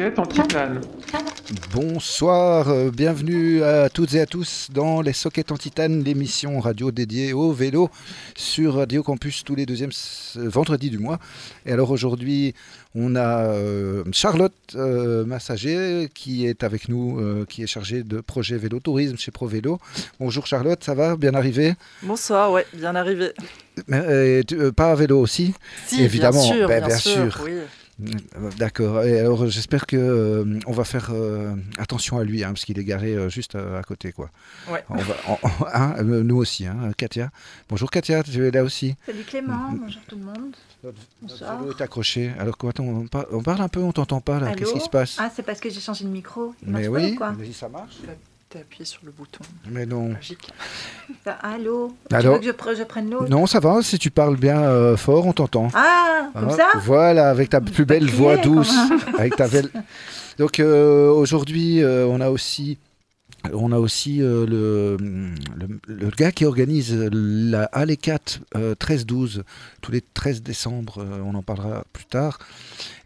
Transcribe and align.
soquettes 0.00 0.18
en 0.18 0.26
titane. 0.26 0.80
Bonsoir, 1.74 2.68
euh, 2.70 2.90
bienvenue 2.90 3.62
à 3.62 3.90
toutes 3.90 4.14
et 4.14 4.20
à 4.20 4.26
tous 4.26 4.68
dans 4.72 5.02
les 5.02 5.12
Sockets 5.12 5.52
en 5.52 5.56
Titane, 5.58 6.02
l'émission 6.02 6.58
radio 6.58 6.90
dédiée 6.90 7.34
au 7.34 7.52
vélo 7.52 7.90
sur 8.34 8.76
Radio 8.76 9.02
Campus 9.02 9.44
tous 9.44 9.54
les 9.54 9.66
deuxièmes 9.66 9.90
s- 9.90 10.38
vendredis 10.40 10.88
du 10.88 10.98
mois. 10.98 11.18
Et 11.66 11.72
alors 11.72 11.90
aujourd'hui, 11.90 12.54
on 12.94 13.14
a 13.14 13.40
euh, 13.44 14.02
Charlotte 14.12 14.54
euh, 14.74 15.26
Massager 15.26 16.08
qui 16.14 16.46
est 16.46 16.64
avec 16.64 16.88
nous, 16.88 17.20
euh, 17.20 17.44
qui 17.46 17.62
est 17.62 17.66
chargée 17.66 18.02
de 18.02 18.20
projet 18.22 18.56
vélo 18.56 18.80
tourisme 18.80 19.18
chez 19.18 19.30
ProVélo. 19.32 19.78
Bonjour 20.18 20.46
Charlotte, 20.46 20.82
ça 20.82 20.94
va 20.94 21.16
Bien 21.16 21.34
arrivé 21.34 21.74
Bonsoir, 22.02 22.52
ouais, 22.52 22.64
bien 22.72 22.94
arrivé. 22.96 23.32
Mais, 23.86 23.98
euh, 23.98 24.42
tu- 24.46 24.58
euh, 24.58 24.72
Pas 24.72 24.92
à 24.92 24.94
vélo 24.94 25.20
aussi? 25.20 25.52
Si, 25.86 26.02
Évidemment, 26.02 26.40
bien 26.42 26.54
sûr, 26.54 26.68
ben, 26.68 26.78
bien, 26.78 26.86
bien 26.88 26.96
sûr. 26.96 27.32
sûr. 27.34 27.42
oui. 27.44 27.52
D'accord. 28.58 28.98
Alors, 28.98 29.46
j'espère 29.48 29.86
que 29.86 29.96
euh, 29.96 30.58
on 30.66 30.72
va 30.72 30.84
faire 30.84 31.10
euh, 31.12 31.54
attention 31.78 32.18
à 32.18 32.24
lui, 32.24 32.42
hein, 32.44 32.48
parce 32.48 32.64
qu'il 32.64 32.78
est 32.78 32.84
garé 32.84 33.14
euh, 33.14 33.28
juste 33.28 33.54
à, 33.54 33.78
à 33.78 33.82
côté, 33.82 34.12
quoi. 34.12 34.30
Ouais. 34.70 34.84
On 34.88 34.96
va, 34.96 35.14
on- 35.28 35.36
on- 35.42 35.66
hein, 35.72 35.94
euh, 35.98 36.22
nous 36.22 36.36
aussi, 36.36 36.66
hein, 36.66 36.92
Katia. 36.96 37.30
Bonjour 37.68 37.90
Katia, 37.90 38.22
tu 38.22 38.46
es 38.46 38.50
là 38.50 38.62
aussi. 38.64 38.94
Salut 39.06 39.22
Clément, 39.24 39.70
bonjour 39.72 40.02
tout 40.08 40.16
le 40.16 40.24
monde. 40.24 40.54
Notre 40.82 40.96
Bonsoir. 41.22 41.58
vélo 41.60 41.72
est 41.76 41.82
accroché. 41.82 42.32
Alors, 42.38 42.56
quoi, 42.56 42.70
attends, 42.70 42.84
on, 42.84 43.06
par- 43.06 43.26
on 43.32 43.42
parle 43.42 43.60
un 43.62 43.68
peu, 43.68 43.80
on 43.80 43.92
t'entend 43.92 44.20
pas 44.20 44.40
là. 44.40 44.48
Allô 44.48 44.56
Qu'est-ce 44.58 44.72
qui 44.72 44.80
se 44.80 44.88
passe? 44.88 45.16
Ah, 45.18 45.30
c'est 45.34 45.42
parce 45.42 45.60
que 45.60 45.68
j'ai 45.70 45.80
changé 45.80 46.04
de 46.04 46.10
micro. 46.10 46.54
Il 46.62 46.68
Mais 46.72 46.88
marche 46.88 46.92
pas 46.94 47.06
oui, 47.06 47.12
ou 47.12 47.16
quoi 47.16 47.32
mais 47.38 47.52
ça 47.52 47.68
marche. 47.68 47.96
T'as 48.52 48.58
appuyé 48.60 48.84
sur 48.84 49.00
le 49.04 49.12
bouton 49.12 49.44
Mais 49.70 49.86
non. 49.86 50.12
Ça- 51.24 51.32
Allô 51.34 51.94
Allô 52.10 52.38
Tu 52.40 52.46
veux 52.46 52.52
que 52.52 52.72
je, 52.74 52.78
je 52.80 52.82
prenne 52.84 53.08
l'autre? 53.08 53.28
Non, 53.30 53.46
ça 53.46 53.60
va. 53.60 53.80
Si 53.82 53.96
tu 53.98 54.10
parles 54.10 54.36
bien 54.36 54.60
euh, 54.60 54.96
fort, 54.96 55.26
on 55.26 55.32
t'entend. 55.32 55.68
Ah, 55.72 56.30
comme 56.34 56.48
Ah, 56.50 56.56
ça? 56.56 56.68
Voilà, 56.84 57.30
avec 57.30 57.50
ta 57.50 57.60
plus 57.60 57.84
belle 57.84 58.06
crier, 58.06 58.18
voix 58.18 58.36
douce. 58.42 58.74
avec 59.18 59.36
ta 59.36 59.46
belle... 59.46 59.70
Donc 60.38 60.58
euh, 60.58 61.10
aujourd'hui, 61.10 61.80
euh, 61.82 62.06
on 62.06 62.20
a 62.20 62.30
aussi, 62.30 62.78
on 63.52 63.70
a 63.72 63.78
aussi 63.78 64.20
euh, 64.22 64.46
le, 64.46 64.96
le, 65.56 65.78
le 65.86 66.08
gars 66.10 66.32
qui 66.32 66.44
organise 66.46 66.92
la 67.12 67.64
Alley 67.66 67.96
4 67.98 68.40
euh, 68.56 68.74
13-12 68.74 69.42
tous 69.82 69.92
les 69.92 70.00
13 70.00 70.42
décembre. 70.42 70.98
euh, 71.04 71.20
on 71.24 71.34
en 71.36 71.42
parlera 71.42 71.84
plus 71.92 72.06
tard. 72.06 72.38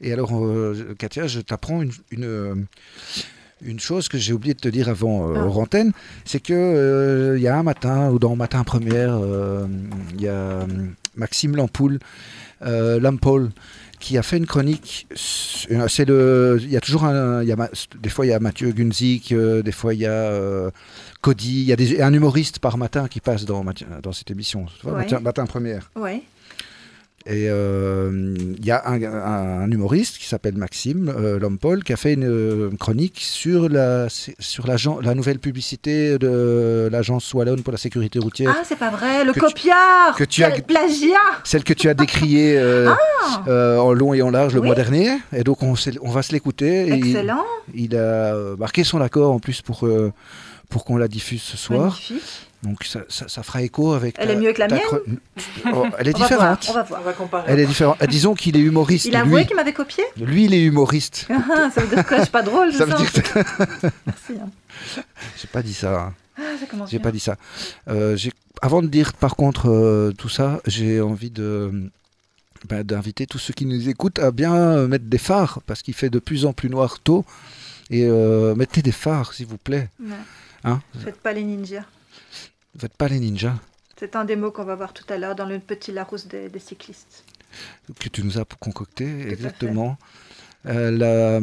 Et 0.00 0.12
alors, 0.12 0.30
euh, 0.36 0.94
Katia, 0.96 1.26
je 1.26 1.40
t'apprends 1.40 1.82
une, 1.82 1.90
une, 2.12 2.66
une 3.62 3.80
chose 3.80 4.08
que 4.08 4.18
j'ai 4.18 4.32
oublié 4.32 4.54
de 4.54 4.60
te 4.60 4.68
dire 4.68 4.88
avant 4.88 5.30
euh, 5.30 5.34
Ah. 5.36 5.44
hors 5.46 5.58
antenne, 5.58 5.92
c'est 6.24 6.40
que 6.40 6.52
euh, 6.54 7.36
il 7.38 7.42
y 7.42 7.48
a 7.48 7.56
un 7.58 7.62
matin 7.62 8.10
ou 8.10 8.18
dans 8.18 8.36
Matin 8.36 8.62
Première, 8.64 9.16
euh, 9.16 9.66
il 10.14 10.20
y 10.22 10.28
a 10.28 10.32
euh, 10.32 10.66
Maxime 11.16 11.56
Lampoule, 11.56 11.98
euh, 12.62 12.98
Lampol, 13.00 13.50
qui 14.00 14.18
a 14.18 14.22
fait 14.22 14.36
une 14.36 14.46
chronique. 14.46 15.06
s- 15.12 15.66
euh, 15.70 15.88
C'est 15.88 16.04
le, 16.04 16.58
il 16.60 16.70
y 16.70 16.76
a 16.76 16.80
toujours 16.80 17.04
un, 17.04 17.42
il 17.42 17.48
y 17.48 17.52
a, 17.52 17.56
ma- 17.56 17.70
des 18.00 18.08
fois 18.10 18.26
il 18.26 18.30
y 18.30 18.32
a 18.32 18.40
Mathieu 18.40 18.70
Gunzik, 18.72 19.32
euh, 19.32 19.62
des 19.62 19.72
fois 19.72 19.94
il 19.94 20.00
y 20.00 20.06
a 20.06 20.10
euh, 20.10 20.70
Cody, 21.22 21.62
il 21.62 21.64
y 21.64 21.72
a 21.72 21.76
des- 21.76 22.02
un 22.02 22.12
humoriste 22.12 22.58
par 22.58 22.76
matin 22.76 23.08
qui 23.08 23.20
passe 23.20 23.44
dans, 23.46 23.64
dans 24.02 24.12
cette 24.12 24.30
émission, 24.30 24.66
Ouais. 24.84 25.06
Matin 25.22 25.46
Première. 25.46 25.90
Ouais. 25.96 26.22
Et 27.26 27.48
euh, 27.48 28.34
il 28.58 28.66
y 28.66 28.70
a 28.70 28.86
un, 28.86 29.02
un- 29.02 29.60
un 29.62 29.70
humoriste 29.70 30.18
qui 30.18 30.26
s'appelle 30.26 30.56
Maxime 30.58 31.08
euh, 31.08 31.38
Lampol 31.38 31.82
qui 31.82 31.94
a 31.94 31.96
fait 31.96 32.12
une, 32.12 32.24
euh, 32.28 32.70
chronique 32.78 33.18
sur 33.18 33.70
la 33.70 34.08
sur 34.10 34.66
la 34.66 35.14
nouvelle 35.14 35.38
publicité 35.38 36.18
de 36.18 36.90
l'agence 36.92 37.32
Wallonne 37.32 37.62
pour 37.62 37.72
la 37.72 37.78
sécurité 37.78 38.18
routière, 38.18 38.54
Ah, 38.54 38.62
c'est 38.68 38.78
pas 38.78 38.90
vrai, 38.90 39.24
le 39.24 39.32
Que 39.32 39.40
tu- 39.40 39.46
copiard 39.46 40.14
que 40.16 40.24
tu 40.24 40.44
as- 40.44 40.50
Quel 40.50 40.64
plagiat 40.64 41.16
celle 41.44 41.64
que 41.64 41.72
tu 41.72 41.88
as 41.88 41.94
décriée 41.94 42.58
euh, 42.58 42.92
euh, 43.48 43.78
en 43.78 43.94
long 43.94 44.12
et 44.12 44.20
en 44.20 44.28
large 44.30 44.52
le 44.52 44.58
Ah 44.58 44.60
Oui. 44.60 44.66
mois 44.66 44.74
dernier. 44.74 45.16
Et 45.32 45.44
donc 45.44 45.62
on, 45.62 45.72
va 45.72 46.22
se 46.22 46.32
l'écouter. 46.32 46.86
Il, 46.88 46.92
Excellent, 46.92 47.44
il 47.74 47.96
a 47.96 48.34
marqué 48.58 48.84
son 48.84 49.00
accord 49.00 49.32
en 49.32 49.38
plus 49.38 49.62
pour 49.62 49.88
pour 50.68 50.84
qu'on 50.84 50.98
la 50.98 51.08
diffuse 51.08 51.42
ce 51.42 51.56
soir. 51.56 51.84
magnifique. 52.10 52.22
Donc 52.64 52.82
ça, 52.84 53.00
ça- 53.08 53.28
ça 53.28 53.42
fera 53.42 53.62
écho 53.62 53.92
avec. 53.92 54.16
Elle 54.18 54.26
ta- 54.28 54.32
est 54.32 54.36
mieux 54.36 54.52
que 54.52 54.58
la 54.60 54.68
mienne 54.68 54.80
Oh, 55.72 55.86
Elle 55.98 56.08
est 56.08 56.16
On 56.16 56.18
va 56.18 56.26
voir, 56.36 56.56
différente. 56.56 56.66
on 56.68 56.72
va 56.72 56.82
voir. 56.82 57.00
On 57.00 57.04
va 57.04 57.12
comparer. 57.12 57.44
Elle 57.52 57.60
est 57.60 57.66
différente. 57.66 57.96
Euh, 58.02 58.06
Disons 58.06 58.34
qu'il 58.34 58.56
est 58.56 58.60
humoriste. 58.60 59.04
Il 59.04 59.14
a 59.16 59.20
avoué 59.20 59.44
qu'il 59.46 59.54
m'avait 59.56 59.72
copié 59.72 60.02
Lui, 60.16 60.46
il 60.46 60.54
est 60.54 60.62
humoriste. 60.64 61.26
Ah, 61.30 61.70
Ça 61.74 61.82
veut 61.82 61.94
dire 61.94 62.04
quoi? 62.06 62.16
Je 62.18 62.22
suis 62.22 62.30
pas 62.32 62.42
drôle, 62.42 62.72
Ça 62.72 62.78
c'est 62.78 62.84
veut 62.86 62.90
ça 62.92 62.96
dire 62.96 63.12
que 63.22 63.38
Merci. 64.06 64.32
hein. 64.42 65.02
j'ai 65.40 65.48
pas 65.48 65.62
dit 65.62 65.74
ça. 65.74 66.00
hein. 66.00 66.14
Ah, 66.38 66.42
ça 66.58 66.66
commence 66.66 66.90
J'ai 66.90 66.98
pas 66.98 67.12
dit 67.12 67.20
ça. 67.20 67.36
Euh, 67.88 68.16
avant 68.62 68.82
de 68.82 68.86
dire 68.88 69.12
par 69.12 69.36
contre 69.36 69.68
euh, 69.70 70.12
tout 70.16 70.28
ça, 70.30 70.60
j'ai 70.66 71.00
envie 71.00 71.30
de 71.30 71.90
bah, 72.68 72.82
d'inviter 72.82 73.26
tous 73.26 73.38
ceux 73.38 73.52
qui 73.52 73.66
nous 73.66 73.88
écoutent 73.90 74.18
à 74.18 74.30
bien 74.30 74.54
euh, 74.54 74.88
mettre 74.88 75.04
des 75.04 75.18
phares 75.18 75.60
parce 75.66 75.82
qu'il 75.82 75.94
fait 75.94 76.08
de 76.10 76.18
plus 76.18 76.44
en 76.46 76.52
plus 76.54 76.70
noir 76.70 76.98
tôt. 77.00 77.24
Et 77.90 78.04
euh, 78.04 78.54
mettez 78.54 78.80
des 78.80 78.92
phares, 78.92 79.34
s'il 79.34 79.46
vous 79.46 79.58
plaît. 79.58 79.90
Ouais. 80.00 80.14
Hein? 80.64 80.80
Faites 81.04 81.20
pas 81.20 81.34
les 81.34 81.44
ninjas. 81.44 81.84
Faites 82.78 82.96
pas 82.96 83.08
les 83.08 83.20
ninjas 83.20 83.54
C'est 83.98 84.16
un 84.16 84.24
des 84.24 84.36
mots 84.36 84.50
qu'on 84.50 84.64
va 84.64 84.74
voir 84.74 84.92
tout 84.92 85.04
à 85.08 85.16
l'heure 85.16 85.34
dans 85.34 85.46
le 85.46 85.58
petit 85.58 85.92
Larousse 85.92 86.26
des, 86.26 86.48
des 86.48 86.58
cyclistes. 86.58 87.24
que 87.98 88.08
tu 88.08 88.22
nous 88.24 88.38
as 88.38 88.44
concocté, 88.58 89.28
exactement. 89.30 89.96
Euh, 90.66 90.90
la, 90.90 91.40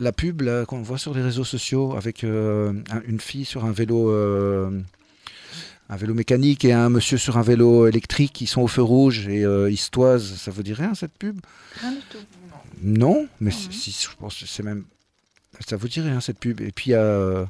la 0.00 0.12
pub 0.12 0.42
qu'on 0.66 0.82
voit 0.82 0.98
sur 0.98 1.14
les 1.14 1.22
réseaux 1.22 1.44
sociaux 1.44 1.94
avec 1.96 2.24
euh, 2.24 2.72
un- 2.90 3.02
une 3.06 3.20
fille 3.20 3.44
sur 3.44 3.64
un 3.64 3.70
vélo, 3.70 4.10
euh, 4.10 4.80
un 5.88 5.96
vélo 5.96 6.12
mécanique 6.12 6.64
et 6.64 6.72
un 6.72 6.88
monsieur 6.90 7.18
sur 7.18 7.38
un 7.38 7.42
vélo 7.42 7.86
électrique 7.86 8.32
qui 8.32 8.46
sont 8.48 8.60
au 8.62 8.66
feu 8.66 8.82
rouge 8.82 9.28
et 9.28 9.42
ils 9.42 9.76
se 9.78 9.90
toisent. 9.90 10.34
Ça 10.36 10.50
vous 10.50 10.62
dit 10.64 10.74
rien 10.74 10.94
cette 10.94 11.12
pub? 11.12 11.38
Rien 11.80 11.92
du 11.92 12.00
tout. 12.10 12.18
Non, 12.82 13.26
mais 13.40 13.50
si, 13.52 13.72
si, 13.72 13.90
je 14.08 14.08
pense 14.18 14.38
que 14.40 14.46
c'est 14.46 14.62
même. 14.64 14.84
Ça 15.66 15.76
vous 15.76 15.88
dit 15.88 16.00
rien 16.00 16.20
cette 16.20 16.38
pub 16.38 16.60
Et 16.60 16.72
puis 16.72 16.94
euh, 16.94 17.44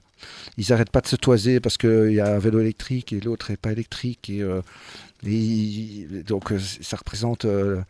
ils 0.57 0.73
arrêtent 0.73 0.91
pas 0.91 1.01
de 1.01 1.07
se 1.07 1.17
toiser 1.17 1.61
parce 1.61 1.77
qu'il 1.77 2.13
y 2.13 2.21
a 2.21 2.35
un 2.35 2.39
vélo 2.39 2.61
électrique 2.61 3.13
et 3.13 3.21
l'autre 3.21 3.51
est 3.51 3.57
pas 3.57 3.73
électrique 3.73 4.31
et, 4.31 4.43
euh, 4.43 4.63
donc 6.27 6.53
euh, 6.53 6.59
ça 6.59 6.97
représente 6.97 7.45
euh, 7.45 7.81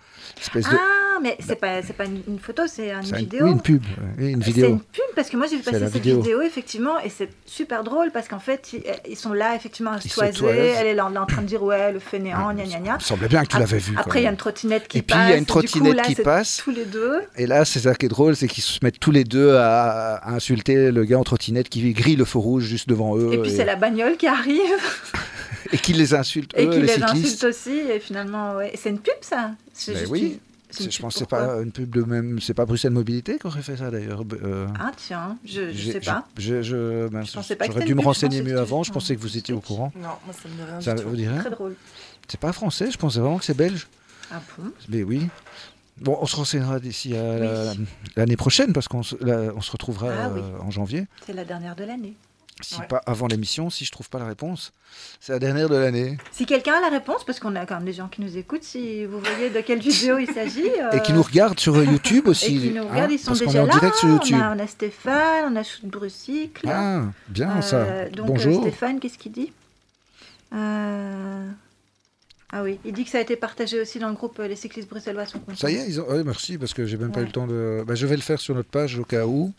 espèce 0.41 0.65
de. 0.65 0.77
Ah, 0.77 1.08
mais 1.23 1.37
c'est 1.47 1.57
pas, 1.57 1.83
c'est 1.83 1.93
pas 1.93 2.05
une, 2.07 2.23
une 2.29 2.39
photo, 2.39 2.63
c'est 2.67 2.91
une 2.91 3.03
c'est 3.05 3.15
un- 3.15 3.19
vidéo. 3.19 3.47
une 3.47 3.61
pub, 3.61 3.83
oui, 4.19 4.31
une 4.33 4.43
C'est 4.43 4.51
vidéo. 4.51 4.69
une 4.71 4.81
pub 4.81 5.05
parce 5.17 5.29
que 5.31 5.37
moi 5.37 5.47
j'ai 5.49 5.57
vu 5.57 5.63
C'est 5.65 5.71
passer 5.73 5.85
cette 5.87 5.95
vidéo. 5.95 6.21
vidéo. 6.21 6.43
effectivement 6.43 6.99
et 7.01 7.09
c'est 7.09 7.29
super 7.47 7.85
drôle 7.85 8.11
parce 8.13 8.29
qu'en 8.29 8.39
fait 8.39 8.73
ils, 8.73 8.83
ils 9.09 9.17
sont 9.17 9.33
là 9.33 9.55
effectivement 9.57 9.93
à 9.93 10.01
se 10.01 10.09
toiser, 10.09 10.47
elle 10.47 10.87
est 10.87 10.95
là, 10.95 11.09
là 11.13 11.23
en 11.23 11.27
train 11.27 11.43
de 11.43 11.47
dire 11.47 11.63
ouais 11.63 11.93
le 11.93 11.99
fainéant 11.99 12.49
Ah, 12.51 12.55
gna 12.55 12.65
gna 12.65 12.79
Il 12.79 12.83
gna. 12.85 12.95
me 12.95 13.01
semblait 13.01 13.29
bien 13.29 13.43
que 13.45 13.49
tu 13.49 13.59
l'avais 13.59 13.79
vu. 13.79 13.95
Après 13.99 14.21
il 14.21 14.25
y 14.25 14.27
a 14.27 14.31
une 14.31 14.37
trottinette 14.37 14.89
qui 14.89 14.99
Et 14.99 15.03
puis, 15.03 15.15
passe. 15.15 15.27
il 15.27 15.31
y 15.31 15.33
a 15.35 15.37
une 15.37 15.45
coup, 15.47 15.61
trottinette 15.61 15.97
là, 15.97 16.03
qui 16.05 16.15
c'est 16.15 16.23
passe. 16.23 16.61
Tous 16.65 16.71
les 16.71 16.85
deux. 16.85 17.21
Et 17.37 17.47
là, 17.47 17.65
c'est 17.65 17.81
ça 17.81 17.95
qui 17.95 18.07
est 18.07 18.09
drôle, 18.09 18.37
c'est 18.37 18.49
qu'ils 18.49 18.63
se 18.63 18.79
mettent 18.83 19.01
tous 19.01 19.11
les 19.11 19.25
deux 19.25 19.57
à, 19.57 20.15
à 20.17 20.33
insulter 20.35 20.91
le 20.91 21.05
gars 21.05 21.19
en 21.19 21.25
trottinette 21.25 21.69
qui 21.69 21.93
grille 21.93 22.17
le 22.17 22.25
feu 22.25 22.39
rouge 22.39 22.65
juste 22.65 22.89
devant 22.89 23.17
eux 23.17 23.33
Et 23.33 23.39
puis 23.39 23.51
c'est 23.51 23.65
la 23.65 23.77
bagnole 23.77 24.17
qui 24.17 24.27
arrive 24.27 24.61
et 25.73 25.79
qui 25.79 25.93
les 25.93 26.15
insulte 26.15 26.53
et 26.57 26.67
eux, 26.67 26.71
qui 26.71 26.81
les, 26.81 26.97
les 26.97 27.03
insulte 27.03 27.45
aussi 27.45 27.79
et 27.91 28.01
finalement 28.01 28.55
ouais. 28.57 28.73
C'est 28.77 28.91
une 28.91 28.99
pub 29.01 29.15
ça 29.21 29.51
C'est 29.73 29.93
Mais 29.93 29.99
juste 30.01 30.11
oui. 30.13 30.39
Je 30.71 30.99
pense 31.01 31.15
que 31.15 31.19
c'est 31.21 31.29
pas 31.29 31.61
une 31.63 31.73
pub 31.73 31.91
de 31.95 32.03
même. 32.03 32.41
C'est 32.41 32.55
pas 32.55 32.67
Bruxelles 32.67 32.93
Mobilité 32.93 33.39
qui 33.39 33.47
aurait 33.47 33.63
fait 33.63 33.77
ça 33.77 33.91
d'ailleurs. 33.91 34.23
euh, 34.43 34.67
Ah 34.79 34.91
tiens, 34.97 35.37
je, 35.45 35.73
je 35.73 35.93
sais 35.93 36.01
pas. 36.01 36.27
Je, 36.37 36.63
je, 36.63 37.09
ben, 37.09 37.23
j'aurais 37.25 37.85
dû 37.85 37.95
me 37.95 38.03
renseigner 38.03 38.43
mieux 38.43 38.59
avant. 38.59 38.83
Je 38.83 38.93
pensais 38.93 39.17
que 39.17 39.21
vous 39.21 39.37
étiez 39.37 39.55
au 39.55 39.61
courant. 39.61 39.93
Non, 39.97 40.09
moi 40.25 40.35
ça 40.35 40.49
me 40.49 40.55
dit 40.55 40.63
rien 40.63 40.81
Ça 40.81 40.95
du 40.95 41.03
tout. 41.03 41.41
Très 41.41 41.51
drôle. 41.51 41.75
C'est 42.29 42.41
pas 42.41 42.53
français. 42.53 42.91
Je 42.91 42.99
pensais 42.99 43.21
vraiment 43.21 43.39
que 43.39 43.45
c'est 43.45 43.57
belge. 43.57 43.89
Ah 44.31 44.43
bon 44.59 44.65
Mais 44.89 45.03
oui. 45.03 45.27
Bon, 46.01 46.17
on 46.21 46.27
se 46.27 46.37
renseignera 46.37 46.79
d'ici 46.79 47.17
à 47.17 47.23
Oui. 47.23 47.41
la- 47.41 47.73
l'année 48.17 48.37
prochaine 48.37 48.73
parce 48.73 48.87
qu'on 48.87 49.03
se, 49.03 49.17
là, 49.25 49.53
on 49.57 49.61
se 49.61 49.73
retrouvera 49.73 50.11
Ah 50.13 50.31
oui. 50.33 50.41
euh, 50.41 50.61
en 50.63 50.71
janvier. 50.71 51.07
C'est 51.27 51.33
la 51.33 51.45
dernière 51.45 51.75
de 51.75 51.83
l'année. 51.85 52.15
Si 52.61 52.81
Ouais. 52.81 52.87
pas 52.89 53.01
avant 53.07 53.27
l'émission, 53.29 53.71
si 53.71 53.85
je 53.85 53.93
trouve 53.93 54.09
pas 54.11 54.19
la 54.19 54.27
réponse, 54.27 54.73
c'est 55.21 55.33
la 55.33 55.39
dernière 55.39 55.69
de 55.69 55.77
l'année. 55.77 56.19
Si 56.33 56.45
quelqu'un 56.45 56.75
a 56.75 56.81
la 56.81 56.89
réponse, 56.89 57.23
parce 57.25 57.39
qu'on 57.39 57.55
a 57.57 57.67
quand 57.67 57.77
même 57.77 57.85
des 57.85 57.93
gens 57.93 58.09
qui 58.09 58.21
nous 58.21 58.37
écoutent, 58.37 58.65
si 58.65 59.05
vous 59.05 59.21
voyez 59.21 59.51
de 59.51 59.61
quelle 59.61 59.79
vidéo 59.79 60.19
il 60.19 60.27
s'agit. 60.27 60.61
Et 60.93 61.01
qui 61.03 61.13
euh, 61.13 61.15
nous 61.17 61.23
regardent 61.23 61.61
sur 61.61 61.77
YouTube 61.85 62.25
et 62.27 62.31
aussi. 62.31 62.59
qui 62.59 62.71
nous 62.71 62.83
hein, 62.83 62.89
regardent, 62.91 63.13
ils 63.13 63.19
sont 63.19 63.27
parce 63.29 63.41
qu'on 63.41 63.45
est 63.45 63.53
déjà 63.53 63.63
en 63.63 63.67
là. 63.67 63.73
direct 63.73 63.95
sur 63.97 64.09
YouTube. 64.09 64.37
On, 64.39 64.43
a, 64.43 64.57
on 64.57 64.59
a 64.59 64.67
Stéphane, 64.67 65.53
on 65.53 65.57
a 65.57 65.63
Brucycle. 65.85 66.69
Ah, 66.69 67.03
bien 67.29 67.59
Euh, 67.59 67.63
ça. 67.63 68.09
donc 68.11 68.27
Bonjour. 68.27 68.59
euh, 68.59 68.63
Stéphane, 68.69 68.99
qu'est-ce 68.99 69.19
qu'il 69.19 69.33
dit 69.33 69.53
Euh, 70.55 71.49
Ah 72.51 72.63
oui, 72.63 72.79
il 72.85 72.93
dit 72.93 73.05
que 73.05 73.11
ça 73.11 73.19
a 73.19 73.21
été 73.21 73.37
partagé 73.37 73.81
aussi 73.81 73.99
dans 73.99 74.09
le 74.09 74.15
groupe 74.15 74.39
euh, 74.41 74.49
Les 74.49 74.57
cyclistes 74.57 74.89
bruxellois 74.89 75.27
sont 75.27 75.39
contents. 75.39 75.57
Ça 75.59 75.71
y 75.71 75.77
est, 75.77 75.87
ils 75.87 76.01
ont... 76.01 76.07
merci 76.25 76.57
parce 76.59 76.73
que 76.75 76.87
j'ai 76.87 76.97
même 76.97 77.13
pas 77.13 77.21
eu 77.21 77.27
le 77.27 77.31
temps 77.33 77.47
de. 77.47 77.85
Bah, 77.87 77.95
je 77.95 78.07
vais 78.07 78.17
le 78.17 78.23
faire 78.23 78.41
sur 78.41 78.55
notre 78.55 78.71
page 78.71 78.99
au 78.99 79.05
cas 79.05 79.27
où. 79.27 79.53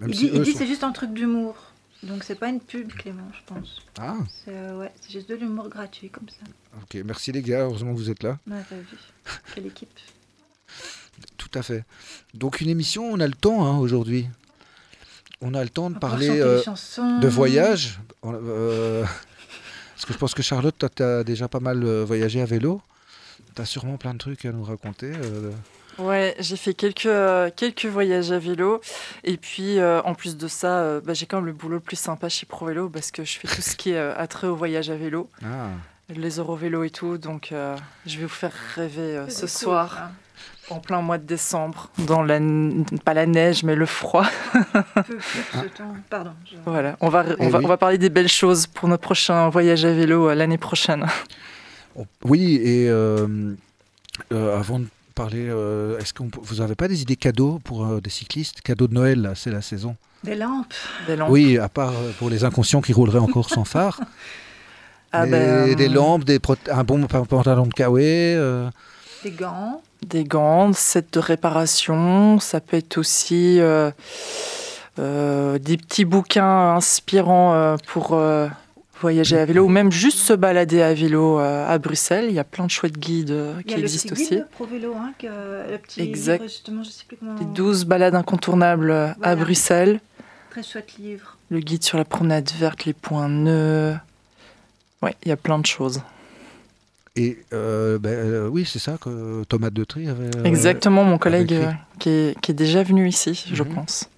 Même 0.00 0.10
Il 0.10 0.14
si 0.14 0.24
dit, 0.26 0.30
il 0.34 0.42
dit 0.42 0.52
sont- 0.52 0.58
c'est 0.58 0.66
juste 0.66 0.84
un 0.84 0.92
truc 0.92 1.12
d'humour. 1.12 1.56
Donc 2.02 2.22
c'est 2.24 2.34
pas 2.34 2.48
une 2.48 2.60
pub, 2.60 2.92
Clément, 2.92 3.28
je 3.32 3.52
pense. 3.54 3.82
Ah, 3.98 4.16
C'est 4.44 4.52
euh, 4.54 4.78
ouais, 4.78 4.92
c'est 5.00 5.12
juste 5.12 5.28
de 5.28 5.34
l'humour 5.34 5.68
gratuit 5.68 6.10
comme 6.10 6.28
ça. 6.28 6.44
ok. 6.82 7.02
Merci 7.04 7.32
les 7.32 7.42
gars. 7.42 7.60
Heureusement 7.64 7.92
que 7.92 7.98
vous 7.98 8.10
êtes 8.10 8.22
là. 8.22 8.38
Ouais, 8.46 8.62
t'as 8.68 8.76
vu. 8.76 8.98
Quelle 9.54 9.66
équipe. 9.66 9.90
Tout 11.36 11.50
à 11.54 11.62
fait. 11.62 11.84
Donc 12.34 12.60
une 12.60 12.68
émission, 12.68 13.04
on 13.10 13.18
a 13.20 13.26
le 13.26 13.32
temps 13.34 13.64
hein, 13.66 13.78
aujourd'hui. 13.78 14.28
On 15.40 15.54
a 15.54 15.62
le 15.62 15.70
temps 15.70 15.90
de 15.90 15.98
parler 15.98 16.26
chanter 16.28 16.40
euh, 16.42 16.58
des 16.58 16.64
chansons. 16.64 17.18
de 17.18 17.28
voyage. 17.28 17.98
On- 18.22 18.34
euh, 18.34 19.04
parce 19.94 20.04
que 20.06 20.12
je 20.12 20.18
pense 20.18 20.34
que 20.34 20.42
Charlotte, 20.42 20.76
toi, 20.78 20.88
tu 20.88 21.02
as 21.02 21.24
déjà 21.24 21.48
pas 21.48 21.60
mal 21.60 21.82
euh, 21.84 22.04
voyagé 22.04 22.40
à 22.40 22.46
vélo. 22.46 22.82
Tu 23.54 23.62
as 23.62 23.64
sûrement 23.66 23.96
plein 23.96 24.12
de 24.12 24.18
trucs 24.18 24.44
à 24.44 24.52
nous 24.52 24.64
raconter. 24.64 25.12
euh, 25.14 25.50
Ouais, 25.98 26.34
j'ai 26.40 26.56
fait 26.56 26.74
quelques, 26.74 27.06
euh, 27.06 27.50
quelques 27.54 27.86
voyages 27.86 28.30
à 28.30 28.38
vélo. 28.38 28.80
Et 29.24 29.36
puis, 29.36 29.78
euh, 29.78 30.02
en 30.02 30.14
plus 30.14 30.36
de 30.36 30.46
ça, 30.48 30.80
euh, 30.80 31.00
bah, 31.02 31.14
j'ai 31.14 31.26
quand 31.26 31.38
même 31.38 31.46
le 31.46 31.52
boulot 31.52 31.74
le 31.76 31.80
plus 31.80 31.96
sympa 31.98 32.28
chez 32.28 32.44
ProVélo 32.46 32.88
parce 32.90 33.10
que 33.10 33.24
je 33.24 33.38
fais 33.38 33.48
tout 33.48 33.62
ce 33.62 33.74
qui 33.76 33.90
est 33.92 33.96
euh, 33.96 34.12
attrait 34.16 34.46
au 34.46 34.56
voyage 34.56 34.90
à 34.90 34.96
vélo, 34.96 35.28
Ah. 35.42 35.68
les 36.14 36.36
Eurovélo 36.36 36.84
et 36.84 36.90
tout. 36.90 37.16
Donc, 37.18 37.50
euh, 37.52 37.74
je 38.04 38.18
vais 38.18 38.24
vous 38.24 38.28
faire 38.28 38.52
rêver 38.74 39.16
euh, 39.16 39.28
ce 39.30 39.40
cool, 39.40 39.48
soir, 39.48 39.98
hein. 40.02 40.10
en 40.68 40.80
plein 40.80 41.00
mois 41.00 41.16
de 41.16 41.24
décembre, 41.24 41.88
dans 42.06 42.22
la, 42.22 42.40
pas 43.04 43.14
la 43.14 43.24
neige, 43.24 43.62
mais 43.62 43.74
le 43.74 43.86
froid. 43.86 44.26
Peu-. 44.94 45.18
Pardon. 46.10 46.32
je- 46.44 46.56
Voilà, 46.66 46.96
on 47.00 47.08
va, 47.08 47.24
on, 47.38 47.46
Eh 47.46 47.48
va, 47.48 47.58
oui. 47.58 47.64
on 47.64 47.68
va 47.68 47.76
parler 47.78 47.96
des 47.98 48.10
belles 48.10 48.28
choses 48.28 48.66
pour 48.66 48.86
notre 48.88 49.02
prochain 49.02 49.48
voyage 49.48 49.84
à 49.86 49.92
vélo 49.94 50.28
euh, 50.28 50.34
l'année 50.34 50.58
prochaine. 50.58 51.06
On- 51.96 52.06
Oui, 52.24 52.56
et 52.62 52.86
euh, 52.90 53.54
euh, 54.32 54.58
avant 54.58 54.78
de 54.80 54.86
parler, 55.16 55.48
euh, 55.48 55.98
est-ce 55.98 56.12
que 56.12 56.22
vous 56.42 56.56
n'avez 56.56 56.74
pas 56.76 56.86
des 56.88 57.02
idées 57.02 57.16
cadeaux 57.16 57.58
pour 57.64 57.84
euh, 57.86 58.00
des 58.00 58.10
cyclistes? 58.10 58.60
Cadeaux 58.60 58.86
de 58.86 58.94
Noël, 58.94 59.32
c'est 59.34 59.50
la 59.50 59.62
saison. 59.62 59.96
Des 60.22 60.34
lampes. 60.36 60.72
Des 61.08 61.16
lampes. 61.16 61.30
Oui, 61.30 61.58
à 61.58 61.68
part 61.68 61.90
euh, 61.92 62.12
pour 62.18 62.30
les 62.30 62.44
inconscients 62.44 62.80
qui 62.82 62.92
rouleraient 62.92 63.18
encore 63.18 63.48
sans 63.50 63.64
phare. 63.64 64.00
Ah 65.12 65.24
Des- 65.24 65.30
ben, 65.30 65.74
des 65.76 65.88
lampes, 65.88 66.24
des 66.24 66.40
un 66.70 66.82
bon 66.84 67.06
pa- 67.06 67.22
pantalon 67.24 67.66
de 67.66 67.72
Kawaii. 67.72 68.34
euh, 68.34 68.68
Des 69.22 69.30
gants. 69.30 69.80
Des 70.04 70.24
gants, 70.24 70.72
set 70.74 71.12
de 71.14 71.20
réparation, 71.20 72.38
ça 72.40 72.60
peut 72.60 72.76
être 72.76 72.98
aussi 72.98 73.60
euh, 73.60 73.90
euh, 74.98 75.58
des 75.58 75.76
petits 75.76 76.04
bouquins 76.04 76.74
inspirants 76.74 77.54
euh, 77.54 77.76
pour 77.86 78.10
euh, 78.14 78.48
voyager 79.00 79.38
à 79.38 79.44
vélo 79.44 79.64
ou 79.64 79.68
même 79.68 79.92
juste 79.92 80.18
se 80.18 80.32
balader 80.32 80.82
à 80.82 80.94
vélo 80.94 81.38
euh, 81.38 81.66
à 81.68 81.78
Bruxelles. 81.78 82.26
Il 82.28 82.34
y 82.34 82.38
a 82.38 82.44
plein 82.44 82.64
de 82.66 82.70
chouettes 82.70 82.98
guides 82.98 83.30
euh, 83.30 83.54
Il 83.58 83.60
y 83.60 83.64
qui 83.64 83.74
a 83.74 83.76
le 83.78 83.82
existent 83.84 84.12
aussi. 84.12 84.28
guide 84.30 84.46
Pro 84.52 84.66
Vélo, 84.66 84.94
hein, 84.94 85.12
que, 85.18 85.26
le 85.26 85.78
petit 85.78 86.00
Exact. 86.00 86.40
livre, 86.40 86.50
justement, 86.52 86.82
je 86.82 86.90
sais 86.90 87.04
plus 87.06 87.16
comment. 87.16 87.34
Les 87.38 87.44
12 87.46 87.84
balades 87.84 88.14
incontournables 88.14 88.90
euh, 88.90 89.08
à. 89.22 89.36
Bruxelles. 89.36 90.00
Très 90.50 90.62
chouette 90.62 90.94
livre. 90.98 91.36
Le 91.50 91.60
guide 91.60 91.82
sur 91.84 91.98
la 91.98 92.04
promenade 92.04 92.50
verte, 92.58 92.84
les 92.86 92.92
points 92.94 93.28
nœuds. 93.28 93.94
Oui, 95.02 95.10
il 95.24 95.28
y 95.28 95.32
a 95.32 95.36
plein 95.36 95.58
de 95.58 95.66
choses. 95.66 96.00
Et 97.18 97.38
euh, 97.52 97.98
ben, 97.98 98.10
euh, 98.10 98.48
oui, 98.48 98.68
c'est 98.70 98.78
ça 98.78 98.98
que 99.00 99.44
Thomas 99.44 99.70
de 99.70 99.84
Tri 99.84 100.08
avait. 100.08 100.36
euh, 100.36 100.44
Exactement, 100.44 101.02
mon 101.04 101.16
collègue 101.18 101.52
euh, 101.52 101.70
qui, 101.98 102.10
est, 102.10 102.40
qui 102.40 102.50
est 102.50 102.54
déjà 102.54 102.82
venu 102.82 103.08
ici, 103.08 103.44
je 103.52 103.62
Mhm. 103.62 103.74
pense. 103.74 104.08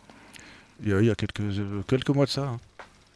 Il 0.82 0.90
y 0.90 0.92
a, 0.94 1.00
il 1.00 1.06
y 1.06 1.10
a 1.10 1.14
quelques, 1.14 1.40
euh, 1.40 1.82
quelques 1.86 2.08
mois 2.10 2.24
de 2.26 2.30
ça. 2.30 2.42
hein. 2.42 2.58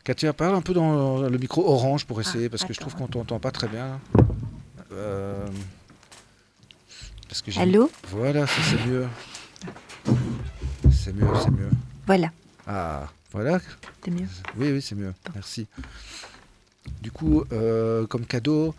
Katia, 0.05 0.33
parle 0.33 0.57
un 0.57 0.63
peu 0.63 0.75
dans 0.75 1.23
le 1.29 1.39
micro 1.39 1.65
orange 1.69 2.05
pour 2.07 2.21
essayer, 2.21 2.47
Ah, 2.47 2.51
parce 2.51 2.65
que 2.65 2.73
je 2.75 2.81
trouve 2.81 2.95
qu'on 2.95 3.07
t'entend 3.07 3.39
pas 3.39 3.53
très 3.53 3.69
bien. 3.69 4.01
Euh, 4.93 5.47
parce 7.29 7.41
que 7.41 7.51
j'ai- 7.53 7.61
Allô 7.61 7.91
Voilà, 8.11 8.47
ça, 8.47 8.61
c'est 8.69 8.85
mieux. 8.87 9.07
C'est 10.91 11.13
mieux, 11.15 11.27
c'est 11.43 11.51
mieux. 11.51 11.71
Voilà, 12.07 12.31
Ah, 12.67 13.07
voilà. 13.31 13.61
c'est 14.05 14.11
mieux. 14.11 14.27
Oui, 14.57 14.73
oui, 14.73 14.83
c'est 14.83 14.97
mieux. 14.97 15.15
Merci. 15.35 15.67
Du 17.01 17.13
coup, 17.13 17.45
euh, 17.53 18.05
comme 18.09 18.27
cadeau, 18.27 18.75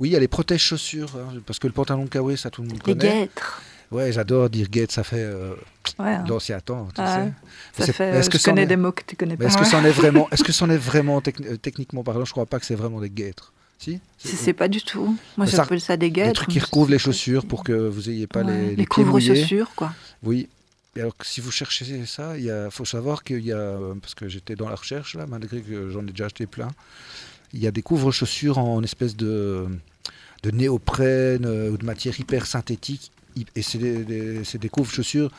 oui, 0.00 0.08
il 0.08 0.12
y 0.12 0.16
a 0.16 0.20
les 0.20 0.28
protèges 0.28 0.62
chaussures, 0.62 1.14
hein, 1.16 1.34
parce 1.46 1.60
que 1.60 1.68
le 1.68 1.72
pantalon 1.72 2.06
Kawaii, 2.08 2.36
ça 2.36 2.50
tout 2.50 2.62
le 2.62 2.68
monde 2.68 2.78
Les 2.78 2.94
connaît. 2.94 3.20
guêtres. 3.26 3.62
Ouais, 3.94 4.12
j'adore 4.12 4.50
dire 4.50 4.68
guette, 4.68 4.90
ça 4.92 5.04
fait 5.04 5.16
euh, 5.22 5.54
Ouais, 5.98 6.14
hein. 6.14 6.24
l'ancien 6.28 6.58
temps, 6.60 6.86
tu 6.94 7.00
Ah, 7.00 7.26
sais. 7.76 7.86
ça 7.86 7.92
fait. 7.92 8.08
est-ce 8.16 8.28
que 8.28 8.38
je 8.38 8.44
connais 8.44 8.62
est- 8.62 8.66
des 8.66 8.76
mots 8.76 8.92
que 8.92 9.02
tu 9.06 9.14
connais 9.16 9.36
pas. 9.36 9.44
est-ce 9.44 9.56
que 9.56 9.64
c'en 9.64 9.84
est 9.84 9.90
vraiment, 9.90 10.28
est-ce 10.32 10.42
que 10.44 10.52
c'en 10.52 10.68
est 10.68 10.76
vraiment 10.76 11.20
techni- 11.20 11.46
euh, 11.46 11.56
techniquement 11.56 12.02
parlant? 12.02 12.24
Je 12.24 12.32
crois 12.32 12.46
pas 12.46 12.58
que 12.58 12.66
c'est 12.66 12.74
vraiment 12.74 13.00
des 13.00 13.10
guêtres. 13.10 13.52
Si 13.78 14.00
c'est 14.18 14.54
pas 14.54 14.68
du 14.68 14.80
tout. 14.82 15.04
Moi, 15.36 15.44
Mais 15.44 15.46
ça- 15.46 15.58
j'appelle 15.58 15.80
ça 15.80 15.96
des 15.98 16.10
guêtres. 16.10 16.28
Des 16.30 16.34
trucs 16.34 16.48
qui 16.50 16.58
recouvrent 16.60 16.90
les 16.90 16.98
chaussures 16.98 17.44
pour 17.44 17.62
que 17.64 17.72
vous 17.88 18.08
ayez 18.08 18.26
pas 18.26 18.42
Ouais, 18.42 18.52
les, 18.52 18.68
les 18.70 18.76
les 18.76 18.86
couvre-chaussures, 18.86 19.72
quoi. 19.76 19.92
Oui. 20.22 20.48
Et 20.96 21.00
alors 21.00 21.14
que 21.16 21.26
si 21.26 21.40
vous 21.42 21.50
cherchez 21.50 22.06
ça, 22.06 22.38
il 22.38 22.68
faut 22.70 22.84
savoir 22.86 23.22
qu'il 23.24 23.44
y 23.44 23.52
a, 23.52 23.56
euh, 23.56 23.94
parce 24.00 24.14
que 24.14 24.28
j'étais 24.28 24.54
dans 24.56 24.68
la 24.70 24.76
recherche 24.76 25.14
là, 25.16 25.26
malgré 25.26 25.60
que 25.60 25.90
j'en 25.90 26.02
ai 26.06 26.10
déjà 26.12 26.26
acheté 26.26 26.46
plein, 26.46 26.68
il 27.52 27.60
y 27.62 27.66
a 27.66 27.70
des 27.70 27.82
couvre-chaussures 27.82 28.58
en 28.58 28.82
espèce 28.82 29.16
de, 29.16 29.66
de 30.44 30.50
néoprène 30.50 31.44
euh, 31.44 31.70
ou 31.70 31.76
de 31.76 31.84
matière 31.84 32.18
hyper 32.18 32.46
synthétique. 32.46 33.10
Et 33.56 33.62
c'est 33.62 33.78
des, 33.78 34.04
des- 34.04 34.42
des 34.58 34.68
couvre-chaussures 34.68 35.30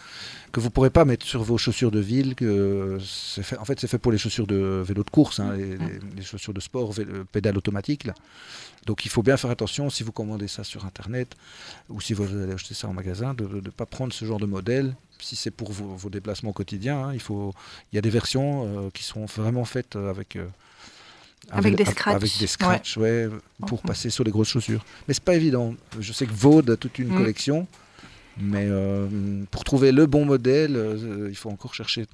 que 0.51 0.59
vous 0.59 0.67
ne 0.67 0.71
pourrez 0.71 0.89
pas 0.89 1.05
mettre 1.05 1.25
sur 1.25 1.43
vos 1.43 1.57
chaussures 1.57 1.91
de 1.91 1.99
ville. 1.99 2.35
Que 2.35 2.97
fait, 3.41 3.57
en 3.57 3.65
fait, 3.65 3.79
c'est 3.79 3.87
fait 3.87 3.97
pour 3.99 4.11
les 4.11 4.17
chaussures 4.17 4.47
de 4.47 4.83
vélo 4.85 5.03
de 5.03 5.09
course, 5.09 5.39
hein, 5.39 5.53
les, 5.55 5.77
les- 5.77 5.99
les 6.17 6.21
chaussures 6.23 6.53
de 6.53 6.59
sport, 6.59 6.91
vélo- 6.93 7.23
pédale 7.31 7.57
automatique. 7.57 8.03
Là. 8.05 8.13
Donc 8.85 9.05
il 9.05 9.09
faut 9.09 9.23
bien 9.23 9.37
faire 9.37 9.49
attention 9.49 9.89
si 9.89 10.03
vous 10.03 10.11
commandez 10.11 10.47
ça 10.47 10.63
sur 10.63 10.85
Internet 10.85 11.35
ou 11.89 12.01
si 12.01 12.13
vous 12.13 12.23
allez 12.25 12.53
acheter 12.53 12.73
ça 12.73 12.87
en 12.87 12.93
magasin, 12.93 13.33
de 13.33 13.45
ne 13.45 13.69
pas 13.69 13.85
prendre 13.85 14.13
ce 14.13 14.25
genre 14.25 14.39
de 14.39 14.45
modèle. 14.45 14.95
Si 15.19 15.35
c'est 15.37 15.51
pour 15.51 15.71
vos, 15.71 15.95
vos 15.95 16.09
déplacements 16.09 16.51
quotidiens, 16.51 17.05
hein, 17.05 17.13
il, 17.13 17.21
faut, 17.21 17.53
il 17.91 17.95
y 17.95 17.99
a 17.99 18.01
des 18.01 18.09
versions 18.09 18.87
euh, 18.87 18.89
qui 18.93 19.03
sont 19.03 19.25
vraiment 19.25 19.63
faites 19.63 19.95
euh, 19.95 20.09
avec, 20.09 20.35
euh, 20.35 20.45
Avec 21.49 21.75
des 21.75 21.85
scratchs. 21.85 22.15
Avec 22.15 22.37
des 22.39 22.47
scratchs, 22.47 22.97
ouais, 22.97 23.29
pour 23.65 23.81
passer 23.81 24.09
sur 24.09 24.23
les 24.25 24.31
grosses 24.31 24.49
chaussures. 24.49 24.83
Mais 25.07 25.13
c'est 25.13 25.23
pas 25.23 25.35
évident. 25.35 25.73
Je 25.99 26.11
sais 26.11 26.25
que 26.25 26.33
Vaud 26.33 26.61
a 26.69 26.75
toute 26.75 26.99
une 26.99 27.07
Mhm. 27.09 27.17
collection, 27.17 27.67
mais 28.37 28.65
euh, 28.69 29.07
pour 29.51 29.63
trouver 29.63 29.91
le 29.91 30.05
bon 30.05 30.25
modèle, 30.25 30.75
euh, 30.75 31.27
il 31.29 31.35
faut 31.35 31.49
encore 31.49 31.73
chercher. 31.73 32.05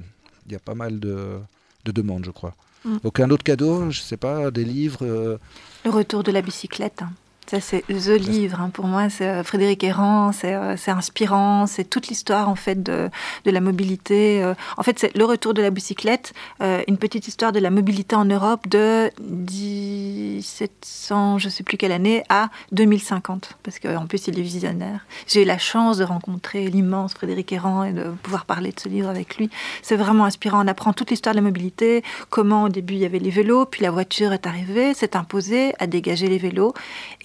Il 0.46 0.52
y 0.52 0.56
a 0.56 0.60
pas 0.60 0.76
mal 0.76 1.00
de, 1.00 1.40
de 1.86 1.92
demandes, 1.92 2.26
je 2.26 2.32
crois. 2.32 2.54
Mhm. 2.86 3.00
Donc 3.04 3.20
un 3.20 3.30
autre 3.30 3.44
cadeau, 3.44 3.90
je 3.92 4.02
sais 4.02 4.18
pas, 4.18 4.52
des 4.52 4.66
livres. 4.66 5.06
euh, 5.06 5.38
Le 5.86 5.92
retour 5.92 6.24
de 6.24 6.32
la 6.32 6.42
bicyclette. 6.42 7.04
Ça, 7.51 7.59
c'est 7.59 7.83
The 7.88 8.18
Livre. 8.18 8.62
hein. 8.62 8.69
Pour 8.71 8.86
moi, 8.86 9.09
c'est 9.09 9.27
euh, 9.27 9.44
Frédéric 9.44 9.83
Errand, 9.83 10.31
c'est 10.31 10.56
euh, 10.56 10.77
inspirant, 10.88 11.68
c'est 11.68 11.83
toute 11.83 12.07
l'histoire 12.07 12.48
en 12.48 12.56
fait 12.56 12.81
de, 12.81 13.09
de 13.44 13.51
la 13.51 13.59
mobilité. 13.59 14.42
euh. 14.42 14.53
En 14.77 14.83
fait, 14.83 14.98
c'est 15.00 15.13
le 15.18 15.25
retour 15.25 15.53
de 15.53 15.62
la 15.62 15.69
bicyclette, 15.69 16.31
euh, 16.62 16.81
une 16.88 16.98
petite 16.98 17.27
histoire 17.27 17.51
de 17.51 17.59
la 17.59 17.69
mobilité 17.69 18.15
en 18.15 18.24
Europe 18.24 18.69
de 18.69 19.12
1700, 19.19 21.39
je 21.39 21.50
sais 21.50 21.63
plus 21.63 21.75
quelle 21.75 21.92
année, 21.92 22.24
à 22.30 22.48
2050. 22.71 23.57
Parce 23.63 23.80
qu'en 23.80 24.07
plus, 24.07 24.27
il 24.27 24.39
est 24.39 24.44
visionnaire. 24.44 25.06
J'ai 25.27 25.42
eu 25.42 25.45
la 25.45 25.57
chance 25.57 25.98
de 25.98 26.06
rencontrer 26.06 26.69
l'immense 26.69 27.15
Frédéric 27.15 27.51
Errand 27.51 27.83
et 27.83 27.92
de 27.92 28.12
pouvoir 28.24 28.45
parler 28.45 28.71
de 28.71 28.80
ce 28.80 28.88
livre 28.88 29.09
avec 29.09 29.36
lui. 29.36 29.50
C'est 29.81 29.98
vraiment 29.98 30.24
inspirant. 30.24 30.63
On 30.63 30.67
apprend 30.70 30.93
toute 30.93 31.10
l'histoire 31.10 31.36
de 31.36 31.39
la 31.39 31.43
mobilité, 31.43 32.01
comment 32.29 32.63
au 32.63 32.70
début 32.70 32.93
il 32.93 33.01
y 33.01 33.05
avait 33.05 33.20
les 33.20 33.29
vélos, 33.29 33.65
puis 33.65 33.81
la 33.81 33.91
voiture 33.91 34.31
est 34.31 34.48
arrivée, 34.48 34.93
s'est 34.93 35.17
imposée 35.17 35.74
à 35.79 35.88
dégager 35.88 36.27
les 36.27 36.38
vélos, 36.38 36.74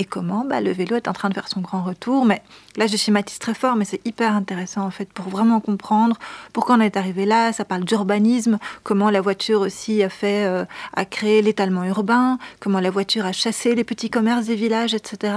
et 0.00 0.04
comment 0.16 0.46
bah, 0.46 0.62
le 0.62 0.72
vélo 0.72 0.96
est 0.96 1.08
en 1.08 1.12
train 1.12 1.28
de 1.28 1.34
faire 1.34 1.46
son 1.46 1.60
grand 1.60 1.82
retour. 1.82 2.24
Mais 2.24 2.40
là, 2.76 2.86
je 2.86 2.96
schématise 2.96 3.38
très 3.38 3.52
fort, 3.52 3.76
mais 3.76 3.84
c'est 3.84 4.00
hyper 4.06 4.34
intéressant 4.34 4.86
en 4.86 4.90
fait 4.90 5.12
pour 5.12 5.28
vraiment 5.28 5.60
comprendre 5.60 6.16
pourquoi 6.54 6.76
on 6.76 6.80
est 6.80 6.96
arrivé 6.96 7.26
là. 7.26 7.52
Ça 7.52 7.66
parle 7.66 7.84
d'urbanisme, 7.84 8.58
comment 8.82 9.10
la 9.10 9.20
voiture 9.20 9.60
aussi 9.60 10.02
a 10.02 10.08
fait, 10.08 10.46
euh, 10.46 10.64
a 10.94 11.04
créé 11.04 11.42
l'étalement 11.42 11.84
urbain, 11.84 12.38
comment 12.60 12.80
la 12.80 12.90
voiture 12.90 13.26
a 13.26 13.32
chassé 13.32 13.74
les 13.74 13.84
petits 13.84 14.08
commerces 14.08 14.46
des 14.46 14.54
villages, 14.54 14.94
etc. 14.94 15.34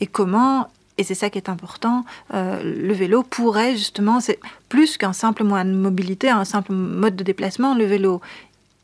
Et 0.00 0.06
comment 0.06 0.68
et 0.98 1.04
c'est 1.04 1.14
ça 1.14 1.30
qui 1.30 1.38
est 1.38 1.48
important, 1.48 2.04
euh, 2.34 2.62
le 2.62 2.92
vélo 2.92 3.22
pourrait 3.24 3.76
justement, 3.76 4.20
c'est 4.20 4.38
plus 4.68 4.98
qu'un 4.98 5.14
simple 5.14 5.42
moyen 5.42 5.64
de 5.64 5.72
mobilité, 5.72 6.28
un 6.28 6.44
simple 6.44 6.72
mode 6.72 7.16
de 7.16 7.24
déplacement, 7.24 7.74
le 7.74 7.86
vélo. 7.86 8.20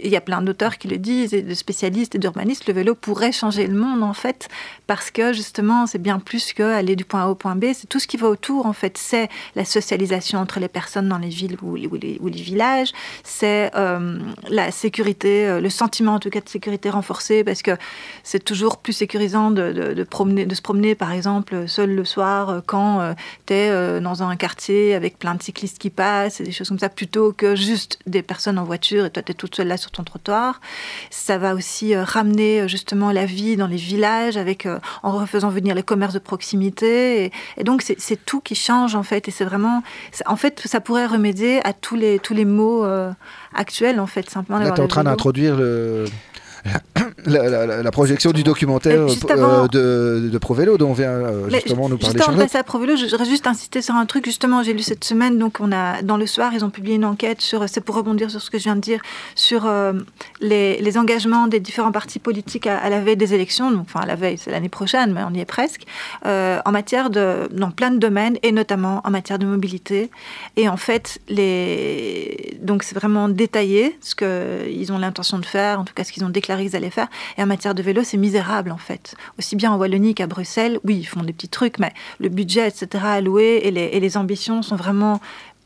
Il 0.01 0.11
y 0.11 0.17
a 0.17 0.21
plein 0.21 0.43
d'auteurs 0.43 0.79
qui 0.79 0.87
le 0.87 0.97
disent, 0.97 1.35
et 1.35 1.43
de 1.43 1.55
spécialistes 1.55 2.15
et 2.15 2.19
d'urbanistes, 2.19 2.69
le 2.69 2.75
vélo 2.75 2.95
pourrait 2.95 3.33
changer 3.33 3.67
le 3.67 3.75
monde 3.75 4.05
en 4.05 4.13
fait, 4.13 4.49
parce 4.87 5.11
que 5.11 5.33
justement 5.33 5.87
c'est 5.87 5.99
bien 5.99 6.21
plus 6.21 6.53
que 6.53 6.63
aller 6.63 6.95
du 6.95 7.05
point 7.05 7.25
A 7.25 7.29
au 7.29 7.35
point 7.35 7.57
B, 7.57 7.67
c'est 7.75 7.89
tout 7.89 7.99
ce 7.99 8.07
qui 8.07 8.17
va 8.17 8.29
autour 8.29 8.67
en 8.67 8.73
fait, 8.73 8.97
c'est 8.97 9.29
la 9.57 9.65
socialisation 9.65 10.39
entre 10.39 10.61
les 10.61 10.69
personnes 10.69 11.09
dans 11.09 11.19
les 11.19 11.29
villes 11.29 11.57
ou, 11.63 11.75
les, 11.75 12.19
villages, 12.31 12.93
c'est 13.25 13.73
euh, 13.75 14.21
la 14.49 14.71
sécurité, 14.71 15.49
euh, 15.49 15.61
le 15.61 15.69
sentiment 15.69 16.15
en 16.15 16.21
tout 16.21 16.31
cas 16.31 16.41
de 16.41 16.49
sécurité 16.49 16.91
renforcée, 16.91 17.43
parce 17.43 17.63
que 17.63 17.73
c'est 18.23 18.45
toujours 18.45 18.77
plus 18.77 18.93
sécurisant 18.93 19.51
de, 19.51 19.97
se 19.99 20.63
promener 20.63 20.95
par 20.95 21.11
exemple 21.11 21.67
seul 21.67 21.95
le 21.95 22.05
soir 22.05 22.51
euh, 22.51 22.61
quand 22.65 23.15
tu 23.47 23.55
es 23.55 24.01
dans 24.01 24.23
un 24.23 24.37
quartier 24.37 24.95
avec 24.95 25.19
plein 25.19 25.35
de 25.35 25.43
cyclistes 25.43 25.79
qui 25.79 25.91
passent 25.91 26.41
et 26.41 26.45
des 26.45 26.53
choses 26.53 26.69
comme 26.69 26.79
ça, 26.79 26.89
plutôt 26.89 27.33
que 27.33 27.57
juste 27.57 27.99
des 28.07 28.23
personnes 28.23 28.59
en 28.59 28.65
voiture 28.65 29.07
et 29.07 29.11
toi 29.11 29.23
tu 29.25 29.33
es 29.33 29.35
toute 29.35 29.57
seule 29.57 29.69
là 29.69 29.77
sur 29.77 29.88
ton 29.91 30.05
trottoir. 30.05 30.61
Ça 31.11 31.39
va 31.39 31.55
aussi 31.55 31.95
euh, 31.95 32.05
ramener 32.05 32.61
euh, 32.61 32.69
justement 32.69 33.13
la 33.13 33.27
vie 33.27 33.57
dans 33.57 33.67
les 33.67 33.77
villages 33.77 34.37
avec, 34.37 34.67
euh, 34.67 34.79
en 35.03 35.13
refaisant 35.13 35.49
venir 35.49 35.75
les 35.75 35.83
commerces 35.83 36.15
de 36.15 36.19
proximité. 36.19 37.25
Et, 37.25 37.33
et 37.57 37.65
donc 37.65 37.83
c'est 37.83 38.25
tout 38.25 38.41
qui 38.41 38.55
change 38.55 38.95
en 38.95 39.03
fait. 39.03 39.29
Et 39.29 39.31
c'est 39.31 39.45
vraiment, 39.45 39.83
en 40.27 40.37
fait, 40.37 40.63
ça 40.65 40.81
pourrait 40.81 41.07
remédier 41.07 41.65
à 41.67 41.73
tous 41.73 41.97
les, 41.97 42.19
tous 42.19 42.35
les 42.35 42.45
maux 42.45 42.87
actuels 43.55 44.01
en 44.01 44.07
fait, 44.07 44.29
simplement. 44.31 44.59
Là, 44.59 44.71
tu 44.71 44.81
es 44.81 44.85
en 44.85 44.89
train 44.89 45.05
d'introduire 45.05 45.57
le, 45.57 46.05
la, 47.27 47.91
projection 47.91 48.33
du 48.33 48.43
documentaire 48.43 49.07
euh, 49.31 49.69
de, 49.69 50.29
de 50.29 50.39
Provélo 50.39 50.79
dont 50.79 50.91
on 50.91 50.93
vient 50.93 51.11
euh, 51.11 51.51
justement 51.51 51.89
nous 51.89 51.99
parler. 51.99 52.13
Juste 52.13 52.29
avant 52.29 52.37
de 52.37 52.43
passer 52.43 52.59
à 52.59 52.65
Provélo, 52.65 52.97
je 52.97 53.05
voudrais 53.07 53.25
juste 53.25 53.47
insister 53.47 53.83
sur 53.83 53.95
un 53.95 54.07
truc. 54.07 54.25
Justement, 54.25 54.63
j'ai 54.63 54.73
lu 54.73 54.83
cette 54.83 55.05
semaine, 55.05 55.39
donc 55.39 55.59
on 55.61 55.73
a 55.73 56.03
dans 56.03 56.17
le 56.17 56.27
soir, 56.27 56.53
ils 56.55 56.65
ont 56.65 56.71
publié 56.71 56.97
une 56.97 57.05
enquête 57.05 57.41
sur, 57.41 57.69
c'est 57.69 57.81
pour 57.81 57.95
rebondir 57.95 58.31
sur 58.31 58.41
ce 58.41 58.51
que 58.51 58.59
je 58.59 58.65
viens 58.65 58.77
de 58.77 58.81
dire, 58.81 59.01
sur 59.35 59.67
euh, 59.67 59.93
les, 60.41 60.81
les, 60.81 60.99
engagements 60.99 61.47
des 61.47 61.61
différents 61.61 61.93
partis 61.93 62.19
politiques 62.19 62.67
à, 62.67 62.89
la 62.89 63.01
veille 63.01 63.17
des 63.17 63.35
élections. 63.35 63.71
Donc, 63.71 63.87
enfin, 63.89 64.01
à 64.01 64.07
la 64.07 64.15
veille, 64.15 64.39
c'est 64.39 64.51
l'année 64.51 64.69
prochaine, 64.69 65.13
mais 65.13 65.23
on 65.29 65.35
y 65.35 65.41
est 65.41 65.45
presque. 65.45 65.85
en 66.25 66.73
matière 66.73 67.11
de, 67.11 67.49
dans 67.53 67.71
plein 67.71 67.91
de 67.91 67.99
domaines 67.99 68.39
et 68.43 68.53
notamment 68.53 69.01
en 69.05 69.11
matière 69.11 69.39
de 69.39 69.47
mobilité. 69.47 70.11
Et 70.57 70.69
en 70.69 70.77
fait, 70.77 71.21
les, 71.29 72.59
donc 72.63 72.83
c'est 72.83 72.95
vraiment 72.95 73.29
détaillé 73.29 73.97
ce 74.01 74.15
qu'ils 74.15 74.93
ont 74.93 74.99
l'intention 74.99 75.39
de 75.39 75.47
faire, 75.47 75.81
en 75.81 75.85
tout 75.85 75.95
cas 75.95 76.05
ce 76.05 76.13
qu'ils 76.13 76.25
ont 76.25 76.31
déclaré 76.31 76.48
qu'ils 76.57 76.75
allaient 76.77 76.91
faire. 76.91 77.09
Et 77.37 77.43
en 77.43 77.47
matière 77.47 77.75
de 77.75 77.83
vélo, 77.83 78.03
c'est 78.05 78.17
misérable 78.17 78.71
en 78.71 78.79
fait. 78.79 79.15
Aussi 79.39 79.57
bien 79.57 79.73
en 79.73 79.77
Wallonie 79.77 80.15
qu'à 80.15 80.27
Bruxelles, 80.27 80.79
oui, 80.85 80.97
ils 80.97 81.07
font 81.07 81.23
des 81.23 81.33
petits 81.33 81.49
trucs, 81.49 81.79
mais 81.79 81.93
le 82.19 82.29
budget, 82.29 82.69
etc., 82.69 83.05
alloué 83.05 83.61
et 83.65 83.71
les, 83.71 83.85
et 83.93 84.01
les 84.01 84.17
ambitions 84.17 84.63
sont 84.63 84.77
vraiment 84.77 85.21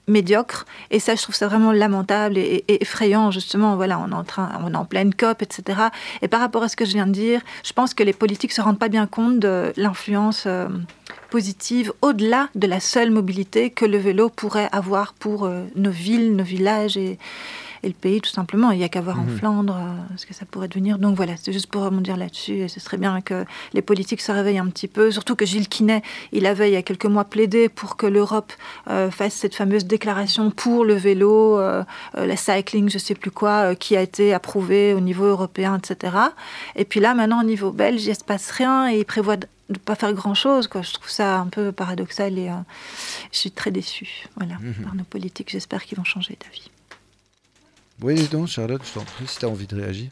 médiocres. 0.08 0.66
Et 0.90 0.98
ça, 0.98 1.14
je 1.14 1.22
trouve 1.22 1.34
ça 1.34 1.48
vraiment 1.48 1.72
lamentable 1.72 2.38
et, 2.38 2.64
effrayant, 2.68 3.30
justement. 3.30 3.76
Voilà, 3.76 3.98
on 3.98 4.10
est 4.10 4.14
en 4.14 4.24
train, 4.24 4.50
on 4.64 4.72
est 4.72 4.76
en 4.76 4.84
pleine 4.84 5.14
COP, 5.14 5.42
etc. 5.42 5.80
Et 6.22 6.28
par 6.28 6.40
rapport 6.40 6.62
à 6.62 6.68
ce 6.68 6.76
que 6.76 6.84
je 6.84 6.92
viens 6.92 7.06
de 7.06 7.12
dire, 7.12 7.40
je 7.64 7.72
pense 7.72 7.94
que 7.94 8.02
les 8.02 8.12
politiques 8.12 8.52
se 8.52 8.60
rendent 8.60 8.78
pas 8.78 8.88
bien 8.88 9.06
compte 9.06 9.38
de 9.38 9.72
l'influence 9.76 10.44
euh, 10.46 10.68
positive 11.30 11.92
au-delà 12.02 12.48
de 12.54 12.66
la 12.66 12.80
seule 12.80 13.10
mobilité 13.10 13.70
que 13.70 13.84
le 13.84 13.98
vélo 13.98 14.28
pourrait 14.28 14.68
avoir 14.72 15.14
pour 15.14 15.44
euh, 15.44 15.64
nos 15.76 15.90
villes, 15.90 16.34
nos 16.34 16.44
villages 16.44 16.96
et, 16.96 17.18
et 17.82 17.88
le 17.88 17.94
pays, 17.94 18.20
tout 18.20 18.30
simplement. 18.30 18.70
Il 18.70 18.78
n'y 18.78 18.84
a 18.84 18.88
qu'à 18.88 19.00
voir 19.00 19.18
en 19.18 19.24
mhm. 19.24 19.38
Flandre 19.38 19.76
euh, 19.76 20.16
ce 20.16 20.26
que 20.26 20.34
ça 20.34 20.44
pourrait 20.44 20.68
devenir. 20.68 20.98
Donc 20.98 21.16
voilà, 21.16 21.34
c'est 21.36 21.52
juste 21.52 21.66
pour 21.66 21.82
rebondir 21.82 22.16
là-dessus. 22.16 22.58
Et 22.58 22.68
ce 22.68 22.78
serait 22.78 22.96
bien 22.96 23.20
que 23.20 23.44
les 23.72 23.82
politiques 23.82 24.20
se 24.20 24.30
réveillent 24.30 24.58
un 24.58 24.68
petit 24.68 24.88
peu. 24.88 25.10
Surtout 25.10 25.34
que 25.34 25.44
Gilles 25.44 25.68
Quinet, 25.68 26.02
il 26.30 26.46
avait 26.46 26.70
il 26.70 26.74
y 26.74 26.76
a 26.76 26.82
quelques 26.82 27.06
mois 27.06 27.24
plaidé 27.24 27.68
pour 27.68 27.96
que 27.96 28.06
l'Europe 28.06 28.52
euh, 28.88 29.10
fasse 29.10 29.34
cette 29.34 29.54
fameuse 29.54 29.84
déclaration 29.84 30.50
pour 30.50 30.84
le 30.84 30.94
vélo, 30.94 31.58
euh, 31.58 31.82
la 32.14 32.36
cycling, 32.36 32.88
je 32.88 32.98
sais 32.98 33.14
plus 33.14 33.32
quoi, 33.32 33.74
qui 33.74 33.96
a 33.96 34.02
été 34.02 34.32
approuvée 34.32 34.94
au 34.94 35.00
niveau 35.00 35.24
européen, 35.24 35.78
etc. 35.78 36.16
Et 36.76 36.84
puis 36.84 37.00
là, 37.00 37.14
maintenant, 37.14 37.40
au 37.40 37.44
niveau 37.44 37.72
belge, 37.72 38.04
il 38.04 38.10
ne 38.10 38.14
se 38.14 38.24
passe 38.24 38.50
rien 38.50 38.92
et 38.92 38.98
il 38.98 39.04
prévoit 39.04 39.36
de 39.36 39.46
ne 39.70 39.78
pas 39.78 39.96
faire 39.96 40.12
grand 40.12 40.34
chose. 40.34 40.68
Quoi. 40.68 40.82
Je 40.82 40.92
trouve 40.92 41.10
ça 41.10 41.40
un 41.40 41.46
peu 41.46 41.72
paradoxal 41.72 42.38
et 42.38 42.50
je 43.32 43.38
suis 43.38 43.50
très 43.50 43.70
déçue 43.70 44.28
voilà, 44.36 44.54
mhm. 44.60 44.84
par 44.84 44.94
nos 44.94 45.04
politiques. 45.04 45.50
J'espère 45.50 45.84
qu'ils 45.84 45.98
vont 45.98 46.04
changer 46.04 46.38
d'avis. 46.40 46.70
Oui, 48.00 48.28
donc 48.28 48.48
Charlotte, 48.48 48.82
je 48.84 48.98
t'en 48.98 49.04
prie, 49.04 49.26
si 49.26 49.38
tu 49.38 49.44
as 49.44 49.48
envie 49.48 49.66
de 49.66 49.76
réagir. 49.76 50.10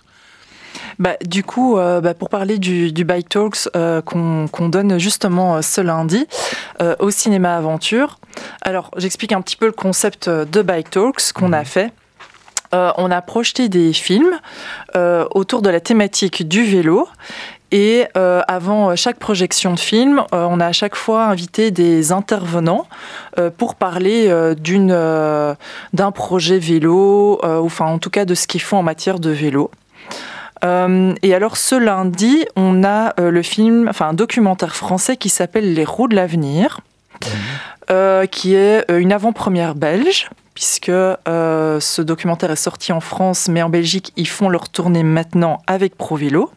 Bah, 0.99 1.17
du 1.25 1.43
coup, 1.43 1.79
euh, 1.79 2.01
bah, 2.01 2.15
pour 2.15 2.29
parler 2.29 2.59
du, 2.59 2.93
Bike 3.05 3.29
Talks 3.29 3.69
euh, 3.77 4.03
qu'on 4.03 4.69
donne 4.69 4.99
justement 4.99 5.57
euh, 5.57 5.63
ce 5.63 5.81
lundi 5.81 6.27
au 6.99 7.11
Cinéma 7.11 7.57
Aventure. 7.57 8.19
Alors, 8.63 8.91
j'explique 8.97 9.33
un 9.33 9.43
petit 9.43 9.57
peu 9.57 9.67
le 9.67 9.73
concept 9.73 10.31
de 10.31 10.63
Bike 10.63 10.91
Talks 10.91 11.33
qu'on 11.35 11.53
a 11.53 11.61
mhm. 11.61 11.65
fait. 11.67 11.93
on 12.73 13.11
a 13.11 13.21
projeté 13.21 13.69
des 13.69 13.93
films 13.93 14.39
autour 14.95 15.61
de 15.61 15.69
la 15.69 15.81
thématique 15.81 16.49
du 16.49 16.65
vélo 16.65 17.07
et 17.73 18.07
euh, 18.17 18.43
avant 18.49 18.97
chaque 18.97 19.19
projection 19.19 19.75
de 19.75 19.81
film, 19.81 20.25
euh, 20.33 20.47
on 20.49 20.61
a 20.61 20.67
à 20.67 20.73
chaque 20.73 20.97
fois 20.97 21.27
invité 21.27 21.71
des 21.71 22.11
intervenants 22.11 22.87
euh, 23.39 23.51
pour 23.51 23.77
parler 23.77 24.33
d'une, 24.57 24.97
d'un 25.93 26.11
projet 26.13 26.59
vélo, 26.59 27.41
ou 27.43 27.65
enfin 27.65 27.87
en 27.87 27.99
tout 27.99 28.11
cas 28.11 28.25
de 28.25 28.35
ce 28.35 28.47
qu'ils 28.47 28.63
font 28.63 28.79
en 28.79 28.83
matière 28.83 29.19
de 29.19 29.31
vélo. 29.31 29.71
et 30.63 31.35
alors 31.35 31.57
ce 31.57 31.75
lundi, 31.75 32.45
on 32.57 32.85
a 32.85 33.15
le 33.19 33.43
film, 33.43 33.89
enfin 33.89 34.09
un 34.09 34.15
documentaire 34.15 34.75
français 34.75 35.17
qui 35.17 35.29
s'appelle 35.29 35.75
Les 35.75 35.85
roues 35.85 36.09
de 36.09 36.17
l'avenir, 36.17 36.81
qui 38.31 38.55
est 38.55 38.85
une 38.89 39.13
avant-première 39.13 39.75
belge 39.75 40.29
puisque 40.61 40.93
ce 40.93 42.03
documentaire 42.03 42.51
est 42.51 42.57
sorti 42.57 42.93
en 42.93 43.01
France, 43.01 43.49
mais 43.49 43.63
en 43.63 43.71
Belgique, 43.71 44.13
ils 44.17 44.29
font 44.29 44.51
leur 44.51 44.69
tournée 44.69 45.03
maintenant 45.03 45.63
avec 45.67 45.97
ProVélo. 45.97 46.51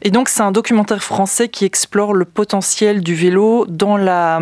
Et 0.00 0.10
donc, 0.10 0.30
c'est 0.30 0.40
un 0.40 0.50
documentaire 0.50 1.02
français 1.02 1.50
qui 1.50 1.66
explore 1.66 2.14
le 2.14 2.24
potentiel 2.24 3.02
du 3.02 3.14
vélo 3.14 3.66
dans 3.68 3.98
la, 3.98 4.40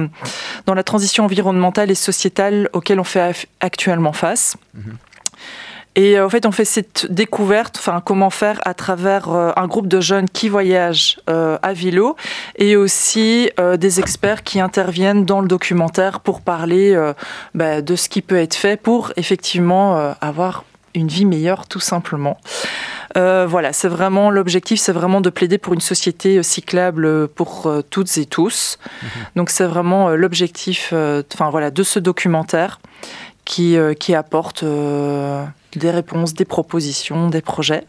dans 0.66 0.74
la 0.74 0.84
transition 0.84 1.24
environnementale 1.24 1.90
et 1.90 1.96
sociétale 1.96 2.68
auquel 2.74 3.00
on 3.00 3.04
fait 3.04 3.48
actuellement 3.58 4.12
face. 4.12 4.56
Mhm. 4.74 4.96
Et 5.96 6.18
euh, 6.18 6.26
en 6.26 6.28
fait, 6.28 6.46
on 6.46 6.52
fait 6.52 6.66
cette 6.66 7.10
découverte, 7.10 7.76
enfin, 7.78 8.02
comment 8.04 8.30
faire 8.30 8.60
à 8.64 8.74
travers 8.74 9.30
euh, 9.30 9.50
un 9.56 9.66
groupe 9.66 9.88
de 9.88 10.00
jeunes 10.00 10.28
qui 10.28 10.48
voyagent 10.48 11.18
euh, 11.28 11.58
à 11.62 11.72
vélo 11.72 12.16
et 12.56 12.76
aussi 12.76 13.50
des 13.78 14.00
experts 14.00 14.42
qui 14.42 14.60
interviennent 14.60 15.24
dans 15.24 15.40
le 15.40 15.48
documentaire 15.48 16.20
pour 16.20 16.42
parler 16.42 16.96
bah, 17.54 17.80
de 17.80 17.96
ce 17.96 18.08
qui 18.08 18.20
peut 18.20 18.36
être 18.36 18.54
fait 18.54 18.80
pour 18.80 19.12
effectivement 19.16 20.14
avoir 20.20 20.64
une 20.94 21.08
vie 21.08 21.24
meilleure, 21.24 21.66
tout 21.66 21.80
simplement. 21.80 22.38
Euh, 23.16 23.46
voilà, 23.48 23.72
c'est 23.72 23.88
vraiment 23.88 24.30
l'objectif, 24.30 24.80
c'est 24.80 24.92
vraiment 24.92 25.20
de 25.20 25.30
plaider 25.30 25.58
pour 25.58 25.72
une 25.74 25.80
société 25.80 26.42
cyclable 26.42 27.06
euh, 27.06 27.26
pour 27.32 27.70
toutes 27.90 28.16
et 28.18 28.26
tous. 28.26 28.78
Mhm. 29.02 29.08
Donc 29.36 29.50
c'est 29.50 29.66
vraiment 29.66 30.10
l'objectif, 30.10 30.92
enfin 30.92 31.50
voilà, 31.50 31.70
de 31.70 31.82
ce 31.82 31.98
documentaire 31.98 32.80
qui, 33.46 33.78
qui 33.98 34.14
apporte 34.14 34.62
des 35.76 35.90
réponses, 35.90 36.34
des 36.34 36.44
propositions, 36.44 37.30
des 37.30 37.42
projets. 37.42 37.84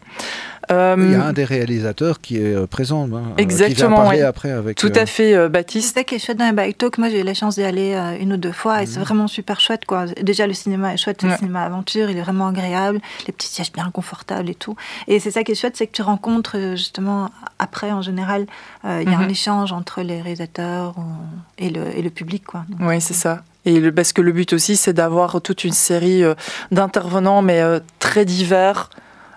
Euh, 0.70 0.96
Il 0.98 1.12
y 1.12 1.14
a 1.14 1.24
un 1.24 1.32
des 1.32 1.44
réalisateurs 1.44 2.20
qui 2.20 2.36
est 2.36 2.54
euh, 2.54 2.66
présent, 2.66 3.08
hein, 3.14 3.22
euh, 3.30 3.36
Exactement, 3.38 4.10
qui 4.10 4.20
après 4.20 4.50
avec. 4.50 4.76
Tout 4.76 4.92
à 4.94 5.06
fait, 5.06 5.48
Baptiste. 5.48 5.88
C'est 5.88 6.00
ça 6.00 6.04
qui 6.04 6.16
est 6.16 6.18
chouette 6.18 6.36
dans 6.36 6.44
les 6.44 6.52
bike 6.52 6.76
talk. 6.76 6.98
Moi, 6.98 7.08
j'ai 7.08 7.20
eu 7.20 7.24
la 7.24 7.32
chance 7.32 7.54
d'y 7.54 7.64
aller 7.64 7.94
une 8.20 8.34
ou 8.34 8.36
deux 8.36 8.52
fois 8.52 8.82
et 8.82 8.86
c'est 8.86 8.98
mhm. 8.98 9.04
vraiment 9.04 9.28
super 9.28 9.60
chouette. 9.60 9.86
Quoi. 9.86 10.06
Déjà, 10.20 10.46
le 10.46 10.52
cinéma 10.52 10.92
est 10.92 10.98
chouette, 10.98 11.22
le 11.22 11.34
cinéma 11.36 11.62
aventure, 11.62 12.10
il 12.10 12.18
est 12.18 12.22
vraiment 12.22 12.48
agréable, 12.48 13.00
les 13.26 13.32
petits 13.32 13.48
sièges 13.48 13.72
bien 13.72 13.90
confortables 13.90 14.50
et 14.50 14.54
tout. 14.54 14.76
Et 15.06 15.20
c'est 15.20 15.30
ça 15.30 15.42
qui 15.42 15.52
est 15.52 15.54
chouette, 15.54 15.76
c'est 15.76 15.86
que 15.86 15.92
tu 15.92 16.02
rencontres 16.02 16.58
justement 16.72 17.30
après, 17.58 17.90
en 17.90 18.02
général, 18.02 18.46
il 18.84 19.10
y 19.10 19.14
a 19.14 19.18
un 19.18 19.24
mhm. 19.24 19.30
échange 19.30 19.72
entre 19.72 20.02
les 20.02 20.20
réalisateurs 20.20 20.94
et 21.56 21.70
le, 21.70 21.96
et 21.96 22.02
le 22.02 22.10
public. 22.10 22.44
Quoi. 22.44 22.64
oui, 22.80 23.00
c'est 23.00 23.14
ça. 23.14 23.42
Et 23.64 23.80
le, 23.80 23.92
parce 23.92 24.12
que 24.12 24.22
le 24.22 24.32
but 24.32 24.52
aussi, 24.52 24.76
c'est 24.76 24.92
d'avoir 24.92 25.40
toute 25.42 25.64
une 25.64 25.72
série 25.72 26.22
d'intervenants, 26.70 27.42
mais 27.42 27.62
très 27.98 28.24
divers, 28.24 28.88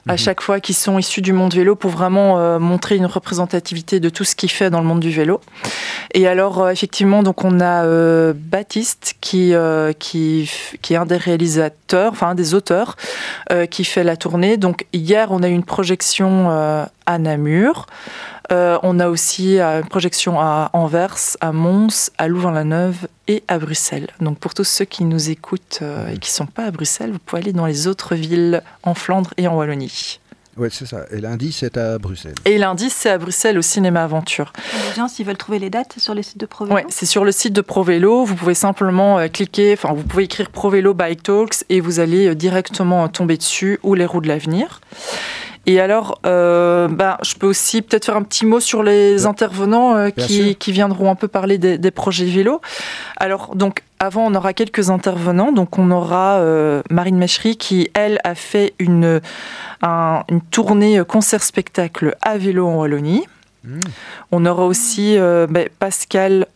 à 0.08 0.14
mhm. 0.14 0.18
chaque 0.18 0.42
fois 0.42 0.60
qui 0.60 0.74
sont 0.74 0.98
issus 0.98 1.22
du 1.22 1.32
monde 1.32 1.54
vélo 1.54 1.76
pour 1.76 1.92
vraiment 1.92 2.40
euh, 2.40 2.58
montrer 2.58 2.96
une 2.96 3.06
représentativité 3.06 4.00
de 4.00 4.10
tout 4.10 4.24
ce 4.24 4.36
qui 4.36 4.48
fait 4.48 4.72
dans 4.72 4.82
le 4.82 4.88
monde 4.88 5.00
du 5.00 5.12
vélo. 5.12 5.42
Et 6.14 6.28
alors 6.28 6.60
euh, 6.60 6.72
effectivement 6.72 7.22
donc 7.22 7.44
on 7.44 7.60
a 7.60 7.86
euh, 7.86 8.34
Baptiste 8.36 9.16
qui, 9.22 9.54
qui 10.00 10.50
qui 10.82 10.94
est 10.94 10.98
un 10.98 11.06
des 11.06 11.18
réalisateurs, 11.18 12.12
enfin 12.12 12.30
un 12.30 12.36
des 12.36 12.54
auteurs 12.54 12.96
qui 13.70 13.84
fait 13.84 14.04
la 14.04 14.18
tournée. 14.18 14.58
Donc 14.58 14.86
hier 14.94 15.28
on 15.32 15.44
a 15.44 15.50
eu 15.50 15.54
une 15.54 15.64
projection 15.64 16.50
à 16.50 17.18
Namur. 17.20 17.86
Euh, 18.52 18.78
on 18.84 19.00
a 19.00 19.08
aussi 19.08 19.60
euh, 19.60 19.82
une 19.82 19.88
projection 19.88 20.40
à 20.40 20.70
Anvers, 20.74 21.18
à 21.40 21.52
Mons, 21.52 22.12
à 22.18 22.28
Louvain-la-Neuve 22.28 23.08
et 23.28 23.44
à 23.48 23.58
Bruxelles. 23.60 24.10
Donc 24.20 24.40
pour 24.40 24.54
tous 24.54 24.66
ceux 24.66 24.86
qui 24.86 25.06
nous 25.06 25.30
écoutent 25.30 25.80
euh, 25.82 26.10
et 26.10 26.18
qui 26.18 26.32
ne 26.32 26.36
sont 26.36 26.46
pas 26.46 26.66
à 26.66 26.72
Bruxelles, 26.72 27.12
vous 27.12 27.20
pouvez 27.20 27.42
aller 27.42 27.54
dans 27.54 27.66
les 27.66 27.88
autres 27.88 28.16
villes 28.16 28.62
en 28.84 28.94
Flandre 28.94 29.34
et 29.38 29.48
en 29.48 29.56
Wallonie. 29.56 30.20
Oui, 30.58 30.68
c'est 30.70 30.86
ça. 30.86 31.06
Et 31.12 31.22
lundi, 31.22 31.54
c'est 31.54 31.78
à 31.78 31.98
Bruxelles. 31.98 32.36
Et 32.44 32.58
lundi, 32.58 32.90
c'est 32.90 33.10
à 33.10 33.18
Bruxelles 33.18 33.58
au 33.58 33.62
Cinéma 33.62 34.04
Aventure. 34.04 34.52
Les 34.90 34.96
gens, 34.96 35.08
s'ils 35.08 35.26
veulent 35.26 35.38
trouver 35.38 35.60
les 35.60 35.70
dates, 35.70 35.94
c'est 35.94 36.02
sur 36.02 36.14
le 36.14 36.22
site 36.22 36.38
de 36.38 36.46
ProVélo 36.46 36.76
Oui, 36.76 36.84
c'est 36.90 37.06
sur 37.06 37.24
le 37.24 37.32
site 37.32 37.54
de 37.54 37.62
ProVélo. 37.62 38.26
Vous 38.26 38.36
pouvez 38.36 38.54
simplement 38.54 39.26
cliquer, 39.30 39.72
enfin, 39.74 39.94
vous 39.94 40.04
pouvez 40.04 40.26
écrire 40.26 40.50
ProVélo 40.50 40.94
Bike 40.94 41.24
Talks 41.24 41.64
et 41.70 41.80
vous 41.80 42.02
allez 42.02 42.36
directement 42.36 43.08
tomber 43.08 43.38
dessus 43.38 43.80
ou 43.82 43.94
les 43.94 44.06
roues 44.06 44.20
de 44.20 44.28
l'avenir. 44.28 44.82
Et 45.68 45.80
alors, 45.80 46.20
euh, 46.26 46.88
bah, 46.88 47.18
je 47.24 47.36
peux 47.36 47.48
aussi 47.48 47.82
peut-être 47.82 48.06
faire 48.06 48.18
un 48.18 48.24
petit 48.24 48.46
mot 48.46 48.60
sur 48.60 48.82
les 48.82 49.26
intervenants 49.28 49.96
euh, 49.96 50.10
qui, 50.10 50.56
qui, 50.56 50.72
viendront 50.72 51.12
un 51.12 51.16
peu 51.16 51.28
parler 51.28 51.60
des, 51.60 51.78
des, 51.78 51.92
projets 51.92 52.26
vélo. 52.26 52.62
Alors, 53.18 53.56
donc, 53.56 53.84
avant, 54.00 54.26
on 54.26 54.34
aura 54.34 54.54
quelques 54.54 54.90
intervenants. 54.90 55.52
Donc, 55.52 55.78
on 55.78 55.92
aura 55.92 56.40
euh, 56.40 56.82
Marine 56.90 57.18
Mechery 57.18 57.58
qui, 57.58 57.92
elle, 57.94 58.20
a 58.24 58.34
fait 58.34 58.74
une, 58.80 59.22
une 59.84 60.42
tournée 60.50 61.04
concert-spectacle 61.08 62.16
à 62.24 62.38
vélo 62.38 62.68
en 62.68 62.78
Wallonie. 62.78 63.28
Mmh. 63.64 63.80
On 64.32 64.46
aura 64.48 64.66
aussi 64.66 65.16
bah, 65.48 65.62
Pascal 65.78 66.48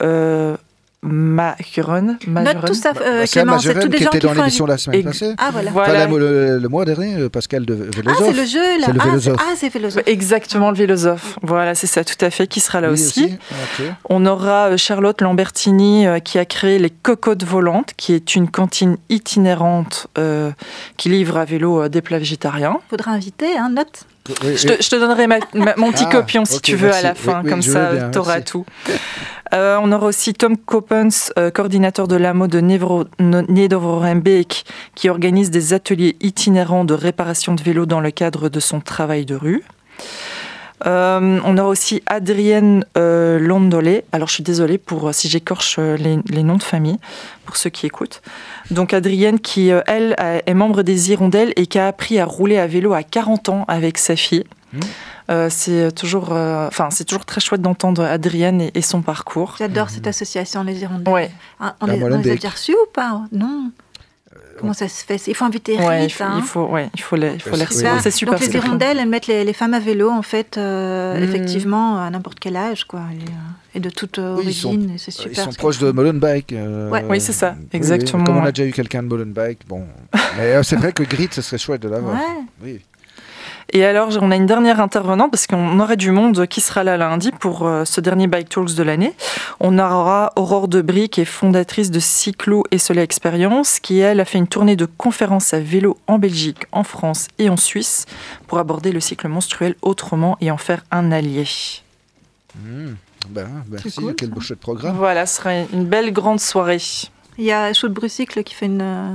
Majuren. 1.05 2.17
Note 2.27 2.65
tout 2.65 2.73
ça, 2.73 2.93
euh, 2.99 3.25
Clément, 3.25 3.59
c'est 3.59 3.79
tous 3.79 3.87
des 3.87 3.97
qui 3.97 4.03
gens 4.03 4.09
étaient 4.09 4.19
dans 4.19 4.33
l'émission 4.33 4.65
la 4.65 4.77
semaine 4.77 5.03
passée. 5.03 5.33
Ah 5.37 5.49
voilà. 5.51 5.71
voilà. 5.71 6.07
le, 6.07 6.67
mois 6.67 6.83
dernier, 6.83 7.15
euh, 7.15 7.29
Pascal 7.29 7.65
de 7.65 7.73
Vélosophe. 7.73 8.21
Ah, 8.21 8.31
c'est 8.31 8.41
le 8.41 8.45
jeu 8.45 8.79
là. 8.79 8.87
C'est 9.19 9.29
le. 9.29 9.35
Ah, 9.37 9.53
c'est 9.55 9.69
Vélosophe. 9.69 10.03
Exactement, 10.07 10.71
le 10.71 10.77
Vélosophe. 10.77 11.37
Voilà, 11.43 11.75
c'est 11.75 11.87
ça, 11.87 12.03
tout 12.03 12.23
à 12.25 12.29
fait, 12.29 12.47
qui 12.47 12.59
sera 12.59 12.81
là 12.81 12.89
aussi. 12.89 13.37
On 14.09 14.25
aura 14.25 14.69
euh, 14.69 14.77
Charlotte 14.77 15.21
Lambertini 15.21 16.05
qui 16.23 16.39
a 16.39 16.45
créé 16.45 16.79
les 16.79 16.89
Cocottes 16.89 17.43
Volantes, 17.43 17.91
qui 17.95 18.13
est 18.13 18.35
une 18.35 18.49
cantine 18.49 18.97
itinérante 19.09 20.07
qui 20.97 21.09
livre 21.09 21.37
à 21.37 21.45
vélo 21.45 21.87
des 21.87 22.01
plats 22.01 22.19
végétariens. 22.19 22.79
Faudra 22.89 23.11
inviter, 23.11 23.57
hein, 23.57 23.69
note. 23.69 24.05
Je, 24.27 24.89
te, 24.89 24.95
donnerai 24.95 25.27
mon 25.77 25.91
petit 25.91 26.05
Ah, 26.07 26.11
copion 26.11 26.45
si 26.45 26.59
tu 26.61 26.75
veux 26.75 26.87
merci. 26.87 27.05
à 27.05 27.09
la 27.09 27.15
fin, 27.15 27.41
oui, 27.43 27.49
comme 27.49 27.61
ça 27.61 28.09
tu 28.11 28.17
auras 28.17 28.41
tout. 28.41 28.65
Euh, 29.53 29.77
on 29.81 29.91
aura 29.91 30.07
aussi 30.07 30.33
Tom 30.33 30.57
Coppens, 30.57 31.31
euh, 31.37 31.51
coordinateur 31.51 32.07
de 32.07 32.15
l'AMO 32.15 32.47
de 32.47 32.59
Nederhornbeek, 32.59 34.65
qui 34.95 35.09
organise 35.09 35.51
des 35.51 35.73
ateliers 35.73 36.17
itinérants 36.19 36.85
de 36.85 36.93
réparation 36.93 37.53
de 37.53 37.61
vélos 37.61 37.85
dans 37.85 38.01
le 38.01 38.11
cadre 38.11 38.49
de 38.49 38.59
son 38.59 38.81
travail 38.81 39.25
de 39.25 39.35
rue. 39.35 39.63
Euh, 40.85 41.39
on 41.45 41.57
aura 41.57 41.69
aussi 41.69 42.03
Adrienne 42.05 42.85
euh, 42.97 43.39
Londolé. 43.39 44.03
Alors, 44.11 44.27
je 44.27 44.33
suis 44.33 44.43
désolée 44.43 44.77
pour 44.77 45.07
euh, 45.07 45.11
si 45.13 45.29
j'écorche 45.29 45.77
euh, 45.79 45.95
les, 45.97 46.19
les 46.29 46.43
noms 46.43 46.57
de 46.57 46.63
famille 46.63 46.97
pour 47.45 47.55
ceux 47.55 47.69
qui 47.69 47.85
écoutent. 47.85 48.21
Donc, 48.71 48.93
Adrienne, 48.93 49.39
qui 49.39 49.71
euh, 49.71 49.81
elle 49.87 50.15
est 50.45 50.53
membre 50.53 50.83
des 50.83 51.11
Hirondelles 51.11 51.53
et 51.55 51.65
qui 51.67 51.79
a 51.79 51.87
appris 51.87 52.19
à 52.19 52.25
rouler 52.25 52.57
à 52.57 52.67
vélo 52.67 52.93
à 52.93 53.03
40 53.03 53.49
ans 53.49 53.65
avec 53.67 53.97
sa 53.97 54.15
fille. 54.15 54.43
Mmh. 54.73 54.79
Euh, 55.31 55.47
c'est 55.49 55.91
toujours, 55.95 56.33
euh, 56.33 56.67
enfin, 56.67 56.89
c'est 56.91 57.05
toujours 57.05 57.25
très 57.25 57.39
chouette 57.41 57.61
d'entendre 57.61 58.03
Adrienne 58.03 58.61
et, 58.61 58.71
et 58.75 58.81
son 58.81 59.01
parcours. 59.01 59.55
J'adore 59.57 59.89
cette 59.89 60.05
association, 60.07 60.63
les 60.63 60.81
Hirondelles. 60.81 61.13
Ouais, 61.13 61.31
Ah, 61.59 61.75
on, 61.81 61.85
les, 61.87 62.03
on 62.03 62.07
les 62.09 62.31
a 62.31 62.35
déjà 62.35 62.49
reçus 62.49 62.73
ou 62.73 62.91
pas? 62.93 63.21
Non. 63.31 63.71
Comment 64.59 64.73
ça 64.73 64.87
se 64.87 65.03
fait? 65.05 65.21
Il 65.27 65.35
faut 65.35 65.45
inviter 65.45 65.77
ouais, 65.77 66.05
il 66.05 66.09
faut, 66.09 66.23
hein. 66.23 66.35
il 66.37 66.43
faut, 66.43 66.65
ouais, 66.67 66.89
il 66.95 67.01
faut 67.01 67.15
les, 67.15 67.33
il 67.33 67.41
faut 67.41 67.51
les 67.51 67.57
Oui, 67.57 67.65
recevoir. 67.65 67.95
oui. 67.95 67.99
C'est 68.03 68.11
super. 68.11 68.39
Donc 68.39 68.47
les 68.47 68.53
hirondelles, 68.55 68.99
elles 68.99 69.09
mettent 69.09 69.27
les, 69.27 69.43
les 69.43 69.53
femmes 69.53 69.73
à 69.73 69.79
vélo 69.79 70.09
en 70.09 70.21
fait, 70.21 70.57
euh, 70.57 71.17
Mhm. 71.17 71.23
effectivement, 71.23 71.99
à 72.01 72.09
n'importe 72.09 72.39
quel 72.39 72.55
âge, 72.55 72.85
quoi, 72.85 73.01
et, 73.13 73.23
euh, 73.23 73.75
et 73.75 73.79
de 73.79 73.89
toute 73.89 74.19
euh, 74.19 74.35
Oui, 74.35 74.43
origine. 74.43 74.91
et 74.95 74.97
c'est 74.97 75.11
super. 75.11 75.31
Ils 75.31 75.35
sont 75.35 75.51
proches 75.51 75.79
de. 75.79 75.91
Molenbeek. 75.91 76.53
euh, 76.53 76.89
Ouais. 76.89 77.03
Oui, 77.09 77.19
c'est 77.19 77.33
ça, 77.33 77.55
oui, 77.57 77.63
oui. 77.63 77.69
exactement, 77.73 78.23
Comme 78.23 78.37
on 78.37 78.43
a 78.45 78.51
déjà 78.51 78.67
eu 78.67 78.71
quelqu'un 78.71 79.03
de 79.03 79.07
Molenbeek, 79.09 79.59
bon. 79.67 79.83
Mais 80.37 80.53
euh, 80.55 80.63
c'est 80.63 80.75
vrai 80.77 80.91
que 80.93 81.03
Grit, 81.03 81.29
ce 81.31 81.41
serait 81.41 81.57
chouette 81.57 81.81
de 81.81 81.89
l'avoir. 81.89 82.15
Ouais. 82.15 82.21
Oui. 82.63 82.81
Et 83.71 83.83
alors, 83.83 84.09
on 84.21 84.31
a 84.31 84.35
une 84.35 84.45
dernière 84.45 84.79
intervenante 84.79 85.31
parce 85.31 85.47
qu'on 85.47 85.79
aurait 85.79 85.97
du 85.97 86.11
monde 86.11 86.47
qui 86.47 86.61
sera 86.61 86.83
là 86.83 86.97
lundi 86.97 87.31
pour 87.31 87.65
euh, 87.65 87.83
ce 87.83 87.99
dernier 87.99 88.27
Bike 88.27 88.49
Talks 88.49 88.75
de 88.75 88.83
l'année. 88.83 89.13
On 89.59 89.79
aura 89.79 90.31
Aurore 90.35 90.67
Debris, 90.67 91.09
qui 91.09 91.21
est 91.21 91.25
fondatrice 91.25 91.91
de 91.91 91.99
Cyclo 91.99 92.63
et 92.71 92.77
Soleil 92.77 93.03
Expérience, 93.03 93.79
qui 93.79 93.99
elle 93.99 94.19
a 94.19 94.25
fait 94.25 94.37
une 94.37 94.47
tournée 94.47 94.75
de 94.75 94.85
conférences 94.85 95.53
à 95.53 95.59
vélo 95.59 95.97
en 96.07 96.19
Belgique, 96.19 96.65
en 96.71 96.83
France 96.83 97.27
et 97.39 97.49
en 97.49 97.57
Suisse 97.57 98.05
pour 98.47 98.59
aborder 98.59 98.91
le 98.91 98.99
cycle 98.99 99.27
menstruel 99.27 99.75
autrement 99.81 100.37
et 100.41 100.51
en 100.51 100.57
faire 100.57 100.83
un 100.91 101.11
allié. 101.11 101.45
Mmh. 102.55 102.93
Ben, 103.29 103.47
merci, 103.69 103.89
C'est 103.89 104.01
cool, 104.01 104.15
quel 104.15 104.29
beau 104.29 104.39
chouette 104.39 104.59
programme. 104.59 104.95
Voilà, 104.95 105.25
ce 105.25 105.37
sera 105.37 105.55
une 105.55 105.85
belle 105.85 106.13
grande 106.13 106.39
soirée. 106.39 106.79
Il 107.37 107.43
y 107.43 107.51
a 107.51 107.73
Chaude 107.73 107.93
Brucycle 107.93 108.43
qui 108.43 108.53
fait 108.53 108.67
une, 108.67 108.81
euh, 108.81 109.09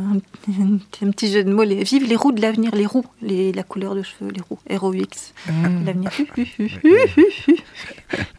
un, 0.49 0.79
un 1.07 1.11
petit 1.11 1.33
jeu 1.33 1.43
de 1.43 1.53
mots. 1.53 1.63
Les, 1.63 1.83
vive 1.85 2.05
les 2.07 2.17
roues 2.17 2.33
de 2.33 2.43
l'avenir, 2.43 2.75
les 2.75 2.85
roues, 2.87 3.07
les, 3.23 3.51
la 3.53 3.63
couleur 3.63 3.95
de 3.95 4.03
cheveux, 4.03 4.31
les 4.31 4.41
roues. 4.43 4.59
Heroix, 4.69 4.93
Mmh. 5.49 5.85
l'avenir. 5.87 6.11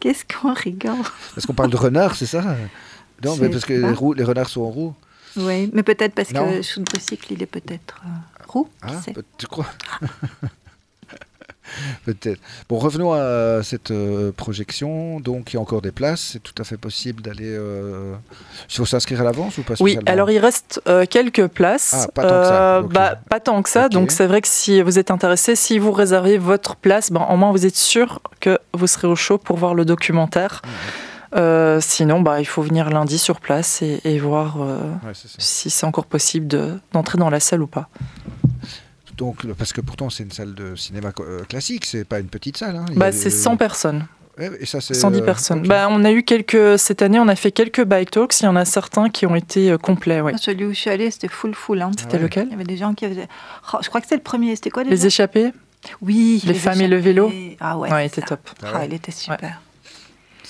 Qu'est-ce 0.00 0.24
qu'on 0.24 0.52
rigole 0.54 0.94
Est-ce 1.36 1.46
qu'on 1.46 1.54
parle 1.54 1.70
de 1.70 1.76
renard, 1.76 2.14
c'est 2.14 2.26
ça? 2.26 2.56
Non, 3.24 3.36
mais 3.40 3.48
parce 3.48 3.64
que 3.64 3.72
les, 3.74 3.92
roues- 3.92 4.14
les 4.14 4.24
renards 4.24 4.48
sont 4.48 4.62
en 4.62 4.70
roue. 4.70 4.94
Oui, 5.36 5.70
mais 5.72 5.82
peut-être 5.82 6.14
parce 6.14 6.32
Non. 6.32 6.46
que 6.48 6.62
Chaude 6.62 6.84
Brucycle, 6.84 7.32
il 7.32 7.42
est 7.42 7.46
peut-être 7.46 8.02
euh, 8.04 8.44
roux. 8.48 8.64
qui 8.64 8.70
Ah, 8.94 9.00
sait. 9.02 9.14
tu 9.38 9.46
crois? 9.46 9.66
Peut-être. 12.04 12.40
Bon, 12.68 12.78
revenons 12.78 13.12
à 13.12 13.62
cette 13.62 13.90
euh, 13.90 14.32
projection. 14.32 15.20
Donc, 15.20 15.52
il 15.52 15.56
y 15.56 15.58
a 15.58 15.60
encore 15.62 15.82
des 15.82 15.92
places. 15.92 16.20
C'est 16.32 16.42
tout 16.42 16.54
à 16.60 16.64
fait 16.64 16.76
possible 16.76 17.22
d'aller. 17.22 17.44
euh, 17.56 18.14
Il 18.70 18.76
faut 18.76 18.86
s'inscrire 18.86 19.20
à 19.20 19.24
l'avance 19.24 19.58
ou 19.58 19.62
pas 19.62 19.74
Oui, 19.80 19.98
alors 20.06 20.30
il 20.30 20.38
reste 20.38 20.80
euh, 20.88 21.04
quelques 21.08 21.46
places. 21.48 21.94
Ah, 21.94 22.08
pas 22.14 22.22
tant 22.22 22.28
que 22.28 22.44
ça, 22.46 22.82
bah, 22.82 23.14
pas 23.28 23.40
tant 23.40 23.62
que 23.62 23.68
ça. 23.70 23.88
Donc 23.88 24.10
c'est 24.10 24.26
vrai 24.26 24.40
que 24.40 24.48
si 24.48 24.82
vous 24.82 24.98
êtes 24.98 25.10
intéressé, 25.10 25.56
si 25.56 25.78
vous 25.78 25.92
réservez 25.92 26.38
votre 26.38 26.76
place, 26.76 27.10
ben, 27.10 27.26
au 27.30 27.36
moins 27.36 27.52
vous 27.52 27.66
êtes 27.66 27.76
sûr 27.76 28.20
que 28.40 28.58
vous 28.74 28.86
serez 28.86 29.08
au 29.08 29.16
chaud 29.16 29.38
pour 29.38 29.56
voir 29.56 29.74
le 29.74 29.84
documentaire. 29.84 30.62
Euh, 31.34 31.80
sinon, 31.80 32.20
bah, 32.20 32.40
il 32.40 32.44
faut 32.44 32.60
venir 32.60 32.90
lundi 32.90 33.16
sur 33.16 33.40
place 33.40 33.80
et, 33.80 34.00
et 34.04 34.18
voir 34.18 34.60
euh, 34.60 34.78
Ouais, 35.02 35.12
si 35.38 35.70
c'est 35.70 35.86
encore 35.86 36.04
possible 36.04 36.46
de- 36.46 36.78
d'entrer 36.92 37.16
dans 37.16 37.30
la 37.30 37.40
salle 37.40 37.62
ou 37.62 37.66
pas. 37.66 37.88
Donc, 39.16 39.46
parce 39.54 39.72
que 39.72 39.80
pourtant, 39.80 40.10
c'est 40.10 40.22
une 40.22 40.30
salle 40.32 40.54
de 40.54 40.74
cinéma 40.74 41.12
euh, 41.20 41.44
classique. 41.44 41.84
C'est 41.84 42.04
pas 42.04 42.18
une 42.20 42.28
petite 42.28 42.56
salle. 42.56 42.76
hein. 42.76 42.86
Bah, 42.96 43.12
c'est 43.12 43.30
100 43.30 43.56
personnes, 43.56 44.06
Ouais, 44.38 44.50
et 44.60 44.64
ça, 44.66 44.80
c'est, 44.80 44.94
110 44.94 45.18
euh, 45.20 45.24
personnes. 45.24 45.58
ok. 45.60 45.66
Bah, 45.66 45.88
on 45.90 46.04
a 46.04 46.10
eu 46.12 46.22
quelques 46.22 46.78
cette 46.78 47.02
année, 47.02 47.18
on 47.20 47.28
a 47.28 47.36
fait 47.36 47.52
quelques 47.52 47.84
bike 47.84 48.10
talks. 48.10 48.40
Il 48.40 48.44
y 48.44 48.48
en 48.48 48.56
a 48.56 48.64
certains 48.64 49.10
qui 49.10 49.26
ont 49.26 49.34
été 49.34 49.70
euh, 49.70 49.76
complets. 49.76 50.22
Ouais. 50.22 50.32
Celui 50.38 50.64
où 50.64 50.70
je 50.72 50.78
suis 50.78 50.90
allée, 50.90 51.10
c'était 51.10 51.28
full 51.28 51.54
full. 51.54 51.82
Hein. 51.82 51.90
C'était 51.98 52.16
ouais. 52.16 52.22
lequel? 52.22 52.46
Il 52.46 52.52
y 52.52 52.54
avait 52.54 52.64
des 52.64 52.78
gens 52.78 52.94
qui 52.94 53.06
faisaient. 53.06 53.28
Oh, 53.74 53.78
je 53.82 53.88
crois 53.88 54.00
que 54.00 54.06
c'était 54.06 54.16
le 54.16 54.22
premier. 54.22 54.56
C'était 54.56 54.70
quoi 54.70 54.84
Les 54.84 54.90
déjà 54.90 55.06
échappés? 55.08 55.52
Oui. 56.00 56.42
les 56.46 56.54
femmes 56.54 56.80
et 56.80 56.88
le 56.88 56.96
vélo? 56.96 57.30
Ah 57.60 57.76
ouais. 57.76 57.92
Ouais, 57.92 58.06
il 58.06 58.08
c'est 58.08 58.20
était 58.20 58.28
ça. 58.30 58.36
top. 58.36 58.50
Ah 58.62 58.68
Ah, 58.76 58.84
il 58.86 58.94
était 58.94 59.12
super. 59.12 59.60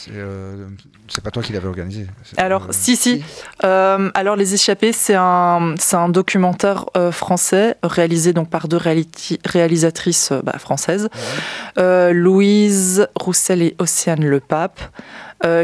C'est, 0.05 0.11
euh, 0.17 0.67
c'est 1.07 1.23
pas 1.23 1.31
toi 1.31 1.45
qui 1.45 1.53
l'avais 1.53 1.69
organisé. 1.69 2.09
Alors, 2.37 2.65
euh, 2.65 2.69
si, 2.73 2.97
si. 2.97 3.23
Euh, 3.63 4.11
alors, 4.15 4.35
Les 4.35 4.55
Échappés, 4.55 4.93
c'est 4.93 5.15
un, 5.15 5.75
un 5.93 6.09
documentaire 6.09 6.87
français 7.13 7.77
réalisé 7.85 8.33
donc 8.33 8.51
par 8.51 8.67
deux 8.67 8.81
réalisatrices 9.45 10.33
bah, 10.43 10.59
françaises, 10.59 11.09
Ouais. 11.77 12.13
Louise 12.13 13.07
Roussel 13.15 13.63
et 13.63 13.77
Océane 13.79 14.25
Le 14.25 14.41
Pape, 14.41 14.81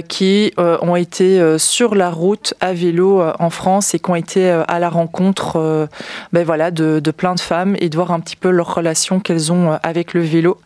qui 0.07 0.53
euh, 0.59 0.77
ont 0.83 0.97
été 0.97 1.41
euh, 1.41 1.57
sur 1.59 1.95
la 1.95 2.11
route 2.11 2.55
à 2.61 2.73
vélo 2.73 3.21
euh, 3.21 3.33
en 3.39 3.51
France 3.51 3.95
et 3.95 4.01
qui 4.01 4.11
ont 4.11 4.17
été 4.17 4.51
euh, 4.51 4.65
à 4.67 4.79
la 4.79 4.89
rencontre 4.89 5.57
euh, 5.57 5.87
ben 6.33 6.45
voilà, 6.45 6.71
de, 6.71 7.01
plein 7.11 7.35
de 7.35 7.41
femmes 7.41 7.77
et 7.79 7.89
de 7.89 7.97
voir 7.97 8.11
un 8.11 8.21
petit 8.21 8.37
peu 8.37 8.51
leur 8.51 8.75
relation 8.75 9.21
qu'elles 9.21 9.53
ont 9.53 9.73
euh, 9.73 9.77
avec 9.83 10.15
le 10.15 10.21
vélo. 10.21 10.59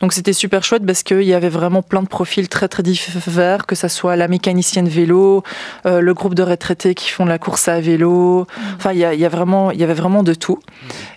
Donc 0.00 0.12
c'était 0.12 0.32
super 0.32 0.62
chouette 0.64 0.86
parce 0.86 1.02
qu'il 1.02 1.22
y 1.22 1.34
avait 1.34 1.48
vraiment 1.48 1.82
plein 1.82 2.02
de 2.02 2.08
profils 2.08 2.48
très 2.48 2.68
très 2.68 2.82
divers, 2.82 3.66
que 3.66 3.74
ce 3.74 3.88
soit 3.88 4.16
la 4.16 4.28
mécanicienne 4.28 4.88
vélo, 4.88 5.42
euh, 5.86 6.00
le 6.00 6.14
groupe 6.14 6.34
de 6.34 6.42
retraités 6.42 6.94
qui 6.94 7.10
font 7.10 7.24
la 7.24 7.38
course 7.38 7.68
à 7.68 7.80
vélo. 7.80 8.46
Enfin, 8.76 8.92
il 8.92 8.98
y, 8.98 9.04
a- 9.04 9.14
y 9.14 9.24
a 9.24 9.30
y 9.30 9.82
avait 9.84 9.94
vraiment 9.94 10.22
de 10.22 10.34
tout. 10.34 10.60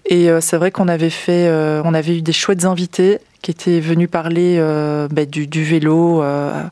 Et 0.06 0.30
euh, 0.30 0.42
c'est 0.42 0.58
vrai 0.58 0.72
qu'on 0.72 0.88
avait 0.88 1.10
fait, 1.10 1.48
euh, 1.48 1.82
avait 1.94 2.18
eu 2.18 2.22
des 2.22 2.34
chouettes 2.34 2.66
invités 2.66 3.20
qui 3.44 3.52
étaient 3.52 3.80
venus 3.80 4.10
parler 4.10 4.56
euh, 4.58 5.08
ben, 5.12 5.28
du, 5.30 5.46
du 5.46 5.64
vélo 5.64 6.24
euh, 6.24 6.64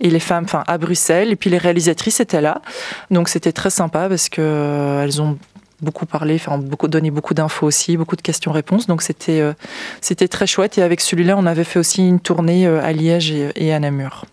et 0.00 0.10
les 0.10 0.20
femmes, 0.20 0.44
enfin 0.44 0.62
à 0.68 0.78
Bruxelles. 0.78 1.32
Et 1.32 1.36
puis 1.36 1.50
les 1.50 1.58
réalisatrices 1.58 2.20
étaient 2.20 2.40
là, 2.40 2.62
donc 3.10 3.28
c'était 3.28 3.50
très 3.52 3.70
sympa 3.70 4.08
parce 4.08 4.28
que 4.28 4.40
euh, 4.40 5.02
elles 5.02 5.20
ont 5.20 5.36
beaucoup 5.80 6.06
parlé, 6.06 6.34
enfin 6.34 6.58
beaucoup 6.58 6.86
donné 6.88 7.10
beaucoup 7.10 7.34
d'infos 7.34 7.66
aussi, 7.66 7.96
beaucoup 7.96 8.16
de 8.16 8.20
questions-réponses. 8.22 8.86
Donc 8.86 9.02
c'était 9.02 9.40
euh, 9.40 9.52
c'était 10.00 10.28
très 10.28 10.46
chouette. 10.46 10.76
Et 10.78 10.82
avec 10.82 11.00
celui-là, 11.00 11.36
on 11.36 11.46
avait 11.46 11.64
fait 11.64 11.78
aussi 11.78 12.06
une 12.06 12.20
tournée 12.20 12.66
euh, 12.66 12.82
à 12.84 12.92
Liège 12.92 13.30
et, 13.32 13.50
et 13.56 13.72
à 13.72 13.80
Namur. 13.80 14.24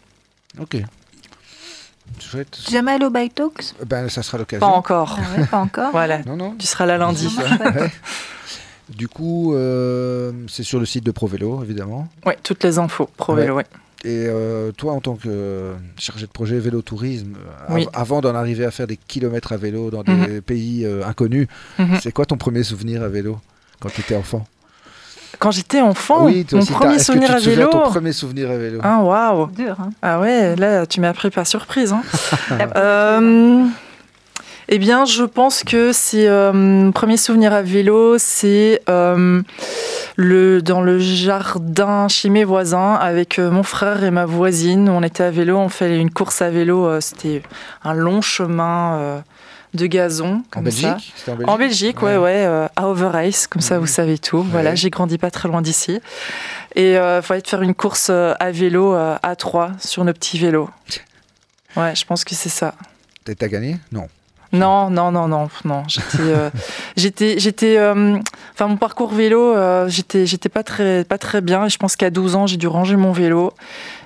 Ok. 0.62 0.78
Chouette. 2.20 2.58
Jamais 2.70 2.94
allé 2.94 3.06
au 3.06 3.10
Bike 3.10 3.36
Talks? 3.36 3.74
Ben, 3.86 4.10
ça 4.10 4.22
sera 4.24 4.38
Pas 4.38 4.40
l'occasion. 4.40 4.68
encore. 4.68 5.18
Ah 5.20 5.40
ouais, 5.40 5.46
Pas 5.48 5.58
encore. 5.58 5.92
Voilà. 5.92 6.20
Non, 6.26 6.36
non. 6.38 6.56
Tu 6.58 6.66
seras 6.68 6.86
là 6.86 6.98
lundi. 6.98 7.28
Du 8.90 9.08
coup, 9.08 9.54
euh, 9.56 10.32
c'est 10.48 10.64
sur 10.64 10.80
le 10.80 10.86
site 10.86 11.04
de 11.06 11.12
ProVélo, 11.12 11.64
évidemment. 11.64 12.08
Ouais, 12.26 12.38
toutes 12.44 12.64
les 12.64 12.78
infos 12.78 13.10
pro 13.18 13.34
Ouais. 13.34 13.42
vélo. 13.44 13.56
Ouais. 13.56 13.66
Et 14.04 14.28
euh, 14.28 14.72
toi, 14.72 14.94
en 14.94 15.00
tant 15.00 15.16
que 15.16 15.28
euh, 15.28 15.74
chargé 15.98 16.28
de 16.28 16.32
projet 16.32 16.60
vélo 16.60 16.84
tourisme, 16.84 17.34
Oui. 17.70 17.84
av- 17.86 17.90
avant 18.02 18.22
d'en 18.22 18.36
arriver 18.36 18.64
à 18.64 18.70
faire 18.70 18.86
des 18.86 18.98
kilomètres 18.98 19.52
à 19.54 19.58
vélo 19.58 19.90
dans 19.90 20.04
des 20.04 20.12
Mhm. 20.12 20.42
pays 20.42 20.86
euh, 20.86 21.04
inconnus, 21.06 21.48
Mhm. 21.80 21.98
c'est 22.04 22.12
quoi 22.12 22.26
ton 22.28 22.38
premier 22.38 22.62
souvenir 22.62 23.02
à 23.02 23.08
vélo 23.08 23.40
quand 23.80 23.90
tu 23.90 24.02
étais 24.02 24.16
enfant? 24.16 24.46
Quand 25.40 25.50
j'étais 25.52 25.82
enfant, 25.82 26.26
Oui, 26.28 26.46
mon 26.54 26.60
aussi, 26.60 26.72
premier 26.72 26.96
est-ce 26.96 27.08
que 27.08 27.14
souvenir 27.14 27.36
tu 27.40 27.44
te 27.44 27.50
à 27.50 27.56
vélo. 27.56 27.70
ton 27.72 27.90
premier 27.90 28.14
souvenir 28.14 28.52
à 28.52 28.58
vélo? 28.58 28.80
Ah 28.84 29.02
waouh. 29.04 29.48
Dur, 29.48 29.76
hein. 29.82 29.90
Ah 30.04 30.20
ouais, 30.22 30.56
là 30.56 30.86
tu 30.86 31.02
m'as 31.02 31.14
pris 31.14 31.32
par 31.32 31.48
surprise. 31.48 31.92
Hein. 31.92 32.04
Euh, 32.76 33.66
eh 34.68 34.80
bien, 34.80 35.06
je 35.06 35.24
pense 35.24 35.64
que 35.64 35.92
c'est 35.92 36.28
euh, 36.28 36.52
mon 36.54 36.92
premier 36.92 37.18
souvenir 37.18 37.54
à 37.54 37.62
vélo, 37.62 38.18
c'est 38.18 38.82
euh, 38.90 39.42
le 40.16 40.62
dans 40.62 40.82
le 40.82 40.98
jardin 41.00 42.08
chez 42.08 42.30
mes 42.30 42.44
voisins 42.44 42.94
avec 42.96 43.38
euh, 43.40 43.52
mon 43.52 43.64
frère 43.64 44.04
et 44.04 44.12
ma 44.12 44.26
voisine. 44.26 44.90
On 44.90 45.04
était 45.04 45.24
à 45.24 45.32
vélo, 45.32 45.58
on 45.58 45.70
fait 45.70 45.98
une 46.00 46.10
course 46.12 46.42
à 46.42 46.50
vélo. 46.50 46.86
euh, 46.88 47.00
C'était 47.02 47.44
un 47.84 47.94
long 47.94 48.22
chemin 48.22 48.98
euh, 48.98 49.20
de 49.76 49.86
gazon 49.88 50.42
En 50.48 50.50
comme 50.50 50.72
ça. 50.72 50.94
Belgique 50.94 51.14
C'était 51.16 51.32
en 51.32 51.36
Belgique 51.36 51.50
En 51.50 51.58
Belgique, 51.58 52.02
ouais, 52.02 52.18
ouais, 52.18 52.46
euh, 52.48 52.68
à 52.76 52.88
Overice, 52.88 53.46
comme 53.48 53.62
ça 53.62 53.78
vous 53.78 53.88
savez 53.88 54.18
tout. 54.18 54.42
Voilà, 54.42 54.74
j'ai 54.74 54.90
grandi 54.90 55.18
pas 55.18 55.30
très 55.32 55.48
loin 55.48 55.62
d'ici. 55.62 56.00
Et 56.76 56.94
il 56.94 57.20
fallait 57.22 57.42
faire 57.46 57.62
une 57.62 57.76
course 57.76 58.08
euh, 58.10 58.34
à 58.40 58.52
vélo 58.52 58.96
euh, 58.96 59.16
à 59.22 59.36
trois 59.36 59.72
sur 59.80 60.04
nos 60.04 60.12
petits 60.14 60.38
vélos. 60.40 60.70
Ouais, 61.78 61.94
je 61.96 62.06
pense 62.06 62.24
que 62.24 62.34
c'est 62.36 62.50
ça. 62.50 62.74
T'as 63.26 63.48
gagné? 63.48 63.78
Non. 63.92 64.08
Non, 64.60 64.90
non, 64.90 65.12
non, 65.12 65.28
non, 65.28 65.50
non. 65.64 65.84
J'étais, 65.88 66.22
euh, 66.22 66.50
j'étais, 66.98 67.40
j'étais. 67.40 67.78
euh, 67.78 68.18
Enfin, 68.54 68.68
mon 68.68 68.78
parcours 68.78 69.14
vélo, 69.14 69.54
euh, 69.56 69.88
j'étais, 69.90 70.26
j'étais 70.26 70.50
pas 70.50 70.64
très, 70.64 71.04
pas 71.04 71.18
très 71.18 71.42
bien. 71.42 71.66
Et 71.66 71.70
je 71.70 71.78
pense 71.78 71.96
qu'à 71.96 72.10
12 72.10 72.36
ans, 72.36 72.48
j'ai 72.48 72.58
dû 72.58 72.68
ranger 72.68 72.96
mon 72.96 73.12
vélo. 73.12 73.54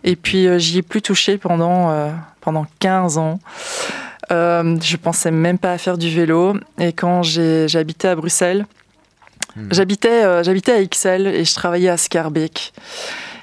Et 0.04 0.16
puis, 0.16 0.48
j'y 0.60 0.80
ai 0.80 0.82
plus 0.82 1.02
touché 1.02 1.38
pendant, 1.38 2.12
pendant 2.42 2.66
15 2.80 3.18
ans. 3.18 3.40
Je 4.32 4.96
pensais 4.98 5.32
même 5.32 5.58
pas 5.58 5.74
à 5.74 5.78
faire 5.78 5.98
du 5.98 6.10
vélo. 6.10 6.56
Et 6.80 6.94
quand 6.94 7.24
j'ai, 7.24 7.68
habité 7.76 8.08
à 8.08 8.16
Bruxelles, 8.16 8.66
Mhm. 9.56 9.70
J'habitais, 9.72 10.44
j'habitais 10.44 10.72
à 10.74 10.80
Ixelles 10.82 11.26
et 11.26 11.44
je 11.44 11.56
travaillais 11.56 11.90
à 11.90 11.98
Scarbeck. 11.98 12.72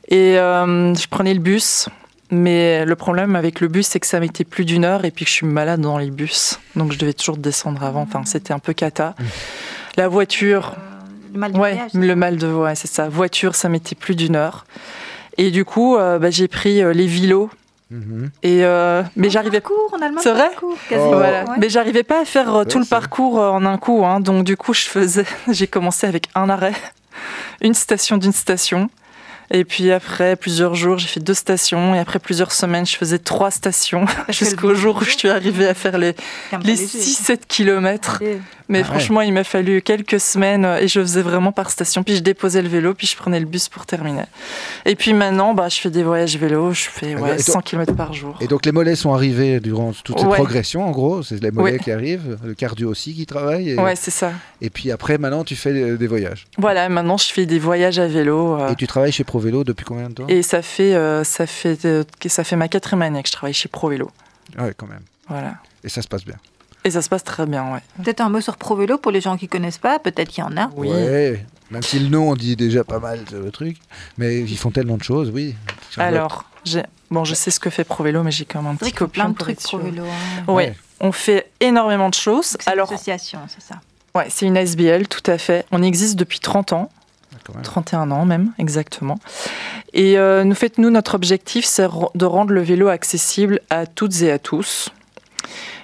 Et 0.08 0.34
je 0.34 1.06
prenais 1.08 1.34
le 1.34 1.40
bus. 1.40 1.88
Mais 2.30 2.84
le 2.84 2.96
problème 2.96 3.36
avec 3.36 3.60
le 3.60 3.68
bus, 3.68 3.86
c'est 3.86 4.00
que 4.00 4.06
ça 4.06 4.18
mettait 4.18 4.44
plus 4.44 4.64
d'une 4.64 4.84
heure 4.84 5.04
et 5.04 5.10
puis 5.10 5.24
que 5.24 5.30
je 5.30 5.36
suis 5.36 5.46
malade 5.46 5.80
dans 5.80 5.98
les 5.98 6.10
bus. 6.10 6.58
Donc 6.74 6.92
je 6.92 6.98
devais 6.98 7.12
toujours 7.12 7.36
descendre 7.36 7.84
avant. 7.84 8.02
Enfin, 8.02 8.22
c'était 8.24 8.52
un 8.52 8.58
peu 8.58 8.72
cata. 8.72 9.14
La 9.96 10.08
voiture. 10.08 10.74
le 11.32 11.38
mal 11.38 11.52
de 11.52 11.58
ouais, 11.58 11.78
le 11.94 12.16
mal 12.16 12.36
de 12.36 12.48
ouais, 12.52 12.74
c'est 12.74 12.88
ça. 12.88 13.08
Voiture, 13.08 13.54
ça 13.54 13.68
mettait 13.68 13.94
plus 13.94 14.16
d'une 14.16 14.36
heure. 14.36 14.66
Et 15.38 15.50
du 15.50 15.64
coup, 15.64 15.96
bah, 15.96 16.30
j'ai 16.30 16.48
pris 16.48 16.82
les 16.94 17.06
vélos 17.06 17.50
Mhm. 17.90 18.30
Et 18.42 18.64
euh, 18.64 19.02
mais 19.14 19.30
j'arrivais 19.30 19.62
en 19.92 20.02
Allemagne. 20.02 20.22
C'est 20.22 20.32
vrai. 20.32 20.50
Voilà. 20.90 21.44
Mais 21.58 21.68
j'arrivais 21.68 22.02
pas 22.02 22.22
à 22.22 22.24
faire 22.24 22.54
euh, 22.54 22.64
tout 22.64 22.80
le 22.80 22.84
parcours 22.84 23.40
euh, 23.40 23.50
en 23.50 23.64
un 23.64 23.78
coup. 23.78 24.04
Hein. 24.04 24.20
Donc 24.20 24.44
du 24.44 24.56
coup, 24.56 24.74
je 24.74 24.86
faisais. 24.86 25.24
J'ai 25.48 25.66
commencé 25.66 26.06
avec 26.06 26.28
un 26.34 26.48
arrêt, 26.48 26.74
une 27.60 27.74
station 27.74 28.16
d'une 28.16 28.32
station. 28.32 28.90
Et 29.50 29.64
puis 29.64 29.90
après 29.92 30.36
plusieurs 30.36 30.74
jours, 30.74 30.98
j'ai 30.98 31.08
fait 31.08 31.20
deux 31.20 31.34
stations. 31.34 31.94
Et 31.94 31.98
après 31.98 32.18
plusieurs 32.18 32.52
semaines, 32.52 32.86
je 32.86 32.96
faisais 32.96 33.18
trois 33.18 33.50
stations. 33.50 34.06
Jusqu'au 34.28 34.74
jour 34.74 34.98
où 35.00 35.04
je 35.04 35.16
suis 35.16 35.28
arrivée 35.28 35.68
à 35.68 35.74
faire 35.74 35.98
les, 35.98 36.14
les 36.62 36.76
6-7 36.76 37.40
kilomètres. 37.48 38.20
Mais 38.68 38.80
ah 38.80 38.84
franchement, 38.84 39.20
il 39.20 39.32
m'a 39.32 39.44
fallu 39.44 39.80
quelques 39.82 40.20
semaines 40.20 40.64
et 40.80 40.88
je 40.88 41.00
faisais 41.00 41.22
vraiment 41.22 41.52
par 41.52 41.70
station. 41.70 42.02
Puis 42.02 42.16
je 42.16 42.20
déposais 42.20 42.62
le 42.62 42.68
vélo, 42.68 42.94
puis 42.94 43.06
je 43.06 43.16
prenais 43.16 43.38
le 43.38 43.46
bus 43.46 43.68
pour 43.68 43.86
terminer. 43.86 44.24
Et 44.84 44.96
puis 44.96 45.12
maintenant, 45.12 45.54
bah, 45.54 45.68
je 45.68 45.78
fais 45.78 45.90
des 45.90 46.02
voyages 46.02 46.36
vélo. 46.36 46.72
Je 46.72 46.84
fais 46.84 47.14
ouais, 47.14 47.38
100 47.38 47.60
km 47.60 47.94
par 47.94 48.12
jour. 48.12 48.36
Et 48.40 48.48
donc 48.48 48.66
les 48.66 48.72
mollets 48.72 48.96
sont 48.96 49.14
arrivés 49.14 49.60
durant 49.60 49.92
toute 49.92 50.18
cette 50.18 50.28
progression, 50.28 50.84
en 50.84 50.90
gros. 50.90 51.22
C'est 51.22 51.42
les 51.42 51.50
mollets 51.50 51.78
qui 51.78 51.92
arrivent, 51.92 52.38
le 52.44 52.54
cardio 52.54 52.90
aussi 52.90 53.14
qui 53.14 53.26
travaille. 53.26 53.70
Et... 53.70 53.76
Ouais, 53.76 53.96
c'est 53.96 54.10
ça. 54.10 54.32
Et 54.60 54.70
puis 54.70 54.90
après, 54.90 55.18
maintenant, 55.18 55.44
tu 55.44 55.56
fais 55.56 55.96
des 55.96 56.06
voyages. 56.06 56.46
Voilà, 56.58 56.88
maintenant, 56.88 57.16
je 57.16 57.32
fais 57.32 57.46
des 57.46 57.58
voyages 57.58 57.98
à 57.98 58.06
vélo. 58.06 58.60
Euh. 58.60 58.70
Et 58.70 58.74
tu 58.74 58.86
travailles 58.86 59.12
chez 59.12 59.24
Pro 59.24 59.38
Vélo 59.38 59.64
depuis 59.64 59.84
combien 59.84 60.08
de 60.08 60.14
temps? 60.14 60.26
Et 60.28 60.42
ça 60.42 60.62
fait, 60.62 60.94
euh, 60.94 61.24
ça, 61.24 61.46
fait, 61.46 61.84
euh, 61.84 62.04
ça 62.26 62.44
fait 62.44 62.56
ma 62.56 62.68
quatrième 62.68 63.02
année 63.02 63.22
que 63.22 63.28
je 63.28 63.32
travaille 63.32 63.54
chez 63.54 63.68
Pro 63.68 63.88
Vélo. 63.88 64.10
Ouais, 64.58 64.72
quand 64.76 64.86
même. 64.86 65.02
Voilà. 65.28 65.54
Et 65.84 65.88
ça 65.88 66.02
se 66.02 66.08
passe 66.08 66.24
bien. 66.24 66.36
Et 66.86 66.90
ça 66.92 67.02
se 67.02 67.08
passe 67.08 67.24
très 67.24 67.46
bien, 67.46 67.72
ouais. 67.72 67.80
Peut-être 68.04 68.20
un 68.20 68.28
mot 68.28 68.40
sur 68.40 68.56
ProVélo 68.56 68.96
pour 68.96 69.10
les 69.10 69.20
gens 69.20 69.36
qui 69.36 69.48
connaissent 69.48 69.78
pas, 69.78 69.98
peut-être 69.98 70.28
qu'il 70.28 70.44
y 70.44 70.46
en 70.46 70.56
a. 70.56 70.70
Oui. 70.76 70.88
même 71.72 71.82
si 71.82 71.98
le 71.98 72.08
nom 72.08 72.30
on 72.30 72.36
dit 72.36 72.54
déjà 72.54 72.84
pas 72.84 73.00
mal 73.00 73.18
le 73.32 73.50
truc, 73.50 73.78
mais 74.18 74.38
ils 74.38 74.56
font 74.56 74.70
tellement 74.70 74.96
de 74.96 75.02
choses, 75.02 75.32
oui. 75.34 75.56
Alors, 75.96 76.44
bon, 77.10 77.24
je 77.24 77.34
sais 77.34 77.50
ce 77.50 77.58
que 77.58 77.70
fait 77.70 77.82
ProVélo, 77.82 78.22
mais 78.22 78.30
j'ai 78.30 78.44
quand 78.44 78.62
même 78.62 78.70
un 78.70 78.76
petit 78.76 78.92
copain. 78.92 79.10
plein 79.10 79.28
de 79.30 79.36
trucs 79.36 79.60
ProVélo. 79.60 80.04
Hein. 80.04 80.44
Oui, 80.46 80.54
ouais. 80.54 80.76
on 81.00 81.10
fait 81.10 81.50
énormément 81.58 82.08
de 82.08 82.14
choses. 82.14 82.56
C'est 82.60 82.72
une 82.72 82.78
association, 82.78 83.40
c'est 83.48 83.62
ça 83.62 83.80
Ouais, 84.14 84.28
c'est 84.28 84.46
une 84.46 84.56
SBL, 84.56 85.08
tout 85.08 85.28
à 85.28 85.38
fait. 85.38 85.66
On 85.72 85.82
existe 85.82 86.14
depuis 86.14 86.38
30 86.38 86.72
ans. 86.72 86.88
31 87.64 88.12
ans 88.12 88.24
même, 88.24 88.52
exactement. 88.58 89.18
Et 89.92 90.18
euh, 90.18 90.44
nous 90.44 90.54
fait, 90.54 90.78
nous, 90.78 90.90
notre 90.90 91.16
objectif, 91.16 91.64
c'est 91.64 91.88
de 92.14 92.24
rendre 92.24 92.52
le 92.52 92.62
vélo 92.62 92.86
accessible 92.86 93.60
à 93.70 93.86
toutes 93.86 94.22
et 94.22 94.30
à 94.30 94.38
tous. 94.38 94.90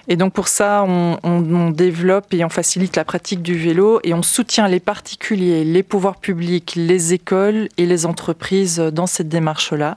Et 0.09 0.17
donc 0.17 0.33
pour 0.33 0.49
ça, 0.49 0.85
on, 0.85 1.71
développe 1.71 2.35
et 2.35 2.45
on 2.45 2.49
facilite 2.49 2.97
la 2.97 3.05
pratique 3.05 3.43
du 3.43 3.57
vélo 3.57 4.01
et 4.03 4.15
on 4.15 4.23
soutient 4.23 4.69
les 4.69 4.81
particuliers, 4.81 5.65
les 5.65 5.83
pouvoirs 5.83 6.17
publics, 6.17 6.75
les 6.77 7.13
écoles 7.13 7.69
et 7.79 7.87
les 7.87 8.05
entreprises 8.05 8.79
dans 8.79 9.07
cette 9.07 9.29
démarche-là. 9.29 9.97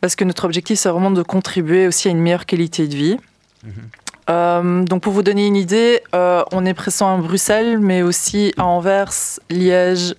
Parce 0.00 0.14
que 0.14 0.24
notre 0.24 0.44
objectif, 0.44 0.78
c'est 0.78 0.88
vraiment 0.88 1.10
de 1.10 1.22
contribuer 1.22 1.88
aussi 1.88 2.08
à 2.08 2.12
une 2.12 2.20
meilleure 2.20 2.46
qualité 2.46 2.86
de 2.86 2.94
vie. 2.94 3.16
Mhm. 3.64 3.72
Euh, 4.30 4.84
donc 4.84 5.02
pour 5.02 5.12
vous 5.12 5.22
donner 5.22 5.46
une 5.46 5.56
idée, 5.56 6.02
euh, 6.14 6.44
on 6.52 6.64
est 6.66 6.74
présent 6.74 7.14
à 7.14 7.20
Bruxelles, 7.20 7.78
mais 7.78 8.02
aussi 8.02 8.52
à 8.58 8.66
Anvers, 8.66 9.12
Liège, 9.50 10.14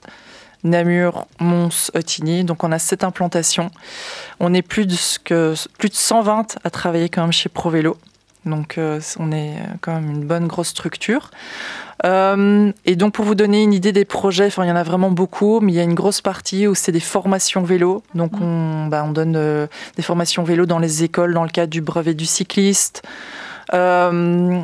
Namur, 0.64 1.28
Mons, 1.40 1.92
Otigny. 1.94 2.44
Donc 2.44 2.64
on 2.64 2.72
a 2.72 2.80
cette 2.80 3.04
implantation. 3.04 3.72
On 4.40 4.54
est 4.54 4.62
plus 4.62 4.88
de, 4.88 4.96
que, 5.24 5.54
plus 5.78 5.90
de 5.90 5.96
120 5.96 6.58
à 6.64 6.70
travailler 6.70 7.08
quand 7.10 7.22
même 7.22 7.32
chez 7.32 7.50
ProVélo. 7.50 7.98
Donc 8.46 8.78
euh, 8.78 9.00
on 9.20 9.32
est 9.32 9.56
quand 9.82 9.94
même 9.94 10.10
une 10.10 10.26
bonne 10.26 10.48
grosse 10.48 10.70
structure. 10.70 11.32
Euh, 12.06 12.72
et 12.86 12.96
donc 12.96 13.14
pour 13.14 13.26
vous 13.26 13.36
donner 13.36 13.62
une 13.62 13.74
idée 13.74 13.92
des 13.92 14.06
projets, 14.06 14.48
enfin 14.48 14.64
il 14.64 14.70
y 14.70 14.72
en 14.72 14.78
a 14.78 14.84
vraiment 14.84 15.12
beaucoup, 15.12 15.60
mais 15.60 15.74
il 15.74 15.76
y 15.76 15.80
a 15.80 15.84
une 15.84 15.96
grosse 15.96 16.22
partie 16.22 16.66
où 16.66 16.76
c'est 16.76 16.92
des 16.92 17.02
formations 17.02 17.64
vélo. 17.64 18.04
Donc 18.16 18.34
mmh. 18.34 18.44
on, 18.44 18.88
bah, 18.88 19.04
on 19.06 19.12
donne 19.12 19.36
euh, 19.36 19.68
des 19.98 20.04
formations 20.04 20.44
vélo 20.44 20.66
dans 20.66 20.80
les 20.80 21.04
écoles 21.04 21.34
dans 21.34 21.44
le 21.44 21.50
cadre 21.50 21.70
du 21.70 21.82
brevet 21.82 22.14
du 22.14 22.26
cycliste. 22.26 23.04
on 23.74 24.62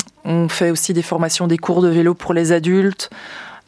fait 0.50 0.72
aussi 0.72 0.94
des 0.94 1.04
formations, 1.04 1.48
des 1.48 1.58
cours 1.58 1.82
de 1.82 1.90
vélo 1.90 2.14
pour 2.14 2.34
les 2.34 2.52
adultes. 2.52 3.10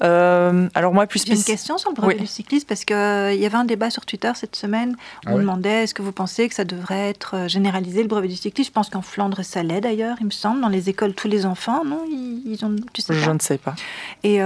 Euh, 0.04 0.70
alors 0.76 0.94
moi, 0.94 1.08
plus 1.08 1.26
J'ai 1.26 1.34
une 1.34 1.44
question 1.44 1.78
sur 1.78 1.90
le 1.90 1.96
brevet 1.96 2.16
du 2.16 2.28
cycliste 2.28 2.68
parce 2.68 2.86
qu'il 2.86 2.96
euh, 2.96 3.34
y 3.34 3.46
avait 3.46 3.58
un 3.58 3.66
débat 3.66 3.90
sur 3.90 4.06
Twitter 4.06 4.32
cette 4.36 4.56
semaine. 4.56 4.96
Ah 5.26 5.32
on 5.34 5.38
demandait 5.38 5.84
est-ce 5.84 5.94
que 5.94 6.02
vous 6.02 6.12
pensez 6.12 6.48
que 6.48 6.56
ça 6.56 6.66
devrait 6.66 7.10
être 7.10 7.36
euh, 7.36 7.48
généralisé 7.48 8.02
le 8.02 8.08
brevet 8.08 8.28
du 8.28 8.36
cycliste? 8.36 8.70
Je 8.70 8.74
pense 8.74 8.90
qu'en 8.90 9.02
Flandre 9.02 9.44
ça 9.44 9.64
l'est 9.64 9.82
d'ailleurs, 9.82 10.18
il 10.20 10.28
me 10.28 10.32
semble. 10.32 10.62
Dans 10.62 10.70
les 10.70 10.90
écoles, 10.90 11.14
tous 11.14 11.28
les 11.28 11.46
enfants, 11.46 11.84
non? 11.84 12.04
Ils, 12.10 12.60
ont, 12.64 12.76
tu 12.94 13.02
sais 13.02 13.14
Je 13.14 13.32
ne 13.32 13.40
sais 13.40 13.58
pas. 13.58 13.76
Et 14.24 14.42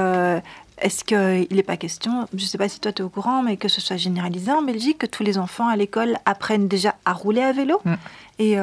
est-ce 0.82 1.04
qu'il 1.04 1.56
n'est 1.56 1.64
pas 1.64 1.78
question, 1.78 2.28
je 2.34 2.44
ne 2.44 2.48
sais 2.48 2.58
pas 2.58 2.68
si 2.68 2.80
toi 2.80 2.92
tu 2.92 3.02
es 3.02 3.06
au 3.06 3.10
courant, 3.10 3.44
mais 3.44 3.56
que 3.56 3.68
ce 3.68 3.80
soit 3.80 3.98
généralisé 3.98 4.52
en 4.52 4.64
Belgique, 4.64 4.98
que 4.98 5.06
tous 5.06 5.24
les 5.24 5.38
enfants 5.38 5.68
à 5.68 5.76
l'école 5.76 6.18
apprennent 6.26 6.68
déjà 6.68 6.96
à 7.06 7.14
rouler 7.14 7.42
à 7.42 7.52
vélo? 7.52 7.80
Mm. 7.86 7.94
Et, 8.42 8.58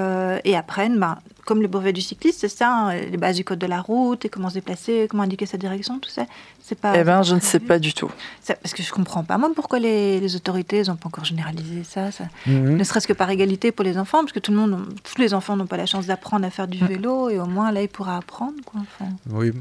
et, 0.45 0.57
apprennent 0.57 0.99
ben, 0.99 1.19
comme 1.49 1.62
le 1.62 1.69
brevet 1.69 1.95
du 1.95 2.03
cycliste, 2.03 2.41
c'est 2.41 2.49
ça, 2.49 2.71
hein, 2.71 2.95
les 2.95 3.17
bases 3.17 3.37
du 3.37 3.45
code 3.45 3.59
de 3.59 3.67
la 3.67 3.81
route 3.81 4.23
et 4.27 4.29
comment 4.29 4.51
se 4.51 4.55
déplacer, 4.55 5.07
comment 5.09 5.23
indiquer 5.23 5.47
sa 5.47 5.57
direction, 5.57 5.99
tout 5.99 6.11
ça. 6.11 6.27
C'est 6.61 6.79
pas. 6.79 6.99
Eh 6.99 7.05
ben, 7.05 7.23
je 7.23 7.35
ne 7.35 7.41
sais 7.41 7.59
pas 7.59 7.79
du 7.79 7.95
tout. 7.95 8.11
parce 8.47 8.75
que 8.75 8.83
je 8.83 8.93
comprends 8.93 9.25
pas 9.25 9.38
moi 9.38 9.51
pourquoi 9.55 9.79
les, 9.79 10.37
autorités 10.37 10.83
n'ont 10.83 10.97
pas 10.97 11.07
encore 11.07 11.25
généralisé 11.25 11.85
ça, 11.85 12.11
mhm. 12.47 12.77
ne 12.77 12.85
serait-ce 12.85 13.09
que 13.09 13.14
par 13.14 13.31
égalité 13.31 13.73
pour 13.73 13.85
les 13.85 13.97
enfants, 13.97 14.21
parce 14.21 14.33
que 14.33 14.41
tout 14.41 14.51
le 14.51 14.59
monde, 14.59 14.87
tous 15.03 15.19
les 15.19 15.33
enfants 15.33 15.57
n'ont 15.57 15.67
pas 15.67 15.79
la 15.79 15.87
chance 15.87 16.07
d'apprendre 16.07 16.47
à 16.47 16.51
faire 16.51 16.69
du 16.69 16.83
mm. 16.85 16.87
vélo 16.87 17.31
et 17.31 17.38
au 17.38 17.47
moins 17.47 17.73
là, 17.73 17.81
il 17.81 17.88
pourra 17.88 18.19
apprendre. 18.19 18.59
Quoi. 18.67 18.83
Oui. 19.31 19.53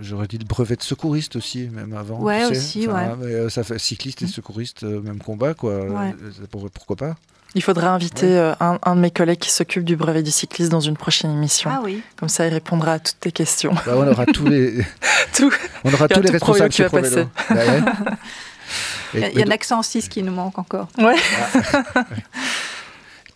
J'aurais 0.00 0.26
dit 0.26 0.38
le 0.38 0.44
brevet 0.44 0.76
de 0.76 0.82
secouriste 0.82 1.36
aussi, 1.36 1.68
même 1.68 1.94
avant. 1.94 2.20
Ouais, 2.20 2.44
aussi, 2.46 2.86
ouais. 2.86 3.08
Euh, 3.22 3.48
ça 3.48 3.62
fait 3.62 3.78
cycliste 3.78 4.22
et 4.22 4.26
mm. 4.26 4.28
secouriste, 4.28 4.82
euh, 4.82 5.00
même 5.00 5.18
combat, 5.18 5.54
quoi. 5.54 5.70
Euh, 5.70 6.12
pourquoi 6.50 6.96
pas 6.96 7.16
il 7.56 7.62
faudrait 7.62 7.86
inviter 7.86 8.26
euh, 8.26 8.52
un, 8.60 8.94
de 8.94 9.00
mes 9.00 9.10
collègues 9.10 9.38
qui 9.38 9.50
s'occupe 9.50 9.82
du 9.82 9.96
brevet 9.96 10.22
du 10.22 10.30
cycliste 10.30 10.70
dans 10.70 10.80
une 10.80 10.96
prochaine 10.96 11.32
émission. 11.32 11.70
Ah 11.72 11.80
oui. 11.82 12.02
Comme 12.16 12.28
ça, 12.28 12.46
il 12.46 12.52
répondra 12.52 12.92
à 12.92 12.98
toutes 12.98 13.18
tes 13.18 13.32
questions. 13.32 13.72
Bah, 13.86 13.94
on 13.96 14.06
aura 14.06 14.26
tous 14.26 14.44
les, 14.44 14.84
tout. 15.34 15.50
on 15.82 15.92
aura 15.92 16.06
tous 16.06 16.20
les 16.20 16.30
responsables 16.30 16.68
qui 16.68 16.82
va 16.82 16.90
passer. 16.90 17.26
Bah, 17.48 17.56
il 19.14 19.38
y 19.38 19.42
a, 19.42 19.46
un 19.46 19.50
accent 19.50 19.82
6 19.82 20.10
qui 20.10 20.22
nous 20.22 20.32
manque 20.32 20.58
encore. 20.58 20.88
Ouais. 20.98 21.16
Ah. 21.94 22.04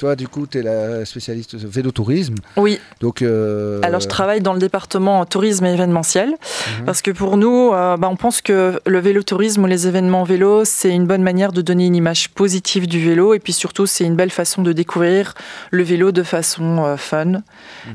Toi, 0.00 0.16
du 0.16 0.28
coup, 0.28 0.46
tu 0.46 0.56
es 0.56 0.62
la 0.62 1.04
spécialiste 1.04 1.56
de 1.56 1.68
vélo-tourisme. 1.68 2.36
Oui. 2.56 2.80
Donc, 3.02 3.20
euh, 3.20 3.80
Alors, 3.82 4.00
je 4.00 4.08
travaille 4.08 4.40
dans 4.40 4.54
le 4.54 4.58
département 4.58 5.26
tourisme 5.26 5.66
et 5.66 5.74
événementiel. 5.74 6.30
Mhm. 6.30 6.86
Parce 6.86 7.02
que 7.02 7.10
pour 7.10 7.36
nous, 7.36 7.70
euh, 7.74 7.98
bah, 7.98 8.08
on 8.10 8.16
pense 8.16 8.40
que 8.40 8.80
le 8.86 8.98
vélo-tourisme 8.98 9.62
ou 9.62 9.66
les 9.66 9.86
événements 9.86 10.24
vélo, 10.24 10.64
c'est 10.64 10.88
une 10.88 11.06
bonne 11.06 11.22
manière 11.22 11.52
de 11.52 11.60
donner 11.60 11.84
une 11.84 11.94
image 11.94 12.30
positive 12.30 12.86
du 12.86 12.98
vélo. 12.98 13.34
Et 13.34 13.40
puis 13.40 13.52
surtout, 13.52 13.84
c'est 13.84 14.04
une 14.04 14.16
belle 14.16 14.30
façon 14.30 14.62
de 14.62 14.72
découvrir 14.72 15.34
le 15.70 15.82
vélo 15.82 16.12
de 16.12 16.22
façon 16.22 16.82
euh, 16.82 16.96
fun. 16.96 17.26
Mhm. 17.26 17.42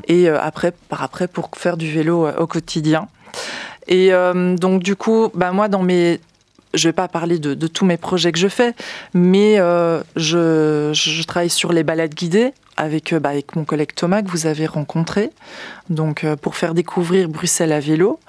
Et 0.07 0.29
après, 0.29 0.73
par 0.89 1.01
après, 1.01 1.27
pour 1.27 1.49
faire 1.57 1.75
du 1.75 1.91
vélo 1.91 2.29
au 2.37 2.45
quotidien. 2.45 3.07
Et 3.87 4.11
donc, 4.11 4.83
du 4.83 4.95
coup, 4.95 5.29
bah, 5.33 5.51
moi, 5.51 5.67
dans 5.67 5.81
mes 5.81 6.19
je 6.75 6.88
ne 6.88 6.89
vais 6.89 6.93
pas 6.93 7.07
parler 7.07 7.39
de, 7.39 7.67
tous 7.67 7.85
mes 7.85 7.97
projets 7.97 8.31
que 8.31 8.39
je 8.39 8.47
fais, 8.47 8.73
mais 9.13 9.59
euh, 9.59 10.01
je, 10.15 11.23
travaille 11.23 11.49
sur 11.49 11.73
les 11.73 11.83
balades 11.83 12.13
guidées 12.13 12.53
avec, 12.77 13.13
euh, 13.13 13.19
bah, 13.19 13.29
avec 13.29 13.55
mon 13.55 13.63
collègue 13.63 13.93
Thomas 13.95 14.21
que 14.21 14.29
vous 14.29 14.47
avez 14.47 14.65
rencontré, 14.65 15.31
donc 15.89 16.23
euh, 16.23 16.35
pour 16.35 16.55
faire 16.55 16.73
découvrir 16.73 17.29
Bruxelles 17.29 17.71
à 17.71 17.79
vélo. 17.79 18.19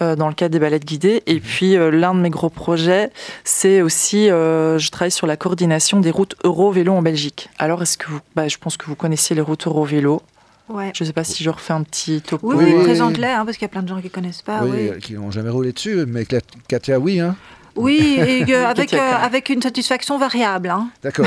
dans 0.00 0.28
le 0.28 0.34
cadre 0.34 0.52
des 0.52 0.60
balades 0.60 0.84
guidées. 0.84 1.24
Et 1.26 1.34
mhm. 1.34 1.40
puis, 1.40 1.72
l'un 1.74 2.14
de 2.14 2.20
mes 2.20 2.30
gros 2.30 2.50
projets, 2.50 3.10
c'est 3.42 3.82
aussi, 3.82 4.28
je 4.28 4.90
travaille 4.90 5.10
sur 5.10 5.26
la 5.26 5.36
coordination 5.36 5.98
des 5.98 6.12
routes 6.12 6.36
Euro-Vélo 6.44 6.92
en 6.92 7.02
Belgique. 7.02 7.48
Alors, 7.58 7.82
est-ce 7.82 7.98
que 7.98 8.06
vous, 8.08 8.20
bah, 8.36 8.46
je 8.46 8.58
pense 8.58 8.76
que 8.76 8.86
vous 8.86 8.94
connaissez 8.94 9.34
les 9.34 9.40
routes 9.40 9.66
Euro-Vélo. 9.66 10.22
Ouais. 10.68 10.92
Je 10.94 11.02
ne 11.02 11.06
sais 11.06 11.12
pas 11.12 11.24
si 11.24 11.42
je 11.42 11.50
refais 11.50 11.72
un 11.72 11.82
petit 11.82 12.20
topo. 12.20 12.52
Oui, 12.52 12.64
oui, 12.64 12.84
présente-les, 12.84 13.26
hein, 13.26 13.44
parce 13.44 13.56
qu'il 13.56 13.64
y 13.64 13.70
a 13.70 13.70
plein 13.70 13.82
de 13.82 13.88
gens 13.88 13.98
qui 13.98 14.04
ne 14.04 14.10
connaissent 14.10 14.42
pas. 14.42 14.62
Oui, 14.64 14.90
qui 15.00 15.14
n'ont 15.14 15.30
jamais 15.30 15.50
roulé 15.50 15.72
dessus, 15.72 16.04
mais 16.06 16.26
Katia, 16.68 17.00
oui. 17.00 17.20
Hein. 17.20 17.36
Oui, 17.78 18.18
et 18.18 18.54
avec, 18.54 18.92
euh, 18.92 18.98
avec 18.98 19.48
une 19.48 19.62
satisfaction 19.62 20.18
variable. 20.18 20.68
Hein. 20.68 20.90
D'accord. 21.02 21.26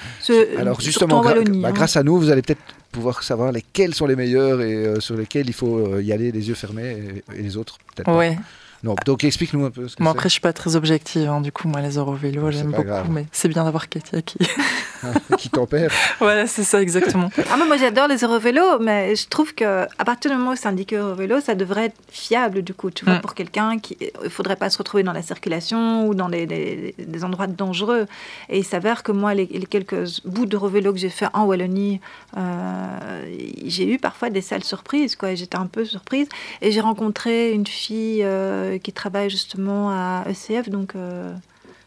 Alors 0.58 0.80
justement, 0.80 1.22
bah, 1.22 1.34
hein. 1.36 1.72
grâce 1.72 1.96
à 1.96 2.02
nous, 2.02 2.18
vous 2.18 2.30
allez 2.30 2.42
peut-être 2.42 2.62
pouvoir 2.90 3.22
savoir 3.22 3.52
lesquels 3.52 3.94
sont 3.94 4.06
les 4.06 4.16
meilleurs 4.16 4.60
et 4.60 4.74
euh, 4.74 5.00
sur 5.00 5.16
lesquels 5.16 5.48
il 5.48 5.54
faut 5.54 5.78
euh, 5.78 6.02
y 6.02 6.12
aller 6.12 6.30
les 6.30 6.48
yeux 6.48 6.54
fermés 6.54 7.22
et, 7.34 7.42
les 7.42 7.56
autres 7.56 7.78
peut-être 7.94 8.14
ouais. 8.14 8.38
Non, 8.84 8.96
donc 9.06 9.22
explique-nous 9.22 9.64
un 9.64 9.70
peu 9.70 9.86
ce 9.88 9.94
que 9.96 10.02
Bon, 10.02 10.10
après, 10.10 10.28
je 10.28 10.32
suis 10.32 10.40
pas 10.40 10.52
très 10.52 10.74
objective, 10.74 11.28
hein, 11.28 11.40
du 11.40 11.52
coup, 11.52 11.68
moi, 11.68 11.80
les 11.80 11.96
Eurovélos, 11.98 12.50
j'aime 12.50 12.70
beaucoup, 12.72 12.82
grave. 12.82 13.06
mais 13.10 13.26
c'est 13.30 13.48
bien 13.48 13.62
d'avoir 13.64 13.88
Katia 13.88 14.22
qui. 14.22 14.38
qui 15.38 15.50
tempère. 15.50 15.90
voilà, 16.18 16.46
c'est 16.46 16.64
ça, 16.64 16.80
exactement. 16.82 17.30
Ah, 17.52 17.56
moi, 17.56 17.66
moi, 17.66 17.76
j'adore 17.76 18.08
les 18.08 18.18
Eurovélos, 18.18 18.78
mais 18.80 19.14
je 19.14 19.28
trouve 19.28 19.54
que 19.54 19.82
à 19.98 20.04
partir 20.04 20.30
du 20.30 20.36
moment 20.36 20.52
où 20.52 20.56
c'est 20.56 20.66
indiqué 20.68 20.96
Eurovélo, 20.96 21.40
ça 21.40 21.54
devrait 21.54 21.86
être 21.86 21.96
fiable 22.10 22.62
du 22.62 22.74
coup. 22.74 22.90
Tu 22.90 23.04
vois, 23.04 23.14
Mm. 23.14 23.20
pour 23.20 23.34
quelqu'un 23.34 23.78
qui, 23.78 23.96
il 24.24 24.30
faudrait 24.30 24.56
pas 24.56 24.70
se 24.70 24.78
retrouver 24.78 25.02
dans 25.02 25.12
la 25.12 25.22
circulation 25.22 26.06
ou 26.08 26.14
dans 26.14 26.28
des, 26.28 26.46
des- 26.46 26.94
des 26.98 27.24
endroits 27.24 27.46
dangereux. 27.46 28.06
Et 28.48 28.58
il 28.58 28.64
s'avère 28.64 29.02
que 29.02 29.12
moi, 29.12 29.34
les, 29.34 29.46
les 29.46 29.66
quelques 29.66 30.22
bouts 30.24 30.46
d'Eurovélo 30.46 30.92
que 30.92 30.98
j'ai 30.98 31.10
fait 31.10 31.26
en 31.34 31.44
Wallonie, 31.44 32.00
euh, 32.36 33.24
j'ai 33.64 33.86
eu 33.92 33.98
parfois 33.98 34.30
des 34.30 34.40
sales 34.40 34.64
surprises. 34.64 35.16
Quoi. 35.16 35.34
J'étais 35.34 35.56
un 35.56 35.66
peu 35.66 35.84
surprise. 35.84 36.28
Et 36.60 36.72
j'ai 36.72 36.80
rencontré 36.80 37.52
une 37.52 37.66
fille 37.66 38.22
euh, 38.24 38.71
qui 38.78 38.92
travaille 38.92 39.30
justement 39.30 39.90
à 39.90 40.24
ECF, 40.28 40.68
donc. 40.68 40.94
euh, 40.94 41.32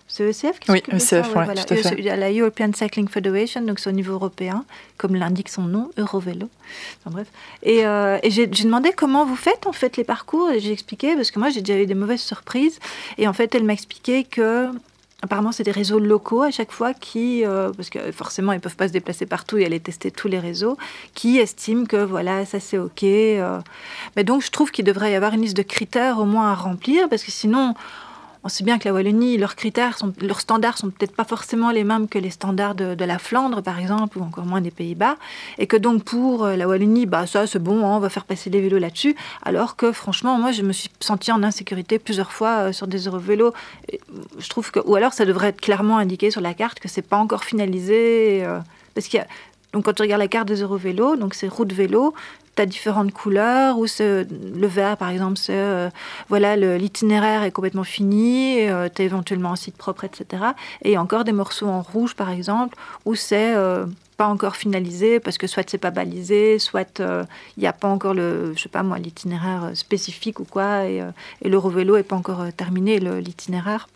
c'est 0.08 0.24
ECF 0.30 0.60
qui 0.60 0.70
Oui, 0.70 0.78
s'occupe 0.78 0.94
de 0.94 1.00
ça, 1.00 1.20
ECF, 1.22 1.36
ouais, 1.36 1.46
tout 1.56 1.74
à 1.74 1.78
fait. 1.78 2.16
La 2.16 2.32
European 2.32 2.70
Cycling 2.74 3.08
Federation, 3.10 3.62
donc 3.62 3.80
c'est 3.80 3.90
au 3.90 3.94
niveau 3.94 4.14
européen, 4.14 4.64
comme 4.98 5.16
l'indique 5.16 5.50
son 5.50 5.64
nom, 5.64 5.90
Eurovélo. 5.98 6.48
Enfin, 7.02 7.10
bref. 7.12 7.28
Et, 7.64 7.88
euh, 7.88 8.20
et 8.22 8.30
j'ai 8.30 8.48
j'ai 8.52 8.66
demandé 8.66 8.92
comment 8.96 9.26
vous 9.26 9.36
faites 9.36 9.66
en 9.66 9.72
fait 9.74 9.98
les 9.98 10.04
parcours 10.04 10.52
et 10.52 10.60
j'ai 10.60 10.72
expliqué 10.72 11.16
parce 11.16 11.32
que 11.32 11.40
moi 11.40 11.50
j'ai 11.50 11.62
déjà 11.62 11.80
eu 11.82 11.88
des 11.88 11.96
mauvaises 11.96 12.22
surprises 12.22 12.80
et 13.18 13.28
en 13.28 13.34
fait 13.34 13.56
elle 13.56 13.64
m'a 13.64 13.74
expliqué 13.74 14.24
que 14.26 14.70
apparemment 15.22 15.52
c'est 15.52 15.64
des 15.64 15.72
réseaux 15.72 16.00
locaux 16.00 16.42
à 16.42 16.52
chaque 16.52 16.72
fois 16.72 16.94
qui 16.94 17.46
euh, 17.46 17.72
parce 17.76 17.90
que 17.90 18.12
forcément 18.12 18.52
ils 18.52 18.60
peuvent 18.60 18.76
pas 18.76 18.88
se 18.88 18.94
déplacer 18.94 19.26
partout 19.26 19.58
et 19.58 19.66
aller 19.66 19.80
tester 19.80 20.12
tous 20.12 20.28
les 20.28 20.40
réseaux 20.40 20.78
qui 21.14 21.38
estiment 21.38 21.86
que 21.86 21.98
voilà 21.98 22.46
ça 22.46 22.60
c'est 22.60 22.78
ok 22.78 23.04
euh. 23.04 23.60
mais 24.16 24.24
donc 24.24 24.44
je 24.44 24.52
trouve 24.52 24.72
qu'il 24.72 24.86
devrait 24.86 25.12
y 25.12 25.16
avoir 25.16 25.34
une 25.34 25.42
liste 25.42 25.58
de 25.58 25.64
critères 25.64 26.20
au 26.20 26.26
moins 26.26 26.52
à 26.52 26.56
remplir 26.56 27.08
parce 27.10 27.24
que 27.24 27.32
sinon 27.32 27.76
on 28.46 28.50
sait 28.50 28.64
bien 28.64 28.78
que 28.78 28.88
la 28.88 28.94
Wallonie, 28.94 29.38
leurs 29.38 29.56
critères, 29.56 29.98
sont, 29.98 30.14
leurs 30.22 30.40
standards 30.40 30.78
sont 30.78 30.92
peut-être 30.92 31.16
pas 31.16 31.24
forcément 31.24 31.72
les 31.72 31.84
mêmes 31.84 32.08
que 32.08 32.20
les 32.20 32.30
standards 32.30 32.76
de, 32.76 33.04
la 33.04 33.18
Flandre, 33.18 33.64
par 33.64 33.80
exemple, 33.80 34.20
ou 34.20 34.22
encore 34.22 34.46
moins 34.46 34.62
des 34.62 34.70
Pays-Bas, 34.70 35.18
et 35.58 35.66
que 35.66 35.76
donc 35.76 36.04
pour 36.04 36.46
euh, 36.46 36.56
la 36.56 36.68
Wallonie, 36.68 37.08
bah 37.08 37.26
ça 37.26 37.48
c'est 37.48 37.60
bon, 37.60 37.80
hein, 37.84 37.96
on 37.96 38.00
va 38.00 38.10
faire 38.10 38.24
passer 38.24 38.52
les 38.52 38.62
vélos 38.62 38.78
là-dessus, 38.78 39.16
alors 39.44 39.76
que 39.76 39.92
franchement, 39.92 40.38
moi 40.38 40.52
je 40.52 40.62
me 40.62 40.74
suis 40.74 40.92
sentie 41.00 41.32
en 41.32 41.42
insécurité 41.42 41.98
plusieurs 41.98 42.32
fois 42.32 42.68
euh, 42.68 42.72
sur 42.72 42.86
des 42.86 43.08
euh, 43.08 43.52
Je 44.38 44.50
trouve 44.50 44.70
que, 44.70 44.80
ou 44.86 44.96
alors 44.96 45.14
ça 45.14 45.26
devrait 45.26 45.48
être 45.48 45.62
clairement 45.62 45.98
indiqué 45.98 46.30
sur 46.30 46.42
la 46.42 46.54
carte 46.54 46.80
que 46.80 46.88
c'est 46.88 47.02
pas 47.02 47.18
encore 47.18 47.46
finalisé, 47.46 48.46
euh, 48.46 48.60
parce 48.94 49.08
qu'il 49.08 49.18
y 49.18 49.24
a 49.24 49.28
donc 49.76 49.84
quand 49.84 49.94
tu 49.94 50.04
regardes 50.04 50.22
la 50.22 50.30
carte 50.30 50.48
des 50.48 50.62
Eurovélos, 50.62 51.18
donc 51.18 51.34
c'est 51.34 51.50
route 51.50 51.74
vélo, 51.74 52.14
tu 52.56 52.62
as 52.62 52.66
différentes 52.66 53.12
couleurs, 53.12 53.78
ou 53.78 53.86
le 54.00 54.68
vert 54.68 54.96
par 54.96 55.10
exemple, 55.10 55.38
c'est 55.38 55.54
euh, 55.54 55.90
voilà, 56.30 56.56
l'itinéraire 56.56 57.44
est 57.44 57.52
complètement 57.52 57.84
fini, 57.84 58.68
tu 58.96 59.02
as 59.02 59.06
éventuellement 59.06 59.52
un 59.52 59.58
site 59.58 59.76
propre, 59.76 60.06
etc. 60.06 60.44
Et 60.86 60.98
encore 60.98 61.26
des 61.26 61.34
morceaux 61.34 61.68
en 61.68 61.82
rouge 61.82 62.16
par 62.16 62.30
exemple, 62.30 62.78
où 63.04 63.16
c'est 63.16 63.54
euh, 63.54 63.86
pas 64.16 64.28
encore 64.28 64.56
finalisé, 64.56 65.20
parce 65.20 65.38
que 65.38 65.48
soit 65.48 65.70
c'est 65.70 65.78
pas 65.78 65.92
balisé, 65.92 66.58
soit 66.60 67.02
euh, 67.02 67.26
il 67.58 67.62
n'y 67.62 67.68
a 67.68 67.74
pas 67.74 67.90
encore 67.90 68.14
le, 68.14 68.54
je 68.56 68.62
sais 68.62 68.70
pas 68.70 68.84
moi, 68.84 68.98
l'itinéraire 68.98 69.66
euh, 69.66 69.76
spécifique 69.76 70.40
ou 70.40 70.46
quoi, 70.46 70.86
et, 70.86 71.02
euh, 71.02 71.12
et 71.42 71.50
l'Eurovélo 71.50 71.98
est 71.98 72.04
pas 72.04 72.16
encore 72.16 72.42
euh, 72.42 72.52
terminé, 72.56 73.00
l'itinéraire. 73.00 73.88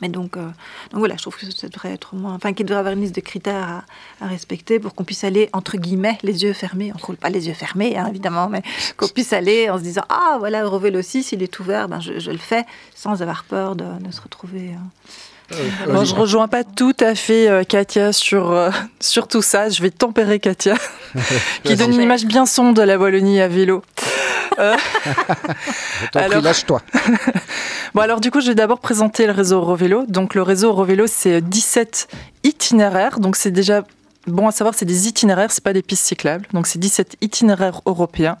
Mais 0.00 0.08
donc, 0.08 0.36
euh, 0.36 0.42
donc 0.90 0.98
voilà, 0.98 1.14
je 1.16 1.22
trouve 1.22 1.36
que 1.36 1.50
ça 1.50 1.68
devrait 1.68 1.92
être 1.92 2.14
moins, 2.14 2.34
enfin 2.34 2.52
qu'il 2.52 2.66
devrait 2.66 2.78
y 2.78 2.80
avoir 2.80 2.94
une 2.94 3.00
liste 3.02 3.14
de 3.14 3.20
critères 3.20 3.84
à, 4.20 4.24
à 4.24 4.28
respecter 4.28 4.78
pour 4.78 4.94
qu'on 4.94 5.04
puisse 5.04 5.24
aller 5.24 5.48
entre 5.52 5.76
guillemets 5.76 6.18
les 6.22 6.42
yeux 6.42 6.52
fermés. 6.52 6.90
On 6.94 6.98
ne 6.98 7.02
roule 7.04 7.16
pas 7.16 7.30
les 7.30 7.46
yeux 7.48 7.54
fermés, 7.54 7.96
hein, 7.96 8.06
évidemment, 8.08 8.48
mais 8.48 8.62
qu'on 8.96 9.08
puisse 9.08 9.32
aller 9.32 9.70
en 9.70 9.78
se 9.78 9.82
disant 9.84 10.02
ah 10.08 10.36
voilà 10.38 10.62
Eurovélo 10.64 11.00
6 11.02 11.32
il 11.32 11.42
est 11.42 11.58
ouvert, 11.60 11.88
ben 11.88 12.00
je, 12.00 12.18
je 12.18 12.30
le 12.30 12.38
fais 12.38 12.64
sans 12.94 13.22
avoir 13.22 13.44
peur 13.44 13.76
de, 13.76 13.84
de 14.00 14.10
se 14.12 14.20
retrouver. 14.20 14.70
euh. 14.70 15.52
Euh, 15.52 15.56
Bon, 15.86 15.92
vas-y. 15.98 16.06
je 16.06 16.14
rejoins 16.14 16.48
pas 16.48 16.64
tout 16.64 16.96
à 17.00 17.14
fait 17.14 17.48
euh, 17.50 17.64
Katia 17.64 18.14
sur, 18.14 18.50
euh, 18.50 18.70
sur 19.00 19.28
tout 19.28 19.42
ça. 19.42 19.68
Je 19.68 19.82
vais 19.82 19.90
tempérer 19.90 20.40
Katia, 20.40 20.74
qui 21.64 21.76
donne 21.76 21.92
une 21.92 22.00
image 22.00 22.24
bien 22.24 22.46
sombre 22.46 22.72
de 22.74 22.80
la 22.82 22.96
Wallonie 22.98 23.40
à 23.42 23.46
vélo. 23.48 23.82
Euh, 24.58 24.76
alors- 26.14 26.42
lâche-toi. 26.42 26.80
Bon, 27.94 28.00
alors 28.00 28.20
du 28.20 28.32
coup, 28.32 28.40
je 28.40 28.48
vais 28.48 28.54
d'abord 28.56 28.80
présenter 28.80 29.24
le 29.26 29.32
réseau 29.32 29.58
Eurovélo. 29.58 30.04
Donc, 30.08 30.34
le 30.34 30.42
réseau 30.42 30.70
Eurovélo, 30.70 31.06
c'est 31.06 31.40
17 31.40 32.08
itinéraires. 32.42 33.20
Donc, 33.20 33.36
c'est 33.36 33.52
déjà 33.52 33.84
bon 34.26 34.48
à 34.48 34.52
savoir, 34.52 34.74
c'est 34.74 34.84
des 34.84 35.06
itinéraires, 35.06 35.52
c'est 35.52 35.62
pas 35.62 35.72
des 35.72 35.82
pistes 35.82 36.04
cyclables. 36.04 36.46
Donc, 36.52 36.66
c'est 36.66 36.80
17 36.80 37.16
itinéraires 37.20 37.82
européens 37.86 38.36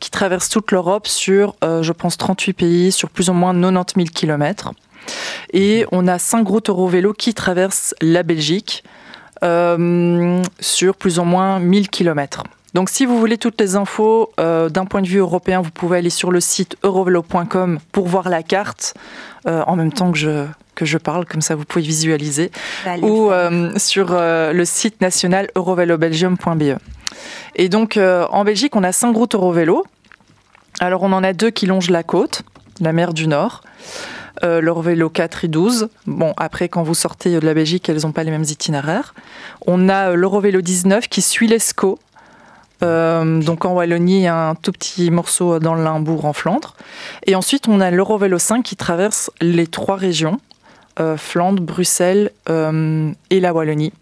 qui 0.00 0.10
traversent 0.10 0.48
toute 0.48 0.72
l'Europe 0.72 1.06
sur, 1.06 1.54
euh, 1.62 1.82
je 1.84 1.92
pense, 1.92 2.16
38 2.16 2.52
pays, 2.52 2.90
sur 2.92 3.10
plus 3.10 3.28
ou 3.28 3.32
moins 3.32 3.52
90 3.54 3.94
000 3.94 4.06
kilomètres. 4.12 4.72
Et 5.52 5.86
on 5.92 6.08
a 6.08 6.18
5 6.18 6.46
routes 6.48 6.68
Eurovélo 6.68 7.12
qui 7.12 7.32
traversent 7.32 7.94
la 8.00 8.22
Belgique 8.24 8.82
euh, 9.44 10.42
sur 10.58 10.96
plus 10.96 11.18
ou 11.18 11.24
moins 11.24 11.58
1000 11.60 11.88
kilomètres. 11.90 12.42
Donc 12.74 12.88
si 12.88 13.04
vous 13.04 13.18
voulez 13.18 13.36
toutes 13.36 13.60
les 13.60 13.76
infos 13.76 14.30
euh, 14.38 14.68
d'un 14.68 14.84
point 14.84 15.02
de 15.02 15.08
vue 15.08 15.18
européen, 15.18 15.60
vous 15.60 15.70
pouvez 15.70 15.98
aller 15.98 16.10
sur 16.10 16.30
le 16.30 16.40
site 16.40 16.76
eurovelo.com 16.84 17.78
pour 17.92 18.06
voir 18.06 18.28
la 18.28 18.42
carte 18.42 18.94
euh, 19.46 19.62
en 19.66 19.76
même 19.76 19.92
temps 19.92 20.12
que 20.12 20.18
je, 20.18 20.46
que 20.74 20.84
je 20.84 20.98
parle, 20.98 21.26
comme 21.26 21.40
ça 21.40 21.56
vous 21.56 21.64
pouvez 21.64 21.84
visualiser, 21.84 22.50
Bah, 22.84 22.92
allez, 22.92 23.02
ou 23.02 23.32
euh, 23.32 23.72
sur 23.76 24.12
le 24.12 24.64
site 24.64 25.00
national 25.00 25.48
eurovelobelgium.be. 25.56 26.78
Et 27.56 27.68
donc 27.68 27.98
en 27.98 28.44
Belgique, 28.44 28.76
on 28.76 28.84
a 28.84 28.92
cinq 28.92 29.16
routes 29.16 29.34
Eurovélo. 29.34 29.84
Alors 30.78 31.02
on 31.02 31.12
en 31.12 31.24
a 31.24 31.32
deux 31.32 31.50
qui 31.50 31.66
longent 31.66 31.90
la 31.90 32.02
côte, 32.02 32.42
la 32.80 32.92
mer 32.92 33.12
du 33.12 33.26
Nord. 33.26 33.62
Euh, 34.42 34.60
l'Eurovélo 34.62 35.10
4 35.10 35.44
et 35.44 35.48
12. 35.48 35.88
Bon, 36.06 36.32
après, 36.38 36.68
quand 36.68 36.82
vous 36.82 36.94
sortez 36.94 37.38
de 37.38 37.44
la 37.44 37.52
Belgique, 37.52 37.88
elles 37.90 38.02
n'ont 38.02 38.12
pas 38.12 38.24
les 38.24 38.30
mêmes 38.30 38.44
itinéraires. 38.44 39.14
On 39.66 39.88
a 39.90 40.10
euh, 40.10 40.14
l'Eurovélo 40.14 40.62
19 40.62 41.08
qui 41.08 41.20
suit 41.20 41.46
l'Escaut. 41.46 41.98
Euh, 42.82 43.42
donc 43.42 43.64
en 43.64 43.74
Wallonie, 43.74 44.26
un 44.26 44.54
tout 44.54 44.72
petit 44.72 45.10
morceau 45.10 45.58
dans 45.58 45.74
le 45.74 45.84
Limbourg 45.84 46.24
en 46.24 46.32
Flandre. 46.32 46.74
Et 47.26 47.34
ensuite, 47.34 47.68
on 47.68 47.80
a 47.80 47.90
l'Eurovélo 47.90 48.38
5 48.38 48.62
qui 48.62 48.76
traverse 48.76 49.30
les 49.40 49.66
trois 49.66 49.96
régions, 49.96 50.40
euh, 50.98 51.16
Flandre, 51.16 51.62
Bruxelles 51.62 52.30
euh, 52.48 53.10
et 53.30 53.40
la 53.40 53.52
Wallonie. 53.52 53.92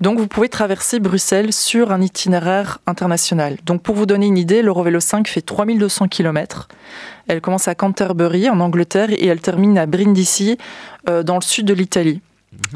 Donc 0.00 0.18
vous 0.18 0.26
pouvez 0.26 0.48
traverser 0.48 0.98
Bruxelles 0.98 1.52
sur 1.52 1.92
un 1.92 2.00
itinéraire 2.00 2.78
international. 2.86 3.58
Donc 3.64 3.82
pour 3.82 3.94
vous 3.94 4.06
donner 4.06 4.26
une 4.26 4.38
idée, 4.38 4.60
l'Eurovélo 4.60 4.98
5 4.98 5.28
fait 5.28 5.40
3200 5.40 6.08
km. 6.08 6.68
Elle 7.28 7.40
commence 7.40 7.68
à 7.68 7.76
Canterbury 7.76 8.50
en 8.50 8.58
Angleterre 8.58 9.10
et 9.10 9.26
elle 9.26 9.40
termine 9.40 9.78
à 9.78 9.86
Brindisi 9.86 10.58
dans 11.06 11.36
le 11.36 11.42
sud 11.42 11.66
de 11.66 11.74
l'Italie. 11.74 12.20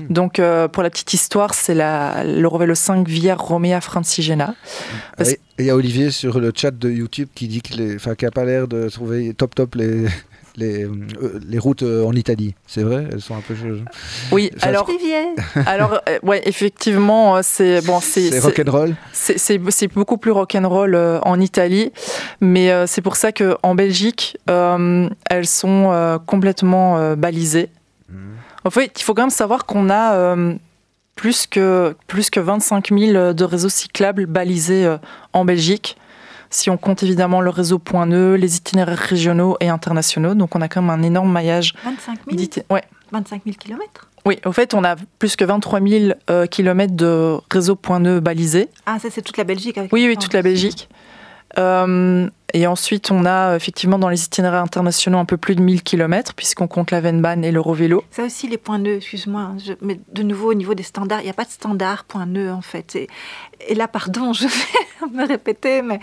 Donc 0.08 0.38
euh, 0.38 0.68
pour 0.68 0.82
la 0.82 0.90
petite 0.90 1.12
histoire, 1.14 1.54
c'est 1.54 1.74
la- 1.74 2.24
l'Eurovélo 2.24 2.74
5 2.74 3.06
via 3.08 3.34
Romea 3.34 3.80
Francigena. 3.80 4.54
Parce- 5.16 5.30
Et 5.32 5.40
il 5.58 5.66
y 5.66 5.70
a 5.70 5.76
Olivier 5.76 6.10
sur 6.10 6.38
le 6.40 6.52
chat 6.54 6.70
de 6.70 6.90
YouTube 6.90 7.28
qui 7.34 7.48
dit 7.48 7.60
qu'il 7.60 7.98
n'a 7.98 8.30
pas 8.30 8.44
l'air 8.44 8.68
de 8.68 8.88
trouver 8.88 9.32
top 9.34 9.54
top 9.54 9.74
les, 9.74 10.04
les, 10.56 10.84
euh, 10.84 11.40
les 11.46 11.58
routes 11.58 11.82
euh, 11.82 12.04
en 12.04 12.12
Italie. 12.14 12.54
C'est 12.66 12.82
vrai? 12.82 13.06
Elles 13.12 13.20
sont 13.20 13.36
un 13.36 13.40
peu. 13.42 13.54
Oui, 14.32 14.50
Ça, 14.58 14.68
alors, 14.68 14.88
Olivier. 14.88 15.22
alors 15.66 16.00
euh, 16.08 16.18
ouais, 16.22 16.40
effectivement, 16.46 17.42
c'est 17.42 17.80
bon, 17.82 18.00
c'est 18.00 18.38
rock'n'roll? 18.38 18.94
C'est- 19.12 19.88
beaucoup 19.88 20.16
plus 20.16 20.30
rock'n'roll 20.30 20.94
euh, 20.94 21.20
en 21.22 21.38
Italie, 21.40 21.92
mais 22.40 22.70
euh, 22.70 22.86
c'est 22.86 23.02
pour 23.02 23.16
ça 23.16 23.30
qu'en 23.32 23.74
Belgique, 23.74 24.38
euh, 24.48 25.08
elles 25.28 25.46
sont 25.46 25.90
euh, 25.92 26.18
complètement 26.18 26.98
euh, 26.98 27.14
balisées. 27.16 27.68
En 28.66 28.70
fait, 28.70 28.92
il 28.98 29.02
faut 29.02 29.14
quand 29.14 29.22
même 29.22 29.30
savoir 29.30 29.64
qu'on 29.64 29.88
a 29.90 30.14
euh, 30.14 30.54
plus, 31.14 31.46
que, 31.46 31.94
plus 32.08 32.30
que 32.30 32.40
25 32.40 32.88
000 32.90 33.32
de 33.32 33.44
réseaux 33.44 33.68
cyclables 33.68 34.26
balisés 34.26 34.84
euh, 34.84 34.98
en 35.32 35.44
Belgique. 35.44 35.96
Si 36.50 36.68
on 36.70 36.76
compte 36.76 37.02
évidemment 37.02 37.40
le 37.40 37.50
réseau 37.50 37.78
Point 37.78 38.06
Nœud, 38.06 38.34
les 38.36 38.56
itinéraires 38.56 38.98
régionaux 38.98 39.56
et 39.60 39.68
internationaux, 39.68 40.34
donc 40.34 40.54
on 40.56 40.60
a 40.60 40.68
quand 40.68 40.82
même 40.82 40.90
un 40.90 41.02
énorme 41.02 41.30
maillage. 41.30 41.74
25 41.84 42.18
000, 42.26 42.36
d'iti- 42.36 42.62
Ouais. 42.70 42.82
25 43.12 43.42
000 43.44 43.56
kilomètres. 43.56 44.08
Oui, 44.24 44.38
au 44.44 44.50
fait, 44.52 44.74
on 44.74 44.82
a 44.82 44.96
plus 45.20 45.36
que 45.36 45.44
23 45.44 45.80
000 45.80 46.12
euh, 46.30 46.46
kilomètres 46.46 46.94
de 46.96 47.36
réseau 47.52 47.76
Point 47.76 48.00
Nœud 48.00 48.18
balisés. 48.20 48.68
Ah, 48.84 48.98
ça 49.00 49.08
c'est 49.10 49.22
toute 49.22 49.36
la 49.36 49.44
Belgique. 49.44 49.78
Avec 49.78 49.92
Oui, 49.92 50.04
oui, 50.06 50.12
France. 50.14 50.24
toute 50.24 50.34
la 50.34 50.42
Belgique. 50.42 50.88
Euh, 51.58 52.28
et 52.54 52.66
ensuite, 52.66 53.10
on 53.10 53.24
a 53.26 53.54
effectivement 53.56 53.98
dans 53.98 54.08
les 54.08 54.24
itinéraires 54.24 54.62
internationaux 54.62 55.18
un 55.18 55.24
peu 55.24 55.36
plus 55.36 55.54
de 55.56 55.62
1000 55.62 55.82
km, 55.82 56.34
puisqu'on 56.34 56.68
compte 56.68 56.90
la 56.90 57.00
Venban 57.00 57.42
et 57.42 57.50
l'Eurovélo. 57.52 58.04
Ça 58.10 58.24
aussi, 58.24 58.48
les 58.48 58.56
points 58.58 58.78
nœuds, 58.78 58.96
excuse-moi, 58.96 59.40
hein, 59.40 59.56
mais 59.82 60.00
de 60.12 60.22
nouveau 60.22 60.50
au 60.50 60.54
niveau 60.54 60.74
des 60.74 60.82
standards, 60.82 61.20
il 61.20 61.24
n'y 61.24 61.30
a 61.30 61.34
pas 61.34 61.44
de 61.44 61.50
standard 61.50 62.04
point 62.04 62.26
nœud 62.26 62.52
en 62.52 62.62
fait. 62.62 62.94
Et, 62.96 63.08
et 63.68 63.74
là, 63.74 63.88
pardon, 63.88 64.32
je 64.32 64.44
vais 64.46 65.10
me 65.12 65.26
répéter, 65.26 65.82
mais 65.82 65.98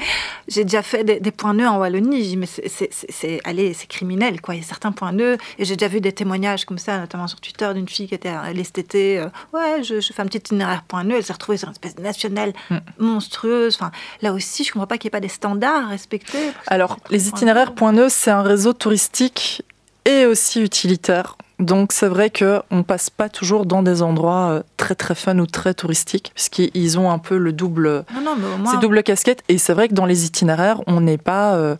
j'ai 0.48 0.64
déjà 0.64 0.82
fait 0.82 1.04
des, 1.04 1.20
des 1.20 1.32
points 1.32 1.54
nœuds 1.54 1.68
en 1.68 1.78
Wallonie, 1.78 2.36
mais 2.38 2.46
c'est- 2.46 2.68
c'est- 2.92 3.40
allez, 3.46 3.74
criminel 3.90 4.42
quoi. 4.42 4.56
Il 4.56 4.62
y 4.62 4.64
a 4.64 4.68
certains 4.68 4.92
points 4.92 5.12
nœuds, 5.14 5.38
et 5.58 5.66
j'ai 5.66 5.76
déjà 5.76 5.88
vu 5.88 6.02
des 6.02 6.12
témoignages 6.12 6.66
comme 6.66 6.78
ça, 6.78 6.98
notamment 7.00 7.28
sur 7.28 7.40
Twitter, 7.42 7.72
d'une 7.74 7.88
fille 7.88 8.08
qui 8.08 8.16
était 8.16 8.30
à 8.30 8.52
l'STT. 8.54 9.18
euh, 9.20 9.30
ouais, 9.54 9.82
je, 9.84 10.00
je 10.02 10.14
fais 10.14 10.22
un 10.22 10.26
petit 10.26 10.38
itinéraire 10.40 10.84
point 10.88 11.04
nœud, 11.04 11.16
elle 11.18 11.24
s'est 11.24 11.34
retrouvée 11.34 11.58
sur 11.58 11.68
une 11.70 11.74
espèce 11.74 11.96
de 11.96 12.02
nationale 12.02 12.54
Mm. 12.70 12.78
monstrueuse. 13.00 13.76
Enfin, 13.76 13.92
là 14.22 14.34
aussi, 14.34 14.64
je 14.64 14.70
ne 14.70 14.74
comprends 14.74 14.88
pas 14.88 14.98
qu'il 14.98 15.08
n'y 15.08 15.10
ait 15.10 15.18
pas 15.18 15.20
des 15.20 15.28
standards 15.28 15.92
pour 16.33 16.33
Alors, 16.68 16.98
les 17.10 17.18
points 17.20 17.28
itinéraires 17.28 17.70
nœuds. 17.70 17.76
Point 17.76 17.92
Nœud, 17.94 18.10
c'est 18.10 18.32
un 18.32 18.42
réseau 18.42 18.74
touristique 18.74 19.64
et 20.06 20.26
aussi 20.26 20.62
utilitaire. 20.62 21.38
Donc 21.60 21.94
c'est 21.94 22.08
vrai 22.08 22.30
qu'on 22.30 22.84
passe 22.84 23.10
pas 23.10 23.30
toujours 23.30 23.66
dans 23.66 23.84
des 23.84 24.02
endroits 24.02 24.50
euh, 24.50 24.64
très 24.76 24.96
très 24.96 25.16
fun 25.16 25.38
ou 25.40 25.46
très 25.46 25.74
touristiques, 25.74 26.32
puisqu'ils 26.34 27.00
ont 27.00 27.10
un 27.12 27.20
peu 27.20 27.38
le 27.38 27.54
double, 27.54 28.04
Non, 28.14 28.22
non, 28.22 28.36
mais 28.36 28.58
moins. 28.58 28.72
ces 28.72 28.80
doubles 28.80 29.04
casquettes. 29.04 29.44
Et 29.50 29.58
c'est 29.58 29.74
vrai 29.74 29.88
que 29.88 29.94
dans 29.94 30.06
les 30.06 30.26
itinéraires, 30.26 30.82
on 30.88 31.00
n'est 31.00 31.20
pas, 31.20 31.54
euh, 31.56 31.76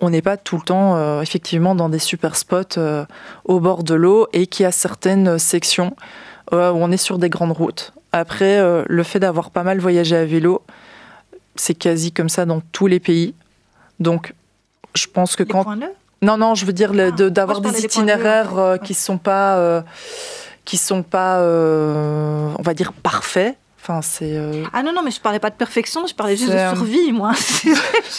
on 0.00 0.10
n'est 0.10 0.20
pas 0.20 0.36
tout 0.36 0.56
le 0.56 0.62
temps 0.62 0.96
euh, 0.96 1.22
effectivement 1.22 1.74
dans 1.74 1.88
des 1.88 2.00
super 2.00 2.36
spots 2.36 2.76
euh, 2.76 3.06
au 3.44 3.60
bord 3.60 3.84
de 3.84 3.94
l'eau 3.94 4.26
et 4.32 4.46
qu'il 4.46 4.64
y 4.64 4.66
a 4.66 4.72
certaines 4.72 5.38
sections 5.38 5.96
où 6.52 6.56
on 6.56 6.90
est 6.92 6.98
sur 6.98 7.18
des 7.18 7.30
grandes 7.30 7.52
routes. 7.52 7.94
Après, 8.12 8.62
le 8.86 9.02
fait 9.02 9.18
d'avoir 9.18 9.50
pas 9.50 9.64
mal 9.64 9.80
voyagé 9.80 10.14
à 10.14 10.24
vélo, 10.24 10.62
c'est 11.56 11.74
quasi 11.74 12.12
comme 12.12 12.28
ça 12.28 12.44
dans 12.44 12.60
tous 12.72 12.86
les 12.86 13.00
pays. 13.00 13.34
Donc, 14.00 14.34
je 14.94 15.06
pense 15.06 15.36
que 15.36 15.42
Les 15.42 15.48
quand 15.48 15.64
points 15.64 15.78
non, 16.22 16.38
non, 16.38 16.54
je 16.54 16.64
veux 16.64 16.72
dire 16.72 16.92
Ah, 16.98 17.10
de- 17.10 17.28
d'avoir 17.28 17.60
des 17.60 17.84
itinéraires 17.84 18.56
euh, 18.58 18.76
qui 18.78 18.94
sont 18.94 19.18
pas, 19.18 19.56
euh, 19.58 19.82
qui 20.64 20.78
sont 20.78 21.02
pas, 21.02 21.40
euh, 21.40 22.48
on 22.58 22.62
va 22.62 22.72
dire 22.74 22.92
parfaits. 22.94 23.56
Enfin, 23.82 24.00
c'est. 24.00 24.34
euh, 24.34 24.62
Ah 24.72 24.82
non, 24.82 24.94
non, 24.94 25.02
mais 25.02 25.10
je 25.10 25.20
parlais 25.20 25.38
pas 25.38 25.50
de 25.50 25.56
perfection, 25.56 26.06
je 26.06 26.14
parlais 26.14 26.36
juste 26.38 26.50
euh, 26.52 26.70
de 26.70 26.76
survie, 26.76 27.12
moi. 27.12 27.32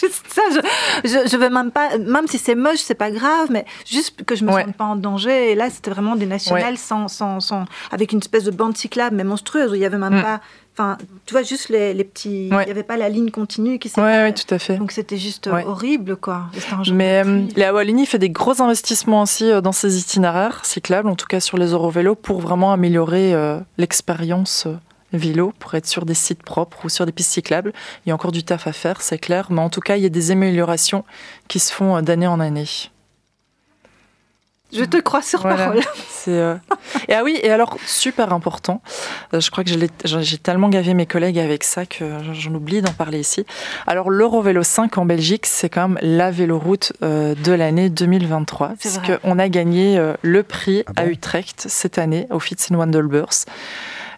Juste 0.00 0.24
ça. 0.28 0.42
Je, 0.52 0.60
je, 1.08 1.28
je 1.28 1.36
veux 1.36 1.50
même 1.50 1.72
pas, 1.72 1.98
même 1.98 2.28
si 2.28 2.38
c'est 2.38 2.54
moche, 2.54 2.78
c'est 2.78 2.94
pas 2.94 3.10
grave, 3.10 3.48
mais 3.50 3.64
juste 3.84 4.24
que 4.24 4.36
je 4.36 4.44
me 4.44 4.52
Ouais. 4.52 4.62
sente 4.64 4.76
pas 4.76 4.84
en 4.84 4.94
danger. 4.94 5.50
Et 5.50 5.54
là, 5.56 5.68
c'était 5.68 5.90
vraiment 5.90 6.14
des 6.14 6.26
nationales 6.26 6.78
sans, 6.78 7.08
sans, 7.08 7.40
sans, 7.40 7.64
avec 7.90 8.12
une 8.12 8.20
espèce 8.20 8.44
de 8.44 8.52
bande 8.52 8.76
cyclable, 8.76 9.16
mais 9.16 9.24
monstrueuse, 9.24 9.72
où 9.72 9.74
il 9.74 9.80
y 9.80 9.84
avait 9.84 9.98
même 9.98 10.18
Mm. 10.20 10.22
pas, 10.22 10.40
enfin, 10.78 10.98
tu 11.24 11.32
vois, 11.32 11.42
juste 11.42 11.68
les, 11.70 11.94
les 11.94 12.04
petits, 12.04 12.48
il 12.48 12.54
Ouais. 12.54 12.66
y 12.66 12.70
avait 12.70 12.82
pas 12.82 12.96
la 12.96 13.08
ligne 13.08 13.30
continue 13.30 13.78
qui 13.78 13.88
s'est. 13.88 14.00
Ouais, 14.00 14.18
ouais, 14.18 14.32
tout 14.34 14.52
à 14.54 14.58
fait. 14.58 14.76
Donc 14.76 14.92
c'était 14.92 15.16
juste 15.16 15.46
Ouais. 15.46 15.64
horrible, 15.64 16.16
quoi. 16.16 16.44
Un 16.72 16.92
Mais 16.92 17.22
euh, 17.24 17.42
la 17.56 17.72
Wallonie 17.72 18.06
fait 18.06 18.18
des 18.18 18.30
gros 18.30 18.60
investissements 18.62 19.22
aussi 19.22 19.50
euh, 19.50 19.60
dans 19.60 19.72
ses 19.72 19.98
itinéraires 19.98 20.64
cyclables, 20.64 21.08
en 21.08 21.16
tout 21.16 21.26
cas 21.26 21.40
sur 21.40 21.56
les 21.58 21.68
Eurovélos, 21.68 22.14
pour 22.14 22.40
vraiment 22.40 22.72
améliorer 22.72 23.32
euh, 23.34 23.58
l'expérience 23.78 24.66
vélo, 25.12 25.52
pour 25.58 25.74
être 25.74 25.86
sur 25.86 26.04
des 26.04 26.14
sites 26.14 26.42
propres 26.42 26.84
ou 26.84 26.88
sur 26.88 27.06
des 27.06 27.12
pistes 27.12 27.32
cyclables. 27.32 27.72
Il 28.04 28.08
y 28.10 28.12
a 28.12 28.14
encore 28.14 28.32
du 28.32 28.42
taf 28.44 28.66
à 28.66 28.72
faire, 28.72 29.00
c'est 29.00 29.18
clair, 29.18 29.46
mais 29.50 29.60
en 29.60 29.70
tout 29.70 29.80
cas, 29.80 29.96
il 29.96 30.02
y 30.02 30.06
a 30.06 30.10
des 30.10 30.30
améliorations 30.32 31.04
qui 31.48 31.58
se 31.58 31.72
font 31.72 32.02
d'année 32.02 32.26
en 32.26 32.40
année. 32.40 32.66
Je 34.72 34.84
te 34.84 34.96
crois 34.98 35.22
sur 35.22 35.42
Voilà. 35.42 35.56
parole. 35.56 35.80
Euh, 36.28 36.56
et 37.08 37.14
ah 37.14 37.22
oui 37.22 37.38
et 37.40 37.50
alors 37.50 37.76
super 37.86 38.32
important. 38.32 38.82
euh, 39.32 39.40
je 39.40 39.48
crois 39.52 39.62
que 39.62 39.70
j'ai 39.70 40.38
tellement 40.38 40.68
gavé 40.68 40.92
mes 40.92 41.06
collègues 41.06 41.38
avec 41.38 41.62
ça 41.62 41.86
que 41.86 42.04
j'en 42.32 42.52
oublie 42.52 42.82
d'en 42.82 42.92
parler 42.92 43.20
ici. 43.20 43.46
Alors 43.86 44.10
l'Eurovélo 44.10 44.64
5 44.64 44.98
en 44.98 45.04
Belgique, 45.06 45.46
c'est 45.46 45.68
quand 45.68 45.88
même 45.88 45.98
la 46.02 46.32
véloroute 46.32 46.92
euh, 47.02 47.36
de 47.36 47.52
l'année 47.52 47.90
2023 47.90 48.72
C'est 48.80 48.88
vrai. 48.88 49.00
puisqu'on 49.18 49.38
a 49.38 49.48
gagné 49.48 50.02
le 50.22 50.42
prix 50.42 50.82
Ah 50.88 50.92
bon? 50.96 51.02
À 51.02 51.06
Utrecht 51.06 51.66
cette 51.68 51.98
année 51.98 52.26
au 52.30 52.40
Fitz 52.40 52.70
Wandelbeurs. 52.70 53.30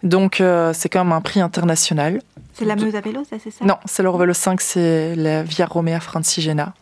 Donc 0.03 0.43
c'est 0.73 0.89
quand 0.89 1.05
même 1.05 1.13
un 1.13 1.21
prix 1.21 1.41
international. 1.41 2.21
C'est 2.55 2.65
la 2.65 2.75
Meuse 2.75 2.97
à 2.97 3.01
vélo, 3.01 3.23
ça, 3.29 3.37
c'est 3.43 3.51
ça? 3.51 3.65
Non, 3.65 3.77
c'est 3.85 4.03
l'Eurovélo 4.03 4.33
5, 4.33 4.61
c'est 4.61 5.15
la 5.15 5.43
Via 5.45 5.67
Romea 5.67 6.01
Francigena. 6.01 6.73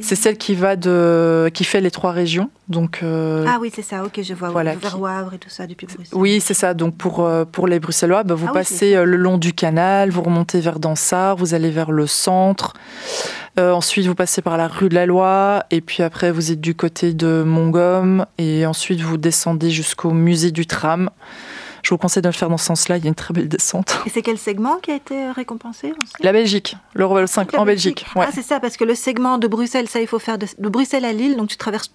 C'est 0.00 0.14
celle 0.14 0.36
qui 0.36 0.54
va 0.54 0.76
de 0.76 1.50
qui 1.52 1.64
fait 1.64 1.80
les 1.80 1.90
trois 1.90 2.12
régions. 2.12 2.50
Donc 2.68 3.00
euh, 3.02 3.44
Ah 3.48 3.58
oui, 3.60 3.70
c'est 3.74 3.82
ça, 3.82 4.04
ok, 4.04 4.20
je 4.22 4.34
vois. 4.34 4.50
Voilà, 4.50 4.74
Vers 4.74 5.00
Wavre 5.00 5.34
et 5.34 5.38
tout 5.38 5.50
ça, 5.50 5.66
depuis 5.66 5.86
Bruxelles. 5.86 6.06
Oui, 6.12 6.40
c'est 6.40 6.54
ça. 6.54 6.74
Donc 6.74 6.96
pour, 6.96 7.24
euh, 7.24 7.44
pour 7.44 7.66
les 7.66 7.80
Bruxellois, 7.80 8.22
bah, 8.22 8.34
vous 8.34 8.48
Ah 8.50 8.52
passez 8.52 8.94
euh, 8.94 9.04
le 9.04 9.16
long 9.16 9.38
du 9.38 9.52
canal, 9.52 10.10
vous 10.10 10.22
remontez 10.22 10.60
vers 10.60 10.78
Dansard, 10.78 11.36
vous 11.36 11.54
allez 11.54 11.70
vers 11.70 11.90
le 11.90 12.06
centre. 12.06 12.74
Euh, 13.58 13.72
ensuite, 13.72 14.06
vous 14.06 14.14
passez 14.14 14.40
par 14.40 14.56
la 14.56 14.66
rue 14.66 14.88
de 14.88 14.94
la 14.94 15.04
Loi, 15.04 15.64
et 15.70 15.82
puis 15.82 16.02
après, 16.02 16.32
vous 16.32 16.52
êtes 16.52 16.60
du 16.60 16.74
côté 16.74 17.12
de 17.12 17.42
Montgomme, 17.42 18.24
et 18.38 18.64
ensuite, 18.64 19.00
vous 19.02 19.18
descendez 19.18 19.70
jusqu'au 19.70 20.10
musée 20.10 20.50
du 20.52 20.66
tram. 20.66 21.10
Je 21.82 21.90
vous 21.90 21.98
conseille 21.98 22.22
de 22.22 22.28
le 22.28 22.32
faire 22.32 22.48
dans 22.48 22.56
ce 22.56 22.66
sens-là, 22.66 22.96
il 22.96 23.02
y 23.04 23.06
a 23.06 23.08
une 23.08 23.14
très 23.14 23.34
belle 23.34 23.48
descente. 23.48 23.98
Et 24.06 24.10
c'est 24.10 24.22
quel 24.22 24.38
segment 24.38 24.76
qui 24.76 24.92
a 24.92 24.94
été 24.94 25.14
euh, 25.16 25.32
récompensé 25.32 25.92
La 26.20 26.32
Belgique, 26.32 26.76
l'Eurovélo 26.94 27.26
5 27.26 27.52
La 27.52 27.60
en 27.60 27.64
Belgique. 27.64 28.06
ouais. 28.14 28.24
Ah, 28.28 28.30
c'est 28.32 28.42
ça, 28.42 28.60
parce 28.60 28.76
que 28.76 28.84
le 28.84 28.94
segment 28.94 29.36
de 29.38 29.48
Bruxelles, 29.48 29.88
ça, 29.88 30.00
il 30.00 30.06
faut 30.06 30.18
faire 30.20 30.38
de, 30.38 30.46
de 30.58 30.68
Bruxelles 30.68 31.04
à 31.04 31.12
Lille, 31.12 31.36
donc 31.36 31.48
tu 31.48 31.56
traverses, 31.56 31.92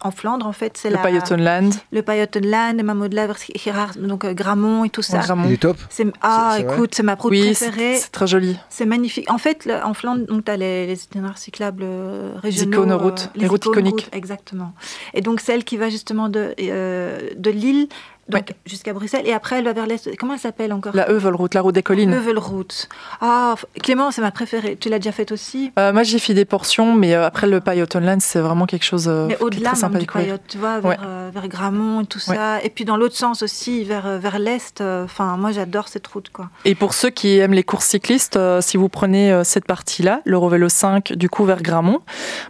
en 0.00 0.10
Flandre, 0.10 0.46
en 0.46 0.52
fait, 0.52 0.76
c'est 0.76 0.90
le 0.90 0.96
la- 0.96 1.02
Paillotenland, 1.02 1.72
le 1.92 2.02
Paillotenland, 2.02 2.82
Mamodelaver, 2.82 3.34
Gérard, 3.54 3.92
donc 3.96 4.24
euh, 4.24 4.32
Gramont 4.34 4.84
et 4.84 4.90
tout 4.90 5.02
ça. 5.02 5.18
Gramont. 5.18 5.44
Il 5.46 5.52
est 5.54 5.56
top. 5.58 5.76
C'est, 5.88 6.06
ah, 6.20 6.50
C'est- 6.54 6.58
c'est 6.58 6.64
vrai 6.66 6.74
écoute, 6.76 6.94
c'est 6.96 7.02
ma 7.04 7.14
route 7.14 7.30
Oui, 7.30 7.54
c'est 7.54 7.66
préférée. 7.70 7.96
c'est 7.98 8.10
très 8.10 8.26
joli. 8.26 8.56
C'est 8.68 8.86
magnifique. 8.86 9.30
En 9.30 9.38
fait, 9.38 9.70
en 9.84 9.94
Flandre, 9.94 10.26
donc 10.26 10.44
tu 10.44 10.50
as 10.50 10.56
les, 10.56 10.86
les 10.86 11.02
itinéraires 11.04 11.38
cyclables 11.38 11.82
euh, 11.84 12.32
régionaux. 12.42 12.84
les 12.84 12.96
routes 12.96 13.30
icônes-routes, 13.36 13.66
iconiques. 13.66 14.08
Exactement. 14.12 14.72
Et 15.14 15.20
donc 15.20 15.40
celle 15.40 15.62
qui 15.64 15.76
va 15.76 15.90
justement 15.90 16.28
de, 16.28 16.54
euh, 16.60 17.20
de 17.36 17.50
Lille 17.50 17.88
donc, 18.28 18.54
jusqu'à 18.66 18.92
Bruxelles, 18.92 19.22
et 19.26 19.32
après 19.32 19.58
elle 19.58 19.64
va 19.64 19.72
vers 19.72 19.86
l'est. 19.86 20.16
Comment 20.18 20.34
elle 20.34 20.38
s'appelle 20.38 20.72
encore? 20.72 20.94
La 20.94 21.10
Heuvelroute, 21.10 21.54
la 21.54 21.60
route 21.62 21.74
des 21.74 21.82
collines. 21.82 22.12
Heuvelroute. 22.12 22.88
Ah, 23.20 23.54
Clément, 23.82 24.10
c'est 24.10 24.20
ma 24.20 24.30
préférée. 24.30 24.76
Tu 24.78 24.88
l'as 24.88 24.98
déjà 24.98 25.12
faite 25.12 25.32
aussi? 25.32 25.72
Euh, 25.78 25.92
moi, 25.92 26.02
j'ai 26.02 26.18
fait 26.18 26.34
des 26.34 26.44
portions, 26.44 26.94
mais 26.94 27.14
euh, 27.14 27.26
après 27.26 27.46
le 27.46 27.60
Paillotenland, 27.60 28.20
c'est 28.20 28.40
vraiment 28.40 28.66
quelque 28.66 28.84
chose 28.84 29.06
euh, 29.08 29.26
Mais 29.28 29.38
au-delà 29.40 29.72
du. 29.72 30.06
Paillote, 30.06 30.42
tu 30.48 30.58
vois, 30.58 30.80
vers, 30.80 30.90
Ouais. 30.90 30.96
euh, 31.02 31.30
vers 31.32 31.48
Gramont 31.48 32.02
et 32.02 32.06
tout 32.06 32.18
ça. 32.18 32.62
Et 32.62 32.70
puis 32.70 32.84
dans 32.84 32.96
l'autre 32.96 33.16
sens 33.16 33.42
aussi, 33.42 33.84
vers, 33.84 34.18
vers 34.18 34.38
l'est. 34.38 34.80
Enfin, 34.80 35.36
moi 35.36 35.52
j'adore 35.52 35.88
cette 35.88 36.06
route, 36.06 36.28
quoi. 36.30 36.48
Et 36.64 36.74
pour 36.74 36.94
ceux 36.94 37.10
qui 37.10 37.38
aiment 37.38 37.52
les 37.54 37.62
courses 37.64 37.86
cyclistes, 37.86 38.38
si 38.60 38.76
vous 38.76 38.88
prenez 38.88 39.42
cette 39.44 39.64
partie-là, 39.66 40.20
l'Eurovélo 40.24 40.68
5 40.68 41.12
du 41.14 41.28
coup 41.28 41.44
vers 41.44 41.62
Gramont, 41.62 42.00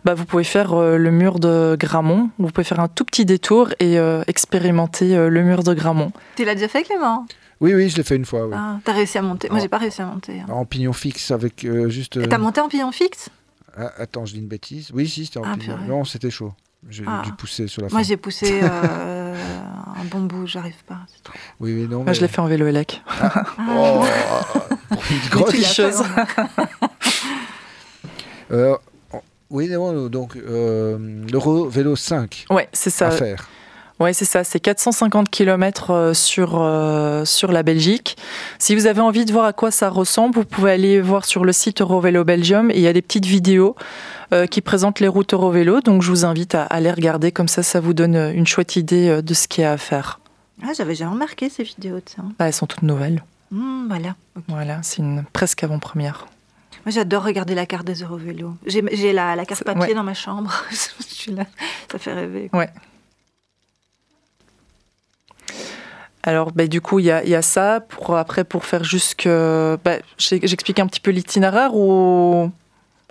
bah, 0.04 0.14
vous 0.14 0.24
pouvez 0.24 0.44
faire 0.44 0.74
le 0.74 1.10
mur 1.10 1.38
de 1.38 1.76
Gramont. 1.78 2.30
Vous 2.38 2.48
pouvez 2.48 2.64
faire 2.64 2.80
un 2.80 2.88
tout 2.88 3.04
petit 3.04 3.24
détour 3.24 3.68
et 3.80 3.96
expérimenter 4.26 5.16
le 5.28 5.42
mur 5.42 5.62
de 5.62 5.67
Gramont. 5.74 6.12
Tu 6.36 6.44
l'as 6.44 6.54
déjà 6.54 6.68
fait, 6.68 6.82
Clément? 6.82 7.26
Oui, 7.60 7.74
oui, 7.74 7.88
je 7.90 7.96
l'ai 7.96 8.04
fait 8.04 8.16
une 8.16 8.24
fois. 8.24 8.46
oui. 8.46 8.54
ah, 8.56 8.78
T'as 8.84 8.92
réussi 8.92 9.18
à 9.18 9.22
monter. 9.22 9.48
Moi, 9.48 9.58
Ah. 9.58 9.62
j'ai 9.62 9.68
pas 9.68 9.78
réussi 9.78 10.00
à 10.02 10.06
monter. 10.06 10.40
hein. 10.40 10.46
En 10.52 10.64
pignon 10.64 10.92
fixe 10.92 11.30
avec 11.32 11.64
euh, 11.64 11.88
juste. 11.88 12.16
Euh, 12.16 12.26
T'as 12.26 12.38
monté 12.38 12.60
en 12.60 12.68
pignon 12.68 12.92
fixe? 12.92 13.30
Ah, 13.76 13.92
attends, 13.98 14.24
je 14.26 14.34
dis 14.34 14.38
une 14.40 14.46
bêtise. 14.48 14.90
Oui, 14.94 15.08
si, 15.08 15.26
c'était 15.26 15.38
en 15.38 15.42
Ah, 15.44 15.56
pignon. 15.58 15.76
purée. 15.76 15.88
Non, 15.88 16.04
c'était 16.04 16.30
chaud. 16.30 16.52
J'ai 16.88 17.02
Ah. 17.06 17.22
dû 17.24 17.32
pousser 17.32 17.66
sur 17.66 17.82
la 17.82 17.88
fin. 17.88 17.96
Moi, 17.96 18.02
j'ai 18.04 18.16
poussé 18.16 18.60
euh, 18.62 19.34
un 20.00 20.04
bon 20.04 20.20
bout, 20.20 20.46
j'arrive 20.46 20.82
pas. 20.86 20.98
c'est 21.12 21.22
trop- 21.24 21.34
Oui, 21.58 21.74
oui, 21.74 21.82
non. 21.88 21.96
Moi, 21.98 22.04
mais- 22.06 22.14
je 22.14 22.20
l'ai 22.20 22.28
fait 22.28 22.40
en 22.40 22.46
vélo 22.46 22.66
élec. 22.68 23.02
Oh, 23.70 24.04
pour 24.90 25.02
une 25.10 25.16
Mais 25.24 25.28
grosse. 25.30 25.50
fait, 25.50 25.56
tricheuse. 25.62 26.02
Euh, 28.50 28.76
oui, 29.50 29.68
non, 29.68 30.08
donc 30.08 30.36
euh, 30.36 31.24
l'Euro 31.30 31.68
Vélo 31.68 31.96
5 31.96 32.46
Ouais, 32.50 32.68
c'est 32.72 32.90
ça. 32.90 33.08
à 33.08 33.10
faire. 33.10 33.48
Ouais, 34.00 34.12
c'est 34.12 34.24
ça. 34.24 34.44
C'est 34.44 34.60
450 34.60 35.28
km 35.28 36.12
sur, 36.14 36.60
euh, 36.60 37.24
sur 37.24 37.50
la 37.50 37.64
Belgique. 37.64 38.16
Si 38.58 38.76
vous 38.76 38.86
avez 38.86 39.00
envie 39.00 39.24
de 39.24 39.32
voir 39.32 39.44
à 39.44 39.52
quoi 39.52 39.72
ça 39.72 39.88
ressemble, 39.88 40.36
vous 40.36 40.44
pouvez 40.44 40.70
aller 40.70 41.00
voir 41.00 41.24
sur 41.24 41.44
le 41.44 41.52
site 41.52 41.80
Eurovélo 41.80 42.22
Belgium. 42.22 42.70
Et 42.70 42.76
il 42.76 42.80
y 42.80 42.86
a 42.86 42.92
des 42.92 43.02
petites 43.02 43.26
vidéos 43.26 43.74
euh, 44.32 44.46
qui 44.46 44.60
présentent 44.60 45.00
les 45.00 45.08
routes 45.08 45.34
Eurovélo. 45.34 45.80
Donc, 45.80 46.02
je 46.02 46.10
vous 46.10 46.24
invite 46.24 46.54
à, 46.54 46.62
à 46.64 46.80
les 46.80 46.92
regarder. 46.92 47.32
Comme 47.32 47.48
ça, 47.48 47.64
ça 47.64 47.80
vous 47.80 47.92
donne 47.92 48.14
une 48.14 48.46
chouette 48.46 48.76
idée 48.76 49.08
euh, 49.08 49.22
de 49.22 49.34
ce 49.34 49.48
qu'il 49.48 49.62
y 49.62 49.64
a 49.64 49.72
à 49.72 49.78
faire. 49.78 50.20
Ah, 50.62 50.72
j'avais 50.76 50.94
jamais 50.94 51.12
remarqué 51.12 51.48
ces 51.48 51.64
vidéos 51.64 51.96
de 51.96 52.08
ça. 52.08 52.22
Bah, 52.38 52.46
elles 52.46 52.52
sont 52.52 52.66
toutes 52.66 52.82
nouvelles. 52.82 53.24
Hmm, 53.50 53.88
voilà. 53.88 54.14
Voilà, 54.46 54.80
c'est 54.82 54.98
une 54.98 55.24
presque 55.32 55.64
avant-première. 55.64 56.26
Moi, 56.84 56.92
j'adore 56.92 57.24
regarder 57.24 57.56
la 57.56 57.66
carte 57.66 57.86
des 57.86 58.02
Eurovélos. 58.02 58.54
J'ai 58.66 59.12
la, 59.12 59.34
la 59.34 59.44
carte 59.44 59.64
papier 59.64 59.88
ouais. 59.88 59.94
dans 59.94 60.04
ma 60.04 60.14
chambre. 60.14 60.52
Je 60.70 61.04
suis 61.04 61.32
là. 61.32 61.44
Ça 61.90 61.98
fait 61.98 62.12
rêver. 62.12 62.48
Alors, 66.24 66.52
bah, 66.52 66.66
du 66.66 66.80
coup, 66.80 66.98
il 66.98 67.06
y 67.06 67.10
a, 67.10 67.22
il 67.24 67.30
y 67.30 67.34
a 67.34 67.42
ça. 67.42 67.80
Pour, 67.80 68.16
après, 68.16 68.44
pour 68.44 68.64
faire 68.64 68.84
jusque. 68.84 69.26
bah, 69.26 69.96
J'explique 70.18 70.78
un 70.80 70.86
petit 70.86 71.00
peu 71.00 71.10
l'itinéraire 71.10 71.74
ou 71.74 72.50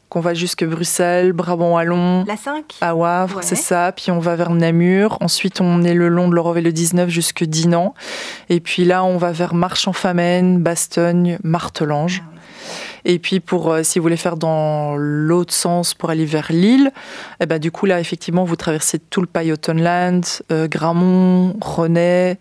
qu'on 0.09 0.19
va 0.21 0.33
jusque 0.33 0.63
Bruxelles, 0.65 1.33
Brabant-Wallon. 1.33 2.23
La 2.25 2.37
5 2.37 2.75
à 2.79 2.95
Wavre, 2.95 3.37
Ouais. 3.37 3.43
c'est 3.43 3.55
ça. 3.55 3.91
Puis 3.91 4.09
on 4.11 4.19
va 4.19 4.35
vers 4.35 4.51
Namur. 4.51 5.17
Ensuite, 5.21 5.59
on 5.59 5.83
est 5.83 5.93
le 5.93 6.07
long 6.07 6.29
de 6.29 6.33
l'Eurovélo 6.35 6.71
19 6.71 7.09
jusque 7.09 7.43
Dinan. 7.43 7.93
Et 8.49 8.59
puis 8.61 8.85
là, 8.85 9.03
on 9.03 9.17
va 9.17 9.31
vers 9.33 9.53
Marche-en-Famenne, 9.53 10.59
Bastogne, 10.61 11.39
Martelange. 11.43 12.23
Ah. 12.25 12.33
Et 13.05 13.19
puis, 13.19 13.39
pour, 13.39 13.71
euh, 13.71 13.83
si 13.83 13.99
vous 13.99 14.03
voulez 14.03 14.17
faire 14.17 14.35
dans 14.37 14.95
l'autre 14.97 15.53
sens 15.53 15.93
pour 15.93 16.09
aller 16.09 16.25
vers 16.25 16.51
Lille, 16.51 16.91
eh 17.41 17.45
ben, 17.45 17.57
du 17.59 17.71
coup, 17.71 17.85
là, 17.85 17.99
effectivement, 17.99 18.43
vous 18.43 18.55
traversez 18.57 18.99
tout 18.99 19.21
le 19.21 19.27
Paillotenland, 19.27 20.23
euh, 20.51 20.67
Gramont, 20.67 21.55
René. 21.61 22.37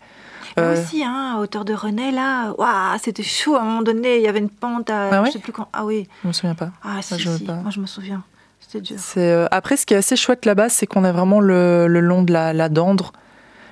Euh, 0.59 0.73
aussi, 0.73 1.03
hein, 1.03 1.35
à 1.35 1.39
hauteur 1.39 1.65
de 1.65 1.73
René, 1.73 2.11
là, 2.11 2.51
waouh, 2.57 2.97
c'était 3.01 3.23
chaud. 3.23 3.55
À 3.55 3.61
un 3.61 3.65
moment 3.65 3.81
donné, 3.83 4.17
il 4.17 4.23
y 4.23 4.27
avait 4.27 4.39
une 4.39 4.49
pente 4.49 4.89
à. 4.89 5.09
Ah 5.11 5.21
ouais 5.21 5.27
je 5.27 5.33
sais 5.33 5.39
plus 5.39 5.51
quand. 5.51 5.67
Ah 5.73 5.85
oui. 5.85 6.07
je 6.23 6.27
me 6.27 6.33
souviens 6.33 6.55
pas. 6.55 6.69
Ah, 6.83 7.01
si, 7.01 7.19
je 7.19 7.29
si. 7.29 7.43
pas. 7.43 7.55
Moi, 7.55 7.71
je 7.71 7.79
me 7.79 7.85
souviens. 7.85 8.23
C'était 8.59 8.81
dur. 8.81 8.97
C'est, 8.99 9.31
euh, 9.31 9.45
après, 9.51 9.77
ce 9.77 9.85
qui 9.85 9.93
est 9.93 9.97
assez 9.97 10.15
chouette 10.15 10.45
là-bas, 10.45 10.69
c'est 10.69 10.87
qu'on 10.87 11.05
est 11.05 11.11
vraiment 11.11 11.39
le, 11.39 11.87
le 11.87 11.99
long 11.99 12.23
de 12.23 12.33
la, 12.33 12.53
la 12.53 12.69
Dandre. 12.69 13.13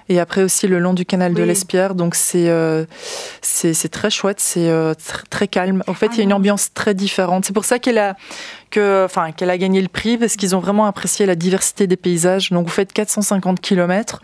Et 0.08 0.20
après 0.20 0.44
aussi 0.44 0.68
le 0.68 0.78
long 0.78 0.94
du 0.94 1.04
canal 1.04 1.34
de 1.34 1.42
Oui. 1.42 1.48
l'Espierre. 1.48 1.96
Donc 1.96 2.14
c'est, 2.14 2.48
euh, 2.50 2.86
c'est, 3.42 3.74
très 3.90 4.12
chouette, 4.12 4.40
c'est 4.40 4.70
euh, 4.70 4.94
tr- 4.94 5.24
très 5.32 5.48
calme. 5.48 5.82
En 5.88 5.96
fait, 5.96 6.06
Ah 6.12 6.14
il 6.14 6.18
y 6.18 6.22
a 6.22 6.24
une 6.26 6.30
non. 6.30 6.36
ambiance 6.36 6.72
très 6.76 6.94
différente. 6.94 7.44
C'est 7.46 7.54
pour 7.54 7.66
ça 7.66 7.80
qu'il 7.80 7.96
y 7.96 7.98
a 8.00 8.16
que, 8.76 9.06
enfin, 9.06 9.32
qu'elle 9.32 9.50
a 9.50 9.58
gagné 9.58 9.82
le 9.82 9.88
prix 9.88 10.18
parce 10.18 10.36
qu'ils 10.36 10.54
ont 10.54 10.60
vraiment 10.60 10.86
apprécié 10.86 11.26
la 11.26 11.36
diversité 11.36 11.88
des 11.88 11.96
paysages. 11.96 12.52
Donc 12.52 12.66
vous 12.68 12.74
faites 12.74 12.92
450 12.92 13.62
km, 13.62 14.22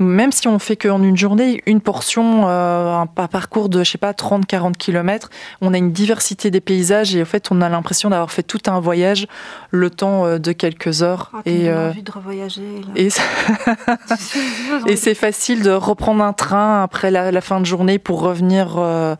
même 0.00 0.32
si 0.32 0.48
on 0.48 0.58
fait 0.58 0.74
qu'en 0.76 1.02
une 1.04 1.16
journée, 1.16 1.62
une 1.66 1.80
portion, 1.80 2.48
euh, 2.48 2.96
un 2.96 3.06
parcours 3.06 3.68
de, 3.68 3.84
je 3.84 3.92
sais 3.92 3.98
pas, 3.98 4.10
30-40 4.10 4.74
km, 4.76 5.30
on 5.60 5.72
a 5.72 5.78
une 5.78 5.92
diversité 5.92 6.50
des 6.50 6.60
paysages 6.60 7.14
et 7.14 7.22
en 7.22 7.24
fait, 7.24 7.52
on 7.52 7.60
a 7.60 7.68
l'impression 7.68 8.10
d'avoir 8.10 8.32
fait 8.32 8.42
tout 8.42 8.60
un 8.66 8.80
voyage 8.80 9.28
le 9.70 9.88
temps 9.88 10.26
euh, 10.26 10.38
de 10.38 10.50
quelques 10.50 11.02
heures. 11.04 11.30
Oh, 11.32 11.38
et 11.46 11.70
euh, 11.70 11.90
envie 11.90 12.02
de 12.02 12.10
revoyager. 12.10 12.80
Et, 12.96 13.08
et 14.88 14.96
c'est 14.96 15.14
facile 15.14 15.62
de 15.62 15.70
reprendre 15.70 16.24
un 16.24 16.32
train 16.32 16.82
après 16.82 17.12
la, 17.12 17.40
fin 17.40 17.60
de 17.60 17.66
journée 17.66 18.00
pour 18.00 18.20
revenir. 18.20 18.74
Euh, 18.78 19.14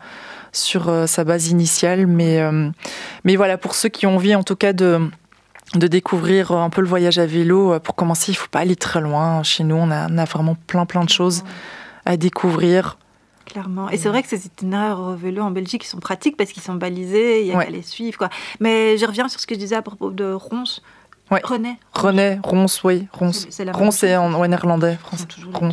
sur 0.53 0.89
euh, 0.89 1.07
sa 1.07 1.25
base 1.25 1.49
initiale. 1.49 2.07
Mais, 2.07 2.41
euh, 2.41 2.71
mais 3.25 3.37
voilà, 3.37 3.59
pour 3.59 3.75
ceux 3.75 3.89
qui 3.89 4.07
ont 4.07 4.17
envie 4.17 4.35
en 4.35 4.45
tout 4.45 4.57
cas 4.57 4.73
de, 4.73 5.11
de 5.75 5.87
découvrir 5.87 6.53
un 6.53 6.71
peu 6.71 6.83
le 6.83 6.89
voyage 6.89 7.19
à 7.19 7.27
vélo, 7.27 7.73
euh, 7.73 7.81
pour 7.81 7.95
commencer, 7.95 8.33
il 8.33 8.35
ne 8.35 8.39
faut 8.39 8.49
pas 8.51 8.61
aller 8.61 8.77
très 8.77 9.01
loin. 9.01 9.43
Chez 9.43 9.65
nous, 9.65 9.77
on 9.77 9.91
a, 9.91 10.09
on 10.11 10.19
a 10.19 10.25
vraiment 10.25 10.57
plein 10.67 10.87
plein 10.87 11.05
de 11.05 11.11
choses 11.11 11.43
à 12.05 12.17
découvrir. 12.17 12.99
Clairement. 13.45 13.91
Et 13.91 13.97
c'est 13.97 14.09
vrai 14.09 14.23
que 14.23 14.29
ces 14.29 14.47
itinéraires 14.47 15.01
au 15.01 15.15
vélo 15.15 15.43
en 15.43 15.51
Belgique, 15.51 15.85
ils 15.85 15.89
sont 15.89 15.99
pratiques 15.99 16.37
parce 16.37 16.53
qu'ils 16.53 16.63
sont 16.63 16.75
balisés, 16.75 17.43
il 17.43 17.49
y 17.49 17.53
a 17.53 17.65
qu'à 17.65 17.71
les 17.71 17.83
suivre. 17.83 18.17
Quoi. 18.17 18.31
Mais 18.61 18.97
je 18.97 19.05
reviens 19.05 19.29
sur 19.29 19.41
ce 19.41 19.47
que 19.47 19.55
je 19.55 19.59
disais 19.59 19.75
à 19.75 19.83
propos 19.83 20.11
de 20.11 20.33
Ronce. 20.33 20.81
René. 21.43 21.79
René, 21.93 22.41
Rons, 22.43 22.67
oui. 22.85 23.09
Rons, 23.13 23.33
c'est 23.91 24.17
en, 24.17 24.47
néerlandais. 24.47 24.99
Rons. 25.53 25.71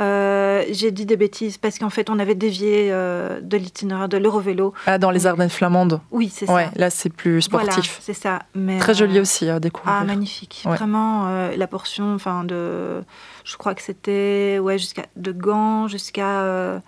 Euh, 0.00 0.64
j'ai 0.70 0.90
dit 0.90 1.06
des 1.06 1.16
bêtises 1.16 1.58
parce 1.58 1.78
qu'en 1.78 1.90
fait, 1.90 2.10
on 2.10 2.18
avait 2.18 2.34
dévié 2.34 2.88
euh, 2.90 3.40
de 3.40 3.56
l'itinéraire 3.56 4.08
de 4.08 4.16
l'Eurovélo. 4.16 4.72
Ah, 4.86 4.98
dans 4.98 5.10
les 5.10 5.26
Ardennes 5.26 5.50
flamandes 5.50 6.00
Oui, 6.10 6.30
c'est 6.32 6.46
ça. 6.46 6.70
là, 6.74 6.90
c'est 6.90 7.10
plus 7.10 7.42
sportif. 7.42 7.74
Voilà, 7.74 7.88
c'est 8.00 8.14
ça. 8.14 8.42
Mais, 8.54 8.78
Très 8.78 8.94
joli 8.94 9.18
euh, 9.18 9.22
aussi 9.22 9.48
à 9.48 9.60
découvrir. 9.60 9.98
Ah, 10.00 10.04
magnifique. 10.04 10.62
Vraiment, 10.64 11.28
la 11.56 11.66
portion 11.66 12.14
enfin 12.14 12.44
de. 12.44 13.02
Je 13.44 13.56
crois 13.56 13.74
que 13.74 13.82
c'était 13.82 14.58
ouais, 14.60 14.78
jusqu'à 14.78 15.04
de 15.16 15.32
Gand 15.32 15.88
jusqu'à. 15.88 16.82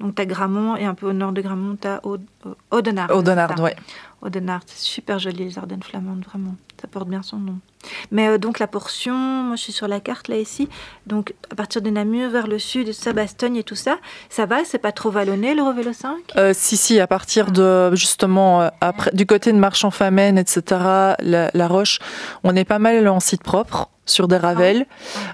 donc, 0.00 0.14
tu 0.14 0.22
as 0.22 0.26
Gramont 0.26 0.76
et 0.76 0.84
un 0.84 0.94
peu 0.94 1.06
au 1.06 1.12
nord 1.12 1.32
de 1.32 1.40
Gramont, 1.40 1.76
tu 1.80 1.88
as 1.88 2.00
Audenard. 2.70 3.10
Audenard, 3.10 3.54
oui. 3.60 3.70
C'est 4.66 4.78
super 4.78 5.18
joli 5.18 5.44
les 5.44 5.58
Ardennes 5.58 5.82
flamandes, 5.82 6.24
vraiment. 6.24 6.56
Ça 6.80 6.88
porte 6.88 7.08
bien 7.08 7.22
son 7.22 7.36
nom. 7.36 7.58
Mais 8.10 8.28
euh, 8.28 8.38
donc 8.38 8.58
la 8.58 8.66
portion, 8.66 9.14
moi 9.14 9.56
je 9.56 9.62
suis 9.62 9.72
sur 9.72 9.86
la 9.86 10.00
carte 10.00 10.28
là 10.28 10.36
ici, 10.36 10.68
donc 11.06 11.34
à 11.50 11.54
partir 11.54 11.80
de 11.80 11.90
Namur 11.90 12.30
vers 12.30 12.48
le 12.48 12.58
sud, 12.58 12.92
ça 12.92 13.12
Bastogne 13.12 13.56
et 13.56 13.62
tout 13.62 13.76
ça, 13.76 13.98
ça 14.28 14.44
va, 14.46 14.64
c'est 14.64 14.78
pas 14.78 14.92
trop 14.92 15.10
vallonné 15.10 15.54
le 15.54 15.62
Revélo 15.62 15.92
5 15.92 16.16
euh, 16.36 16.52
Si, 16.54 16.76
si, 16.76 16.98
à 16.98 17.06
partir 17.06 17.52
de 17.52 17.94
justement, 17.94 18.62
euh, 18.62 18.68
du 19.12 19.26
côté 19.26 19.52
de 19.52 19.58
Marchand-Famenne, 19.58 20.38
etc., 20.38 20.62
la, 21.20 21.50
la, 21.54 21.68
Roche, 21.68 22.00
on 22.42 22.56
est 22.56 22.64
pas 22.64 22.80
mal 22.80 23.06
en 23.08 23.20
site 23.20 23.42
propre 23.42 23.90
sur 24.06 24.28
des 24.28 24.36
ravels. 24.36 24.86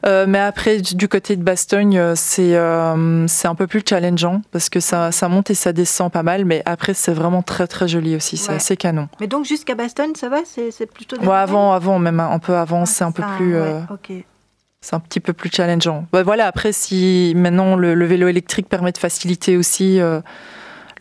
Ah. 0.02 0.08
Euh, 0.08 0.26
mais 0.28 0.38
après, 0.38 0.78
du 0.78 1.08
côté 1.08 1.36
de 1.36 1.42
Bastogne, 1.42 1.98
euh, 1.98 2.14
c'est 2.16 2.56
euh, 2.56 3.26
c'est 3.28 3.48
un 3.48 3.54
peu 3.54 3.66
plus 3.66 3.82
challengeant 3.88 4.42
parce 4.50 4.68
que 4.68 4.80
ça, 4.80 5.12
ça 5.12 5.28
monte 5.28 5.50
et 5.50 5.54
ça 5.54 5.72
descend 5.72 6.10
pas 6.10 6.22
mal. 6.22 6.44
Mais 6.44 6.62
après, 6.66 6.94
c'est 6.94 7.12
vraiment 7.12 7.42
très 7.42 7.66
très 7.66 7.88
joli 7.88 8.16
aussi. 8.16 8.36
C'est 8.36 8.52
assez 8.52 8.76
canon. 8.76 9.08
Mais 9.20 9.26
donc 9.26 9.44
jusqu'à 9.44 9.74
Bastogne, 9.74 10.14
ça 10.14 10.28
va? 10.28 10.38
C'est 10.44 10.92
plutôt. 10.92 11.16
Ouais, 11.18 11.36
avant, 11.36 11.72
avant, 11.72 11.98
même 11.98 12.20
un 12.20 12.38
peu 12.38 12.56
avant, 12.56 12.82
ah, 12.82 12.86
c'est 12.86 13.04
un 13.04 13.12
peu 13.12 13.22
plus. 13.36 13.56
C'est 14.84 14.96
un 14.96 15.00
petit 15.00 15.20
peu 15.20 15.32
plus 15.32 15.48
challengeant. 15.48 16.06
Bah, 16.12 16.24
voilà, 16.24 16.48
après, 16.48 16.72
si 16.72 17.34
maintenant 17.36 17.76
le, 17.76 17.94
le, 17.94 18.04
vélo 18.04 18.26
électrique 18.26 18.68
permet 18.68 18.90
de 18.90 18.98
faciliter 18.98 19.56
aussi 19.56 20.00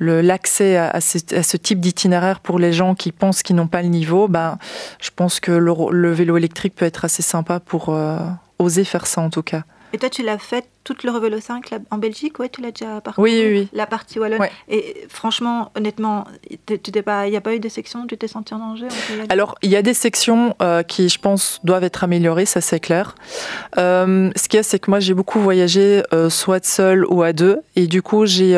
l'accès 0.01 0.77
à, 0.77 0.99
ce, 0.99 1.57
type 1.57 1.79
d'itinéraire 1.79 2.39
pour 2.39 2.59
les 2.59 2.73
gens 2.73 2.95
qui 2.95 3.11
pensent 3.11 3.43
qu'ils 3.43 3.55
n'ont 3.55 3.67
pas 3.67 3.81
le 3.81 3.89
niveau, 3.89 4.27
ben, 4.27 4.57
je 4.99 5.09
pense 5.15 5.39
que 5.39 5.51
le, 5.51 6.11
vélo 6.11 6.37
électrique 6.37 6.75
peut 6.75 6.85
être 6.85 7.05
assez 7.05 7.21
sympa 7.21 7.59
pour 7.59 7.89
euh, 7.89 8.17
oser 8.59 8.83
faire 8.83 9.05
ça 9.05 9.21
en 9.21 9.29
tout 9.29 9.43
cas. 9.43 9.63
Et 9.93 9.97
toi, 9.97 10.09
tu 10.09 10.23
l'as 10.23 10.37
fait 10.37 10.65
toute 10.85 11.03
le 11.03 11.11
Vélo 11.11 11.41
5 11.41 11.69
en 11.91 11.97
Belgique? 11.97 12.39
Ouais, 12.39 12.47
tu 12.47 12.61
l'as 12.61 12.71
déjà 12.71 13.01
parcouru 13.01 13.29
Oui, 13.29 13.41
oui, 13.43 13.59
oui. 13.59 13.69
La 13.73 13.85
partie 13.85 14.19
wallonne. 14.19 14.47
Et 14.69 15.05
franchement, 15.09 15.69
honnêtement, 15.75 16.25
il 16.49 17.29
n'y 17.29 17.35
a 17.35 17.41
pas 17.41 17.55
eu 17.55 17.59
de 17.59 17.67
sections 17.67 18.07
Tu 18.07 18.17
t'es 18.17 18.29
senti 18.29 18.53
en 18.53 18.59
danger? 18.59 18.87
Alors, 19.27 19.55
il 19.61 19.69
y 19.69 19.75
a 19.75 19.81
des 19.81 19.93
sections 19.93 20.55
euh, 20.61 20.81
qui, 20.81 21.09
je 21.09 21.19
pense, 21.19 21.59
doivent 21.65 21.83
être 21.83 22.05
améliorées, 22.05 22.45
ça 22.45 22.61
c'est 22.61 22.79
clair. 22.79 23.15
Euh, 23.77 24.31
ce 24.37 24.47
qu'il 24.47 24.59
y 24.59 24.61
a, 24.61 24.63
c'est 24.63 24.79
que 24.79 24.89
moi, 24.89 25.01
j'ai 25.01 25.13
beaucoup 25.13 25.41
voyagé, 25.41 26.03
soit 26.29 26.63
seul 26.63 27.05
ou 27.09 27.21
à 27.21 27.33
deux. 27.33 27.59
Et 27.75 27.87
du 27.87 28.01
coup, 28.01 28.25
j'ai 28.25 28.55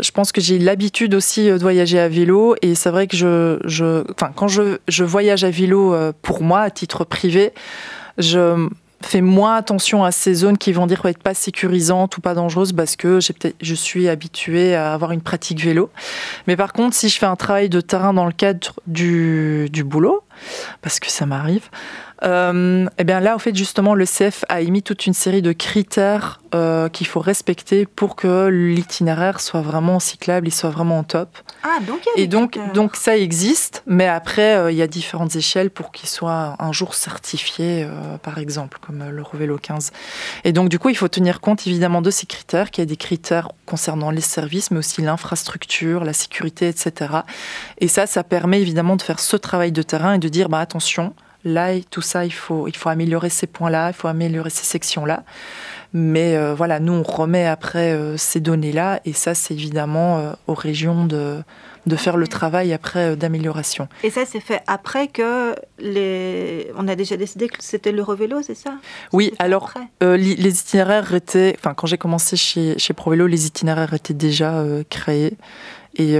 je 0.00 0.10
pense 0.10 0.32
que 0.32 0.40
j'ai 0.40 0.58
l'habitude 0.58 1.14
aussi 1.14 1.50
euh, 1.50 1.56
de 1.56 1.62
voyager 1.62 1.98
à 1.98 2.08
vélo 2.08 2.54
et 2.62 2.74
c'est 2.74 2.90
vrai 2.90 3.06
que 3.06 3.16
je, 3.16 4.04
enfin, 4.12 4.32
quand 4.34 4.48
je, 4.48 4.78
je, 4.88 5.04
voyage 5.04 5.44
à 5.44 5.50
vélo 5.50 5.94
euh, 5.94 6.12
pour 6.22 6.42
moi, 6.42 6.60
à 6.60 6.70
titre 6.70 7.04
privé, 7.04 7.52
je 8.18 8.68
fais 9.00 9.20
moins 9.20 9.56
attention 9.56 10.02
à 10.04 10.10
ces 10.10 10.34
zones 10.34 10.58
qui 10.58 10.72
vont 10.72 10.86
dire 10.86 11.04
être 11.06 11.22
pas 11.22 11.34
sécurisantes 11.34 12.16
ou 12.16 12.20
pas 12.20 12.34
dangereuses 12.34 12.72
parce 12.72 12.96
que 12.96 13.20
je 13.60 13.74
suis 13.74 14.08
habituée 14.08 14.74
à 14.74 14.92
avoir 14.92 15.12
une 15.12 15.20
pratique 15.20 15.62
vélo. 15.62 15.90
Mais 16.46 16.56
par 16.56 16.72
contre, 16.72 16.96
si 16.96 17.08
je 17.08 17.18
fais 17.18 17.26
un 17.26 17.36
travail 17.36 17.68
de 17.68 17.80
terrain 17.80 18.12
dans 18.12 18.26
le 18.26 18.32
cadre 18.32 18.74
du, 18.86 19.68
du 19.70 19.84
boulot, 19.84 20.24
parce 20.82 20.98
que 20.98 21.10
ça 21.10 21.26
m'arrive, 21.26 21.68
euh, 22.24 22.86
et 22.86 22.90
eh 22.98 23.04
bien 23.04 23.20
là, 23.20 23.34
en 23.34 23.38
fait, 23.38 23.54
justement, 23.54 23.94
le 23.94 24.04
CF 24.04 24.44
a 24.48 24.60
émis 24.60 24.82
toute 24.82 25.06
une 25.06 25.14
série 25.14 25.42
de 25.42 25.52
critères 25.52 26.40
euh, 26.54 26.88
qu'il 26.88 27.06
faut 27.06 27.20
respecter 27.20 27.86
pour 27.86 28.16
que 28.16 28.46
l'itinéraire 28.48 29.40
soit 29.40 29.60
vraiment 29.60 30.00
cyclable, 30.00 30.48
il 30.48 30.50
soit 30.50 30.70
vraiment 30.70 31.02
top. 31.04 31.36
Ah, 31.62 31.78
donc 31.86 32.00
il 32.06 32.18
y 32.18 32.22
a 32.22 32.24
Et 32.24 32.26
donc, 32.26 32.58
donc 32.72 32.96
ça 32.96 33.16
existe, 33.16 33.82
mais 33.86 34.08
après, 34.08 34.56
euh, 34.56 34.72
il 34.72 34.76
y 34.76 34.82
a 34.82 34.86
différentes 34.86 35.36
échelles 35.36 35.70
pour 35.70 35.92
qu'il 35.92 36.08
soit 36.08 36.56
un 36.58 36.72
jour 36.72 36.94
certifié, 36.94 37.84
euh, 37.84 38.16
par 38.18 38.38
exemple, 38.38 38.78
comme 38.80 39.10
le 39.10 39.22
Revélo 39.22 39.58
15. 39.58 39.92
Et 40.44 40.52
donc, 40.52 40.70
du 40.70 40.78
coup, 40.78 40.88
il 40.88 40.96
faut 40.96 41.08
tenir 41.08 41.40
compte 41.40 41.66
évidemment 41.66 42.02
de 42.02 42.10
ces 42.10 42.26
critères, 42.26 42.70
qu'il 42.70 42.82
y 42.82 42.86
a 42.86 42.88
des 42.88 42.96
critères 42.96 43.50
concernant 43.66 44.10
les 44.10 44.22
services, 44.22 44.70
mais 44.70 44.78
aussi 44.78 45.02
l'infrastructure, 45.02 46.02
la 46.02 46.14
sécurité, 46.14 46.68
etc. 46.68 47.12
Et 47.78 47.88
ça, 47.88 48.06
ça 48.06 48.24
permet 48.24 48.60
évidemment 48.60 48.96
de 48.96 49.02
faire 49.02 49.20
ce 49.20 49.36
travail 49.36 49.70
de 49.70 49.82
terrain 49.82 50.14
et 50.14 50.18
de 50.18 50.28
dire, 50.28 50.48
bah, 50.48 50.60
attention, 50.60 51.12
là, 51.48 51.70
tout 51.90 52.02
ça, 52.02 52.24
il 52.24 52.32
faut, 52.32 52.68
il 52.68 52.76
faut 52.76 52.88
améliorer 52.88 53.30
ces 53.30 53.46
points-là, 53.46 53.88
il 53.88 53.94
faut 53.94 54.08
améliorer 54.08 54.50
ces 54.50 54.64
sections-là. 54.64 55.24
Mais 55.94 56.36
euh, 56.36 56.54
voilà, 56.54 56.80
nous, 56.80 56.92
on 56.92 57.02
remet 57.02 57.46
après 57.46 57.92
euh, 57.92 58.16
ces 58.16 58.40
données-là, 58.40 59.00
et 59.04 59.12
ça, 59.12 59.34
c'est 59.34 59.54
évidemment 59.54 60.18
euh, 60.18 60.32
aux 60.46 60.54
régions 60.54 61.06
de, 61.06 61.38
de 61.86 61.96
faire 61.96 62.18
le 62.18 62.28
travail 62.28 62.74
après 62.74 63.16
d'amélioration. 63.16 63.88
Et 64.02 64.10
ça, 64.10 64.26
c'est 64.26 64.40
fait 64.40 64.60
après 64.66 65.08
que 65.08 65.54
les... 65.78 66.70
On 66.76 66.88
a 66.88 66.94
déjà 66.94 67.16
décidé 67.16 67.48
que 67.48 67.56
c'était 67.60 67.92
l'Eurovélo, 67.92 68.42
c'est 68.42 68.54
ça? 68.54 68.74
Oui, 69.14 69.32
alors 69.38 69.72
les 70.00 70.60
itinéraires 70.60 71.14
étaient... 71.14 71.56
Enfin, 71.58 71.72
quand 71.72 71.86
j'ai 71.86 71.98
commencé 71.98 72.36
chez, 72.36 72.78
chez 72.78 72.92
ProVélo, 72.92 73.26
les 73.26 73.46
itinéraires 73.46 73.94
étaient 73.94 74.12
déjà 74.12 74.62
créés. 74.90 75.38
Et 75.96 76.16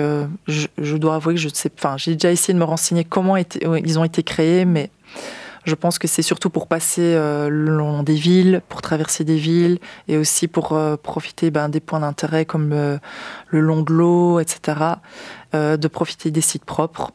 je, 0.47 0.66
je, 0.79 0.97
dois 0.97 1.16
avouer 1.16 1.35
que 1.35 1.41
je 1.41 1.51
sais... 1.53 1.70
Enfin, 1.76 1.97
j'ai 1.99 2.14
déjà 2.14 2.33
essayé 2.33 2.55
de 2.55 2.59
me 2.59 2.64
renseigner 2.64 3.05
comment 3.05 3.37
ils 3.37 3.99
ont 3.99 4.05
été 4.05 4.22
créés, 4.22 4.64
mais 4.64 4.91
je 5.69 5.75
pense 5.75 5.99
que 5.99 6.09
c'est 6.09 6.23
surtout 6.23 6.51
pour 6.51 6.66
passer 6.66 7.03
euh, 7.03 7.49
le 7.49 7.77
long 7.77 8.03
des 8.03 8.14
villes, 8.14 8.62
pour 8.69 8.83
traverser 8.83 9.25
des 9.25 9.37
villes 9.37 9.79
et 10.09 10.16
aussi 10.16 10.49
pour 10.49 10.73
euh, 10.73 10.97
profiter 10.97 11.51
ben, 11.51 11.69
des 11.69 11.81
points 11.81 12.01
d'intérêt 12.01 12.45
comme 12.45 12.71
le, 12.71 13.01
long 13.61 13.83
de 13.83 13.93
l'eau, 13.93 14.41
etc. 14.41 14.79
Euh, 15.55 15.77
de 15.77 15.89
profiter 15.89 16.31
des 16.31 16.41
sites 16.41 16.64
propres. 16.64 17.12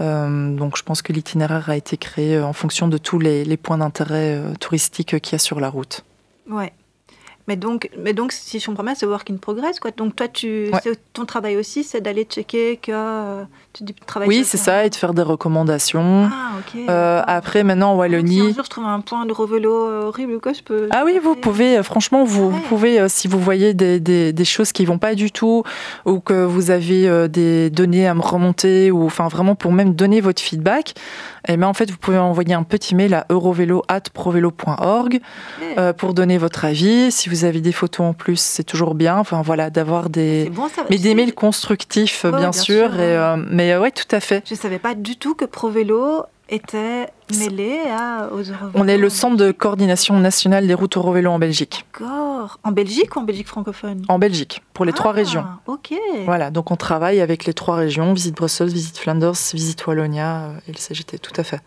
donc 0.00 0.76
je 0.76 0.82
pense 0.82 1.02
que 1.02 1.12
l'itinéraire 1.12 1.70
a 1.70 1.76
été 1.76 1.96
créé 1.96 2.40
en 2.40 2.52
fonction 2.52 2.88
de 2.88 2.98
tous 2.98 3.18
les, 3.18 3.44
les 3.44 3.56
points 3.56 3.78
d'intérêt 3.78 4.40
touristiques 4.58 5.20
qu'il 5.20 5.32
y 5.32 5.36
a 5.36 5.38
sur 5.38 5.60
la 5.60 5.68
route. 5.68 6.04
Ouais. 6.50 6.72
Mais 7.48 7.56
donc, 7.56 7.90
mais 7.98 8.12
donc, 8.12 8.30
si 8.30 8.60
je 8.60 8.66
comprends 8.66 8.84
bien, 8.84 8.94
c'est 8.94 9.06
work 9.06 9.28
in 9.28 9.36
progress, 9.36 9.80
quoi. 9.80 9.90
Donc, 9.90 10.14
toi, 10.14 10.28
tu, 10.28 10.70
ton 11.12 11.24
travail 11.24 11.56
aussi, 11.56 11.82
c'est 11.82 12.00
d'aller 12.00 12.24
checker 12.24 12.76
que 12.76 12.92
euh, 12.92 13.44
tu 13.72 13.84
travailles. 14.06 14.28
Oui, 14.28 14.44
c'est 14.44 14.58
ça, 14.58 14.86
et 14.86 14.90
de 14.90 14.94
faire 14.94 15.12
des 15.12 15.22
recommandations. 15.22 16.30
Ah, 16.32 16.58
ok. 16.58 16.80
Euh, 16.88 17.22
après, 17.26 17.64
maintenant, 17.64 17.92
en 17.92 17.96
Wallonie. 17.96 18.36
Si 18.36 18.40
un 18.40 18.52
jour 18.52 18.64
je 18.64 18.70
trouve 18.70 18.84
un 18.84 19.00
point 19.00 19.26
de 19.26 19.32
revélo 19.32 19.72
horrible, 20.06 20.40
quoi, 20.40 20.52
je 20.52 20.62
peux. 20.62 20.88
Ah 20.92 21.02
oui, 21.04 21.18
vous 21.22 21.34
pouvez. 21.34 21.78
Euh, 21.78 21.82
franchement, 21.82 22.24
vous, 22.24 22.50
vous 22.50 22.60
pouvez, 22.60 23.08
si 23.08 23.26
vous 23.26 23.40
voyez 23.40 23.74
des, 23.74 23.98
des, 23.98 24.32
des, 24.32 24.44
choses 24.44 24.70
qui 24.70 24.84
vont 24.84 24.98
pas 24.98 25.16
du 25.16 25.32
tout, 25.32 25.64
ou 26.06 26.20
que 26.20 26.44
vous 26.44 26.70
avez 26.70 27.28
des 27.28 27.70
données 27.70 28.06
à 28.06 28.14
me 28.14 28.22
remonter, 28.22 28.92
ou 28.92 29.04
enfin 29.04 29.26
vraiment 29.26 29.56
pour 29.56 29.72
même 29.72 29.94
donner 29.94 30.20
votre 30.20 30.40
feedback. 30.40 30.94
Eh 31.48 31.56
ben, 31.56 31.66
en 31.66 31.74
fait, 31.74 31.90
vous 31.90 31.96
pouvez 31.96 32.18
envoyer 32.18 32.54
un 32.54 32.62
petit 32.62 32.94
mail 32.94 33.14
à 33.14 33.26
eurovelo.provelo.org 33.30 35.20
euh, 35.78 35.92
pour 35.92 36.14
donner 36.14 36.38
votre 36.38 36.64
avis. 36.64 37.10
Si 37.10 37.28
vous 37.32 37.44
avez 37.44 37.60
des 37.60 37.72
photos 37.72 38.06
en 38.06 38.12
plus, 38.12 38.38
c'est 38.40 38.64
toujours 38.64 38.94
bien. 38.94 39.16
Enfin, 39.16 39.42
voilà, 39.42 39.70
d'avoir 39.70 40.10
des, 40.10 40.50
mais 40.90 40.98
des 40.98 41.14
mails 41.14 41.34
constructifs, 41.34 42.26
bien, 42.26 42.52
sûr. 42.52 42.94
Et, 42.94 43.16
euh, 43.16 43.36
mais 43.50 43.72
euh, 43.72 43.80
ouais, 43.80 43.90
tout 43.90 44.08
à 44.14 44.20
fait. 44.20 44.42
Je 44.46 44.54
ne 44.54 44.58
savais 44.58 44.78
pas 44.78 44.94
du 44.94 45.16
tout 45.16 45.34
que 45.34 45.44
Provelo 45.44 46.24
était 46.48 47.08
mêlé 47.38 47.78
à, 47.90 48.28
aux 48.32 48.42
On 48.74 48.86
est 48.86 48.98
le 48.98 49.08
centre 49.08 49.36
de 49.36 49.52
coordination 49.52 50.18
nationale 50.18 50.66
des 50.66 50.74
routes 50.74 50.96
Eurovélo 50.96 51.30
en 51.30 51.38
Belgique. 51.38 51.86
D'accord. 51.98 52.58
En 52.62 52.72
Belgique 52.72 53.16
ou 53.16 53.20
en 53.20 53.22
Belgique 53.22 53.48
francophone? 53.48 54.04
En 54.08 54.18
Belgique, 54.18 54.62
pour 54.74 54.84
les 54.84 54.92
trois 54.92 55.12
Ah, 55.12 55.14
régions. 55.14 55.44
Ok. 55.66 55.94
Voilà, 56.26 56.50
donc 56.50 56.70
on 56.70 56.76
travaille 56.76 57.20
avec 57.20 57.46
les 57.46 57.54
trois 57.54 57.76
régions, 57.76 58.12
Visite 58.12 58.36
Bruxelles, 58.36 58.68
Visite 58.68 58.98
Flanders, 58.98 59.34
Visite 59.54 59.86
Wallonia 59.86 60.42
euh, 60.42 60.58
et 60.68 60.72
le 60.72 60.78
CGT, 60.78 61.18
tout 61.18 61.32
à 61.40 61.44
fait. 61.44 61.60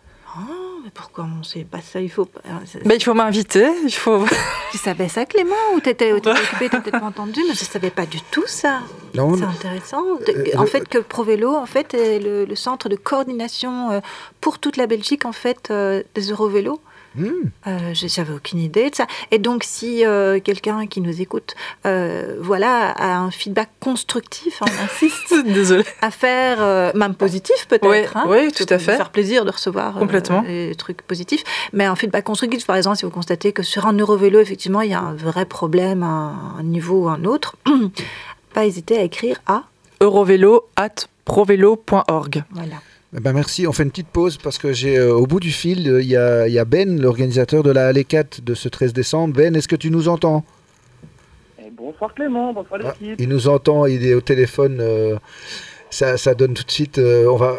Pourquoi 0.95 1.27
on 1.39 1.43
sait 1.43 1.65
pas 1.69 1.81
ça 1.81 1.99
Il 2.01 2.09
faut 2.09 2.25
pas. 2.25 2.39
Ben, 2.85 2.95
il 2.95 3.03
faut 3.03 3.13
m'inviter, 3.13 3.67
il 3.83 3.93
faut... 3.93 4.25
Tu 4.71 4.77
savais 4.79 5.07
ça, 5.09 5.25
Clément 5.25 5.53
Ou 5.75 5.79
t'étais 5.81 6.11
occupé, 6.13 6.69
t'as 6.69 6.79
peut-être 6.81 6.99
pas 6.99 7.05
entendu, 7.05 7.39
mais 7.47 7.53
je 7.53 7.63
savais 7.65 7.91
pas 7.91 8.05
du 8.05 8.19
tout 8.31 8.47
ça. 8.47 8.79
Non, 9.13 9.35
C'est 9.37 9.43
intéressant. 9.43 10.01
De- 10.15 10.31
Euh, 10.55 10.57
en 10.59 10.65
fait, 10.65 10.87
que 10.87 10.97
Provélo, 10.97 11.53
en 11.55 11.65
fait, 11.65 11.93
est 11.93 12.19
le, 12.19 12.45
le 12.45 12.55
centre 12.55 12.89
de 12.89 12.95
coordination 12.95 13.91
euh, 13.91 13.99
pour 14.41 14.57
toute 14.59 14.77
la 14.77 14.87
Belgique, 14.87 15.25
en 15.25 15.31
fait, 15.33 15.69
euh, 15.69 16.01
des 16.15 16.29
Eurovélos. 16.31 16.79
Hmm. 17.17 17.49
Euh, 17.67 17.93
J'avais 17.93 18.33
aucune 18.33 18.59
idée 18.59 18.89
de 18.89 18.95
ça. 18.95 19.07
Et 19.31 19.39
donc, 19.39 19.63
si 19.63 20.05
euh, 20.05 20.39
quelqu'un 20.39 20.85
qui 20.87 21.01
nous 21.01 21.21
écoute, 21.21 21.55
euh, 21.85 22.35
voilà, 22.39 22.89
a 22.91 23.17
un 23.17 23.31
feedback 23.31 23.69
constructif, 23.79 24.61
hein, 24.61 24.65
on 24.69 24.83
insiste, 24.83 25.33
Désolée. 25.45 25.85
à 26.01 26.11
faire, 26.11 26.57
euh, 26.61 26.91
même 26.95 27.15
positif 27.15 27.67
peut-être. 27.67 27.87
Oui, 27.89 27.97
hein. 28.15 28.25
oui, 28.27 28.51
tout 28.51 28.65
à 28.69 28.77
fait. 28.77 28.97
faire 28.97 29.09
plaisir 29.11 29.45
de 29.45 29.51
recevoir 29.51 29.93
Complètement. 29.93 30.41
des 30.41 30.73
trucs 30.77 31.01
positifs. 31.01 31.43
Mais 31.73 31.85
un 31.85 31.95
feedback 31.95 32.25
constructif, 32.25 32.65
par 32.65 32.75
exemple, 32.75 32.97
si 32.97 33.05
vous 33.05 33.11
constatez 33.11 33.53
que 33.53 33.63
sur 33.63 33.85
un 33.85 33.93
Eurovélo, 33.93 34.39
effectivement, 34.39 34.81
il 34.81 34.91
y 34.91 34.93
a 34.93 34.99
un 34.99 35.13
vrai 35.13 35.45
problème 35.45 36.03
à 36.03 36.33
un 36.59 36.63
niveau 36.63 37.05
ou 37.05 37.09
un 37.09 37.23
autre, 37.25 37.55
pas 38.53 38.65
hésiter 38.65 38.97
à 38.97 39.01
écrire 39.03 39.41
à. 39.47 39.63
Eurovélo 40.01 40.67
at. 40.75 41.07
Voilà. 42.51 42.75
Eh 43.13 43.19
ben 43.21 43.33
merci, 43.33 43.65
on 43.67 43.71
fait 43.71 43.83
une 43.83 43.91
petite 43.91 44.07
pause 44.07 44.37
parce 44.37 44.57
que 44.57 44.73
j'ai 44.73 44.97
euh, 44.97 45.13
au 45.15 45.25
bout 45.25 45.39
du 45.39 45.51
fil, 45.51 45.87
euh, 45.89 46.01
il 46.01 46.07
y, 46.07 46.17
a, 46.17 46.47
il 46.47 46.53
y 46.53 46.59
a 46.59 46.65
Ben, 46.65 46.99
l'organisateur 46.99 47.63
de 47.63 47.71
la 47.71 47.87
Allée 47.87 48.03
4 48.03 48.41
de 48.41 48.53
ce 48.53 48.67
13 48.67 48.93
décembre. 48.93 49.33
Ben, 49.35 49.55
est-ce 49.55 49.67
que 49.67 49.75
tu 49.75 49.89
nous 49.89 50.09
entends? 50.09 50.43
Et 51.59 51.69
bonsoir 51.71 52.13
Clément, 52.13 52.51
bonsoir 52.51 52.81
Ah, 52.83 52.93
l'équipe. 52.99 53.15
Il 53.19 53.29
nous 53.29 53.47
entend, 53.47 53.85
il 53.85 54.05
est 54.05 54.13
au 54.13 54.21
téléphone. 54.21 54.79
euh, 54.81 55.17
ça, 55.91 56.17
ça 56.17 56.33
donne 56.35 56.55
tout 56.55 56.63
de 56.65 56.71
suite. 56.71 56.97
on, 56.99 57.37
va, 57.37 57.55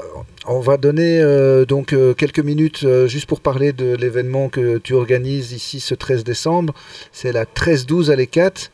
on 0.47 0.61
va 0.61 0.77
donner 0.77 1.23
donc 1.67 1.95
quelques 2.19 2.41
minutes 2.41 2.85
juste 3.07 3.25
pour 3.27 3.41
parler 3.41 3.73
de 3.73 3.95
l'événement 3.97 4.51
que 4.51 4.77
tu 4.77 4.93
organises 4.93 5.53
ici 5.53 5.81
ce 5.81 5.95
13 5.95 6.23
décembre. 6.23 6.75
C'est 7.13 7.33
la 7.33 7.45
13-12 7.47 8.11
Allée 8.11 8.27
4. 8.27 8.71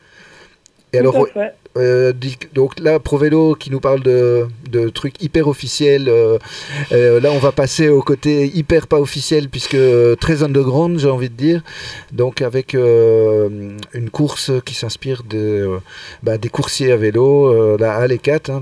Et 0.91 0.97
alors, 0.99 1.13
Tout 1.13 1.39
à 1.39 1.43
fait. 1.45 1.53
Euh, 1.75 2.13
donc 2.53 2.79
là, 2.79 2.99
Provélo 2.99 3.55
qui 3.55 3.71
nous 3.71 3.79
parle 3.79 4.01
de, 4.01 4.47
trucs 4.89 5.21
hyper 5.21 5.47
officiels. 5.47 6.07
euh, 6.09 6.37
euh, 6.91 7.19
là, 7.19 7.31
on 7.31 7.39
va 7.39 7.51
passer 7.51 7.89
au 7.89 8.01
côté 8.01 8.45
hyper 8.47 8.87
pas 8.87 8.99
officiel 8.99 9.49
puisque 9.49 9.77
très 10.19 10.43
underground, 10.43 10.99
j'ai 10.99 11.09
envie 11.09 11.29
de 11.29 11.35
dire. 11.35 11.63
Donc 12.11 12.41
avec 12.41 12.73
une 12.73 14.09
course 14.11 14.51
qui 14.65 14.73
s'inspire 14.75 15.23
de, 15.23 15.79
bah, 16.21 16.37
des 16.37 16.49
coursiers 16.49 16.91
à 16.91 16.97
vélo, 16.97 17.77
la 17.77 17.95
Allée 17.95 18.19
4. 18.19 18.49
hein, 18.49 18.61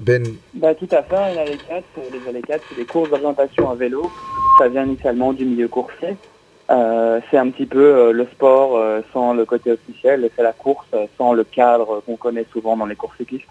ben, 0.00 0.24
Bah, 0.54 0.74
tout 0.74 0.88
à 0.90 1.02
fait, 1.02 1.16
allées 1.16 1.58
4, 1.68 1.84
euh, 1.98 2.00
les 2.12 2.28
allées 2.28 2.42
4, 2.42 2.62
c'est 2.68 2.76
des 2.76 2.84
courses 2.84 3.10
d'orientation 3.10 3.70
à 3.70 3.74
vélo. 3.74 4.10
Ça 4.58 4.68
vient 4.68 4.84
initialement 4.84 5.32
du 5.32 5.44
milieu 5.44 5.68
coursier. 5.68 6.16
Euh, 6.70 7.20
c'est 7.30 7.38
un 7.38 7.48
petit 7.50 7.64
peu 7.64 7.78
euh, 7.78 8.12
le 8.12 8.26
sport 8.26 8.76
euh, 8.76 9.00
sans 9.14 9.32
le 9.32 9.46
côté 9.46 9.72
officiel 9.72 10.22
et 10.24 10.30
c'est 10.36 10.42
la 10.42 10.52
course 10.52 10.88
sans 11.16 11.32
le 11.32 11.42
cadre 11.42 12.02
qu'on 12.04 12.16
connaît 12.16 12.44
souvent 12.52 12.76
dans 12.76 12.84
les 12.84 12.94
courses 12.94 13.16
cyclistes. 13.16 13.46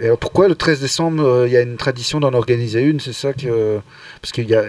et 0.00 0.06
alors 0.06 0.18
pourquoi 0.18 0.48
le 0.48 0.54
13 0.54 0.80
décembre, 0.80 1.44
il 1.46 1.52
y 1.52 1.58
a 1.58 1.60
une 1.60 1.76
tradition 1.76 2.20
d'en 2.20 2.32
organiser 2.32 2.80
une 2.80 3.00
C'est 3.00 3.12
ça 3.12 3.34
que. 3.34 3.80
Parce 4.22 4.32
qu'il 4.32 4.48
y 4.48 4.54
a, 4.54 4.64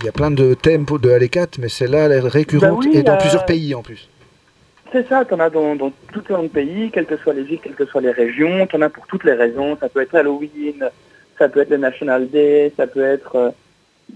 il 0.00 0.04
y 0.04 0.08
a 0.08 0.12
plein 0.12 0.30
de 0.30 0.52
thèmes 0.52 0.84
de 0.84 1.26
4, 1.26 1.58
mais 1.58 1.70
celle-là, 1.70 2.06
elle 2.06 2.12
est 2.12 2.20
récurrente 2.20 2.84
Bah 2.84 2.90
oui, 2.90 2.98
et 2.98 3.02
dans 3.02 3.16
plusieurs 3.16 3.46
pays 3.46 3.74
en 3.74 3.82
plus. 3.82 4.08
C'est 4.92 5.08
ça, 5.08 5.24
tu 5.24 5.32
en 5.32 5.40
as 5.40 5.50
dans, 5.50 5.76
dans 5.76 5.92
tout 6.12 6.22
le 6.28 6.48
pays, 6.48 6.90
quelles 6.90 7.06
que 7.06 7.16
soient 7.16 7.32
les 7.32 7.44
villes, 7.44 7.60
quelles 7.62 7.74
que 7.74 7.86
soient 7.86 8.00
les 8.02 8.10
régions, 8.10 8.66
tu 8.66 8.76
en 8.76 8.82
as 8.82 8.90
pour 8.90 9.06
toutes 9.06 9.24
les 9.24 9.34
raisons. 9.34 9.78
Ça 9.80 9.88
peut 9.88 10.02
être 10.02 10.14
Halloween, 10.14 10.90
ça 11.38 11.48
peut 11.48 11.60
être 11.60 11.70
le 11.70 11.78
National 11.78 12.28
Day, 12.28 12.70
ça 12.76 12.86
peut 12.86 13.04
être 13.04 13.54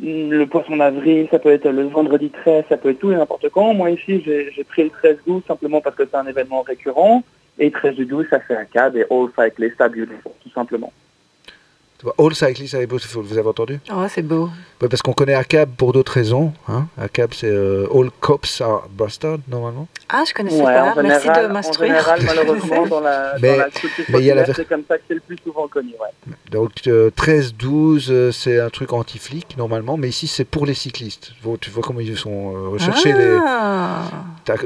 le 0.03 0.45
poisson 0.45 0.77
d'avril, 0.77 1.29
ça 1.31 1.39
peut 1.39 1.53
être 1.53 1.69
le 1.69 1.85
vendredi 1.85 2.31
13, 2.31 2.65
ça 2.69 2.77
peut 2.77 2.91
être 2.91 2.99
tout 2.99 3.13
et 3.13 3.17
n'importe 3.17 3.49
quand. 3.51 3.75
Moi 3.75 3.91
ici, 3.91 4.23
j'ai 4.25 4.65
pris 4.65 4.85
le 4.85 4.91
13-12 5.27 5.47
simplement 5.47 5.81
parce 5.81 5.97
que 5.97 6.05
c'est 6.11 6.17
un 6.17 6.27
événement 6.27 6.63
récurrent. 6.63 7.23
Et 7.59 7.71
13 7.71 7.95
du 7.95 8.07
12, 8.07 8.27
ça 8.31 8.41
fait 8.41 8.57
un 8.57 8.65
cab 8.65 8.97
et 8.97 9.05
All 9.11 9.29
Cyclists 9.39 9.81
are 9.81 9.89
beautiful, 9.89 10.33
tout 10.43 10.51
simplement. 10.51 10.93
All 12.19 12.35
Cyclists 12.35 12.75
are 12.75 12.87
Beautiful, 12.87 13.23
vous 13.23 13.39
avez 13.39 13.49
entendu? 13.49 13.81
Oh, 13.91 14.05
c'est 14.11 14.21
beau. 14.21 14.51
Ouais, 14.83 14.89
parce 14.89 15.01
qu'on 15.01 15.15
connaît 15.15 15.33
ACAB 15.35 15.71
pour 15.77 15.93
d'autres 15.95 16.13
raisons. 16.13 16.53
Hein. 16.69 16.87
ACAB, 17.01 17.33
c'est 17.33 17.47
euh, 17.49 17.87
All 17.95 18.11
Cops 18.21 18.61
are 18.61 18.89
Bastard, 18.91 19.39
normalement. 19.49 19.87
Ah, 20.11 20.23
je 20.29 20.35
connaissais 20.35 20.59
Ouais, 20.59 20.75
pas. 20.75 20.93
en 20.99 21.03
Merci 21.03 21.23
général, 21.23 21.45
de 21.47 21.51
en 21.51 21.53
m'instruire. 21.55 21.89
général, 21.93 22.21
malheureusement, 22.27 22.87
dans 22.87 23.01
la, 23.01 23.35
Mais- 23.41 23.53
dans 23.53 23.63
la 23.65 23.71
culture 23.71 24.05
mais 24.11 24.19
il 24.19 24.25
y 24.27 24.31
a 24.31 24.35
la 24.35 24.43
populaire, 24.43 24.57
c'est 24.57 24.69
comme 24.69 24.85
ça 24.87 24.99
que 24.99 25.05
c'est 25.09 25.15
le 25.15 25.21
plus 25.21 25.39
souvent 25.43 25.67
connu. 25.67 25.93
Ouais. 25.93 26.35
Donc 26.51 26.73
euh, 26.89 27.11
13, 27.15 27.55
12, 27.55 28.09
euh, 28.11 28.33
c'est 28.33 28.61
un 28.61 28.69
truc 28.69 28.93
anti-flic, 28.93 29.57
normalement. 29.57 29.97
Mais 29.97 30.09
ici, 30.09 30.27
c'est 30.27 30.45
pour 30.45 30.67
les 30.67 30.75
cyclistes. 30.75 31.33
Vous- 31.43 31.57
Tu 31.57 31.71
vois 31.71 31.83
comment 31.83 32.01
ils 32.01 32.19
sont 32.19 32.55
euh, 32.55 32.69
recherchés. 32.69 33.13
les... 33.15 33.39
Ah. 33.47 34.03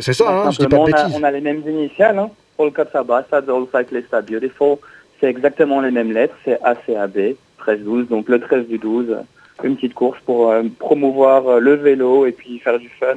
C'est 0.01 0.13
ça, 0.13 0.29
hein, 0.29 0.51
je 0.51 0.59
dis 0.59 0.67
pas 0.67 0.77
de 0.77 0.81
on, 0.81 0.85
a, 0.87 0.91
bêtises. 1.05 1.17
on 1.21 1.23
a 1.23 1.31
les 1.31 1.41
mêmes 1.41 1.63
initiales. 1.69 2.19
Hein. 2.19 2.31
All 2.59 2.73
Cups 2.73 2.93
are 2.95 3.05
Bastard, 3.05 3.45
All 3.49 3.67
Cyclists 3.73 4.13
are 4.13 4.23
Beautiful. 4.23 4.79
C'est 5.21 5.29
exactement 5.29 5.81
les 5.81 5.91
mêmes 5.91 6.13
lettres. 6.13 6.35
C'est 6.45 6.59
ACAB, 6.63 7.35
13-12. 7.61 8.09
Donc 8.09 8.29
le 8.29 8.41
13 8.41 8.67
du 8.67 8.79
12, 8.79 9.17
une 9.65 9.77
petite 9.77 9.95
course 9.95 10.19
pour 10.25 10.51
euh, 10.51 10.63
promouvoir 10.79 11.47
euh, 11.49 11.61
le 11.61 11.75
vélo 11.75 12.27
et 12.27 12.33
puis 12.33 12.59
faire 12.59 12.79
du 12.79 12.89
fun, 12.89 13.17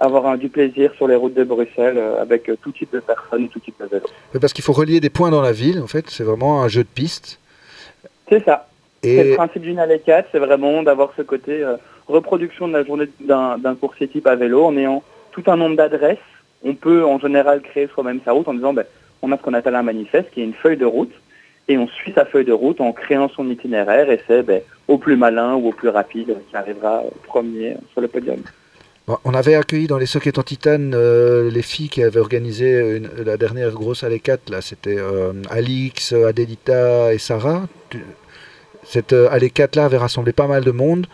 avoir 0.00 0.26
un, 0.26 0.36
du 0.36 0.48
plaisir 0.48 0.92
sur 0.96 1.06
les 1.06 1.14
routes 1.14 1.34
de 1.34 1.44
Bruxelles 1.44 1.98
euh, 1.98 2.20
avec 2.20 2.48
euh, 2.48 2.56
tout 2.60 2.72
type 2.72 2.92
de 2.92 3.00
personnes, 3.00 3.48
tout 3.48 3.60
type 3.60 3.76
de 3.78 3.86
vélo. 3.86 4.06
Mais 4.34 4.40
Parce 4.40 4.52
qu'il 4.52 4.64
faut 4.64 4.72
relier 4.72 4.98
des 4.98 5.10
points 5.10 5.30
dans 5.30 5.42
la 5.42 5.52
ville, 5.52 5.80
en 5.80 5.86
fait. 5.86 6.08
C'est 6.08 6.24
vraiment 6.24 6.62
un 6.62 6.68
jeu 6.68 6.82
de 6.82 6.88
piste. 6.88 7.38
C'est 8.28 8.42
ça. 8.44 8.66
C'est 9.02 9.24
le 9.24 9.34
principe 9.36 9.62
d'une 9.62 9.78
allée 9.78 9.98
4, 9.98 10.28
c'est 10.30 10.38
vraiment 10.38 10.82
d'avoir 10.82 11.12
ce 11.16 11.22
côté 11.22 11.62
euh, 11.62 11.76
reproduction 12.06 12.68
de 12.68 12.74
la 12.74 12.84
journée 12.84 13.08
d'un 13.20 13.56
d'un 13.56 13.74
coursier 13.74 14.08
type 14.08 14.26
à 14.26 14.36
vélo 14.36 14.66
en 14.66 14.76
ayant 14.76 15.02
tout 15.32 15.42
un 15.46 15.56
nombre 15.56 15.76
d'adresses. 15.76 16.18
On 16.62 16.74
peut 16.74 17.02
en 17.02 17.18
général 17.18 17.62
créer 17.62 17.88
soi-même 17.94 18.20
sa 18.26 18.32
route 18.32 18.46
en 18.46 18.52
disant 18.52 18.74
ben, 18.74 18.84
on 19.22 19.32
a 19.32 19.36
ce 19.36 19.42
qu'on 19.42 19.54
appelle 19.54 19.74
un 19.74 19.82
manifeste 19.82 20.30
qui 20.32 20.40
est 20.40 20.44
une 20.44 20.54
feuille 20.54 20.76
de 20.76 20.84
route 20.84 21.12
et 21.68 21.78
on 21.78 21.86
suit 21.86 22.12
sa 22.12 22.24
feuille 22.24 22.44
de 22.44 22.52
route 22.52 22.80
en 22.80 22.92
créant 22.92 23.28
son 23.28 23.48
itinéraire 23.48 24.10
et 24.10 24.20
c'est 24.26 24.42
ben, 24.42 24.60
au 24.88 24.98
plus 24.98 25.16
malin 25.16 25.54
ou 25.54 25.68
au 25.68 25.72
plus 25.72 25.88
rapide 25.88 26.36
qui 26.48 26.56
arrivera 26.56 27.04
euh, 27.04 27.10
premier 27.26 27.76
sur 27.92 28.00
le 28.00 28.08
podium. 28.08 28.42
on 29.24 29.34
avait 29.34 29.54
accueilli 29.54 29.86
dans 29.86 29.98
les 29.98 30.06
sockets 30.06 30.38
en 30.38 30.42
titane 30.42 30.92
euh, 30.94 31.50
les 31.50 31.62
filles 31.62 31.88
qui 31.88 32.02
avaient 32.02 32.20
organisé 32.20 33.00
la 33.24 33.36
dernière 33.36 33.70
grosse 33.70 34.04
Allée 34.04 34.20
4. 34.20 34.50
Là, 34.50 34.60
c'était 34.60 34.98
euh, 34.98 35.32
Alix, 35.50 36.12
Adelita 36.12 37.14
et 37.14 37.18
Sarah. 37.18 37.66
Cette 38.84 39.12
euh, 39.12 39.28
Allée 39.30 39.50
4 39.50 39.76
là 39.76 39.84
avait 39.84 39.96
rassemblé 39.96 40.32
pas 40.32 40.46
mal 40.46 40.64
de 40.64 40.70
monde. 40.70 41.06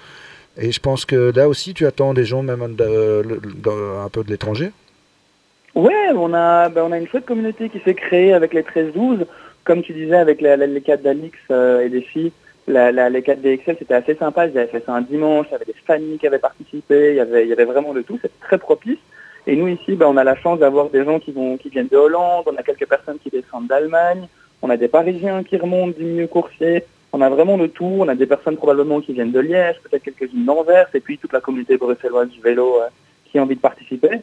Et 0.58 0.72
je 0.72 0.80
pense 0.80 1.04
que 1.04 1.32
là 1.36 1.48
aussi, 1.48 1.74
tu 1.74 1.86
attends 1.86 2.14
des 2.14 2.24
gens 2.24 2.42
même 2.42 2.62
un 2.62 4.08
peu 4.08 4.24
de 4.24 4.30
l'étranger? 4.30 4.70
Ouais, 5.76 6.08
on 6.14 6.32
a, 6.32 6.70
ben, 6.70 6.84
on 6.84 6.92
a 6.92 6.98
une 6.98 7.06
chouette 7.06 7.26
communauté 7.26 7.68
qui 7.68 7.80
s'est 7.80 7.94
créée 7.94 8.32
avec 8.32 8.54
les 8.54 8.62
13-12. 8.62 9.26
Comme 9.62 9.82
tu 9.82 9.92
disais, 9.92 10.16
avec 10.16 10.40
les 10.40 10.80
4 10.80 11.02
d'Alix 11.02 11.36
euh, 11.50 11.84
et 11.84 11.90
des 11.90 12.00
filles, 12.00 12.32
les 12.66 13.22
4 13.22 13.42
DXL, 13.42 13.76
c'était 13.78 13.92
assez 13.92 14.14
sympa. 14.14 14.46
Ils 14.46 14.56
avaient 14.56 14.68
fait 14.68 14.82
ça 14.86 14.94
un 14.94 15.02
dimanche, 15.02 15.48
il 15.50 15.52
y 15.52 15.54
avait 15.54 15.66
des 15.66 15.74
familles 15.86 16.18
qui 16.18 16.26
avaient 16.26 16.38
participé, 16.38 17.10
il 17.10 17.16
y 17.16 17.20
avait, 17.20 17.42
il 17.42 17.50
y 17.50 17.52
avait 17.52 17.66
vraiment 17.66 17.92
de 17.92 18.00
tout. 18.00 18.18
C'était 18.22 18.40
très 18.40 18.56
propice. 18.56 18.98
Et 19.46 19.54
nous, 19.54 19.68
ici, 19.68 19.96
ben, 19.96 20.06
on 20.06 20.16
a 20.16 20.24
la 20.24 20.34
chance 20.36 20.58
d'avoir 20.60 20.88
des 20.88 21.04
gens 21.04 21.18
qui, 21.18 21.32
vont, 21.32 21.58
qui 21.58 21.68
viennent 21.68 21.88
de 21.88 21.96
Hollande, 21.98 22.44
on 22.46 22.56
a 22.56 22.62
quelques 22.62 22.88
personnes 22.88 23.18
qui 23.22 23.28
descendent 23.28 23.66
d'Allemagne, 23.66 24.28
on 24.62 24.70
a 24.70 24.78
des 24.78 24.88
Parisiens 24.88 25.44
qui 25.44 25.58
remontent 25.58 25.98
du 25.98 26.04
milieu 26.04 26.26
coursier. 26.26 26.84
On 27.12 27.20
a 27.20 27.28
vraiment 27.28 27.58
de 27.58 27.66
tout. 27.66 27.98
On 27.98 28.08
a 28.08 28.14
des 28.14 28.26
personnes 28.26 28.56
probablement 28.56 29.02
qui 29.02 29.12
viennent 29.12 29.30
de 29.30 29.40
Liège, 29.40 29.76
peut-être 29.82 30.04
quelques-unes 30.04 30.46
d'Anvers, 30.46 30.88
et 30.94 31.00
puis 31.00 31.18
toute 31.18 31.34
la 31.34 31.40
communauté 31.40 31.76
bruxelloise 31.76 32.30
du 32.30 32.40
vélo 32.40 32.80
euh, 32.80 32.88
qui 33.26 33.38
a 33.38 33.42
envie 33.42 33.56
de 33.56 33.60
participer 33.60 34.22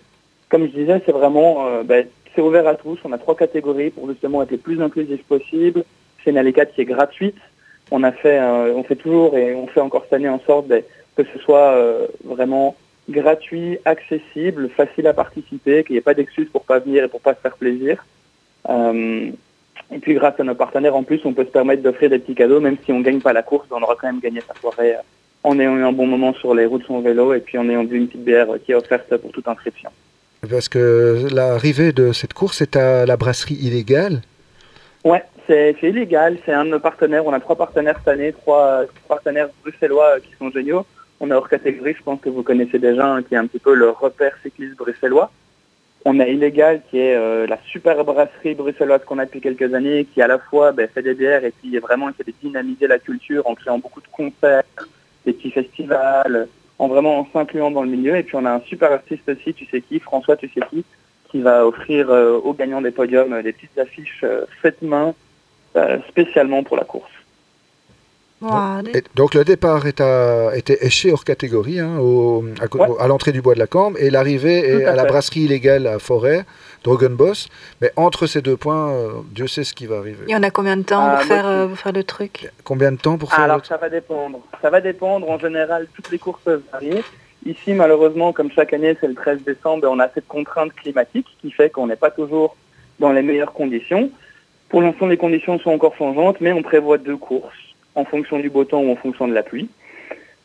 comme 0.53 0.67
je 0.67 0.77
disais, 0.77 1.01
c'est 1.03 1.11
vraiment, 1.11 1.65
euh, 1.65 1.81
ben, 1.81 2.05
c'est 2.35 2.41
ouvert 2.41 2.67
à 2.67 2.75
tous. 2.75 2.99
On 3.05 3.11
a 3.11 3.17
trois 3.17 3.35
catégories 3.35 3.89
pour 3.89 4.07
justement 4.07 4.43
être 4.43 4.51
les 4.51 4.59
plus 4.59 4.79
inclusifs 4.83 5.23
possible. 5.23 5.83
C'est 6.23 6.29
une 6.29 6.37
allée 6.37 6.53
4 6.53 6.75
qui 6.75 6.81
est 6.81 6.85
gratuite. 6.85 7.39
On 7.89 8.03
a 8.03 8.11
fait, 8.11 8.37
euh, 8.37 8.71
on 8.75 8.83
fait 8.83 8.95
toujours 8.95 9.35
et 9.35 9.55
on 9.55 9.65
fait 9.65 9.79
encore 9.79 10.03
cette 10.03 10.13
année 10.13 10.29
en 10.29 10.39
sorte 10.45 10.67
ben, 10.67 10.83
que 11.17 11.23
ce 11.23 11.39
soit 11.39 11.73
euh, 11.73 12.05
vraiment 12.23 12.75
gratuit, 13.09 13.79
accessible, 13.83 14.69
facile 14.69 15.07
à 15.07 15.13
participer, 15.13 15.83
qu'il 15.83 15.93
n'y 15.93 15.97
ait 15.97 16.01
pas 16.01 16.13
d'excuses 16.13 16.49
pour 16.51 16.65
pas 16.65 16.77
venir 16.77 17.03
et 17.03 17.07
pour 17.07 17.21
pas 17.21 17.33
se 17.33 17.39
faire 17.39 17.57
plaisir. 17.57 18.05
Et 18.69 19.99
puis 20.01 20.13
grâce 20.13 20.39
à 20.39 20.43
nos 20.43 20.53
partenaires, 20.53 20.95
en 20.95 21.01
plus, 21.01 21.21
on 21.25 21.33
peut 21.33 21.45
se 21.45 21.49
permettre 21.49 21.81
d'offrir 21.81 22.11
des 22.11 22.19
petits 22.19 22.35
cadeaux, 22.35 22.59
même 22.59 22.77
si 22.85 22.91
on 22.91 23.01
gagne 23.01 23.21
pas 23.21 23.33
la 23.33 23.41
course, 23.41 23.65
on 23.71 23.81
aura 23.81 23.95
quand 23.99 24.07
même 24.07 24.21
gagné 24.21 24.39
sa 24.41 24.53
soirée 24.53 24.97
en 25.41 25.59
ayant 25.59 25.77
eu 25.77 25.83
un 25.83 25.91
bon 25.91 26.05
moment 26.05 26.33
sur 26.35 26.53
les 26.53 26.67
routes 26.67 26.83
de 26.83 26.87
son 26.87 27.01
vélo 27.01 27.33
et 27.33 27.39
puis 27.39 27.57
en 27.57 27.67
ayant 27.69 27.83
bu 27.83 27.97
une 27.97 28.07
petite 28.07 28.23
bière 28.23 28.49
qui 28.63 28.71
est 28.71 28.75
offerte 28.75 29.17
pour 29.17 29.31
toute 29.31 29.47
inscription. 29.47 29.89
Parce 30.49 30.67
que 30.67 31.27
l'arrivée 31.31 31.93
de 31.93 32.11
cette 32.11 32.33
course 32.33 32.61
est 32.61 32.75
à 32.75 33.05
la 33.05 33.15
brasserie 33.15 33.55
illégale? 33.55 34.21
Ouais, 35.05 35.23
C'est 35.47 35.75
illégal, 35.81 36.37
c'est 36.45 36.53
un 36.53 36.65
de 36.65 36.71
nos 36.71 36.79
partenaires. 36.79 37.25
On 37.25 37.33
a 37.33 37.39
trois 37.39 37.55
partenaires 37.55 37.97
cette 37.99 38.07
année, 38.09 38.33
trois, 38.33 38.83
partenaires 39.07 39.49
bruxellois 39.61 40.19
qui 40.19 40.33
sont 40.37 40.51
géniaux. 40.51 40.85
On 41.19 41.31
a 41.31 41.35
hors 41.35 41.47
catégorie, 41.47 41.95
je 41.97 42.03
pense 42.03 42.19
que 42.19 42.29
vous 42.29 42.43
connaissez 42.43 42.79
déjà, 42.79 43.19
qui 43.27 43.35
est 43.35 43.37
un 43.37 43.47
petit 43.47 43.59
peu 43.59 43.73
le 43.73 43.89
repère 43.89 44.33
cycliste 44.43 44.75
bruxellois. 44.75 45.31
On 46.05 46.19
a 46.19 46.27
Illégal, 46.27 46.81
qui 46.89 46.99
est 46.99 47.15
euh, 47.15 47.47
la 47.47 47.57
super 47.71 48.03
brasserie 48.03 48.55
bruxelloise 48.55 49.05
qu'on 49.05 49.19
a 49.19 49.25
depuis 49.25 49.39
quelques 49.39 49.73
années, 49.73 50.05
qui 50.13 50.21
à 50.21 50.27
la 50.27 50.37
fois 50.37 50.73
ben, 50.73 50.89
fait 50.93 51.01
des 51.01 51.13
bières 51.13 51.45
et 51.45 51.51
puis 51.51 51.77
vraiment 51.79 52.09
essaie 52.09 52.25
de 52.25 52.33
dynamiser 52.43 52.87
la 52.87 52.99
culture 52.99 53.47
en 53.47 53.55
créant 53.55 53.79
beaucoup 53.79 54.01
de 54.01 54.07
concerts, 54.11 54.63
des 55.25 55.31
petits 55.31 55.51
festivals, 55.51 56.49
en 56.83 56.87
vraiment 56.87 57.19
en 57.19 57.27
s'incluant 57.31 57.71
dans 57.71 57.83
le 57.83 57.89
milieu. 57.89 58.15
Et 58.15 58.23
puis 58.23 58.35
on 58.35 58.45
a 58.45 58.51
un 58.51 58.61
super 58.61 58.91
artiste 58.91 59.27
aussi, 59.29 59.53
tu 59.53 59.65
sais 59.65 59.81
qui, 59.81 59.99
François, 59.99 60.35
tu 60.35 60.49
sais 60.49 60.61
qui, 60.69 60.83
qui 61.29 61.41
va 61.41 61.65
offrir 61.65 62.09
euh, 62.09 62.37
aux 62.37 62.53
gagnants 62.53 62.81
des 62.81 62.91
podiums 62.91 63.33
euh, 63.33 63.41
des 63.41 63.53
petites 63.53 63.77
affiches 63.77 64.25
faites 64.61 64.81
main 64.81 65.13
spécialement 66.07 66.61
pour 66.61 66.77
la 66.77 66.83
course 66.83 67.12
donc 69.15 69.33
le 69.33 69.43
départ 69.43 69.85
est 69.87 70.01
à, 70.01 70.55
était 70.55 70.85
éché 70.85 71.11
hors 71.11 71.23
catégorie, 71.23 71.79
hein, 71.79 71.97
à, 72.99 73.07
l'entrée 73.07 73.31
du 73.31 73.41
bois 73.41 73.53
de 73.53 73.59
la 73.59 73.67
Cambre, 73.67 73.97
et 73.99 74.09
l'arrivée 74.09 74.59
est 74.59 74.85
à, 74.85 74.95
la 74.95 75.05
brasserie 75.05 75.41
illégale 75.41 75.87
à 75.87 75.99
Forêt, 75.99 76.45
Boss. 76.83 77.47
Mais 77.81 77.91
entre 77.95 78.27
ces 78.27 78.41
deux 78.41 78.57
points, 78.57 78.91
euh, 78.91 79.11
Dieu 79.31 79.47
sait 79.47 79.63
ce 79.63 79.73
qui 79.73 79.85
va 79.85 79.97
arriver. 79.97 80.25
Il 80.27 80.31
y 80.31 80.35
en 80.35 80.43
a 80.43 80.51
combien 80.51 80.77
de 80.77 80.83
temps 80.83 81.09
pour, 81.09 81.19
ah, 81.19 81.23
faire, 81.23 81.47
euh, 81.47 81.69
faire 81.75 81.93
le 81.93 82.03
truc? 82.03 82.51
Combien 82.63 82.91
de 82.91 82.97
temps 82.97 83.17
pour 83.17 83.31
faire 83.31 83.43
Alors 83.43 83.65
ça 83.65 83.77
va 83.77 83.89
dépendre. 83.89 84.39
Ça 84.61 84.69
va 84.69 84.81
dépendre. 84.81 85.29
En 85.29 85.39
général, 85.39 85.87
toutes 85.95 86.11
les 86.11 86.19
courses 86.19 86.41
peuvent 86.43 86.63
varier. 86.71 87.03
Ici, 87.45 87.73
malheureusement, 87.73 88.31
comme 88.31 88.51
chaque 88.51 88.73
année, 88.73 88.97
c'est 88.99 89.07
le 89.07 89.15
13 89.15 89.43
décembre, 89.43 89.87
on 89.89 89.99
a 89.99 90.07
cette 90.09 90.27
contrainte 90.27 90.73
climatique 90.73 91.27
qui 91.41 91.51
fait 91.51 91.69
qu'on 91.69 91.87
n'est 91.87 91.97
pas 91.97 92.11
toujours 92.11 92.55
dans 92.99 93.11
les 93.11 93.21
meilleures 93.21 93.53
conditions. 93.53 94.09
Pour 94.69 94.81
l'instant, 94.81 95.07
les 95.07 95.17
conditions 95.17 95.59
sont 95.59 95.71
encore 95.71 95.95
changeantes, 95.95 96.37
mais 96.39 96.53
on 96.53 96.61
prévoit 96.61 96.97
deux 96.97 97.17
courses 97.17 97.53
en 97.95 98.05
fonction 98.05 98.39
du 98.39 98.49
beau 98.49 98.63
temps 98.65 98.81
ou 98.81 98.91
en 98.91 98.95
fonction 98.95 99.27
de 99.27 99.33
la 99.33 99.43
pluie. 99.43 99.69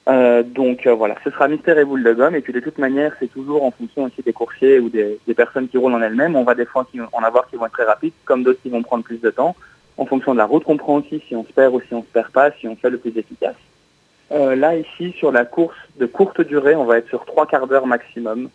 Euh, 0.09 0.43
donc 0.43 0.87
euh, 0.87 0.95
voilà, 0.95 1.17
ce 1.23 1.31
sera 1.31 1.49
mystère 1.49 1.79
et 1.79 1.85
boule 1.85 2.03
de 2.03 2.13
gomme. 2.13 2.35
Et 2.35 2.41
puis 2.41 2.53
de 2.53 2.61
toute 2.61 2.79
manière, 2.79 3.15
c'est 3.21 3.31
toujours 3.31 3.65
en 3.65 3.71
fonction 3.71 4.05
aussi 4.05 4.23
des 4.23 4.33
coursiers 4.33 4.79
ou 4.79 4.89
des, 4.89 5.19
personnes 5.37 5.69
qui 5.69 5.77
roulent 5.77 5.95
en 5.95 6.03
elles-mêmes. 6.03 6.37
On 6.37 6.45
va 6.45 6.55
des 6.55 6.65
fois 6.65 6.87
en 7.13 7.23
avoir 7.23 7.49
qui 7.49 7.57
vont 7.57 7.67
être 7.67 7.73
très 7.73 7.85
rapides, 7.85 8.15
comme 8.25 8.43
d'autres 8.43 8.63
qui 8.63 8.71
vont 8.71 8.83
prendre 8.83 9.05
plus 9.05 9.21
de 9.21 9.31
temps, 9.31 9.55
en 9.99 10.07
fonction 10.07 10.33
de 10.33 10.39
la 10.39 10.47
route 10.47 10.65
qu'on 10.65 10.77
prend 10.77 10.97
aussi, 10.97 11.23
si 11.29 11.37
on 11.37 11.45
se 11.45 11.53
perd 11.53 11.75
ou 11.75 11.81
si 11.81 11.93
on 11.93 12.03
se 12.03 12.09
perd 12.09 12.31
pas, 12.31 12.51
si 12.53 12.67
on 12.67 12.77
fait 12.77 12.91
le 12.91 12.99
plus 12.99 13.17
efficace. 13.17 13.57
Euh, 14.33 14.57
là 14.57 14.77
ici, 14.77 15.15
sur 15.19 15.33
la 15.33 15.45
course 15.45 15.77
de 15.99 16.07
courte 16.07 16.41
durée, 16.41 16.75
on 16.75 16.85
va 16.85 16.99
être 16.99 17.09
sur 17.09 17.25
trois 17.25 17.47
quarts 17.47 17.67
d'heure 17.67 17.87
maximum 17.87 18.49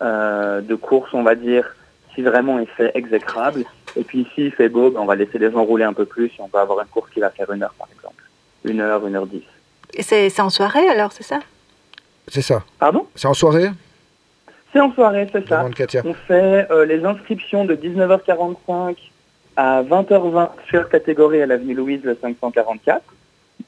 de 0.00 0.74
course, 0.74 1.14
on 1.14 1.22
va 1.22 1.34
dire, 1.34 1.74
si 2.14 2.20
vraiment 2.20 2.58
il 2.58 2.66
fait 2.66 2.90
exécrable. 2.94 3.64
Et 3.96 4.04
puis 4.04 4.20
ici, 4.20 4.46
il 4.46 4.52
fait 4.52 4.68
beau, 4.68 4.90
ben, 4.90 5.00
on 5.00 5.06
va 5.06 5.14
laisser 5.14 5.38
les 5.38 5.50
gens 5.50 5.64
rouler 5.64 5.84
un 5.84 5.94
peu 5.94 6.04
plus 6.04 6.26
et 6.26 6.40
on 6.40 6.48
va 6.48 6.60
avoir 6.60 6.80
une 6.80 6.88
course 6.88 7.10
qui 7.10 7.20
va 7.20 7.30
faire 7.30 7.50
une 7.50 7.62
heure 7.62 7.74
par 7.78 7.88
exemple 7.96 8.23
une 8.64 8.80
heure, 8.80 9.06
une 9.06 9.16
heure 9.16 9.26
dix. 9.26 9.42
Et 9.94 10.02
c'est 10.02 10.40
en 10.40 10.50
soirée 10.50 10.88
alors, 10.88 11.12
c'est 11.12 11.22
ça? 11.22 11.40
C'est 12.28 12.42
ça. 12.42 12.62
Pardon? 12.78 13.06
C'est 13.14 13.28
en 13.28 13.34
soirée? 13.34 13.70
C'est 14.72 14.80
en 14.80 14.92
soirée, 14.92 15.28
c'est 15.30 15.46
ça. 15.48 15.64
On 16.04 16.14
fait 16.14 16.66
euh, 16.70 16.84
les 16.84 17.04
inscriptions 17.04 17.64
de 17.64 17.76
19h45 17.76 18.96
à 19.56 19.82
20h20 19.82 20.48
sur 20.68 20.88
catégorie 20.88 21.42
à 21.42 21.46
l'avenue 21.46 21.74
Louise, 21.74 22.00
le 22.02 22.18
544. 22.20 23.02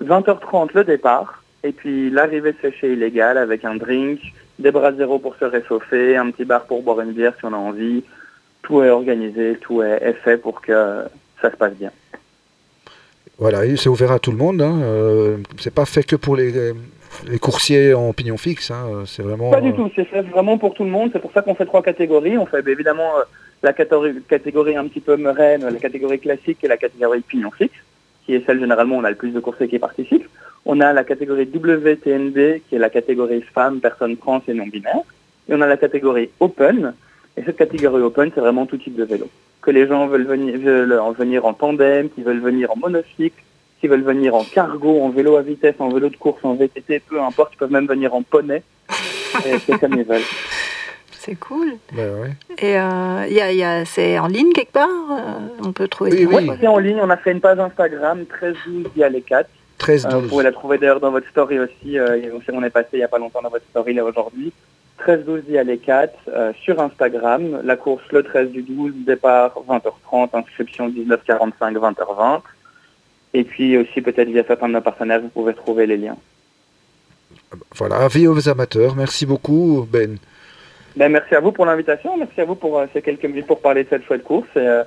20h30 0.02 0.70
le 0.74 0.84
départ. 0.84 1.44
Et 1.62 1.72
puis 1.72 2.10
l'arrivée 2.10 2.54
séchée 2.60 2.92
illégale 2.92 3.38
avec 3.38 3.64
un 3.64 3.76
drink, 3.76 4.20
des 4.58 4.70
bras 4.70 4.92
zéro 4.92 5.18
pour 5.18 5.36
se 5.36 5.44
réchauffer, 5.44 6.16
un 6.16 6.30
petit 6.30 6.44
bar 6.44 6.64
pour 6.64 6.82
boire 6.82 7.00
une 7.00 7.12
bière 7.12 7.34
si 7.38 7.44
on 7.44 7.52
a 7.52 7.56
envie. 7.56 8.02
Tout 8.62 8.82
est 8.82 8.90
organisé, 8.90 9.58
tout 9.60 9.82
est 9.82 10.16
fait 10.24 10.38
pour 10.38 10.60
que 10.60 11.04
ça 11.40 11.50
se 11.50 11.56
passe 11.56 11.74
bien. 11.74 11.90
Voilà, 13.38 13.76
c'est 13.76 13.88
ouvert 13.88 14.12
à 14.12 14.18
tout 14.18 14.30
le 14.30 14.38
monde. 14.38 14.62
Hein. 14.62 14.80
Euh, 14.82 15.36
c'est 15.58 15.74
pas 15.74 15.84
fait 15.84 16.04
que 16.04 16.16
pour 16.16 16.36
les, 16.36 16.72
les 17.28 17.38
coursiers 17.38 17.92
en 17.92 18.12
pignon 18.12 18.36
fixe. 18.36 18.70
Hein. 18.70 19.04
C'est 19.06 19.22
vraiment. 19.22 19.50
Pas 19.50 19.60
du 19.60 19.74
tout. 19.74 19.90
C'est 19.94 20.04
fait 20.04 20.22
vraiment 20.22 20.58
pour 20.58 20.74
tout 20.74 20.84
le 20.84 20.90
monde. 20.90 21.10
C'est 21.12 21.20
pour 21.20 21.32
ça 21.32 21.42
qu'on 21.42 21.54
fait 21.54 21.66
trois 21.66 21.82
catégories. 21.82 22.38
On 22.38 22.46
fait 22.46 22.62
bah, 22.62 22.70
évidemment 22.70 23.18
euh, 23.18 23.22
la 23.62 23.72
catégorie, 23.72 24.76
un 24.76 24.86
petit 24.86 25.00
peu 25.00 25.16
meuraine, 25.16 25.62
la 25.62 25.78
catégorie 25.78 26.18
classique 26.18 26.58
et 26.62 26.68
la 26.68 26.76
catégorie 26.76 27.20
pignon 27.20 27.50
fixe, 27.50 27.76
qui 28.24 28.34
est 28.34 28.44
celle 28.46 28.60
généralement 28.60 28.96
où 28.96 29.00
on 29.00 29.04
a 29.04 29.10
le 29.10 29.16
plus 29.16 29.30
de 29.30 29.40
coursiers 29.40 29.68
qui 29.68 29.78
participent. 29.78 30.28
On 30.64 30.80
a 30.80 30.92
la 30.92 31.04
catégorie 31.04 31.48
WTNB, 31.52 32.62
qui 32.68 32.74
est 32.74 32.78
la 32.78 32.90
catégorie 32.90 33.42
femmes, 33.42 33.80
personnes 33.80 34.16
trans 34.16 34.42
et 34.48 34.54
non 34.54 34.66
binaires. 34.66 34.96
Et 35.48 35.54
on 35.54 35.60
a 35.60 35.66
la 35.66 35.76
catégorie 35.76 36.30
open. 36.40 36.94
Et 37.36 37.42
cette 37.44 37.56
catégorie 37.56 38.02
open, 38.02 38.30
c'est 38.34 38.40
vraiment 38.40 38.66
tout 38.66 38.78
type 38.78 38.96
de 38.96 39.04
vélo 39.04 39.28
que 39.66 39.72
les 39.72 39.86
gens 39.88 40.06
veulent 40.06 40.26
venir, 40.26 40.58
veulent 40.58 40.98
en 41.00 41.10
venir 41.10 41.44
en 41.44 41.52
tandem, 41.52 42.08
qui 42.08 42.22
veulent 42.22 42.40
venir 42.40 42.70
en 42.70 42.76
monocycle, 42.76 43.42
qui 43.80 43.88
veulent 43.88 44.04
venir 44.04 44.34
en 44.36 44.44
cargo, 44.44 45.02
en 45.02 45.10
vélo 45.10 45.36
à 45.36 45.42
vitesse, 45.42 45.74
en 45.80 45.88
vélo 45.88 46.08
de 46.08 46.16
course, 46.16 46.38
en 46.44 46.54
VTT, 46.54 47.00
peu 47.00 47.20
importe, 47.20 47.54
ils 47.54 47.58
peuvent 47.58 47.72
même 47.72 47.88
venir 47.88 48.14
en 48.14 48.22
poney. 48.22 48.62
c'est 49.66 49.78
comme 49.80 49.94
ils 49.94 50.04
veulent. 50.04 50.22
C'est 51.18 51.34
cool. 51.34 51.72
Ben 51.92 52.20
ouais. 52.20 52.30
Et 52.58 52.78
euh, 52.78 53.26
y 53.28 53.40
a, 53.40 53.52
y 53.52 53.64
a, 53.64 53.84
c'est 53.84 54.16
en 54.16 54.28
ligne 54.28 54.52
quelque 54.52 54.70
part 54.70 54.88
euh, 55.10 55.48
On 55.64 55.72
peut 55.72 55.88
trouver 55.88 56.24
Oui, 56.24 56.36
oui. 56.48 56.50
c'est 56.60 56.68
en 56.68 56.78
ligne. 56.78 57.00
On 57.02 57.10
a 57.10 57.16
fait 57.16 57.32
une 57.32 57.40
page 57.40 57.58
Instagram, 57.58 58.18
1312 58.18 58.92
via 58.94 59.08
les 59.08 59.22
4. 59.22 59.50
13 59.78 60.06
euh, 60.06 60.18
vous 60.20 60.28
pouvez 60.28 60.44
la 60.44 60.52
trouver 60.52 60.78
d'ailleurs 60.78 61.00
dans 61.00 61.10
votre 61.10 61.28
story 61.28 61.58
aussi. 61.58 61.98
Euh, 61.98 62.30
on 62.52 62.62
est 62.62 62.70
passé 62.70 62.90
il 62.92 62.98
n'y 62.98 63.02
a 63.02 63.08
pas 63.08 63.18
longtemps 63.18 63.42
dans 63.42 63.50
votre 63.50 63.64
story 63.70 63.94
là 63.94 64.04
aujourd'hui. 64.04 64.52
13-12 64.98 65.58
à 65.58 65.62
les 65.62 65.78
4 65.78 66.54
sur 66.62 66.80
Instagram. 66.80 67.60
La 67.64 67.76
course 67.76 68.04
le 68.12 68.22
13 68.22 68.50
du 68.50 68.62
12, 68.62 68.92
départ 69.06 69.54
20h30, 69.68 70.30
inscription 70.32 70.88
19h45, 70.88 71.74
20h20. 71.74 72.40
Et 73.34 73.44
puis 73.44 73.76
aussi 73.76 74.00
peut-être 74.00 74.28
via 74.28 74.44
certains 74.44 74.68
de 74.68 74.72
nos 74.74 74.80
partenaires, 74.80 75.20
vous 75.20 75.28
pouvez 75.28 75.54
trouver 75.54 75.86
les 75.86 75.96
liens. 75.96 76.16
Voilà, 77.74 77.96
avis 77.96 78.26
aux 78.26 78.48
amateurs. 78.48 78.94
Merci 78.96 79.26
beaucoup 79.26 79.86
Ben. 79.90 80.18
ben 80.96 81.12
merci 81.12 81.34
à 81.34 81.40
vous 81.40 81.52
pour 81.52 81.66
l'invitation, 81.66 82.16
merci 82.16 82.40
à 82.40 82.44
vous 82.44 82.54
pour 82.54 82.78
euh, 82.78 82.86
ces 82.92 83.02
quelques 83.02 83.24
minutes 83.24 83.46
pour 83.46 83.60
parler 83.60 83.84
de 83.84 83.88
cette 83.88 84.04
chouette 84.04 84.24
course. 84.24 84.48
Et, 84.56 84.60
euh, 84.60 84.84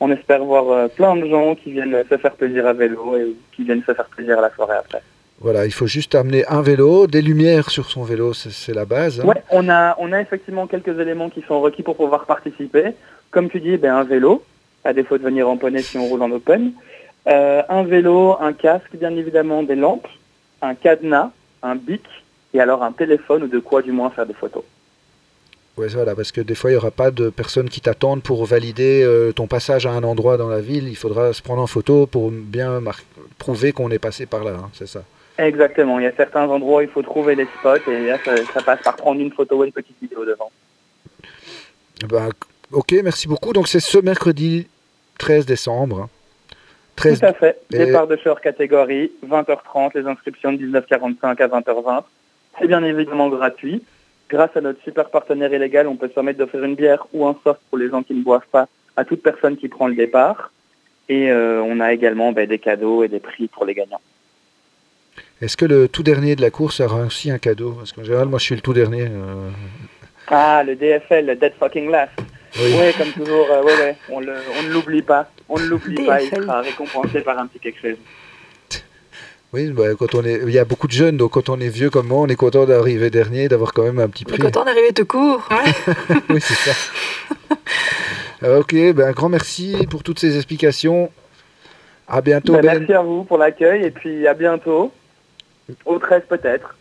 on 0.00 0.10
espère 0.10 0.44
voir 0.44 0.68
euh, 0.70 0.88
plein 0.88 1.14
de 1.16 1.26
gens 1.26 1.54
qui 1.54 1.72
viennent 1.72 1.96
se 2.10 2.16
faire 2.16 2.34
plaisir 2.34 2.66
à 2.66 2.72
vélo 2.72 3.16
et 3.16 3.36
qui 3.52 3.64
viennent 3.64 3.84
se 3.86 3.94
faire 3.94 4.06
plaisir 4.06 4.38
à 4.38 4.42
la 4.42 4.50
soirée 4.50 4.76
après. 4.76 5.02
Voilà, 5.40 5.66
il 5.66 5.72
faut 5.72 5.86
juste 5.86 6.14
amener 6.14 6.46
un 6.46 6.62
vélo, 6.62 7.06
des 7.06 7.20
lumières 7.20 7.70
sur 7.70 7.86
son 7.86 8.02
vélo, 8.02 8.32
c'est 8.34 8.72
la 8.72 8.84
base. 8.84 9.20
Hein. 9.20 9.34
On 9.50 9.68
a, 9.68 9.96
on 9.98 10.12
a 10.12 10.20
effectivement 10.20 10.66
quelques 10.66 10.98
éléments 10.98 11.28
qui 11.28 11.42
sont 11.42 11.60
requis 11.60 11.82
pour 11.82 11.96
pouvoir 11.96 12.24
participer. 12.24 12.92
Comme 13.30 13.50
tu 13.50 13.60
dis, 13.60 13.76
ben, 13.76 13.94
un 13.94 14.04
vélo, 14.04 14.42
à 14.84 14.92
défaut 14.92 15.18
de 15.18 15.22
venir 15.22 15.48
en 15.48 15.56
poney 15.56 15.82
si 15.82 15.98
on 15.98 16.06
roule 16.06 16.22
en 16.22 16.30
open. 16.30 16.72
Euh, 17.26 17.62
un 17.68 17.82
vélo, 17.82 18.36
un 18.40 18.52
casque, 18.52 18.94
bien 18.94 19.14
évidemment, 19.16 19.62
des 19.62 19.74
lampes, 19.74 20.06
un 20.62 20.74
cadenas, 20.74 21.30
un 21.62 21.74
bic, 21.74 22.04
et 22.52 22.60
alors 22.60 22.82
un 22.82 22.92
téléphone 22.92 23.42
ou 23.44 23.48
de 23.48 23.58
quoi 23.58 23.82
du 23.82 23.92
moins 23.92 24.10
faire 24.10 24.26
des 24.26 24.34
photos. 24.34 24.62
Oui, 25.76 25.88
voilà, 25.92 26.14
parce 26.14 26.30
que 26.30 26.40
des 26.40 26.54
fois, 26.54 26.70
il 26.70 26.74
n'y 26.74 26.78
aura 26.78 26.92
pas 26.92 27.10
de 27.10 27.30
personnes 27.30 27.68
qui 27.68 27.80
t'attendent 27.80 28.22
pour 28.22 28.44
valider 28.44 29.02
euh, 29.02 29.32
ton 29.32 29.48
passage 29.48 29.86
à 29.86 29.90
un 29.90 30.04
endroit 30.04 30.36
dans 30.36 30.48
la 30.48 30.60
ville. 30.60 30.86
Il 30.86 30.94
faudra 30.96 31.32
se 31.32 31.42
prendre 31.42 31.62
en 31.62 31.66
photo 31.66 32.06
pour 32.06 32.30
bien 32.30 32.80
prouver 33.38 33.72
qu'on 33.72 33.90
est 33.90 33.98
passé 33.98 34.26
par 34.26 34.44
là, 34.44 34.52
hein, 34.52 34.70
c'est 34.72 34.86
ça. 34.86 35.02
Exactement. 35.38 35.98
Il 35.98 36.04
y 36.04 36.06
a 36.06 36.12
certains 36.16 36.48
endroits 36.48 36.78
où 36.78 36.82
il 36.82 36.88
faut 36.88 37.02
trouver 37.02 37.34
les 37.34 37.46
spots 37.58 37.90
et 37.90 38.06
là, 38.06 38.18
ça, 38.52 38.62
passe 38.62 38.82
par 38.82 38.96
prendre 38.96 39.20
une 39.20 39.32
photo 39.32 39.56
ou 39.56 39.64
une 39.64 39.72
petite 39.72 39.96
vidéo 40.00 40.24
devant. 40.24 40.50
Ben, 42.08 42.30
ok, 42.72 42.94
merci 43.02 43.26
beaucoup. 43.26 43.52
Donc 43.52 43.68
c'est 43.68 43.80
ce 43.80 43.98
mercredi 43.98 44.68
13 45.18 45.46
décembre. 45.46 46.08
13... 46.96 47.20
Tout 47.20 47.26
à 47.26 47.32
fait. 47.32 47.60
Départ 47.70 48.06
de 48.06 48.16
short 48.16 48.40
catégorie, 48.40 49.10
20h30, 49.26 49.98
les 49.98 50.06
inscriptions 50.06 50.52
de 50.52 50.58
19h45 50.58 51.42
à 51.42 51.48
20h20. 51.48 52.02
C'est 52.60 52.68
bien 52.68 52.84
évidemment 52.84 53.28
gratuit. 53.28 53.82
Grâce 54.30 54.56
à 54.56 54.60
notre 54.60 54.82
super 54.82 55.10
partenaire 55.10 55.52
illégal, 55.52 55.88
on 55.88 55.96
peut 55.96 56.08
se 56.08 56.14
permettre 56.14 56.38
d'offrir 56.38 56.64
une 56.64 56.76
bière 56.76 57.06
ou 57.12 57.26
un 57.26 57.36
soft 57.42 57.60
pour 57.68 57.78
les 57.78 57.88
gens 57.90 58.02
qui 58.02 58.14
ne 58.14 58.22
boivent 58.22 58.46
pas 58.50 58.68
à 58.96 59.04
toute 59.04 59.22
personne 59.22 59.56
qui 59.56 59.68
prend 59.68 59.88
le 59.88 59.96
départ. 59.96 60.52
Et 61.08 61.30
euh, 61.30 61.60
on 61.62 61.80
a 61.80 61.92
également 61.92 62.32
ben, 62.32 62.48
des 62.48 62.58
cadeaux 62.58 63.02
et 63.02 63.08
des 63.08 63.20
prix 63.20 63.48
pour 63.48 63.64
les 63.64 63.74
gagnants. 63.74 64.00
Est-ce 65.40 65.56
que 65.56 65.64
le 65.64 65.88
tout 65.88 66.02
dernier 66.02 66.36
de 66.36 66.42
la 66.42 66.50
course 66.50 66.80
aura 66.80 67.02
aussi 67.02 67.30
un 67.30 67.38
cadeau? 67.38 67.72
Parce 67.72 67.92
qu'en 67.92 68.04
général, 68.04 68.28
moi, 68.28 68.38
je 68.38 68.44
suis 68.44 68.54
le 68.54 68.60
tout 68.60 68.72
dernier. 68.72 69.08
Euh. 69.10 69.50
Ah, 70.28 70.62
le 70.64 70.76
DFL, 70.76 71.26
le 71.26 71.36
Dead 71.36 71.52
Fucking 71.58 71.90
Last. 71.90 72.12
Oui, 72.56 72.72
comme 72.96 73.10
toujours, 73.10 73.48
euh, 73.50 73.62
ouais, 73.62 73.76
ouais, 73.76 73.96
on, 74.10 74.20
ne 74.20 74.72
l'oublie 74.72 75.02
pas. 75.02 75.28
On 75.48 75.58
ne 75.58 75.66
l'oublie 75.66 76.06
pas, 76.06 76.22
il 76.22 76.30
sera 76.30 76.60
récompensé 76.60 77.20
par 77.20 77.36
un 77.38 77.48
petit 77.48 77.58
quelque 77.58 77.80
chose. 77.80 77.98
Oui, 79.52 79.68
bah, 79.68 79.94
quand 79.98 80.14
on 80.14 80.24
est, 80.24 80.40
il 80.46 80.50
y 80.50 80.58
a 80.58 80.64
beaucoup 80.64 80.86
de 80.86 80.92
jeunes, 80.92 81.16
donc 81.16 81.32
quand 81.32 81.48
on 81.48 81.60
est 81.60 81.68
vieux 81.68 81.90
comme 81.90 82.08
moi, 82.08 82.18
on 82.18 82.26
est 82.26 82.36
content 82.36 82.64
d'arriver 82.64 83.10
dernier, 83.10 83.48
d'avoir 83.48 83.72
quand 83.72 83.82
même 83.82 83.98
un 83.98 84.08
petit 84.08 84.24
prix. 84.24 84.36
On 84.38 84.42
est 84.42 84.46
content 84.46 84.64
d'arriver 84.64 84.92
tout 84.92 85.04
court. 85.04 85.48
oui, 86.30 86.40
c'est 86.40 86.54
ça. 86.54 86.72
Euh, 88.42 88.60
ok, 88.60 88.74
ben, 88.94 89.08
un 89.08 89.12
grand 89.12 89.28
merci 89.28 89.86
pour 89.88 90.02
toutes 90.02 90.18
ces 90.18 90.36
explications. 90.36 91.10
À 92.06 92.20
bientôt. 92.20 92.52
Ben, 92.54 92.62
ben. 92.62 92.78
Merci 92.80 92.92
à 92.92 93.02
vous 93.02 93.24
pour 93.24 93.38
l'accueil 93.38 93.84
et 93.84 93.90
puis 93.90 94.26
à 94.26 94.34
bientôt. 94.34 94.92
Au 95.84 95.98
13 95.98 96.22
peut-être. 96.28 96.76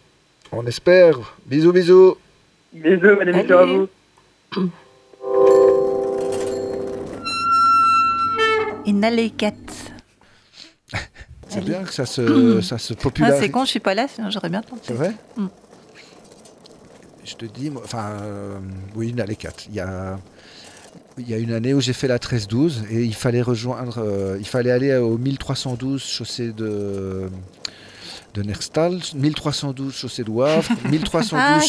On 0.52 0.66
espère. 0.66 1.18
Bisous, 1.46 1.72
bisous. 1.72 2.18
Bisous, 2.74 3.16
bonne 3.16 3.30
émission 3.30 3.58
à 3.58 3.66
vous. 3.66 3.88
4. 9.32 9.56
C'est 11.50 11.62
bien 11.64 11.84
que 11.84 11.94
ça 11.94 12.06
se, 12.06 12.62
ça 12.62 12.78
se 12.78 12.94
Ah, 13.22 13.32
c'est 13.40 13.50
con, 13.50 13.64
je 13.64 13.70
suis 13.70 13.80
pas 13.80 13.94
là, 13.94 14.08
sinon 14.08 14.30
j'aurais 14.32 14.50
bien 14.50 14.62
tenté. 14.62 14.82
C'est 14.88 14.94
vrai 14.94 15.14
Mm. 15.38 15.48
Je 17.26 17.36
te 17.36 17.46
dis, 17.46 17.70
moi- 17.70 17.82
enfin, 17.86 18.10
euh, 18.22 18.60
oui, 18.96 19.08
il 19.10 19.18
y 19.18 19.22
en 19.22 19.24
a 19.24 19.28
les 19.28 19.36
quatre. 19.38 19.66
Il 19.70 19.76
y 19.76 19.80
a, 19.80 20.18
il 21.18 21.30
y 21.30 21.34
a 21.34 21.38
une 21.38 21.54
année 21.54 21.74
où 21.74 21.80
j'ai 21.80 21.94
fait 21.94 22.08
la 22.08 22.18
13-12 22.20 22.84
et 22.92 23.04
il 23.04 23.16
fallait 23.16 23.42
rejoindre, 23.42 24.00
euh, 24.00 24.36
il 24.40 24.48
fallait 24.48 24.72
aller 24.72 24.94
au 24.98 25.18
1312 25.18 26.04
chaussée 26.04 26.52
de 26.52 27.30
de 28.34 28.42
Nerstal, 28.42 29.00
1312 29.16 29.94
chaussée 29.94 30.24
de 30.24 30.30
Wavre, 30.32 30.64
1312 30.90 31.40
Ah, 31.40 31.60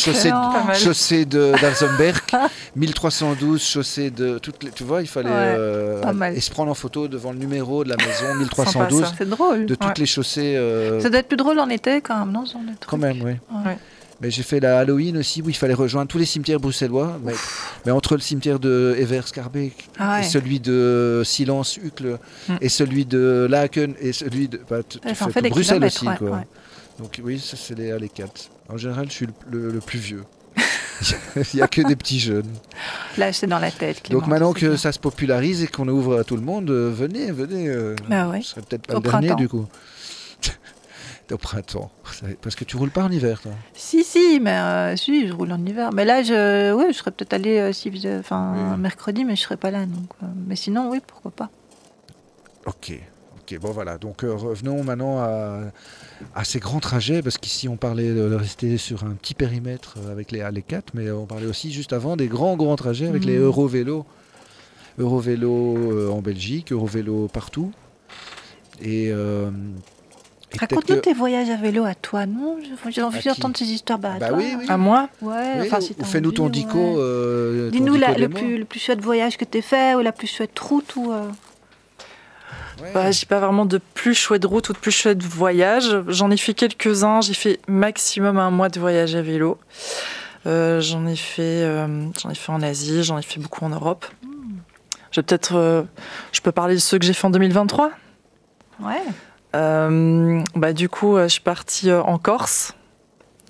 chaussée 0.74 1.24
de, 1.26 1.52
d'Alzenberg, 1.60 2.22
1312 2.76 3.62
chaussée 3.62 4.10
de 4.10 4.38
toutes 4.38 4.62
les, 4.62 4.70
tu 4.70 4.84
vois, 4.84 5.02
il 5.02 5.06
fallait 5.08 5.28
Ouais, 5.28 5.34
euh, 5.58 6.32
et 6.34 6.40
se 6.40 6.50
prendre 6.50 6.70
en 6.70 6.74
photo 6.74 7.08
devant 7.08 7.32
le 7.32 7.38
numéro 7.38 7.84
de 7.84 7.90
la 7.90 7.96
maison 7.96 8.10
Sympa, 8.26 8.34
1312 8.38 9.00
ça. 9.04 9.12
C'est 9.18 9.28
drôle. 9.28 9.66
de 9.66 9.74
toutes 9.74 9.84
Ouais. 9.88 9.94
les 9.98 10.06
chaussées. 10.06 10.54
euh, 10.56 11.00
Ça 11.00 11.10
doit 11.10 11.20
être 11.20 11.28
plus 11.28 11.36
drôle 11.36 11.58
en 11.58 11.68
été 11.68 12.00
quand 12.00 12.18
même, 12.18 12.32
non 12.32 12.44
quand 12.86 12.96
même, 12.98 13.20
oui. 13.22 13.32
Ouais. 13.64 13.78
Mais 14.20 14.30
j'ai 14.30 14.42
fait 14.44 14.60
la 14.60 14.78
Halloween 14.78 15.16
aussi 15.18 15.42
où 15.42 15.48
il 15.48 15.56
fallait 15.56 15.74
rejoindre 15.74 16.08
tous 16.08 16.18
les 16.18 16.24
cimetières 16.24 16.60
bruxellois. 16.60 17.18
Mais, 17.24 17.32
mais 17.84 17.92
entre 17.92 18.14
le 18.14 18.20
cimetière 18.20 18.58
de 18.60 18.94
Evers 18.98 19.26
Scarbeck 19.28 19.88
Ah 19.98 20.20
et 20.20 20.22
celui 20.22 20.60
de 20.60 21.22
Silence 21.24 21.76
Uccle 21.76 22.18
Mm. 22.48 22.56
et 22.60 22.68
celui 22.68 23.04
de 23.06 23.46
Laken 23.50 23.94
et 24.00 24.12
celui 24.12 24.48
de. 24.48 24.60
bah, 24.70 24.78
tu- 24.88 24.98
tu 25.00 25.14
fais 25.14 25.30
fait 25.30 25.48
Bruxelles 25.48 25.84
aussi. 25.84 26.06
ouais, 26.06 26.16
quoi. 26.16 26.30
ouais. 26.30 26.46
Donc 27.00 27.20
oui, 27.24 27.40
ça 27.40 27.56
c'est 27.56 27.76
les, 27.76 27.98
les 27.98 28.08
quatre. 28.08 28.50
En 28.68 28.76
général, 28.76 29.06
je 29.08 29.12
suis 29.14 29.26
le, 29.26 29.32
le- 29.50 29.70
le 29.72 29.80
plus 29.80 29.98
vieux. 29.98 30.22
il 31.36 31.56
n'y 31.56 31.60
a 31.62 31.66
que 31.66 31.82
des 31.82 31.96
petits 31.96 32.20
jeunes. 32.20 32.48
Là, 33.18 33.32
c'est 33.32 33.48
dans 33.48 33.58
la 33.58 33.72
tête. 33.72 33.96
Donc 34.10 34.22
Clément, 34.22 34.26
maintenant 34.28 34.52
c'est 34.54 34.60
que 34.60 34.66
bien. 34.68 34.76
ça 34.76 34.92
se 34.92 34.98
popularise 35.00 35.62
et 35.64 35.66
qu'on 35.66 35.88
ouvre 35.88 36.20
à 36.20 36.24
tout 36.24 36.36
le 36.36 36.42
monde, 36.42 36.70
euh, 36.70 36.92
venez, 36.96 37.32
venez. 37.32 37.68
euh, 37.68 37.96
Bah 38.08 38.28
ouais. 38.28 38.40
Peut-être 38.54 38.86
pas 38.86 38.94
Au 38.94 38.96
le 38.98 39.02
dernier 39.02 39.26
printemps. 39.26 39.34
du 39.42 39.48
coup. 39.48 39.66
Au 41.32 41.38
printemps. 41.38 41.90
Parce 42.42 42.54
que 42.54 42.64
tu 42.64 42.76
roules 42.76 42.90
pas 42.90 43.02
en 43.04 43.10
hiver, 43.10 43.40
toi. 43.40 43.52
Si, 43.72 44.04
si, 44.04 44.40
mais 44.40 44.50
euh, 44.58 44.94
si, 44.96 45.26
je 45.26 45.32
roule 45.32 45.52
en 45.52 45.64
hiver. 45.64 45.90
Mais 45.92 46.04
là, 46.04 46.22
je, 46.22 46.72
ouais, 46.74 46.92
je 46.92 46.98
serais 46.98 47.10
peut-être 47.12 47.32
allé 47.32 47.58
euh, 47.58 47.72
faisait- 47.72 48.18
enfin, 48.18 48.52
Oui. 48.74 48.80
mercredi, 48.80 49.24
mais 49.24 49.34
je 49.34 49.40
serais 49.42 49.56
pas 49.56 49.70
là. 49.70 49.86
Donc, 49.86 50.10
euh, 50.22 50.26
mais 50.46 50.54
sinon, 50.56 50.90
oui, 50.90 51.00
pourquoi 51.06 51.30
pas. 51.30 51.50
Ok, 52.66 52.92
ok, 53.40 53.58
bon 53.58 53.70
voilà. 53.72 53.96
Donc 53.98 54.20
revenons 54.22 54.84
maintenant 54.84 55.18
à, 55.20 55.60
à 56.34 56.44
ces 56.44 56.60
grands 56.60 56.80
trajets, 56.80 57.22
parce 57.22 57.38
qu'ici 57.38 57.68
on 57.68 57.76
parlait 57.78 58.12
de 58.14 58.34
rester 58.34 58.76
sur 58.78 59.04
un 59.04 59.12
petit 59.14 59.34
périmètre 59.34 59.96
avec 60.10 60.30
les, 60.30 60.46
les 60.52 60.62
4, 60.62 60.92
mais 60.94 61.10
on 61.10 61.24
parlait 61.26 61.46
aussi 61.46 61.72
juste 61.72 61.92
avant 61.94 62.16
des 62.16 62.26
grands 62.28 62.56
grands 62.56 62.76
trajets 62.76 63.06
avec 63.06 63.24
les 63.24 63.38
Mhm. 63.38 63.44
Eurovélos. 63.44 64.04
Eurovélo 64.98 66.12
en 66.12 66.20
Belgique, 66.22 66.70
Eurovélo 66.72 67.28
partout. 67.28 67.72
Et, 68.82 69.10
euh, 69.10 69.50
Raconte-nous 70.60 70.96
que- 70.96 71.00
tes 71.00 71.12
voyages 71.14 71.50
à 71.50 71.56
vélo 71.56 71.84
à 71.84 71.94
toi, 71.94 72.26
non? 72.26 72.58
Je- 72.62 72.90
J'ai 72.90 73.02
envie 73.02 73.22
d'entendre 73.22 73.56
ces 73.56 73.70
histoires. 73.72 73.98
Bah, 73.98 74.14
à 74.16 74.18
Bah 74.18 74.28
toi. 74.28 74.38
oui, 74.38 74.54
oui. 74.58 74.66
À 74.68 74.76
moi? 74.76 75.08
Ouais, 75.22 75.34
Oui, 75.60 75.66
enfin, 75.66 75.80
si 75.80 75.94
ou 75.98 76.04
fais-nous 76.04 76.32
ton 76.32 76.48
dico. 76.48 76.78
ouais. 76.78 76.94
euh, 76.98 77.70
Dis-nous 77.70 77.94
le, 77.94 78.28
plus, 78.28 78.58
le 78.58 78.64
plus 78.64 78.80
chouette 78.80 79.00
voyage 79.00 79.36
que 79.36 79.44
t'aies 79.44 79.60
fait 79.62 79.94
ou 79.94 80.00
la 80.00 80.12
plus 80.12 80.26
chouette 80.26 80.58
route 80.58 80.96
ou. 80.96 81.12
euh, 81.12 81.28
Ouais. 82.82 82.90
Bah, 82.92 83.12
j'ai 83.12 83.26
pas 83.26 83.38
vraiment 83.38 83.66
de 83.66 83.78
plus 83.94 84.14
chouette 84.14 84.44
route 84.44 84.68
ou 84.68 84.72
de 84.72 84.78
plus 84.78 84.90
chouette 84.90 85.22
voyage. 85.22 85.96
J'en 86.08 86.28
ai 86.32 86.36
fait 86.36 86.54
quelques-uns. 86.54 87.20
J'ai 87.20 87.32
fait 87.34 87.60
maximum 87.68 88.36
un 88.36 88.50
mois 88.50 88.68
de 88.68 88.80
voyage 88.80 89.14
à 89.14 89.22
vélo. 89.22 89.58
Euh, 90.46 90.80
j'en 90.80 91.06
ai 91.06 91.14
fait, 91.14 91.62
euh, 91.62 91.86
j'en 92.20 92.30
ai 92.30 92.34
fait 92.34 92.50
en 92.50 92.60
Asie, 92.62 93.04
j'en 93.04 93.16
ai 93.16 93.22
fait 93.22 93.38
beaucoup 93.40 93.64
en 93.64 93.68
Europe. 93.70 94.04
Je 95.12 95.20
vais 95.20 95.22
peut-être, 95.24 95.54
euh, 95.54 95.82
je 96.32 96.40
peux 96.40 96.50
parler 96.50 96.74
de 96.74 96.80
ceux 96.80 96.98
que 96.98 97.06
j'ai 97.06 97.12
fait 97.12 97.24
en 97.26 97.30
2023. 97.30 97.92
Ouais. 98.80 99.00
Euh, 99.54 100.42
bah, 100.56 100.72
du 100.72 100.88
coup, 100.88 101.16
euh, 101.16 101.24
je 101.24 101.34
suis 101.34 101.40
partie 101.40 101.90
euh, 101.90 102.02
en 102.02 102.18
Corse. 102.18 102.74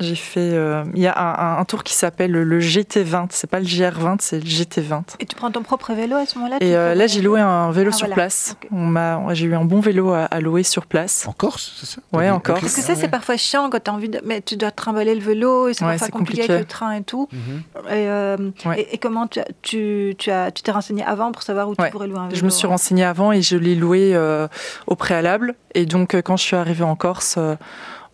J'ai 0.00 0.14
fait. 0.16 0.40
euh, 0.52 0.82
Il 0.94 1.02
y 1.02 1.06
a 1.06 1.58
un, 1.58 1.64
tour 1.64 1.84
qui 1.84 1.94
s'appelle 1.94 2.32
le 2.32 2.58
GT20. 2.60 3.26
C'est 3.30 3.48
pas 3.48 3.60
le 3.60 3.64
GR20, 3.66 4.16
c'est 4.20 4.36
le 4.40 4.44
GT20. 4.44 5.02
Et 5.20 5.26
tu 5.26 5.36
prends 5.36 5.50
ton 5.50 5.62
propre 5.62 5.92
vélo 5.94 6.16
à 6.16 6.26
ce 6.26 6.36
moment-là 6.38 6.56
Et 6.60 6.74
euh, 6.76 6.94
là, 6.94 7.06
j'ai 7.06 7.22
loué 7.22 7.40
un 7.40 7.70
vélo 7.70 7.90
Ah, 7.92 7.96
sur 7.96 8.06
voilà. 8.06 8.14
place. 8.14 8.56
Ok. 8.62 8.68
On 8.72 8.86
m'a, 8.86 9.20
j'ai 9.34 9.46
eu 9.46 9.54
un 9.54 9.64
bon 9.64 9.80
vélo 9.80 10.12
à, 10.12 10.24
à 10.24 10.40
louer 10.40 10.62
sur 10.64 10.86
place. 10.86 11.26
En 11.28 11.32
Corse, 11.32 11.74
c'est 11.78 11.86
ça? 11.86 12.00
Ouais, 12.12 12.28
en 12.30 12.40
Corse. 12.40 12.60
Parce 12.60 12.74
que 12.74 12.80
ça, 12.82 12.94
c'est 12.94 13.02
ouais. 13.02 13.08
parfois 13.08 13.36
chiant 13.36 13.70
quand 13.70 13.82
tu 13.82 13.90
as 13.90 13.94
envie 13.94 14.08
de. 14.08 14.20
Mais 14.24 14.40
tu 14.40 14.56
dois 14.56 14.70
trimballer 14.70 15.14
le 15.14 15.20
vélo 15.20 15.68
et 15.68 15.74
c'est 15.74 15.84
Ouais, 15.84 15.92
parfois 15.96 16.08
compliqué, 16.08 16.42
compliqué. 16.42 16.52
avec 16.52 16.64
le 16.66 16.68
train 16.68 16.92
et 16.92 17.02
tout. 17.02 17.28
Mhm. 17.32 17.62
Et, 17.88 18.08
euh, 18.08 18.36
Ouais. 18.66 18.80
et, 18.80 18.94
et 18.94 18.98
comment 18.98 19.26
tu, 19.26 19.40
tu, 19.62 20.14
tu, 20.18 20.30
as, 20.30 20.50
tu 20.50 20.62
t'es 20.62 20.72
renseigné 20.72 21.04
avant 21.04 21.30
pour 21.32 21.42
savoir 21.42 21.68
où 21.68 21.74
Ouais. 21.78 21.86
tu 21.86 21.92
pourrais 21.92 22.08
louer 22.08 22.18
un 22.18 22.26
vélo 22.28 22.36
Je 22.38 22.44
me 22.44 22.50
suis 22.50 22.66
ouais. 22.66 22.70
renseignée 22.72 23.04
avant 23.04 23.32
et 23.32 23.42
je 23.42 23.56
l'ai 23.56 23.74
loué 23.74 24.10
euh, 24.14 24.48
au 24.86 24.96
préalable. 24.96 25.54
Et 25.74 25.86
donc, 25.86 26.14
quand 26.22 26.36
je 26.36 26.42
suis 26.44 26.56
arrivée 26.56 26.84
en 26.84 26.94
Corse, 26.96 27.36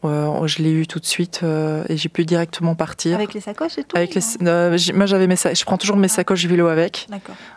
euh, 0.04 0.08
euh, 0.42 0.46
je 0.46 0.62
l'ai 0.62 0.70
eu 0.72 0.86
tout 0.86 0.98
de 1.00 1.06
suite 1.06 1.40
euh, 1.42 1.84
et 1.88 1.96
j'ai 1.96 2.08
pu 2.08 2.24
directement 2.24 2.74
partir. 2.74 3.16
Avec 3.16 3.34
les 3.34 3.40
sacoches 3.40 3.78
et 3.78 3.84
tout 3.84 3.96
Avec 3.96 4.14
les, 4.14 4.20
non 4.40 4.50
euh, 4.50 4.78
moi, 4.94 5.06
j'avais 5.06 5.26
mes, 5.26 5.36
sa- 5.36 5.52
je 5.54 5.64
prends 5.64 5.76
toujours 5.78 5.96
mes 5.96 6.08
sacoches 6.08 6.46
vélo 6.46 6.68
avec 6.68 7.06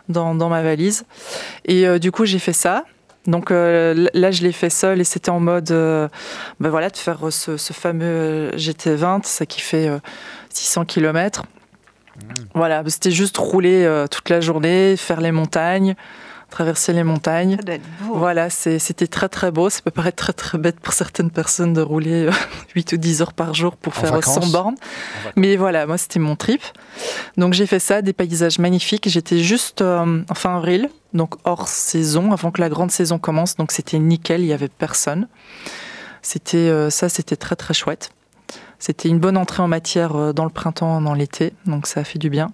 dans, 0.08 0.34
dans 0.34 0.48
ma 0.48 0.62
valise. 0.62 1.04
Et 1.64 1.86
euh, 1.86 1.98
du 1.98 2.10
coup, 2.12 2.24
j'ai 2.26 2.38
fait 2.38 2.52
ça. 2.52 2.84
Donc 3.26 3.50
euh, 3.50 4.06
là, 4.12 4.30
je 4.30 4.42
l'ai 4.42 4.52
fait 4.52 4.68
seul 4.68 5.00
et 5.00 5.04
c'était 5.04 5.30
en 5.30 5.40
mode, 5.40 5.70
euh, 5.70 6.08
ben 6.60 6.68
voilà, 6.68 6.90
de 6.90 6.96
faire 6.98 7.18
ce, 7.30 7.56
ce 7.56 7.72
fameux 7.72 8.04
euh, 8.04 8.50
GT20, 8.56 9.22
ça 9.24 9.46
qui 9.46 9.62
fait 9.62 9.88
euh, 9.88 9.98
600 10.50 10.84
km. 10.84 11.44
Voilà, 12.54 12.82
c'était 12.86 13.10
juste 13.10 13.36
rouler 13.38 13.82
euh, 13.84 14.06
toute 14.06 14.28
la 14.28 14.40
journée, 14.40 14.96
faire 14.96 15.20
les 15.20 15.32
montagnes, 15.32 15.94
traverser 16.54 16.92
les 16.92 17.02
montagnes. 17.04 17.56
Ça 17.56 17.62
doit 17.62 17.74
être 17.74 17.88
beau. 18.00 18.14
Voilà, 18.14 18.48
c'est- 18.48 18.78
c'était 18.78 19.06
très 19.08 19.28
très 19.28 19.50
beau. 19.50 19.68
Ça 19.70 19.80
peut 19.82 19.90
paraître 19.90 20.16
très 20.16 20.32
très 20.32 20.56
bête 20.56 20.78
pour 20.80 20.92
certaines 20.94 21.30
personnes 21.30 21.72
de 21.72 21.80
rouler 21.80 22.26
euh, 22.26 22.32
8 22.76 22.92
ou 22.92 22.96
10 22.96 23.22
heures 23.22 23.32
par 23.32 23.54
jour 23.54 23.76
pour 23.76 23.92
En 23.92 24.00
faire 24.00 24.12
euh, 24.12 24.16
vacances. 24.16 24.44
100 24.46 24.50
bornes. 24.52 24.74
Mais 25.36 25.56
voilà, 25.56 25.86
moi 25.86 25.98
c'était 25.98 26.20
mon 26.20 26.36
trip. 26.36 26.62
Donc 27.36 27.52
j'ai 27.54 27.66
fait 27.66 27.80
ça, 27.80 28.02
des 28.02 28.12
paysages 28.12 28.58
magnifiques. 28.58 29.08
J'étais 29.08 29.40
juste 29.40 29.80
euh, 29.82 30.22
en 30.30 30.34
fin 30.34 30.56
avril, 30.56 30.88
donc 31.12 31.34
hors 31.44 31.66
saison, 31.68 32.32
avant 32.32 32.50
que 32.52 32.60
la 32.60 32.68
grande 32.68 32.90
saison 32.92 33.18
commence. 33.18 33.56
Donc 33.56 33.72
c'était 33.72 33.98
nickel, 33.98 34.40
il 34.42 34.46
n'y 34.46 34.52
avait 34.52 34.68
personne. 34.68 35.26
C'était 36.22 36.56
euh, 36.56 36.88
ça, 36.90 37.08
c'était 37.08 37.36
très 37.36 37.56
très 37.56 37.74
chouette. 37.74 38.10
C'était 38.84 39.08
une 39.08 39.18
bonne 39.18 39.38
entrée 39.38 39.62
en 39.62 39.66
matière 39.66 40.14
euh, 40.14 40.32
dans 40.34 40.44
le 40.44 40.50
printemps, 40.50 41.00
dans 41.00 41.14
l'été, 41.14 41.54
donc 41.64 41.86
ça 41.86 42.00
a 42.00 42.04
fait 42.04 42.18
du 42.18 42.28
bien. 42.28 42.52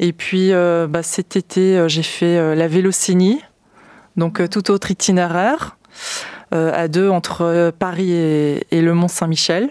Et 0.00 0.12
puis 0.12 0.52
euh, 0.52 0.88
bah, 0.88 1.04
cet 1.04 1.36
été, 1.36 1.78
euh, 1.78 1.86
j'ai 1.86 2.02
fait 2.02 2.56
la 2.56 2.66
Vélocénie, 2.66 3.40
donc 4.16 4.42
tout 4.50 4.72
autre 4.72 4.90
itinéraire, 4.90 5.76
à 6.50 6.88
deux 6.88 7.08
entre 7.08 7.72
Paris 7.78 8.10
et, 8.10 8.64
le 8.72 8.94
Mont 8.94 9.06
Saint-Michel. 9.06 9.68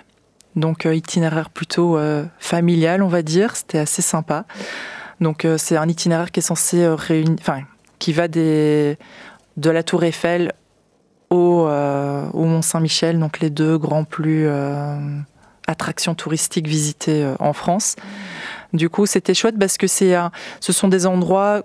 Donc 0.56 0.86
itinéraire 0.86 1.50
plutôt 1.50 2.00
familial, 2.39 3.04
on 3.04 3.10
va 3.10 3.22
dire. 3.22 3.58
C'était 3.58 3.80
assez 3.80 4.02
sympa. 4.02 4.45
Donc 5.20 5.45
c'est 5.58 5.76
un 5.76 5.89
itinéraire 5.89 6.32
qui 6.32 6.39
est 6.39 6.43
censé 6.43 6.88
réunir, 6.88 7.36
enfin, 7.41 7.60
qui 8.00 8.14
va 8.14 8.30
de 8.30 8.95
la 9.58 9.84
Tour 9.84 10.06
Eiffel 10.06 10.54
au, 11.30 11.68
euh, 11.68 12.26
au 12.32 12.45
Mont 12.45 12.62
Saint-Michel, 12.62 13.20
donc 13.20 13.41
les 13.41 13.50
deux 13.50 13.78
grands 13.78 14.06
plus 14.06 14.47
attractions 15.70 16.15
touristiques 16.15 16.67
visitées 16.67 17.24
euh, 17.24 17.36
en 17.39 17.53
France. 17.53 17.95
Du 18.74 18.89
coup, 18.89 19.05
c'était 19.05 19.34
chouette 19.34 19.57
parce 19.57 19.78
que 19.78 19.88
c'est, 19.88 20.15
ce 20.59 20.74
sont 20.74 20.88
des 20.88 21.05
endroits 21.05 21.63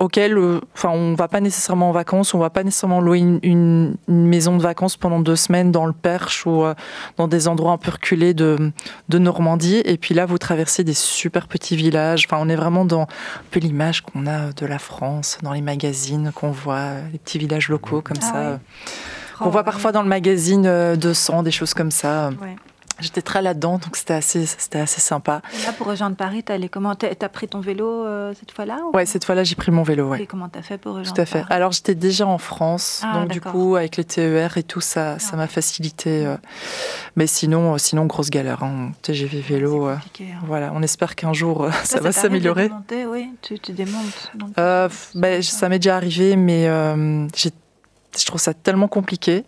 auxquels, 0.00 0.38
euh, 0.38 0.60
enfin, 0.74 0.88
on 0.88 1.14
va 1.14 1.28
pas 1.28 1.40
nécessairement 1.40 1.90
en 1.90 1.92
vacances, 1.92 2.32
on 2.32 2.38
va 2.38 2.48
pas 2.48 2.64
nécessairement 2.64 3.02
louer 3.02 3.18
une, 3.18 3.96
maison 4.08 4.56
de 4.56 4.62
vacances 4.62 4.96
pendant 4.96 5.20
deux 5.20 5.36
semaines 5.36 5.70
dans 5.70 5.84
le 5.84 5.92
Perche 5.92 6.46
ou 6.46 6.64
euh, 6.64 6.74
dans 7.18 7.28
des 7.28 7.48
endroits 7.48 7.72
un 7.72 7.76
peu 7.76 7.90
reculés 7.90 8.32
de, 8.32 8.72
de 9.10 9.18
Normandie. 9.18 9.82
Et 9.84 9.98
puis 9.98 10.14
là, 10.14 10.24
vous 10.24 10.38
traversez 10.38 10.84
des 10.84 10.94
super 10.94 11.46
petits 11.48 11.76
villages. 11.76 12.24
Enfin, 12.26 12.38
on 12.40 12.48
est 12.48 12.56
vraiment 12.56 12.86
dans 12.86 13.02
un 13.02 13.06
peu 13.50 13.60
l'image 13.60 14.00
qu'on 14.00 14.26
a 14.26 14.52
de 14.52 14.66
la 14.66 14.78
France 14.78 15.38
dans 15.42 15.52
les 15.52 15.60
magazines, 15.60 16.32
qu'on 16.34 16.50
voit 16.50 16.94
les 17.12 17.18
petits 17.18 17.38
villages 17.38 17.68
locaux 17.68 18.00
comme 18.00 18.16
Ah 18.22 18.26
ça. 18.26 18.50
ouais. 18.52 18.56
qu'on 19.38 19.50
voit 19.50 19.64
parfois 19.64 19.92
dans 19.92 20.02
le 20.02 20.08
magazine 20.08 20.64
euh, 20.64 20.96
200, 20.96 21.42
des 21.42 21.50
choses 21.50 21.74
comme 21.74 21.90
ça. 21.90 22.30
Ouais. 22.40 22.56
J'étais 23.00 23.22
très 23.22 23.42
là-dedans, 23.42 23.78
donc 23.78 23.96
c'était 23.96 24.14
assez, 24.14 24.46
c'était 24.46 24.78
assez 24.80 25.00
sympa. 25.00 25.42
Et 25.54 25.64
Là, 25.66 25.72
pour 25.72 25.86
rejoindre 25.86 26.16
Paris, 26.16 26.42
t'as 26.42 26.58
comment? 26.68 26.94
T'as 26.94 27.28
pris 27.28 27.48
ton 27.48 27.60
vélo 27.60 28.04
euh, 28.04 28.32
cette 28.38 28.52
fois-là 28.52 28.78
ou- 28.84 28.96
Ouais, 28.96 29.06
cette 29.06 29.24
fois-là, 29.24 29.44
j'ai 29.44 29.54
pris 29.54 29.70
mon 29.72 29.82
vélo, 29.82 30.08
ouais. 30.08 30.22
Et 30.22 30.26
comment 30.26 30.48
t'as 30.48 30.62
fait 30.62 30.78
pour 30.78 30.92
rejoindre 30.94 31.14
Tout 31.14 31.20
à 31.20 31.26
fait. 31.26 31.40
Paris? 31.40 31.52
Alors 31.54 31.72
j'étais 31.72 31.94
déjà 31.94 32.26
en 32.26 32.38
France, 32.38 33.02
Ah, 33.04 33.14
donc 33.20 33.28
du 33.30 33.40
coup 33.40 33.76
avec 33.76 33.96
les 33.96 34.04
TER 34.04 34.56
et 34.58 34.62
tout 34.62 34.80
ça, 34.80 35.18
ça 35.18 35.36
m'a 35.36 35.46
facilité. 35.46 36.26
euh. 36.26 36.36
Mais 37.16 37.26
sinon, 37.26 37.74
euh, 37.74 37.78
sinon 37.78 38.06
grosse 38.06 38.30
galère. 38.30 38.62
Hein. 38.62 38.92
TGV 39.02 39.40
vélo, 39.40 39.86
hein. 39.86 40.00
voilà. 40.44 40.70
On 40.74 40.82
espère 40.82 41.14
qu'un 41.16 41.32
jour 41.32 41.64
euh, 41.64 41.70
ça 41.84 41.98
Toi, 41.98 42.08
va 42.08 42.12
s'améliorer. 42.12 42.70
Oui, 43.08 43.30
tu, 43.42 43.58
tu 43.58 43.72
démontes. 43.72 44.30
donc, 44.34 44.50
ben, 45.14 45.42
ça 45.42 45.68
m'est 45.68 45.78
déjà 45.78 45.96
arrivé, 45.96 46.36
mais 46.36 46.64
j'ai- 47.34 47.50
je 48.18 48.26
trouve 48.26 48.40
ça 48.40 48.54
tellement 48.54 48.88
compliqué. 48.88 49.44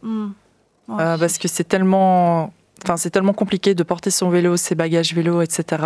Ouais, 0.88 0.96
euh, 1.00 1.16
parce 1.18 1.38
que 1.38 1.48
c'est 1.48 1.64
tellement, 1.64 2.52
enfin 2.84 2.96
c'est 2.96 3.10
tellement 3.10 3.32
compliqué 3.32 3.74
de 3.74 3.82
porter 3.82 4.10
son 4.10 4.28
vélo, 4.30 4.56
ses 4.56 4.74
bagages 4.74 5.14
vélo, 5.14 5.40
etc. 5.42 5.82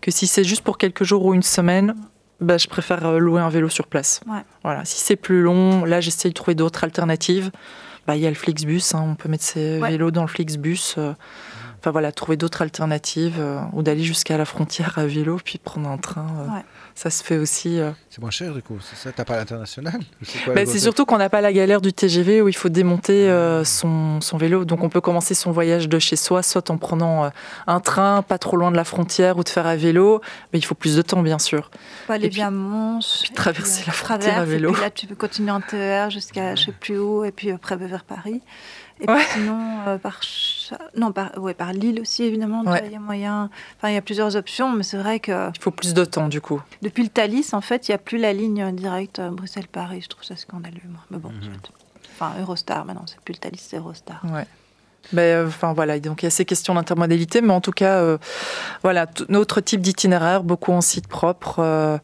Que 0.00 0.10
si 0.10 0.26
c'est 0.26 0.44
juste 0.44 0.62
pour 0.62 0.78
quelques 0.78 1.04
jours 1.04 1.24
ou 1.24 1.34
une 1.34 1.42
semaine. 1.42 1.94
bah, 2.40 2.56
je 2.58 2.68
préfère 2.68 3.04
euh, 3.06 3.18
louer 3.18 3.40
un 3.40 3.48
vélo 3.48 3.68
sur 3.68 3.86
place. 3.88 4.20
Ouais. 4.28 4.42
Voilà. 4.62 4.84
Si 4.84 5.00
c'est 5.00 5.16
plus 5.16 5.42
long, 5.42 5.84
là, 5.84 6.00
j'essaye 6.00 6.30
de 6.30 6.34
trouver 6.34 6.54
d'autres 6.54 6.84
alternatives. 6.84 7.50
bah, 8.06 8.14
il 8.16 8.22
y 8.22 8.26
a 8.26 8.30
le 8.30 8.36
Flixbus, 8.36 8.80
hein, 8.94 9.04
on 9.04 9.14
peut 9.16 9.28
mettre 9.28 9.44
ses 9.44 9.78
Ouais. 9.80 9.90
vélos 9.90 10.10
dans 10.12 10.22
le 10.22 10.28
Flixbus. 10.28 10.94
euh, 10.98 11.12
Enfin 11.88 11.92
voilà, 11.92 12.12
trouver 12.12 12.36
d'autres 12.36 12.60
alternatives 12.60 13.36
euh, 13.38 13.60
ou 13.72 13.82
d'aller 13.82 14.02
jusqu'à 14.02 14.36
la 14.36 14.44
frontière 14.44 14.98
à 14.98 15.06
vélo 15.06 15.38
puis 15.42 15.56
prendre 15.56 15.88
un 15.88 15.96
train. 15.96 16.26
euh, 16.40 16.54
Ouais. 16.56 16.64
Ça 16.94 17.08
se 17.10 17.22
fait 17.24 17.38
aussi. 17.38 17.78
euh. 17.80 17.92
C'est 18.10 18.20
moins 18.20 18.30
cher 18.32 18.52
du 18.52 18.60
coup, 18.60 18.76
c'est 18.82 18.96
ça 18.96 19.10
T'as 19.12 19.24
pas 19.24 19.36
l'international? 19.36 20.00
C'est 20.22 20.52
Bah, 20.52 20.66
surtout 20.66 21.06
qu'on 21.06 21.16
n'a 21.16 21.30
pas 21.30 21.40
la 21.40 21.52
galère 21.52 21.80
du 21.80 21.92
TGV 21.94 22.42
où 22.42 22.48
il 22.48 22.56
faut 22.56 22.68
démonter 22.68 23.30
euh, 23.30 23.64
son, 23.64 24.20
son 24.20 24.36
vélo. 24.36 24.64
Donc 24.66 24.82
on 24.82 24.88
peut 24.90 25.00
commencer 25.00 25.32
son 25.34 25.50
voyage 25.52 25.88
de 25.88 25.98
chez 25.98 26.16
soi, 26.16 26.42
soit 26.42 26.70
en 26.70 26.76
prenant 26.76 27.24
euh, 27.24 27.28
un 27.66 27.80
train 27.80 28.20
pas 28.22 28.36
trop 28.38 28.56
loin 28.58 28.70
de 28.70 28.76
la 28.76 28.84
frontière 28.84 29.38
ou 29.38 29.44
de 29.44 29.48
faire 29.48 29.66
à 29.66 29.76
vélo. 29.76 30.20
Mais 30.52 30.58
il 30.58 30.62
faut 30.64 30.74
plus 30.74 30.94
de 30.96 31.02
temps, 31.02 31.22
bien 31.22 31.38
sûr. 31.38 31.70
Faut 32.06 32.12
aller 32.12 32.28
via 32.28 32.50
Mons. 32.50 33.20
puis 33.22 33.30
traverser 33.32 33.82
euh, 33.82 33.84
la 33.86 33.92
frontière 33.94 34.38
à 34.40 34.44
vélo. 34.44 34.70
Et 34.70 34.72
puis 34.72 34.82
là, 34.82 34.90
tu 34.90 35.06
peux 35.06 35.14
continuer 35.14 35.52
en 35.52 35.60
TER 35.62 36.10
jusqu'à 36.10 36.54
je 36.56 36.64
sais 36.66 36.72
plus 36.72 36.98
où, 36.98 37.24
et 37.24 37.30
puis 37.32 37.50
après 37.52 37.76
vers 37.76 38.04
Paris. 38.04 38.42
Et 39.00 39.08
Ouais. 39.08 39.16
puis 39.16 39.26
sinon, 39.34 39.58
euh, 39.86 39.98
par, 39.98 40.20
non, 40.96 41.12
par, 41.12 41.38
ouais, 41.38 41.54
par 41.54 41.72
Lille 41.72 42.00
aussi, 42.00 42.24
évidemment. 42.24 42.62
Ouais. 42.64 42.82
Il 42.86 42.92
y 42.92 42.96
a 42.96 43.00
moyen. 43.00 43.48
Enfin, 43.76 43.90
il 43.90 43.94
y 43.94 43.96
a 43.96 44.02
plusieurs 44.02 44.34
options, 44.36 44.72
mais 44.72 44.82
c'est 44.82 44.96
vrai 44.98 45.20
que 45.20 45.50
Il 45.54 45.60
faut 45.62 45.70
plus 45.70 45.94
de 45.94 46.04
temps, 46.04 46.28
du 46.28 46.40
coup. 46.40 46.60
depuis 46.82 47.02
le 47.04 47.08
Thalys, 47.08 47.50
en 47.52 47.60
fait, 47.60 47.88
il 47.88 47.92
n'y 47.92 47.94
a 47.94 47.98
plus 47.98 48.18
la 48.18 48.32
ligne 48.32 48.72
directe 48.74 49.18
euh, 49.20 49.30
Bruxelles-Paris. 49.30 50.00
Je 50.02 50.08
trouve 50.08 50.24
ça 50.24 50.36
scandaleux, 50.36 50.80
moi. 50.88 51.00
Mais 51.10 51.18
bon, 51.18 51.30
Mhm. 51.30 51.42
soit. 51.42 51.74
Enfin, 52.14 52.32
Eurostar, 52.40 52.84
maintenant, 52.84 53.04
c'est 53.06 53.20
plus 53.20 53.34
le 53.34 53.38
Thalys, 53.38 53.60
c'est 53.60 53.76
Eurostar. 53.76 54.20
Ouais. 54.32 54.46
Mais, 55.12 55.32
euh, 55.32 55.46
enfin 55.46 55.72
voilà, 55.72 55.98
donc 56.00 56.22
il 56.22 56.26
y 56.26 56.28
a 56.28 56.30
ces 56.30 56.44
questions 56.44 56.74
d'intermodalité, 56.74 57.40
mais 57.40 57.52
en 57.52 57.60
tout 57.60 57.70
cas, 57.70 57.98
euh, 58.00 58.18
voilà, 58.82 59.06
notre 59.28 59.60
type 59.60 59.80
d'itinéraire, 59.80 60.42
beaucoup 60.42 60.72
en 60.72 60.80
site 60.80 61.06
propre, 61.06 61.60
euh, 61.60 61.96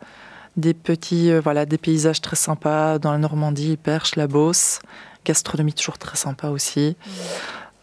des 0.56 0.72
petits, 0.72 1.30
euh, 1.32 1.40
voilà, 1.40 1.66
des 1.66 1.76
paysages 1.76 2.20
très 2.20 2.36
sympas 2.36 2.98
dans 3.00 3.10
la 3.10 3.18
Normandie, 3.18 3.76
Perche, 3.76 4.14
la 4.14 4.28
Beauce, 4.28 4.78
gastronomie 5.24 5.72
toujours 5.72 5.98
très 5.98 6.16
sympa 6.16 6.48
aussi. 6.48 6.96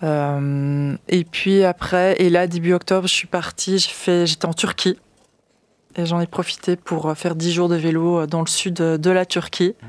Euh, 0.03 0.95
et 1.07 1.23
puis 1.23 1.63
après, 1.63 2.15
et 2.19 2.29
là 2.29 2.47
début 2.47 2.73
octobre, 2.73 3.07
je 3.07 3.13
suis 3.13 3.27
partie, 3.27 3.77
j'ai 3.77 3.89
fait, 3.89 4.25
j'étais 4.25 4.45
en 4.47 4.53
Turquie. 4.53 4.97
Et 5.95 6.05
j'en 6.05 6.21
ai 6.21 6.27
profité 6.27 6.75
pour 6.77 7.09
euh, 7.09 7.15
faire 7.15 7.35
10 7.35 7.51
jours 7.51 7.67
de 7.69 7.75
vélo 7.75 8.21
euh, 8.21 8.25
dans 8.27 8.39
le 8.39 8.47
sud 8.47 8.75
de 8.75 9.11
la 9.11 9.25
Turquie. 9.25 9.75
Mmh. 9.81 9.87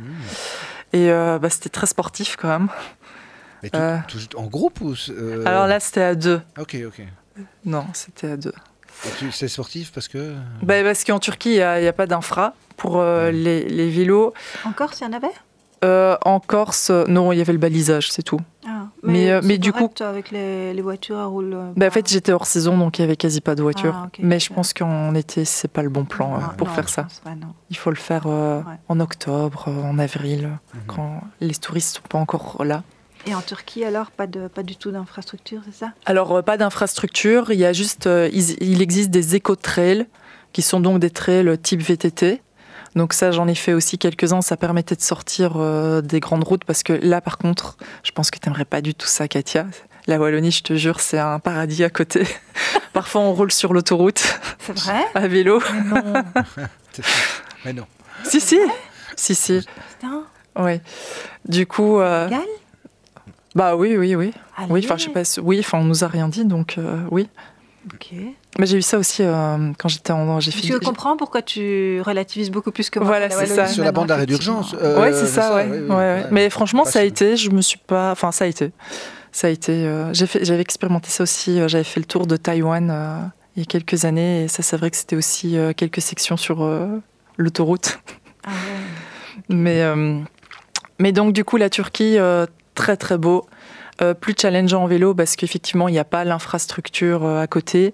Et 0.94 1.10
euh, 1.10 1.38
bah, 1.38 1.48
c'était 1.48 1.68
très 1.70 1.86
sportif 1.86 2.36
quand 2.36 2.48
même. 2.48 2.68
Mais 3.62 3.70
tout- 3.70 3.78
Euh. 3.78 3.98
tout 4.08 4.36
en 4.36 4.46
groupe 4.46 4.80
ou 4.80 4.94
euh, 5.10 5.44
Alors 5.46 5.66
là, 5.68 5.78
c'était 5.80 6.02
à 6.02 6.14
deux. 6.16 6.42
Ok, 6.58 6.76
ok. 6.86 7.02
Non, 7.64 7.86
c'était 7.94 8.32
à 8.32 8.36
deux. 8.36 8.52
C'est 9.30 9.48
sportif 9.48 9.92
parce 9.92 10.08
que. 10.08 10.34
Bah, 10.62 10.82
parce 10.82 11.04
qu'en 11.04 11.18
Turquie, 11.20 11.50
il 11.50 11.54
n'y 11.56 11.60
a, 11.62 11.80
il 11.80 11.84
y 11.84 11.88
a 11.88 11.92
pas 11.92 12.06
d'infra 12.06 12.54
pour 12.76 12.98
euh, 13.00 13.26
Ouais. 13.26 13.32
les, 13.32 13.68
les 13.68 13.88
vélos. 13.88 14.34
Encore, 14.64 14.92
s'il 14.94 15.06
y 15.06 15.10
en 15.10 15.12
avait? 15.12 15.32
Euh, 15.84 16.16
en 16.24 16.38
Corse, 16.38 16.90
euh, 16.90 17.04
non, 17.08 17.32
il 17.32 17.38
y 17.38 17.40
avait 17.40 17.52
le 17.52 17.58
balisage, 17.58 18.10
c'est 18.12 18.22
tout. 18.22 18.38
Ah, 18.64 18.86
Mais, 19.02 19.30
euh, 19.32 19.40
c'est 19.42 19.48
mais 19.48 19.58
du 19.58 19.72
correct, 19.72 20.00
Avec 20.00 20.30
les, 20.30 20.72
les 20.72 20.82
voitures, 20.82 21.18
elles 21.18 21.24
roulent. 21.24 21.54
euh, 21.54 21.72
Bah, 21.76 21.88
en 21.88 21.90
fait, 21.90 22.08
j'étais 22.08 22.30
hors 22.32 22.46
saison, 22.46 22.78
donc 22.78 22.98
il 22.98 23.02
y 23.02 23.04
avait 23.04 23.16
quasi 23.16 23.40
pas 23.40 23.56
de 23.56 23.62
voiture. 23.62 23.92
Ah, 23.96 24.04
ok. 24.06 24.20
Mais 24.22 24.38
je 24.38 24.52
pense 24.52 24.72
qu'en 24.74 25.14
été, 25.16 25.44
c'est 25.44 25.66
pas 25.68 25.82
le 25.82 25.88
bon 25.88 26.04
plan 26.04 26.34
euh, 26.34 26.38
Ah, 26.40 26.54
pour 26.56 26.68
non, 26.68 26.72
faire 26.74 26.88
ça. 26.88 27.08
pas. 27.24 27.30
Il 27.70 27.76
faut 27.76 27.90
le 27.90 27.96
faire 27.96 28.24
euh, 28.26 28.58
Ouais. 28.58 28.64
en 28.88 29.00
octobre, 29.00 29.64
euh, 29.66 29.82
en 29.82 29.98
avril, 29.98 30.50
Mhm. 30.74 30.80
quand 30.86 31.20
les 31.40 31.54
touristes 31.56 31.96
sont 31.96 32.08
pas 32.08 32.18
encore 32.18 32.64
là. 32.64 32.84
Et 33.26 33.34
en 33.34 33.40
Turquie, 33.40 33.84
alors, 33.84 34.10
pas, 34.12 34.26
de, 34.28 34.46
pas 34.48 34.62
du 34.62 34.76
tout 34.76 34.90
d'infrastructure, 34.92 35.62
c'est 35.64 35.74
ça? 35.74 35.92
Alors, 36.06 36.32
euh, 36.36 36.42
pas 36.42 36.56
d'infrastructure, 36.56 37.50
il 37.52 37.58
y 37.58 37.64
a 37.64 37.72
juste, 37.72 38.06
euh, 38.06 38.28
il, 38.32 38.56
il 38.62 38.82
existe 38.82 39.10
des 39.10 39.34
éco-trails, 39.34 40.06
qui 40.52 40.60
sont 40.62 40.80
donc 40.80 40.98
des 41.00 41.10
trails 41.10 41.56
type 41.58 41.80
VTT. 41.80 42.40
Donc 42.94 43.12
ça, 43.14 43.30
j'en 43.30 43.48
ai 43.48 43.54
fait 43.54 43.72
aussi 43.72 43.96
quelques-uns, 43.98 44.42
ça 44.42 44.56
permettait 44.56 44.96
de 44.96 45.00
sortir 45.00 45.54
euh, 45.56 46.00
des 46.02 46.20
grandes 46.20 46.44
routes, 46.44 46.64
parce 46.64 46.82
que 46.82 46.92
là, 46.92 47.20
par 47.20 47.38
contre, 47.38 47.76
je 48.02 48.10
pense 48.12 48.30
que 48.30 48.38
tu 48.38 48.48
n'aimerais 48.48 48.64
pas 48.66 48.80
du 48.82 48.94
tout 48.94 49.06
ça, 49.06 49.28
Katia. 49.28 49.66
La 50.06 50.18
Wallonie, 50.18 50.50
je 50.50 50.62
te 50.62 50.74
jure, 50.74 51.00
c'est 51.00 51.18
un 51.18 51.38
paradis 51.38 51.84
à 51.84 51.90
côté. 51.90 52.26
Parfois, 52.92 53.20
on 53.22 53.32
roule 53.32 53.52
sur 53.52 53.72
l'autoroute 53.72 54.22
C'est 54.58 54.76
vrai? 54.78 55.04
À 55.14 55.26
vélo. 55.28 55.62
Mais 55.64 55.82
non. 56.02 56.12
Mais 57.64 57.72
non. 57.72 57.86
si, 58.24 58.40
si. 58.40 58.58
Si, 59.16 59.34
si. 59.34 59.60
Putain, 60.00 60.24
Oui. 60.58 60.80
Du 61.48 61.66
coup... 61.66 61.98
euh, 62.00 62.24
légal 62.26 62.42
bah 63.54 63.76
oui, 63.76 63.96
oui, 63.98 64.14
oui. 64.14 64.32
Oui, 64.70 64.80
enfin, 64.82 64.96
je 64.96 65.04
sais 65.04 65.10
pas. 65.10 65.24
si- 65.24 65.38
Oui, 65.38 65.58
enfin, 65.60 65.78
on 65.78 65.84
nous 65.84 66.04
a 66.04 66.08
rien 66.08 66.26
dit, 66.28 66.46
donc 66.46 66.76
euh, 66.78 66.96
oui. 67.10 67.28
Ok. 67.92 68.14
Mais 68.58 68.66
j'ai 68.66 68.76
eu 68.76 68.82
ça 68.82 68.98
aussi 68.98 69.22
euh, 69.22 69.72
quand 69.78 69.88
j'étais 69.88 70.12
en... 70.12 70.38
J'ai 70.40 70.50
fait 70.50 70.66
Je 70.68 70.76
comprends 70.76 71.16
pourquoi 71.16 71.40
tu 71.40 72.00
relativises 72.02 72.50
beaucoup 72.50 72.70
plus 72.70 72.90
que 72.90 72.98
moi. 72.98 73.08
Voilà, 73.08 73.30
c'est 73.30 73.46
ça. 73.46 73.66
Sur 73.66 73.82
la 73.84 73.92
bande 73.92 74.08
d'arrêt 74.08 74.26
d'urgence. 74.26 74.74
euh, 74.80 75.00
ouais, 75.00 75.12
c'est 75.14 75.26
ça, 75.26 75.54
ouais. 75.54 75.68
oui, 75.70 75.78
oui, 75.78 75.88
ouais, 75.88 75.94
ouais. 75.94 75.96
ouais. 75.96 76.24
Mais 76.30 76.50
franchement, 76.50 76.84
Pas 76.84 76.90
ça 76.90 76.98
a 76.98 77.02
été, 77.02 77.36
je 77.36 77.50
me 77.50 77.62
suis 77.62 77.78
pas. 77.78 78.12
Enfin, 78.12 78.30
ça 78.30 78.44
a 78.44 78.48
été. 78.48 78.70
Ça 79.32 79.46
a 79.46 79.50
été. 79.50 79.72
euh, 79.72 80.12
j'ai 80.12 80.26
fait, 80.26 80.44
j'avais 80.44 80.60
expérimenté 80.60 81.08
ça 81.08 81.22
aussi. 81.22 81.58
euh, 81.58 81.66
j'avais 81.68 81.84
fait 81.84 82.00
le 82.00 82.04
tour 82.06 82.26
de 82.26 82.36
Taïwan 82.36 82.90
euh, 82.90 83.16
il 83.56 83.60
y 83.60 83.62
a 83.62 83.66
quelques 83.66 84.04
années 84.04 84.44
et 84.44 84.48
ça, 84.48 84.62
c'est 84.62 84.76
vrai 84.76 84.90
que 84.90 84.96
c'était 84.98 85.16
aussi 85.16 85.56
euh, 85.56 85.72
quelques 85.74 86.02
sections 86.02 86.36
sur 86.36 86.62
euh, 86.62 86.86
l'autoroute. 87.38 88.00
Ah 88.44 88.50
ouais. 88.50 88.54
Mais, 89.48 89.80
euh, 89.82 90.18
mais 90.98 91.12
donc, 91.12 91.32
du 91.32 91.42
coup, 91.44 91.56
la 91.56 91.70
Turquie, 91.70 92.18
euh, 92.18 92.44
très 92.74 92.96
très 92.98 93.16
beau. 93.16 93.46
Euh, 94.00 94.14
plus 94.14 94.34
challengeant 94.40 94.84
en 94.84 94.86
vélo 94.86 95.14
parce 95.14 95.36
qu'effectivement, 95.36 95.86
il 95.86 95.92
n'y 95.92 95.98
a 95.98 96.04
pas 96.04 96.24
l'infrastructure 96.24 97.24
euh, 97.24 97.42
à 97.42 97.46
côté. 97.46 97.92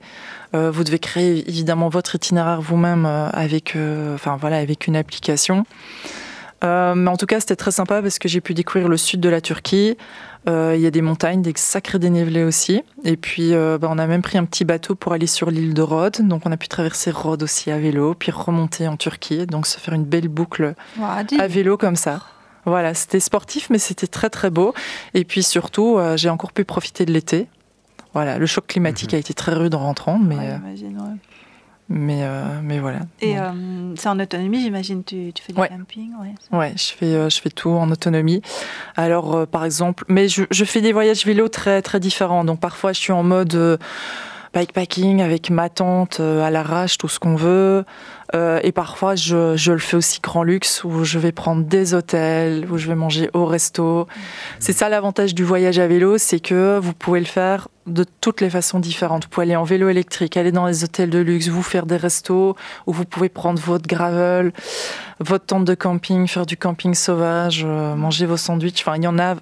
Euh, 0.55 0.71
vous 0.71 0.85
devez 0.85 0.99
créer 0.99 1.49
évidemment 1.49 1.89
votre 1.89 2.15
itinéraire 2.15 2.61
vous-même 2.61 3.05
euh, 3.05 3.29
avec, 3.31 3.75
euh, 3.75 4.15
enfin, 4.15 4.37
voilà, 4.41 4.59
avec 4.59 4.87
une 4.87 4.97
application. 4.97 5.65
Mais 6.63 7.09
en 7.09 7.17
tout 7.17 7.27
cas, 7.27 7.39
c'était 7.39 7.57
très 7.57 7.71
sympa 7.71 8.03
parce 8.03 8.19
que 8.19 8.29
j'ai 8.29 8.41
pu 8.41 8.53
découvrir 8.53 8.89
le 8.89 8.97
sud 8.97 9.21
de 9.21 9.29
la 9.29 9.41
Turquie. 9.41 9.97
Il 10.49 10.81
y 10.81 10.87
a 10.87 10.91
des 10.91 11.03
montagnes, 11.03 11.41
des 11.41 11.53
sacrés 11.55 12.01
dénivelés 12.01 12.43
aussi. 12.43 12.83
Et 13.05 13.17
puis, 13.17 13.53
bah, 13.53 13.89
on 13.89 13.97
a 13.97 14.07
même 14.09 14.23
pris 14.23 14.39
un 14.39 14.45
petit 14.45 14.65
bateau 14.65 14.97
pour 14.97 15.13
aller 15.13 15.29
sur 15.29 15.53
l'île 15.53 15.73
de 15.73 15.83
Rhodes. 15.83 16.27
Donc, 16.27 16.47
on 16.47 16.51
a 16.51 16.57
pu 16.57 16.67
traverser 16.67 17.13
Rhodes 17.13 17.45
aussi 17.45 17.71
à 17.71 17.79
vélo, 17.79 18.15
puis 18.15 18.33
remonter 18.33 18.89
en 18.89 18.97
Turquie. 18.97 19.47
Donc, 19.47 19.69
se 19.69 19.79
faire 19.79 19.95
une 19.95 20.05
belle 20.05 20.27
boucle 20.27 20.75
à 21.01 21.47
vélo 21.47 21.77
comme 21.77 21.95
ça. 21.95 22.23
Voilà, 22.69 22.95
c'était 22.95 23.21
sportif, 23.21 23.69
mais 23.71 23.79
c'était 23.79 24.07
très 24.07 24.31
très 24.31 24.51
beau. 24.51 24.75
Et 25.15 25.25
puis 25.25 25.43
surtout, 25.43 25.97
euh, 25.99 26.17
j'ai 26.17 26.29
encore 26.31 26.53
pu 26.53 26.65
profiter 26.65 27.05
de 27.07 27.13
l'été. 27.13 27.49
Voilà, 28.15 28.39
le 28.39 28.47
choc 28.47 28.67
climatique 28.67 29.13
Mhm. 29.13 29.17
a 29.17 29.19
été 29.21 29.35
très 29.35 29.53
rude 29.55 29.75
en 29.75 29.81
rentrant, 29.81 30.19
mais, 30.19 30.37
Ouais, 30.37 30.45
euh, 30.51 30.57
j'imagine, 30.75 30.97
ouais. 30.99 31.17
mais, 31.89 32.21
euh, 32.23 32.61
mais 32.63 32.79
voilà. 32.79 33.01
Et 33.21 33.39
euh, 33.39 33.95
c'est 33.97 34.09
en 34.09 34.19
autonomie, 34.19 34.61
j'imagine, 34.63 35.05
tu, 35.05 35.33
tu 35.35 35.43
fais 35.43 35.53
du 35.53 35.61
Ouais. 35.61 35.69
camping 35.69 36.13
ouais, 36.21 36.35
c'est- 36.41 36.57
Ouais, 36.57 36.73
je 36.77 36.85
fais, 36.95 37.31
je 37.31 37.41
fais 37.41 37.51
tout 37.51 37.71
en 37.71 37.91
autonomie. 37.91 38.43
Alors, 38.97 39.35
euh, 39.37 39.47
par 39.47 39.65
exemple, 39.65 40.05
mais 40.09 40.29
je, 40.29 40.45
je 40.51 40.65
fais 40.65 40.81
des 40.81 40.93
voyages 40.93 41.25
vélo 41.27 41.49
très, 41.49 41.81
très 41.83 42.01
différents. 42.01 42.45
Donc, 42.45 42.61
parfois, 42.61 42.93
je 42.93 42.99
suis 43.01 43.13
en 43.13 43.23
mode 43.23 43.55
euh, 43.55 43.77
bikepacking 44.55 45.21
avec 45.23 45.51
ma 45.51 45.69
tante 45.69 46.21
euh, 46.21 46.43
à 46.43 46.51
l'arrache, 46.51 46.99
tout 46.99 47.09
ce 47.09 47.19
qu'on 47.19 47.37
veut. 47.37 47.85
Euh, 48.35 48.61
et 48.63 48.73
parfois, 48.73 49.15
je, 49.15 49.57
je 49.57 49.73
le 49.73 49.79
fais 49.79 49.97
aussi 49.97 50.21
grand 50.21 50.43
luxe 50.43 50.85
où 50.85 51.05
je 51.05 51.19
vais 51.19 51.33
prendre 51.33 51.65
des 51.65 51.95
hôtels, 51.95 52.67
où 52.71 52.77
je 52.77 52.89
vais 52.89 52.95
manger 52.95 53.31
au 53.33 53.47
resto. 53.47 54.07
C'est 54.59 54.73
ça 54.73 54.89
l'avantage 54.89 55.35
du 55.35 55.45
voyage 55.45 55.79
à 55.79 55.87
vélo, 55.87 56.19
c'est 56.19 56.41
que 56.41 56.79
vous 56.79 56.93
pouvez 56.93 57.21
le 57.21 57.27
faire 57.27 57.69
de 57.87 58.05
toutes 58.21 58.43
les 58.43 58.51
façons 58.51 58.81
différentes. 58.81 59.25
Vous 59.25 59.31
pouvez 59.31 59.45
aller 59.47 59.57
en 59.57 59.65
vélo 59.65 59.89
électrique, 59.89 60.37
aller 60.37 60.53
dans 60.53 60.67
les 60.67 60.85
hôtels 60.85 61.09
de 61.09 61.19
luxe, 61.19 61.49
vous 61.49 61.63
faire 61.63 61.87
des 61.87 61.97
restos, 61.97 62.55
ou 62.87 62.93
vous 62.93 63.07
pouvez 63.07 63.31
prendre 63.31 63.61
votre 63.61 63.87
gravel, 63.87 64.53
votre 65.21 65.47
tente 65.47 65.65
de 65.65 65.75
camping, 65.75 66.27
faire 66.27 66.45
du 66.45 66.59
camping 66.59 66.95
sauvage, 66.95 67.65
euh, 67.67 67.95
manger 67.95 68.27
vos 68.27 68.37
sandwichs. 68.37 68.83
Enfin, 68.83 68.97
il 68.97 69.05
y 69.05 69.07
en 69.07 69.19
a. 69.19 69.37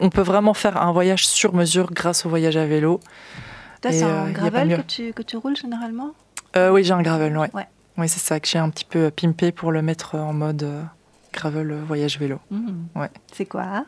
on 0.00 0.08
peut 0.08 0.22
vraiment 0.22 0.54
faire 0.54 0.80
un 0.80 0.92
voyage 0.92 1.26
sur 1.26 1.54
mesure 1.54 1.92
grâce 1.92 2.24
au 2.24 2.30
voyage 2.30 2.56
à 2.56 2.64
vélo. 2.64 3.00
Toi, 3.82 3.92
c'est 3.92 4.04
euh, 4.04 4.22
a 4.22 4.24
pas 4.24 4.30
gravel 4.30 4.76
que 4.76 4.82
tu, 4.82 5.12
que 5.12 5.22
tu 5.22 5.36
roules 5.36 5.56
généralement? 5.56 6.12
Euh, 6.56 6.70
oui, 6.70 6.84
j'ai 6.84 6.92
un 6.92 7.02
gravel, 7.02 7.36
ouais. 7.36 7.50
Ouais. 7.54 7.66
Oui, 8.00 8.08
c'est 8.08 8.18
ça 8.18 8.40
que 8.40 8.48
j'ai 8.48 8.58
un 8.58 8.70
petit 8.70 8.86
peu 8.86 9.10
pimpé 9.10 9.52
pour 9.52 9.72
le 9.72 9.82
mettre 9.82 10.14
en 10.14 10.32
mode 10.32 10.62
euh, 10.62 10.82
gravel 11.34 11.70
euh, 11.70 11.82
voyage 11.86 12.18
vélo. 12.18 12.40
Ouais. 12.96 13.10
C'est 13.30 13.44
quoi? 13.44 13.84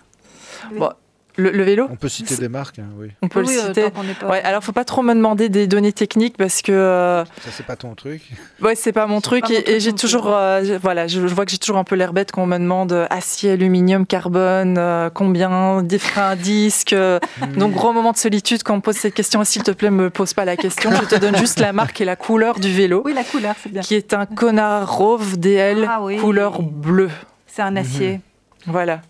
Bon, 0.76 0.92
Le, 1.36 1.50
le 1.50 1.62
vélo, 1.62 1.86
On 1.90 1.96
peut 1.96 2.08
citer 2.10 2.36
des 2.36 2.48
marques, 2.50 2.78
hein, 2.78 2.88
oui. 2.98 3.08
on 3.22 3.28
peut 3.28 3.40
Oui, 3.40 3.54
le 3.54 3.60
euh, 3.62 3.66
citer. 3.68 3.90
pas- 3.90 4.28
Ouais, 4.28 4.42
alors 4.42 4.62
faut 4.62 4.72
pas 4.72 4.84
trop 4.84 5.00
me 5.02 5.14
demander 5.14 5.48
des 5.48 5.66
données 5.66 5.92
techniques 5.94 6.36
parce 6.36 6.60
que 6.60 6.72
euh, 6.72 7.24
Ça, 7.24 7.50
c'est 7.50 7.64
pas 7.64 7.76
ton 7.76 7.94
truc. 7.94 8.20
ouais, 8.60 8.74
c'est 8.74 8.92
pas 8.92 9.06
mon 9.06 9.16
C'est 9.16 9.22
truc 9.22 9.40
pas 9.44 9.48
mon 9.48 9.54
et, 9.54 9.62
truc 9.62 9.74
et 9.76 9.80
j'ai 9.80 9.94
toujours 9.94 10.28
euh, 10.28 10.62
voilà, 10.82 11.06
je, 11.06 11.26
je 11.26 11.34
vois 11.34 11.46
que 11.46 11.50
j'ai 11.50 11.56
toujours 11.58 11.78
un 11.78 11.84
peu 11.84 11.94
l'air 11.96 12.12
bête 12.12 12.32
quand 12.32 12.42
on 12.42 12.46
me 12.46 12.58
demande 12.58 12.92
euh, 12.92 13.06
acier, 13.08 13.52
aluminium, 13.52 14.04
carbone, 14.04 14.76
euh, 14.78 15.08
combien 15.08 15.82
des 15.82 15.98
freins, 15.98 16.36
disques. 16.36 16.92
euh, 16.92 17.18
Donc 17.56 17.72
gros 17.72 17.92
moment 17.94 18.12
de 18.12 18.18
solitude 18.18 18.62
quand 18.62 18.74
on 18.74 18.76
me 18.76 18.82
pose 18.82 18.96
cette 18.96 19.14
question, 19.14 19.42
s'il 19.44 19.62
te 19.62 19.70
plaît, 19.70 19.90
me 19.90 20.10
pose 20.10 20.34
pas 20.34 20.44
la 20.44 20.56
question, 20.58 20.90
je 20.92 21.06
te 21.06 21.14
donne 21.18 21.36
juste 21.38 21.60
la 21.60 21.72
marque 21.72 21.98
et 22.02 22.04
la 22.04 22.16
couleur 22.16 22.60
du 22.60 22.70
vélo 22.70 23.00
Oui, 23.06 23.14
la 23.14 23.24
couleur, 23.24 23.54
c'est 23.62 23.70
bien. 23.72 23.80
qui 23.80 23.94
est 23.94 24.12
un 24.12 24.26
Connard 24.26 24.98
Rove 24.98 25.38
DL 25.38 25.86
Ah 25.90 26.02
oui. 26.02 26.18
couleur 26.18 26.60
bleue. 26.62 27.10
C'est 27.46 27.62
un 27.62 27.76
acier. 27.76 28.20
Voilà. 28.66 29.00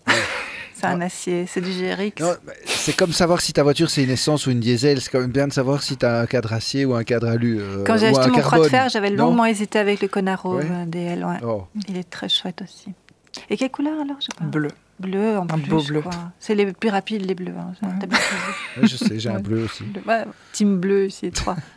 C'est 0.89 0.93
un 0.93 1.01
acier. 1.01 1.45
C'est 1.47 1.61
du 1.61 1.71
GRX. 1.71 2.21
Bah, 2.21 2.53
c'est 2.65 2.95
comme 2.95 3.11
savoir 3.13 3.41
si 3.41 3.53
ta 3.53 3.63
voiture 3.63 3.89
c'est 3.89 4.03
une 4.03 4.09
essence 4.09 4.47
ou 4.47 4.51
une 4.51 4.59
diesel. 4.59 5.01
C'est 5.01 5.09
quand 5.09 5.19
même 5.21 5.31
bien 5.31 5.47
de 5.47 5.53
savoir 5.53 5.81
si 5.83 5.97
tu 5.97 6.05
as 6.05 6.19
un 6.21 6.25
cadre 6.25 6.53
acier 6.53 6.85
ou 6.85 6.93
un 6.95 7.03
cadre 7.03 7.27
alu. 7.27 7.59
euh, 7.59 7.83
Quand 7.85 7.97
j'ai 7.97 8.07
ou 8.11 8.17
acheté 8.17 8.31
un 8.31 8.33
mon 8.35 8.39
croix 8.41 8.57
de 8.59 8.63
carbone. 8.63 8.69
fer, 8.69 8.89
j'avais 8.89 9.09
longuement 9.09 9.45
hésité 9.45 9.79
avec 9.79 10.01
le 10.01 10.07
Conaro 10.07 10.57
Ouais. 10.57 10.65
euh, 10.69 10.85
DL. 10.85 11.23
ouais. 11.25 11.37
Oh. 11.43 11.65
Il 11.87 11.97
est 11.97 12.09
très 12.09 12.29
chouette 12.29 12.61
aussi. 12.61 12.93
Et 13.49 13.57
quelle 13.57 13.71
couleur 13.71 13.93
alors 13.99 14.17
je 14.19 14.25
sais 14.25 14.31
pas. 14.37 14.45
Bleu. 14.45 14.69
bleu 14.99 15.37
en 15.39 15.43
Un 15.43 15.57
plus. 15.57 15.69
beau 15.69 15.81
bleu. 15.81 16.03
C'est 16.39 16.53
les 16.55 16.71
plus 16.71 16.89
rapides, 16.89 17.25
les 17.25 17.33
bleus. 17.35 17.53
hein. 17.57 17.73
Ouais. 17.81 18.07
je 18.83 18.95
sais, 18.95 19.19
j'ai 19.19 19.29
un 19.29 19.39
bleu 19.39 19.63
aussi. 19.63 19.83
Ouais, 20.07 20.23
team 20.51 20.77
bleu, 20.79 21.09
c'est 21.09 21.31
trois. 21.31 21.55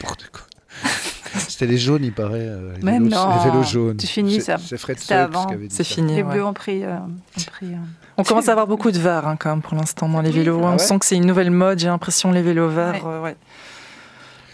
N'importe 0.00 0.30
quoi. 0.32 0.42
C'était 1.48 1.66
les 1.66 1.78
jaunes, 1.78 2.04
il 2.04 2.12
paraît. 2.12 2.46
euh, 2.48 2.74
les, 2.76 2.82
Mais 2.82 2.92
vélos, 2.98 3.10
non, 3.10 3.36
les 3.44 3.50
vélos 3.50 3.62
jaunes. 3.64 3.96
c'est 4.00 4.06
fini, 4.06 4.34
C'est- 4.36 4.40
ça. 4.42 4.58
C'est 4.58 4.78
Fred 4.78 4.98
C'était 4.98 5.14
avant. 5.14 5.46
qui 5.46 5.54
avait 5.54 5.68
dit 5.68 5.74
C'est 5.74 5.84
ça. 5.84 5.94
fini. 5.94 6.14
Les 6.16 6.22
ouais. 6.22 6.32
bleus 6.34 6.44
ont 6.44 6.52
pris. 6.54 6.84
euh, 6.84 6.96
ont 6.98 7.42
pris, 7.50 7.66
euh, 7.66 7.76
On 8.16 8.22
commence 8.22 8.48
à 8.48 8.52
avoir 8.52 8.66
beaucoup 8.66 8.90
de 8.90 8.98
verts 8.98 9.26
hein, 9.26 9.36
quand 9.36 9.50
même 9.50 9.62
pour 9.62 9.74
l'instant 9.74 10.08
dans 10.08 10.20
les 10.22 10.30
vélos. 10.30 10.58
c'est 10.60 10.64
on 10.66 10.78
sent 10.78 10.98
que 11.00 11.06
c'est 11.06 11.16
une 11.16 11.26
nouvelle 11.26 11.50
mode. 11.50 11.78
J'ai 11.78 11.88
l'impression 11.88 12.30
les 12.32 12.42
vélos 12.42 12.68
verts. 12.68 13.04
Ouais. 13.04 13.12
euh, 13.12 13.22
ouais. 13.22 13.36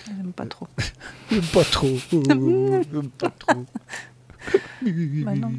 j'aime 0.06 0.32
pas 0.32 0.46
trop. 0.46 0.66
J'aime 1.30 1.42
Pas 1.42 1.64
trop. 1.64 1.88
J'aime 2.10 3.08
pas 3.18 3.30
trop. 3.30 3.64
Bah 4.82 5.34
non. 5.34 5.52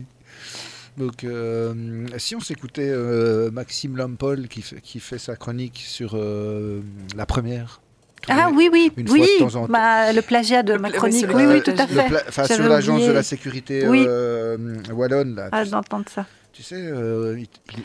Donc, 0.98 1.24
euh, 1.26 2.06
si 2.18 2.36
on 2.36 2.40
s'écoutait 2.40 2.88
euh, 2.90 3.52
Maxime 3.52 3.98
Lampol 3.98 4.48
qui 4.48 4.62
fait, 4.62 4.80
qui 4.82 5.00
fait 5.02 5.18
sa 5.18 5.36
chronique 5.36 5.84
sur 5.86 6.12
euh, 6.14 6.82
la 7.18 7.26
première. 7.26 7.82
Tous 8.26 8.32
Ah 8.36 8.48
les- 8.50 8.56
oui, 8.56 8.70
oui, 8.72 8.92
une 8.98 9.08
fois 9.08 9.18
oui. 9.20 9.30
de 9.40 9.46
temps 9.46 9.56
en 9.56 9.66
temps. 9.68 9.72
bah, 9.74 10.12
le 10.14 10.22
plagiat 10.22 10.64
de 10.64 10.74
Le 10.74 10.80
ma 10.80 10.90
chronique. 10.92 11.26
Oui, 11.34 11.44
oui, 11.48 11.62
pla- 11.62 11.74
tout 11.74 11.82
à 11.82 11.88
fait. 11.88 12.08
pla- 12.08 12.24
enfin, 12.28 12.44
sur 12.46 12.68
l'agence 12.68 13.06
de 13.06 13.12
la 13.12 13.24
sécurité 13.24 13.88
Oui. 13.88 14.06
euh, 14.08 14.58
wallonne, 14.92 15.36
là, 15.36 15.50
Ah, 15.52 15.64
tu, 15.64 15.72
d'entendre 15.72 16.06
ça. 16.14 16.26
tu 16.54 16.64
sais, 16.64 16.76
euh, 16.78 17.38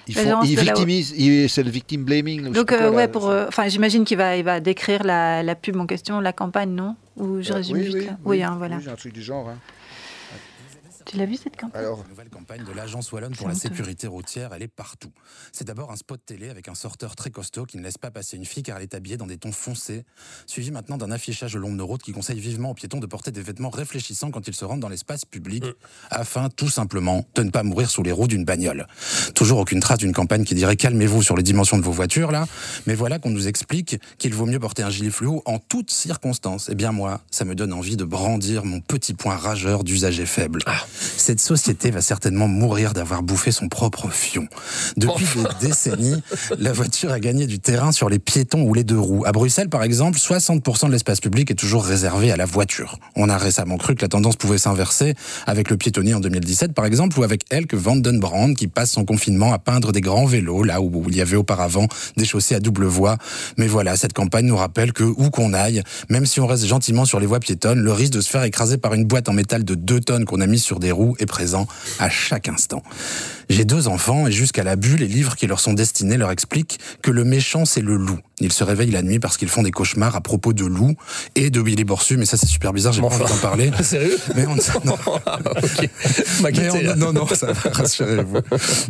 ils, 0.06 0.14
font, 0.14 0.40
victimisent, 0.42 1.14
c'est 1.48 1.62
le 1.62 1.70
victim 1.70 2.04
blaming. 2.04 2.52
Donc, 2.52 2.72
euh, 2.72 2.90
ouais, 2.90 3.02
là, 3.02 3.08
pour. 3.08 3.28
euh, 3.28 3.46
Enfin, 3.48 3.68
j'imagine 3.68 4.04
qu'il 4.04 4.16
va, 4.18 4.36
il 4.36 4.44
va 4.44 4.60
décrire 4.60 5.02
la, 5.04 5.42
la 5.42 5.54
pub 5.54 5.76
en 5.76 5.86
question, 5.86 6.20
la 6.20 6.32
campagne, 6.32 6.70
non? 6.70 6.96
Ou 7.16 7.42
je 7.42 7.52
Euh, 7.52 7.56
résume 7.56 7.76
oui, 7.76 7.82
vite 7.84 7.94
oui, 7.94 8.06
là? 8.06 8.12
oui, 8.24 8.42
hein, 8.42 8.54
voilà. 8.58 8.76
oui, 8.76 8.82
j'ai 8.84 8.90
un 8.90 8.94
truc 8.96 9.12
du 9.12 9.22
genre. 9.22 9.48
hein. 9.48 9.56
Tu 11.10 11.16
l'as 11.16 11.26
vu 11.26 11.34
cette 11.34 11.56
campagne? 11.56 11.80
Alors, 11.80 11.98
La 12.04 12.08
nouvelle 12.08 12.28
campagne 12.28 12.62
de 12.62 12.70
l'Agence 12.70 13.10
Wallonne 13.10 13.34
pour 13.34 13.48
la 13.48 13.56
sécurité 13.56 14.06
routière, 14.06 14.52
elle 14.54 14.62
est 14.62 14.68
partout. 14.68 15.10
C'est 15.50 15.66
d'abord 15.66 15.90
un 15.90 15.96
spot 15.96 16.20
télé 16.24 16.50
avec 16.50 16.68
un 16.68 16.76
sorteur 16.76 17.16
très 17.16 17.30
costaud 17.30 17.64
qui 17.64 17.78
ne 17.78 17.82
laisse 17.82 17.98
pas 17.98 18.12
passer 18.12 18.36
une 18.36 18.44
fille 18.44 18.62
car 18.62 18.76
elle 18.76 18.84
est 18.84 18.94
habillée 18.94 19.16
dans 19.16 19.26
des 19.26 19.36
tons 19.36 19.50
foncés, 19.50 20.04
suivi 20.46 20.70
maintenant 20.70 20.98
d'un 20.98 21.10
affichage 21.10 21.56
le 21.56 21.62
long 21.62 21.74
de 21.74 21.82
route 21.82 22.00
qui 22.00 22.12
conseille 22.12 22.38
vivement 22.38 22.70
aux 22.70 22.74
piétons 22.74 23.00
de 23.00 23.06
porter 23.06 23.32
des 23.32 23.42
vêtements 23.42 23.70
réfléchissants 23.70 24.30
quand 24.30 24.46
ils 24.46 24.54
se 24.54 24.64
rendent 24.64 24.78
dans 24.78 24.88
l'espace 24.88 25.24
public, 25.24 25.64
afin 26.10 26.48
tout 26.48 26.68
simplement 26.68 27.26
de 27.34 27.42
ne 27.42 27.50
pas 27.50 27.64
mourir 27.64 27.90
sous 27.90 28.04
les 28.04 28.12
roues 28.12 28.28
d'une 28.28 28.44
bagnole. 28.44 28.86
Toujours 29.34 29.58
aucune 29.58 29.80
trace 29.80 29.98
d'une 29.98 30.12
campagne 30.12 30.44
qui 30.44 30.54
dirait 30.54 30.76
calmez-vous 30.76 31.24
sur 31.24 31.36
les 31.36 31.42
dimensions 31.42 31.76
de 31.76 31.82
vos 31.82 31.90
voitures 31.90 32.30
là, 32.30 32.46
mais 32.86 32.94
voilà 32.94 33.18
qu'on 33.18 33.30
nous 33.30 33.48
explique 33.48 33.96
qu'il 34.18 34.32
vaut 34.32 34.46
mieux 34.46 34.60
porter 34.60 34.84
un 34.84 34.90
gilet 34.90 35.10
fluo 35.10 35.42
en 35.44 35.58
toutes 35.58 35.90
circonstances. 35.90 36.68
Eh 36.70 36.76
bien 36.76 36.92
moi, 36.92 37.20
ça 37.32 37.44
me 37.44 37.56
donne 37.56 37.72
envie 37.72 37.96
de 37.96 38.04
brandir 38.04 38.64
mon 38.64 38.80
petit 38.80 39.14
point 39.14 39.34
rageur 39.34 39.82
d'usager 39.82 40.24
faible. 40.24 40.60
Cette 41.16 41.40
société 41.40 41.90
va 41.90 42.00
certainement 42.00 42.48
mourir 42.48 42.92
d'avoir 42.92 43.22
bouffé 43.22 43.52
son 43.52 43.68
propre 43.68 44.10
fion. 44.10 44.46
Depuis 44.96 45.26
des 45.36 45.66
décennies, 45.66 46.22
la 46.58 46.72
voiture 46.72 47.12
a 47.12 47.20
gagné 47.20 47.46
du 47.46 47.58
terrain 47.58 47.92
sur 47.92 48.08
les 48.08 48.18
piétons 48.18 48.62
ou 48.62 48.74
les 48.74 48.84
deux 48.84 48.98
roues. 48.98 49.24
À 49.26 49.32
Bruxelles, 49.32 49.68
par 49.68 49.82
exemple, 49.82 50.18
60% 50.18 50.86
de 50.86 50.92
l'espace 50.92 51.20
public 51.20 51.50
est 51.50 51.54
toujours 51.54 51.84
réservé 51.84 52.30
à 52.30 52.36
la 52.36 52.44
voiture. 52.44 52.98
On 53.16 53.28
a 53.28 53.38
récemment 53.38 53.76
cru 53.76 53.94
que 53.94 54.02
la 54.02 54.08
tendance 54.08 54.36
pouvait 54.36 54.58
s'inverser 54.58 55.14
avec 55.46 55.70
le 55.70 55.76
piétonnier 55.76 56.14
en 56.14 56.20
2017, 56.20 56.72
par 56.72 56.84
exemple, 56.84 57.18
ou 57.18 57.22
avec 57.22 57.44
Elke 57.50 57.74
Vandenbrand 57.74 58.54
qui 58.54 58.68
passe 58.68 58.92
son 58.92 59.04
confinement 59.04 59.52
à 59.52 59.58
peindre 59.58 59.92
des 59.92 60.00
grands 60.00 60.26
vélos, 60.26 60.62
là 60.62 60.80
où 60.80 61.04
il 61.08 61.16
y 61.16 61.20
avait 61.20 61.36
auparavant 61.36 61.86
des 62.16 62.24
chaussées 62.24 62.54
à 62.54 62.60
double 62.60 62.86
voie. 62.86 63.16
Mais 63.56 63.66
voilà, 63.66 63.96
cette 63.96 64.12
campagne 64.12 64.46
nous 64.46 64.56
rappelle 64.56 64.92
que 64.92 65.04
où 65.04 65.30
qu'on 65.30 65.52
aille, 65.52 65.82
même 66.08 66.26
si 66.26 66.40
on 66.40 66.46
reste 66.46 66.66
gentiment 66.66 67.04
sur 67.04 67.20
les 67.20 67.26
voies 67.26 67.40
piétonnes, 67.40 67.80
le 67.80 67.92
risque 67.92 68.12
de 68.12 68.20
se 68.20 68.30
faire 68.30 68.44
écraser 68.44 68.78
par 68.78 68.94
une 68.94 69.04
boîte 69.04 69.28
en 69.28 69.32
métal 69.32 69.64
de 69.64 69.74
2 69.74 70.00
tonnes 70.00 70.24
qu'on 70.24 70.40
a 70.40 70.46
mise 70.46 70.62
sur 70.62 70.80
des 70.80 70.89
est 71.18 71.26
présent 71.26 71.66
à 71.98 72.08
chaque 72.10 72.48
instant. 72.48 72.82
J'ai 73.48 73.64
deux 73.64 73.88
enfants 73.88 74.26
et 74.28 74.32
jusqu'à 74.32 74.62
la 74.62 74.76
bulle, 74.76 75.00
les 75.00 75.08
livres 75.08 75.34
qui 75.36 75.46
leur 75.46 75.58
sont 75.60 75.72
destinés 75.72 76.16
leur 76.16 76.30
expliquent 76.30 76.78
que 77.02 77.10
le 77.10 77.24
méchant 77.24 77.64
c'est 77.64 77.80
le 77.80 77.96
loup. 77.96 78.18
Ils 78.38 78.52
se 78.52 78.64
réveillent 78.64 78.92
la 78.92 79.02
nuit 79.02 79.18
parce 79.18 79.36
qu'ils 79.36 79.48
font 79.48 79.62
des 79.62 79.70
cauchemars 79.72 80.14
à 80.16 80.20
propos 80.20 80.52
de 80.52 80.64
loups 80.64 80.94
et 81.34 81.50
de 81.50 81.60
Billy 81.60 81.84
Borsu, 81.84 82.16
mais 82.16 82.26
ça 82.26 82.36
c'est 82.36 82.46
super 82.46 82.72
bizarre, 82.72 82.92
j'ai 82.92 83.00
pas 83.00 83.08
envie 83.08 83.18
d'en 83.18 83.36
parler. 83.38 83.70
Sérieux 83.82 84.18
Mais 84.36 84.46
on 84.46 84.54
non. 84.84 84.96
Mais 86.42 86.70
on- 86.70 86.96
non, 86.96 87.12
non, 87.12 87.26
ça 87.26 87.52
va, 87.52 87.70
rassurez-vous. 87.70 88.38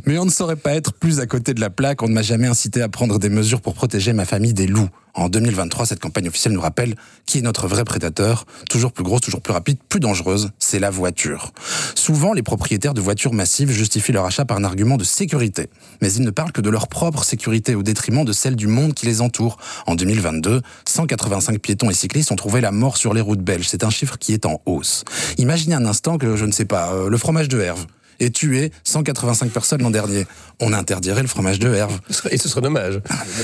Mais 0.06 0.18
on 0.18 0.24
ne 0.24 0.30
saurait 0.30 0.56
pas 0.56 0.74
être 0.74 0.92
plus 0.92 1.20
à 1.20 1.26
côté 1.26 1.54
de 1.54 1.60
la 1.60 1.70
plaque. 1.70 2.02
On 2.02 2.08
ne 2.08 2.14
m'a 2.14 2.22
jamais 2.22 2.46
incité 2.46 2.82
à 2.82 2.88
prendre 2.88 3.18
des 3.18 3.28
mesures 3.28 3.60
pour 3.60 3.74
protéger 3.74 4.12
ma 4.12 4.24
famille 4.24 4.54
des 4.54 4.66
loups. 4.66 4.88
En 5.14 5.28
2023, 5.28 5.86
cette 5.86 6.00
campagne 6.00 6.28
officielle 6.28 6.52
nous 6.52 6.60
rappelle 6.60 6.94
qui 7.26 7.38
est 7.38 7.42
notre 7.42 7.68
vrai 7.68 7.84
prédateur. 7.84 8.46
Toujours 8.68 8.92
plus 8.92 9.04
grosse, 9.04 9.20
toujours 9.20 9.40
plus 9.40 9.52
rapide, 9.52 9.78
plus 9.88 10.00
dangereuse, 10.00 10.50
c'est 10.58 10.78
la 10.78 10.90
voiture. 10.90 11.52
Souvent, 11.94 12.32
les 12.32 12.42
propriétaires 12.42 12.94
de 12.94 13.00
voitures 13.00 13.32
massives 13.32 13.70
justifient 13.70 14.12
leur 14.12 14.24
achat 14.24 14.44
par 14.44 14.56
un 14.56 14.64
argument 14.64 14.96
de 14.96 15.04
sécurité. 15.04 15.68
Mais 16.00 16.12
ils 16.12 16.22
ne 16.22 16.30
parlent 16.30 16.52
que 16.52 16.60
de 16.60 16.70
leur 16.70 16.88
propre 16.88 17.24
sécurité 17.24 17.74
au 17.74 17.82
détriment 17.82 18.24
de 18.24 18.32
celle 18.32 18.56
du 18.56 18.66
monde 18.66 18.94
qui 18.94 19.06
les 19.06 19.20
entoure. 19.20 19.58
En 19.86 19.94
2022, 19.94 20.62
185 20.86 21.58
piétons 21.58 21.90
et 21.90 21.94
cyclistes 21.94 22.32
ont 22.32 22.36
trouvé 22.36 22.60
la 22.60 22.72
mort 22.72 22.96
sur 22.96 23.14
les 23.14 23.20
routes 23.20 23.42
belges. 23.42 23.68
C'est 23.68 23.84
un 23.84 23.90
chiffre 23.90 24.18
qui 24.18 24.32
est 24.32 24.46
en 24.46 24.60
hausse. 24.66 25.04
Imaginez 25.38 25.74
un 25.74 25.86
instant 25.86 26.18
que, 26.18 26.36
je 26.36 26.44
ne 26.44 26.52
sais 26.52 26.64
pas, 26.64 26.92
euh, 26.92 27.08
le 27.08 27.16
fromage 27.16 27.48
de 27.48 27.60
Herve 27.60 27.86
ait 28.20 28.30
tué 28.30 28.70
185 28.84 29.50
personnes 29.50 29.82
l'an 29.82 29.90
dernier. 29.90 30.26
On 30.60 30.72
interdirait 30.72 31.22
le 31.22 31.28
fromage 31.28 31.58
de 31.58 31.72
Herve. 31.72 31.98
Et 32.30 32.38
ce 32.38 32.48
serait 32.48 32.60
dommage. 32.60 33.00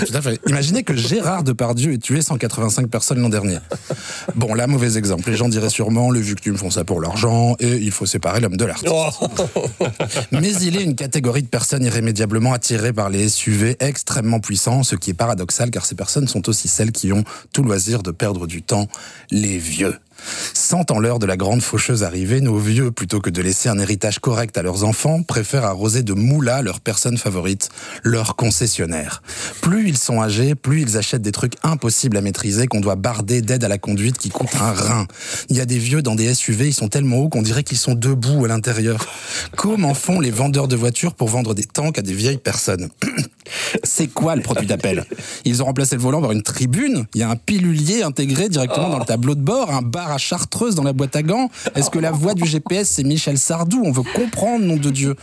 Tout 0.07 0.15
à 0.15 0.21
fait. 0.21 0.41
Imaginez 0.47 0.83
que 0.83 0.95
Gérard 0.95 1.43
Depardieu 1.43 1.95
ait 1.95 1.99
tué 1.99 2.23
185 2.23 2.89
personnes 2.89 3.21
l'an 3.21 3.29
dernier. 3.29 3.59
Bon, 4.35 4.55
là, 4.55 4.67
mauvais 4.67 4.99
exemple. 4.99 5.31
Les 5.31 5.37
gens 5.37 5.49
diraient 5.49 5.71
sûrement, 5.71 6.11
les 6.11 6.21
victimes 6.21 6.57
font 6.57 6.71
ça 6.71 6.85
pour 6.85 7.01
l'argent 7.01 7.57
et 7.59 7.77
il 7.77 7.91
faut 7.91 8.07
séparer 8.07 8.41
l'homme 8.41 8.57
de 8.57 8.65
l'artiste. 8.65 8.93
Oh. 8.93 9.11
Mais 10.33 10.53
il 10.53 10.77
est 10.77 10.83
une 10.83 10.95
catégorie 10.95 11.43
de 11.43 11.49
personnes 11.49 11.85
irrémédiablement 11.85 12.53
attirées 12.53 12.93
par 12.93 13.09
les 13.09 13.29
SUV 13.29 13.77
extrêmement 13.81 14.41
puissants, 14.41 14.83
ce 14.83 14.97
qui 14.97 15.11
est 15.11 15.15
paradoxal 15.15 15.71
car 15.71 15.87
ces 15.87 15.95
personnes 15.95 16.29
sont 16.29 16.49
aussi 16.49 16.69
celles 16.69 16.93
qui 16.93 17.13
ont 17.13 17.25
tout 17.53 17.63
loisir 17.63 18.03
de 18.03 18.11
perdre 18.11 18.47
du 18.47 18.63
temps, 18.63 18.89
les 19.31 19.59
vieux. 19.59 19.97
Sentant 20.55 20.99
l'heure 20.99 21.19
de 21.19 21.27
la 21.27 21.37
grande 21.37 21.63
faucheuse 21.63 22.03
arriver, 22.03 22.41
nos 22.41 22.59
vieux, 22.59 22.91
plutôt 22.91 23.21
que 23.21 23.31
de 23.31 23.43
laisser 23.43 23.69
un 23.69 23.79
héritage 23.79 24.19
correct 24.19 24.57
à 24.59 24.63
leurs 24.63 24.85
enfants, 24.85 25.23
préfèrent 25.23 25.65
arroser 25.65 26.03
de 26.03 26.13
moula 26.13 26.63
leur 26.63 26.81
personne 26.81 27.19
favorite, 27.19 27.69
leur 28.03 28.37
concessionnaire. 28.37 29.23
Plus 29.61 29.89
ils 29.89 29.99
sont 29.99 30.21
âgés, 30.21 30.55
plus 30.55 30.83
ils 30.83 30.97
achètent 30.97 31.23
des 31.23 31.33
trucs 31.33 31.55
impossibles 31.63 32.17
à 32.17 32.21
maîtriser 32.21 32.67
qu'on 32.67 32.81
doit 32.81 32.97
barder 32.97 33.43
d'aide 33.43 33.65
à 33.65 33.69
la 33.69 33.79
conduite 33.79 34.19
qui 34.19 34.31
coûte 34.31 34.55
un 34.61 34.73
rein. 34.73 35.07
Il 35.49 35.57
y 35.57 35.61
a 35.61 35.67
des 35.67 35.79
vieux 35.79 36.03
dans 36.03 36.15
des 36.15 36.35
SUV, 36.35 36.69
ils 36.69 36.75
sont 36.75 36.89
tellement 36.89 37.19
hauts 37.19 37.29
qu'on 37.29 37.43
dirait 37.43 37.63
qu'ils 37.63 37.79
sont 37.79 37.95
debout 37.95 38.45
à 38.45 38.49
l'intérieur. 38.49 39.07
Comment 39.57 39.95
font 39.95 40.21
les 40.21 40.31
vendeurs 40.31 40.69
de 40.69 40.77
voitures 40.77 41.15
pour 41.15 41.29
vendre 41.29 41.55
des 41.55 41.65
tanks 41.65 41.99
à 41.99 42.03
des 42.03 42.15
vieilles 42.15 42.39
personnes? 42.39 42.89
C'est 43.85 44.09
quoi 44.09 44.35
le 44.35 44.43
produit 44.43 44.67
d'appel? 44.67 45.05
Ils 45.45 45.63
ont 45.63 45.67
remplacé 45.67 45.95
le 45.97 46.03
volant 46.03 46.21
par 46.21 46.33
une 46.33 46.43
tribune. 46.43 47.07
Il 47.15 47.21
y 47.21 47.23
a 47.23 47.31
un 47.31 47.37
pilulier 47.37 48.03
intégré 48.03 48.49
directement 48.49 48.89
dans 48.89 48.99
le 48.99 49.05
tableau 49.05 49.35
de 49.35 49.41
bord, 49.41 49.71
un 49.71 49.83
bar 49.83 50.06
à 50.11 50.19
chartreuse 50.19 50.75
dans 50.75 50.83
la 50.83 50.93
boîte 50.93 51.17
à 51.17 51.23
gants. 51.23 51.51
Est-ce 51.75 51.91
que 51.91 51.99
la 51.99 52.11
voix 52.11 52.35
du 52.35 52.47
GPS 52.47 52.89
c'est 52.89 53.05
Michel 53.05 53.39
Sardou? 53.39 53.83
On 53.85 53.93
veut 53.93 54.03
comprendre, 54.15 54.65
nom 54.65 54.77
de 54.77 54.91
Dieu. 54.91 55.17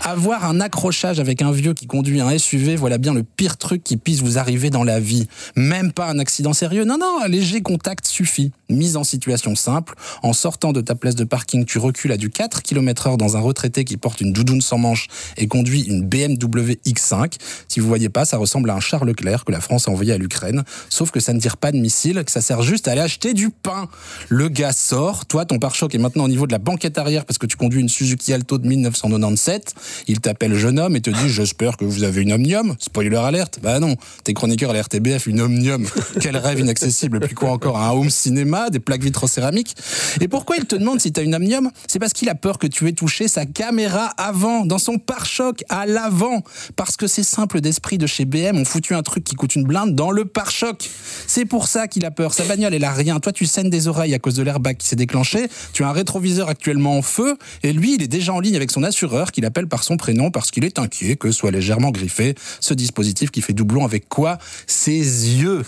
Avoir 0.00 0.44
un 0.44 0.60
accrochage 0.60 1.20
avec 1.20 1.42
un 1.42 1.52
vieux 1.52 1.74
qui 1.74 1.86
conduit 1.86 2.20
un 2.20 2.36
SUV, 2.38 2.76
voilà 2.76 2.98
bien 2.98 3.14
le 3.14 3.22
pire 3.22 3.56
truc 3.56 3.84
qui 3.84 3.96
puisse 3.96 4.20
vous 4.20 4.38
arriver 4.38 4.70
dans 4.70 4.84
la 4.84 5.00
vie. 5.00 5.28
Même 5.56 5.92
pas 5.92 6.06
un 6.06 6.18
accident 6.18 6.52
sérieux? 6.52 6.84
Non, 6.84 6.98
non, 6.98 7.20
un 7.22 7.28
léger 7.28 7.60
contact 7.60 8.06
suffit. 8.06 8.52
Mise 8.68 8.96
en 8.96 9.04
situation 9.04 9.54
simple, 9.56 9.94
en 10.22 10.32
sortant 10.32 10.72
de 10.72 10.80
ta 10.80 10.94
place 10.94 11.16
de 11.16 11.24
parking, 11.24 11.64
tu 11.64 11.78
recules 11.78 12.12
à 12.12 12.16
du 12.16 12.30
4 12.30 12.62
km 12.62 13.08
heure 13.08 13.16
dans 13.16 13.36
un 13.36 13.40
retraité 13.40 13.84
qui 13.84 13.96
porte 13.96 14.20
une 14.20 14.32
doudoune 14.32 14.60
sans 14.60 14.78
manche 14.78 15.08
et 15.36 15.48
conduit 15.48 15.82
une 15.82 16.06
BMW 16.06 16.78
X5. 16.86 17.34
Si 17.68 17.80
vous 17.80 17.88
voyez 17.88 18.08
pas, 18.08 18.24
ça 18.24 18.36
ressemble 18.36 18.70
à 18.70 18.74
un 18.74 18.80
char 18.80 19.04
Leclerc 19.04 19.44
que 19.44 19.52
la 19.52 19.60
France 19.60 19.88
a 19.88 19.90
envoyé 19.90 20.12
à 20.12 20.18
l'Ukraine. 20.18 20.64
Sauf 20.88 21.10
que 21.10 21.20
ça 21.20 21.32
ne 21.32 21.40
tire 21.40 21.56
pas 21.56 21.72
de 21.72 21.78
missile, 21.78 22.22
que 22.24 22.30
ça 22.30 22.40
sert 22.40 22.62
juste 22.62 22.88
à 22.88 22.92
aller 22.92 23.00
acheter 23.00 23.34
du 23.34 23.50
pain. 23.50 23.88
Le 24.28 24.48
gars 24.48 24.72
sort, 24.72 25.26
toi, 25.26 25.44
ton 25.44 25.58
pare-choc 25.58 25.94
est 25.94 25.98
maintenant 25.98 26.24
au 26.24 26.28
niveau 26.28 26.46
de 26.46 26.52
la 26.52 26.58
banquette 26.58 26.98
arrière 26.98 27.24
parce 27.24 27.38
que 27.38 27.46
tu 27.46 27.56
conduis 27.56 27.80
une 27.80 27.88
Suzuki 27.88 28.32
Alto 28.32 28.58
de 28.58 28.66
1997. 28.66 29.74
Il 30.08 30.20
t'appelle 30.20 30.54
jeune 30.54 30.78
homme 30.78 30.96
et 30.96 31.00
te 31.00 31.10
dit 31.10 31.28
J'espère 31.28 31.76
que 31.76 31.84
vous 31.84 32.02
avez 32.02 32.22
une 32.22 32.32
Omnium. 32.32 32.76
Spoiler 32.78 33.16
alerte. 33.16 33.58
Bah 33.62 33.80
non, 33.80 33.96
t'es 34.24 34.34
chroniqueur 34.34 34.70
à 34.70 34.74
la 34.74 34.82
une 35.26 35.40
Omnium. 35.40 35.86
Quel 36.20 36.36
rêve 36.36 36.60
inaccessible. 36.60 37.18
Et 37.18 37.20
puis 37.20 37.34
quoi 37.34 37.50
encore 37.50 37.78
Un 37.78 37.90
home 37.90 38.10
cinéma, 38.10 38.70
des 38.70 38.80
plaques 38.80 39.02
vitrocéramiques. 39.02 39.74
Et 40.20 40.28
pourquoi 40.28 40.56
il 40.56 40.66
te 40.66 40.76
demande 40.76 41.00
si 41.00 41.12
t'as 41.12 41.22
une 41.22 41.34
Omnium? 41.34 41.70
C'est 41.86 41.98
parce 41.98 42.12
qu'il 42.12 42.28
a 42.28 42.34
peur 42.34 42.58
que 42.58 42.66
tu 42.66 42.88
aies 42.88 42.92
touché 42.92 43.28
sa 43.28 43.46
caméra 43.46 44.06
avant, 44.16 44.66
dans 44.66 44.78
son 44.78 44.98
pare-choc, 44.98 45.64
à 45.68 45.86
l'avant. 45.86 46.42
Parce 46.76 46.96
que 46.96 47.06
ces 47.06 47.22
simples 47.22 47.60
d'esprit 47.60 47.98
de 47.98 48.06
chez 48.06 48.24
BM 48.24 48.58
ont 48.58 48.64
foutu 48.64 48.94
un 48.94 49.02
truc 49.02 49.24
qui 49.24 49.34
coûte 49.34 49.54
une 49.54 49.64
blinde 49.64 49.94
dans 49.94 50.10
le 50.10 50.24
pare-choc. 50.24 50.88
C'est 51.26 51.44
pour 51.44 51.68
ça 51.68 51.88
qu'il 51.88 52.04
a 52.04 52.10
peur. 52.10 52.34
Sa 52.34 52.44
bagnole, 52.44 52.74
elle 52.74 52.84
a 52.84 52.92
rien. 52.92 53.20
Toi, 53.20 53.32
tu 53.32 53.46
saignes 53.46 53.70
des 53.70 53.88
oreilles 53.88 54.09
à 54.14 54.18
cause 54.18 54.34
de 54.34 54.42
l'air 54.42 54.54
airbag 54.54 54.76
qui 54.76 54.86
s'est 54.86 54.96
déclenché, 54.96 55.48
tu 55.72 55.84
as 55.84 55.88
un 55.88 55.92
rétroviseur 55.92 56.48
actuellement 56.48 56.96
en 56.96 57.02
feu, 57.02 57.36
et 57.62 57.72
lui, 57.72 57.94
il 57.94 58.02
est 58.02 58.08
déjà 58.08 58.32
en 58.32 58.40
ligne 58.40 58.56
avec 58.56 58.70
son 58.70 58.82
assureur 58.82 59.32
qu'il 59.32 59.44
appelle 59.44 59.66
par 59.66 59.84
son 59.84 59.96
prénom 59.96 60.30
parce 60.30 60.50
qu'il 60.50 60.64
est 60.64 60.78
inquiet 60.78 61.16
que 61.16 61.30
soit 61.30 61.50
légèrement 61.50 61.90
griffé 61.90 62.34
ce 62.60 62.74
dispositif 62.74 63.30
qui 63.30 63.42
fait 63.42 63.52
doublon 63.52 63.84
avec 63.84 64.08
quoi? 64.08 64.38
Ses 64.66 64.98
yeux. 64.98 65.62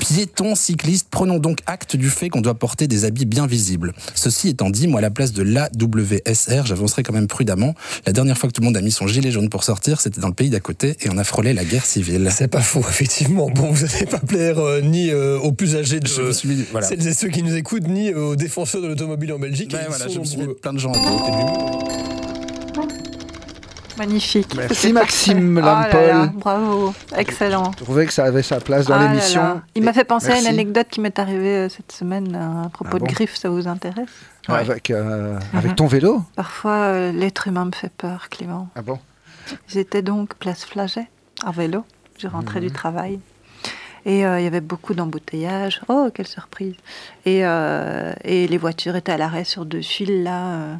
Piétons, 0.00 0.54
cyclistes, 0.54 1.08
prenons 1.10 1.38
donc 1.38 1.58
acte 1.66 1.96
du 1.96 2.10
fait 2.10 2.28
qu'on 2.28 2.40
doit 2.40 2.54
porter 2.54 2.86
des 2.86 3.04
habits 3.04 3.24
bien 3.24 3.46
visibles. 3.46 3.92
Ceci 4.14 4.48
étant 4.48 4.70
dit, 4.70 4.88
moi, 4.88 4.98
à 4.98 5.02
la 5.02 5.10
place 5.10 5.32
de 5.32 5.42
l'AWSR, 5.42 6.66
j'avancerai 6.66 7.02
quand 7.02 7.12
même 7.12 7.28
prudemment. 7.28 7.74
La 8.06 8.12
dernière 8.12 8.36
fois 8.36 8.48
que 8.48 8.54
tout 8.54 8.60
le 8.60 8.66
monde 8.66 8.76
a 8.76 8.80
mis 8.80 8.92
son 8.92 9.06
gilet 9.06 9.30
jaune 9.30 9.48
pour 9.48 9.64
sortir, 9.64 10.00
c'était 10.00 10.20
dans 10.20 10.28
le 10.28 10.34
pays 10.34 10.50
d'à 10.50 10.60
côté 10.60 10.96
et 11.00 11.10
on 11.10 11.18
a 11.18 11.24
frôlé 11.24 11.52
la 11.52 11.64
guerre 11.64 11.86
civile. 11.86 12.28
C'est 12.32 12.48
pas 12.48 12.60
faux, 12.60 12.80
effectivement. 12.88 13.50
Bon, 13.50 13.70
vous 13.70 13.86
n'allez 13.86 14.06
pas 14.06 14.18
plaire 14.18 14.58
euh, 14.58 14.80
ni 14.80 15.10
euh, 15.10 15.38
aux 15.38 15.52
plus 15.52 15.76
âgés 15.76 16.00
de 16.00 16.08
suis 16.32 16.66
voilà. 16.70 16.86
celles 16.86 17.06
et 17.06 17.14
ceux 17.14 17.28
qui 17.28 17.42
nous 17.42 17.54
écoutent, 17.54 17.83
euh, 17.88 18.30
aux 18.30 18.36
défenseurs 18.36 18.82
de 18.82 18.88
l'automobile 18.88 19.32
en 19.32 19.38
Belgique. 19.38 19.72
Ben 19.72 19.78
et 19.78 19.82
ils 19.84 19.88
voilà, 19.88 20.04
sont 20.04 20.10
je 20.14 20.20
me 20.20 20.24
suis 20.24 20.38
mis 20.38 20.54
plein 20.54 20.72
de 20.72 20.78
gens 20.78 20.92
à 20.92 20.98
côté 20.98 21.30
de 21.30 21.36
lui. 21.36 21.44
Magnifique. 23.96 24.54
Merci, 24.56 24.92
Maxime. 24.92 25.56
Oh 25.56 25.60
là 25.64 25.88
là, 25.88 26.12
Lampol. 26.24 26.38
bravo, 26.40 26.94
excellent. 27.16 27.70
Je 27.78 27.84
trouvais 27.84 28.06
que 28.06 28.12
ça 28.12 28.24
avait 28.24 28.42
sa 28.42 28.58
place 28.60 28.86
dans 28.86 28.94
Ah 28.94 29.04
là 29.04 29.08
l'émission. 29.10 29.60
Il 29.76 29.84
m'a 29.84 29.92
fait 29.92 30.02
penser 30.04 30.30
à 30.30 30.40
une 30.40 30.46
anecdote 30.48 30.88
qui 30.90 31.00
m'est 31.00 31.16
arrivée 31.18 31.56
euh, 31.56 31.68
cette 31.68 31.92
semaine 31.92 32.34
euh, 32.34 32.64
à 32.66 32.68
propos 32.70 32.96
Ah 32.96 32.98
bon 32.98 33.06
de 33.06 33.12
griffes, 33.12 33.36
ça 33.36 33.50
vous 33.50 33.68
intéresse? 33.68 34.08
Ouais. 34.48 34.56
Avec, 34.56 34.90
euh, 34.90 35.38
avec 35.52 35.76
ton 35.76 35.86
vélo? 35.86 36.22
Parfois, 36.34 36.72
euh, 36.72 37.12
l'être 37.12 37.46
humain 37.46 37.66
me 37.66 37.72
fait 37.72 37.92
peur, 37.96 38.28
Clément. 38.30 38.68
Ah 38.74 38.82
bon? 38.82 38.98
J'étais 39.68 40.02
donc 40.02 40.34
place 40.34 40.64
Flaget, 40.64 41.06
à 41.44 41.52
vélo. 41.52 41.84
Je 42.18 42.26
rentrais 42.26 42.60
du 42.60 42.72
travail. 42.72 43.20
Et 44.06 44.26
euh, 44.26 44.38
il 44.38 44.44
y 44.44 44.46
avait 44.46 44.60
beaucoup 44.60 44.92
d'embouteillages. 44.94 45.80
Oh, 45.88 46.08
quelle 46.14 46.26
surprise 46.26 46.74
et, 47.24 47.44
euh, 47.46 48.12
et 48.22 48.46
les 48.46 48.58
voitures 48.58 48.96
étaient 48.96 49.12
à 49.12 49.16
l'arrêt 49.16 49.44
sur 49.44 49.64
deux 49.64 49.80
fils, 49.82 50.10
là. 50.10 50.54
euh. 50.54 50.76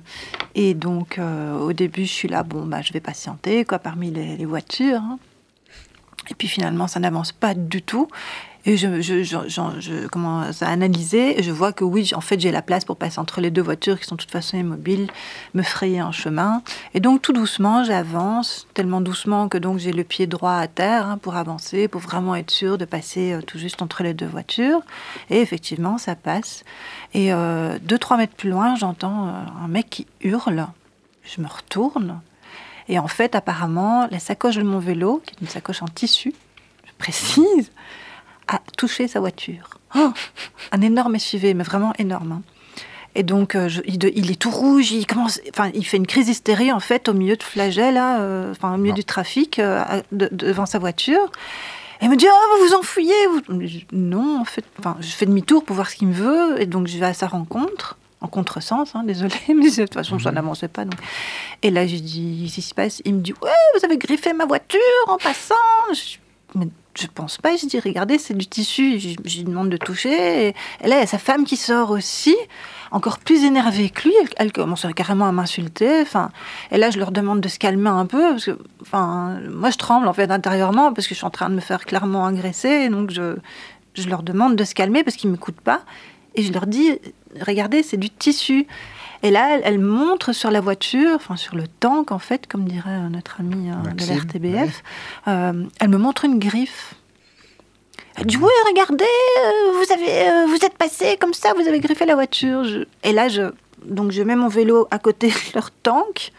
Et 0.54 0.74
donc, 0.74 1.18
au 1.60 1.72
début, 1.72 2.04
je 2.04 2.12
suis 2.12 2.28
là, 2.28 2.42
bon, 2.42 2.66
bah, 2.66 2.82
je 2.82 2.92
vais 2.92 3.00
patienter, 3.00 3.64
quoi, 3.64 3.78
parmi 3.78 4.10
les, 4.10 4.36
les 4.36 4.44
voitures. 4.44 5.00
hein. 5.00 5.18
Et 6.30 6.34
puis 6.34 6.48
finalement, 6.48 6.86
ça 6.86 7.00
n'avance 7.00 7.32
pas 7.32 7.54
du 7.54 7.82
tout. 7.82 8.08
Et 8.66 8.78
je, 8.78 10.06
commence 10.06 10.62
à 10.62 10.68
analyser 10.68 11.38
et 11.38 11.42
je 11.42 11.52
vois 11.52 11.72
que 11.74 11.84
oui, 11.84 12.12
en 12.14 12.22
fait, 12.22 12.40
j'ai 12.40 12.50
la 12.50 12.62
place 12.62 12.86
pour 12.86 12.96
passer 12.96 13.18
entre 13.18 13.42
les 13.42 13.50
deux 13.50 13.60
voitures 13.60 14.00
qui 14.00 14.06
sont 14.06 14.14
de 14.14 14.20
toute 14.20 14.30
façon 14.30 14.56
immobiles, 14.56 15.08
me 15.52 15.62
frayer 15.62 16.00
un 16.00 16.12
chemin. 16.12 16.62
Et 16.94 17.00
donc, 17.00 17.20
tout 17.20 17.34
doucement, 17.34 17.84
j'avance, 17.84 18.66
tellement 18.72 19.02
doucement 19.02 19.48
que 19.48 19.58
donc 19.58 19.78
j'ai 19.78 19.92
le 19.92 20.02
pied 20.02 20.26
droit 20.26 20.54
à 20.54 20.66
terre 20.66 21.06
hein, 21.06 21.18
pour 21.18 21.36
avancer, 21.36 21.88
pour 21.88 22.00
vraiment 22.00 22.34
être 22.36 22.50
sûr 22.50 22.78
de 22.78 22.86
passer 22.86 23.32
euh, 23.32 23.42
tout 23.42 23.58
juste 23.58 23.82
entre 23.82 24.02
les 24.02 24.14
deux 24.14 24.26
voitures. 24.26 24.80
Et 25.28 25.40
effectivement, 25.40 25.98
ça 25.98 26.14
passe. 26.14 26.64
Et 27.12 27.34
euh, 27.34 27.78
deux, 27.82 27.98
trois 27.98 28.16
mètres 28.16 28.34
plus 28.34 28.50
loin, 28.50 28.76
j'entends 28.76 29.28
euh, 29.28 29.32
un 29.62 29.68
mec 29.68 29.90
qui 29.90 30.06
hurle. 30.22 30.66
Je 31.22 31.42
me 31.42 31.48
retourne. 31.48 32.20
Et 32.88 32.98
en 32.98 33.08
fait, 33.08 33.34
apparemment, 33.34 34.08
la 34.10 34.18
sacoche 34.18 34.56
de 34.56 34.62
mon 34.62 34.78
vélo, 34.78 35.22
qui 35.26 35.34
est 35.34 35.40
une 35.42 35.48
sacoche 35.48 35.82
en 35.82 35.88
tissu, 35.88 36.32
je 36.86 36.92
précise, 36.98 37.70
a 38.48 38.60
touché 38.76 39.08
sa 39.08 39.20
voiture. 39.20 39.70
Oh, 39.96 40.12
un 40.72 40.80
énorme 40.80 41.18
SUV, 41.18 41.54
mais 41.54 41.64
vraiment 41.64 41.92
énorme. 41.98 42.32
hein. 42.32 42.42
Et 43.16 43.22
donc, 43.22 43.54
euh, 43.54 43.68
je- 43.68 43.80
il, 43.86 43.98
de- 43.98 44.10
il 44.14 44.30
est 44.32 44.34
tout 44.34 44.50
rouge, 44.50 44.90
il 44.90 45.06
commence, 45.06 45.40
enfin, 45.50 45.70
il 45.72 45.86
fait 45.86 45.96
une 45.98 46.06
crise 46.06 46.26
d'hystérie 46.26 46.72
en 46.72 46.80
fait 46.80 47.08
au 47.08 47.12
milieu 47.14 47.36
de 47.36 47.42
flagelle, 47.44 47.94
là, 47.94 48.18
euh, 48.20 48.50
enfin, 48.50 48.74
au 48.74 48.76
milieu 48.76 48.88
Non. 48.90 48.94
du 48.96 49.04
trafic, 49.04 49.60
euh, 49.60 49.84
de- 50.10 50.28
devant 50.32 50.66
sa 50.66 50.80
voiture. 50.80 51.30
Et 52.00 52.06
il 52.06 52.10
me 52.10 52.16
dit, 52.16 52.26
oh, 52.28 52.56
vous 52.58 52.66
vous 52.68 52.74
enfouillez 52.74 53.26
vous... 53.28 53.66
Je 53.68 53.78
Non, 53.92 54.40
en 54.40 54.44
fait, 54.44 54.64
enfin, 54.80 54.96
je 55.00 55.06
fais 55.10 55.26
demi-tour 55.26 55.64
pour 55.64 55.76
voir 55.76 55.88
ce 55.88 55.94
qu'il 55.94 56.08
me 56.08 56.12
veut, 56.12 56.60
et 56.60 56.66
donc 56.66 56.88
je 56.88 56.98
vais 56.98 57.06
à 57.06 57.14
sa 57.14 57.28
rencontre, 57.28 57.96
en 58.20 58.26
contresens, 58.26 58.96
hein, 58.96 59.04
désolé, 59.04 59.32
mais 59.48 59.70
de 59.70 59.82
toute 59.82 59.94
façon, 59.94 60.18
ça 60.18 60.32
n'avançait 60.32 60.66
pas. 60.66 60.84
Donc. 60.84 60.98
Et 61.62 61.70
là, 61.70 61.86
je 61.86 61.94
dis, 61.94 62.42
qu'est-ce 62.46 62.54
qui 62.56 62.62
se 62.62 62.74
passe? 62.74 63.00
Il 63.04 63.14
me 63.14 63.20
dit, 63.20 63.32
ouais, 63.42 63.50
vous 63.78 63.84
avez 63.84 63.96
griffé 63.96 64.32
ma 64.32 64.44
voiture 64.44 64.80
en 65.06 65.18
passant. 65.18 65.54
Je, 65.92 66.16
mais 66.58 66.66
je 66.98 67.06
pense 67.06 67.38
pas. 67.38 67.56
Je 67.56 67.66
dis, 67.66 67.80
regardez, 67.80 68.18
c'est 68.18 68.34
du 68.34 68.46
tissu. 68.46 68.98
Je, 68.98 69.16
lui 69.38 69.44
demande 69.44 69.70
de 69.70 69.76
toucher. 69.76 70.48
Et, 70.48 70.52
là, 70.86 70.96
il 70.96 71.00
y 71.00 71.02
a 71.02 71.06
sa 71.06 71.18
femme 71.18 71.44
qui 71.44 71.56
sort 71.56 71.90
aussi, 71.90 72.36
encore 72.90 73.18
plus 73.18 73.44
énervée 73.44 73.90
que 73.90 74.08
lui. 74.08 74.14
Elle, 74.36 74.52
commence 74.52 74.86
carrément 74.94 75.26
à 75.26 75.32
m'insulter. 75.32 76.00
Enfin, 76.02 76.30
et 76.70 76.78
là, 76.78 76.90
je 76.90 76.98
leur 76.98 77.12
demande 77.12 77.40
de 77.40 77.48
se 77.48 77.58
calmer 77.58 77.90
un 77.90 78.06
peu. 78.06 78.30
Parce 78.30 78.44
que, 78.46 78.58
enfin, 78.82 79.38
moi, 79.50 79.70
je 79.70 79.78
tremble 79.78 80.06
en 80.08 80.12
fait 80.12 80.30
intérieurement 80.30 80.92
parce 80.92 81.06
que 81.06 81.14
je 81.14 81.18
suis 81.18 81.26
en 81.26 81.30
train 81.30 81.50
de 81.50 81.54
me 81.54 81.60
faire 81.60 81.84
clairement 81.84 82.26
agresser. 82.26 82.88
Donc, 82.88 83.10
je, 83.10 83.36
je 83.94 84.08
leur 84.08 84.22
demande 84.22 84.56
de 84.56 84.64
se 84.64 84.74
calmer 84.74 85.04
parce 85.04 85.16
qu'ils 85.16 85.30
m'écoutent 85.30 85.60
pas. 85.60 85.82
Et 86.36 86.42
je 86.42 86.52
leur 86.52 86.66
dis, 86.66 86.98
regardez, 87.40 87.82
c'est 87.82 87.96
du 87.96 88.10
tissu. 88.10 88.66
Et 89.24 89.30
là, 89.30 89.54
elle, 89.56 89.62
elle 89.64 89.78
montre 89.80 90.32
sur 90.32 90.50
la 90.52 90.60
voiture, 90.60 91.12
enfin 91.16 91.34
sur 91.36 91.56
le 91.56 91.66
tank 91.66 92.12
en 92.12 92.18
fait, 92.20 92.46
comme 92.46 92.64
dirait 92.66 93.00
notre 93.10 93.40
ami 93.40 93.70
euh, 93.70 93.74
de 93.82 93.88
Maxime, 93.88 94.14
la 94.14 94.20
RTBF, 94.20 94.82
euh, 95.28 95.64
elle 95.80 95.88
me 95.88 95.96
montre 95.98 96.24
une 96.26 96.38
griffe. 96.38 96.94
Elle 98.16 98.26
dit 98.26 98.36
oui, 98.36 98.50
regardez, 98.68 99.04
euh, 99.04 99.72
vous 99.72 99.92
avez, 99.92 100.46
vous 100.46 100.64
êtes 100.64 100.76
passé 100.78 101.16
comme 101.18 101.32
ça, 101.34 101.52
vous 101.56 101.66
avez 101.66 101.80
griffé 101.80 102.04
la 102.06 102.14
voiture. 102.14 102.62
Je- 102.64 102.84
Et 103.02 103.12
là, 103.12 103.28
je, 103.28 103.50
donc 103.86 104.12
je 104.12 104.22
mets 104.22 104.36
mon 104.36 104.48
vélo 104.48 104.86
à 104.92 104.98
côté 104.98 105.28
de 105.48 105.54
leur 105.54 105.70
tank. 105.72 106.30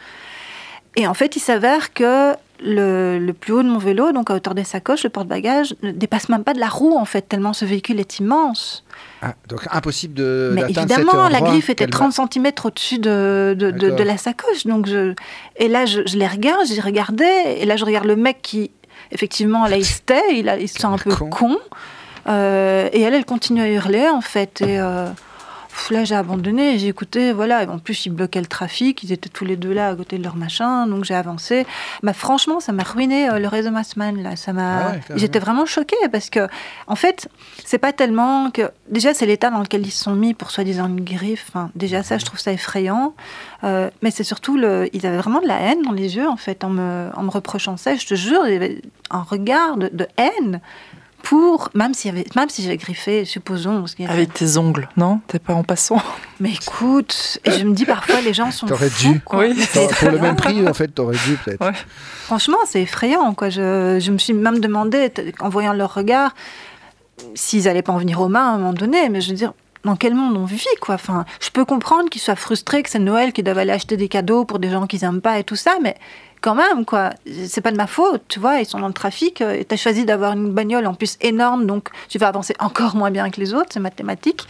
Et 0.95 1.07
en 1.07 1.13
fait, 1.13 1.35
il 1.35 1.41
s'avère 1.41 1.91
que 1.93 2.33
le, 2.63 3.19
le 3.19 3.33
plus 3.33 3.51
haut 3.51 3.63
de 3.63 3.67
mon 3.67 3.79
vélo, 3.79 4.13
donc 4.13 4.29
à 4.29 4.35
hauteur 4.35 4.55
des 4.55 4.63
sacoches, 4.63 5.03
le 5.03 5.09
porte-bagages, 5.09 5.75
ne 5.81 5.91
dépasse 5.91 6.29
même 6.29 6.45
pas 6.45 6.53
de 6.53 6.59
la 6.61 6.69
roue 6.69 6.95
en 6.97 7.03
fait, 7.03 7.23
tellement 7.23 7.51
ce 7.51 7.65
véhicule 7.65 7.99
est 7.99 8.19
immense. 8.19 8.84
Ah, 9.21 9.33
Donc 9.47 9.61
impossible 9.71 10.13
de 10.13 10.51
Mais 10.53 10.61
évidemment, 10.63 11.29
la 11.29 11.41
griffe 11.41 11.69
était 11.69 11.85
qu'elle 11.85 11.93
va- 11.93 12.09
30 12.11 12.31
cm 12.33 12.51
au-dessus 12.63 12.99
de, 12.99 13.55
de, 13.57 13.71
de- 13.71 13.79
D'accord. 13.79 13.97
de 13.97 14.03
la 14.03 14.17
sacoche. 14.17 14.65
Donc 14.65 14.87
je, 14.87 15.13
et 15.57 15.67
là, 15.67 15.85
je, 15.85 16.01
je 16.05 16.17
les 16.17 16.27
regarde, 16.27 16.65
j'y 16.67 16.79
regardais. 16.81 17.59
Et 17.59 17.65
là, 17.65 17.75
je 17.77 17.85
regarde 17.85 18.05
le 18.05 18.15
mec 18.15 18.41
qui, 18.41 18.71
effectivement, 19.11 19.65
là, 19.67 19.77
il 19.77 19.85
se 19.85 20.01
tait, 20.01 20.21
il, 20.37 20.49
a, 20.49 20.57
il 20.57 20.67
se 20.67 20.79
sent 20.79 20.85
un 20.87 20.97
peu 20.97 21.15
Con. 21.15 21.29
con. 21.29 21.57
Euh, 22.27 22.89
et 22.91 23.01
elle, 23.01 23.13
elle 23.13 23.25
continue 23.25 23.61
à 23.61 23.69
hurler, 23.69 24.09
en 24.09 24.21
fait. 24.21 24.61
Et 24.61 24.79
euh, 24.79 25.07
là, 25.91 26.03
j'ai 26.03 26.15
abandonné. 26.15 26.77
J'ai 26.79 26.87
écouté, 26.87 27.33
voilà. 27.33 27.69
En 27.69 27.79
plus, 27.79 28.05
ils 28.05 28.09
bloquaient 28.09 28.41
le 28.41 28.47
trafic. 28.47 29.03
Ils 29.03 29.11
étaient 29.11 29.29
tous 29.29 29.45
les 29.45 29.55
deux 29.55 29.73
là, 29.73 29.89
à 29.89 29.95
côté 29.95 30.17
de 30.17 30.23
leur 30.23 30.35
machin. 30.35 30.87
Donc 30.87 31.03
j'ai 31.03 31.15
avancé. 31.15 31.65
Bah, 32.03 32.13
franchement, 32.13 32.59
ça 32.59 32.71
m'a 32.71 32.83
ruiné 32.83 33.29
euh, 33.29 33.39
le 33.39 33.47
réseau 33.47 33.71
ma 33.71 33.83
semaine. 33.83 34.21
Là. 34.23 34.35
Ça 34.35 34.53
m'a... 34.53 34.77
Ah 34.77 34.91
ouais. 34.91 35.01
J'étais 35.15 35.39
vraiment 35.39 35.65
choquée 35.65 35.95
parce 36.11 36.29
que, 36.29 36.47
en 36.87 36.95
fait, 36.95 37.29
c'est 37.63 37.77
pas 37.77 37.93
tellement 37.93 38.51
que. 38.51 38.71
Déjà, 38.89 39.13
c'est 39.13 39.25
l'état 39.25 39.49
dans 39.49 39.61
lequel 39.61 39.85
ils 39.85 39.91
se 39.91 40.03
sont 40.03 40.15
mis 40.15 40.33
pour 40.33 40.51
soi-disant 40.51 40.87
une 40.87 41.03
griffe. 41.03 41.45
Enfin, 41.49 41.71
déjà, 41.75 42.03
ça, 42.03 42.17
je 42.17 42.25
trouve 42.25 42.39
ça 42.39 42.51
effrayant. 42.51 43.13
Euh, 43.63 43.89
mais 44.01 44.11
c'est 44.11 44.23
surtout, 44.23 44.57
le... 44.57 44.89
ils 44.93 45.05
avaient 45.05 45.17
vraiment 45.17 45.41
de 45.41 45.47
la 45.47 45.59
haine 45.59 45.81
dans 45.81 45.91
les 45.91 46.15
yeux, 46.15 46.27
en 46.27 46.37
fait, 46.37 46.63
en 46.63 46.69
me, 46.69 47.09
en 47.15 47.23
me 47.23 47.29
reprochant 47.31 47.77
ça. 47.77 47.95
Je 47.95 48.05
te 48.05 48.15
jure, 48.15 48.41
il 48.47 48.53
y 48.53 48.55
avait 48.55 48.81
un 49.09 49.21
regard 49.21 49.77
de, 49.77 49.89
de 49.91 50.07
haine 50.17 50.59
pour. 51.25 51.69
Même, 51.73 51.91
avait... 52.05 52.25
même 52.35 52.49
si 52.49 52.61
j'avais 52.63 52.77
griffé, 52.77 53.25
supposons. 53.25 53.83
Avec 54.07 54.33
tes 54.33 54.57
ongles, 54.57 54.87
non? 54.95 55.19
T'es 55.27 55.39
pas 55.39 55.53
en 55.53 55.63
passant? 55.63 56.01
Mais 56.39 56.53
écoute, 56.53 57.39
et 57.43 57.51
je 57.51 57.65
me 57.65 57.73
dis 57.73 57.85
parfois, 57.85 58.21
les 58.21 58.33
gens 58.33 58.51
sont. 58.51 58.67
T'aurais 58.67 58.91
dû. 59.01 59.19
quoi. 59.19 59.39
Oui. 59.39 59.67
Pour 59.99 60.11
le 60.11 60.19
même 60.19 60.35
prix, 60.35 60.65
en 60.65 60.73
fait, 60.73 60.87
t'aurais 60.89 61.17
dû 61.17 61.37
peut-être. 61.43 61.65
Ouais. 61.65 61.73
Franchement, 62.25 62.57
c'est 62.65 62.83
effrayant. 62.83 63.33
Quoi. 63.33 63.49
Je, 63.49 63.97
je 63.99 64.11
me 64.11 64.17
suis 64.17 64.33
même 64.33 64.59
demandé, 64.59 65.11
en 65.39 65.49
voyant 65.49 65.73
leur 65.73 65.93
regard, 65.93 66.35
s'ils 67.33 67.63
n'allaient 67.63 67.81
pas 67.81 67.93
en 67.93 67.97
venir 67.97 68.21
aux 68.21 68.29
mains 68.29 68.51
à 68.51 68.53
un 68.53 68.57
moment 68.57 68.73
donné. 68.73 69.09
Mais 69.09 69.19
je 69.19 69.29
veux 69.31 69.35
dire, 69.35 69.53
dans 69.83 69.95
quel 69.95 70.13
monde 70.13 70.37
on 70.37 70.45
vit 70.45 70.63
quoi? 70.79 70.95
Enfin, 70.95 71.25
Je 71.39 71.49
peux 71.49 71.65
comprendre 71.65 72.09
qu'ils 72.09 72.21
soient 72.21 72.35
frustrés, 72.35 72.83
que 72.83 72.89
c'est 72.89 72.99
Noël, 72.99 73.33
qu'ils 73.33 73.43
doivent 73.43 73.57
aller 73.59 73.71
acheter 73.71 73.97
des 73.97 74.09
cadeaux 74.09 74.45
pour 74.45 74.59
des 74.59 74.69
gens 74.69 74.87
qu'ils 74.87 75.01
n'aiment 75.01 75.21
pas 75.21 75.39
et 75.39 75.43
tout 75.43 75.55
ça, 75.55 75.77
mais 75.81 75.95
quand 76.45 76.53
même, 76.53 76.85
quoi. 76.85 77.09
C'est 77.47 77.61
pas 77.61 77.71
de 77.71 77.75
ma 77.77 77.87
faute, 77.87 78.21
tu 78.27 78.39
vois. 78.39 78.59
Ils 78.59 78.67
sont 78.67 78.79
dans 78.79 78.87
le 78.87 78.93
trafic. 78.93 79.41
euh, 79.41 79.55
Et 79.59 79.65
tu 79.65 79.73
as 79.73 79.77
choisi 79.77 80.05
d'avoir 80.05 80.33
une 80.33 80.51
bagnole 80.53 80.85
en 80.85 80.93
plus 80.93 81.17
énorme, 81.21 81.65
donc 81.65 81.89
tu 82.07 82.19
vas 82.19 82.27
avancer 82.27 82.53
encore 82.59 82.95
moins 82.95 83.09
bien 83.09 83.31
que 83.31 83.39
les 83.41 83.55
autres, 83.55 83.69
c'est 83.71 83.79
mathématique. 83.79 84.47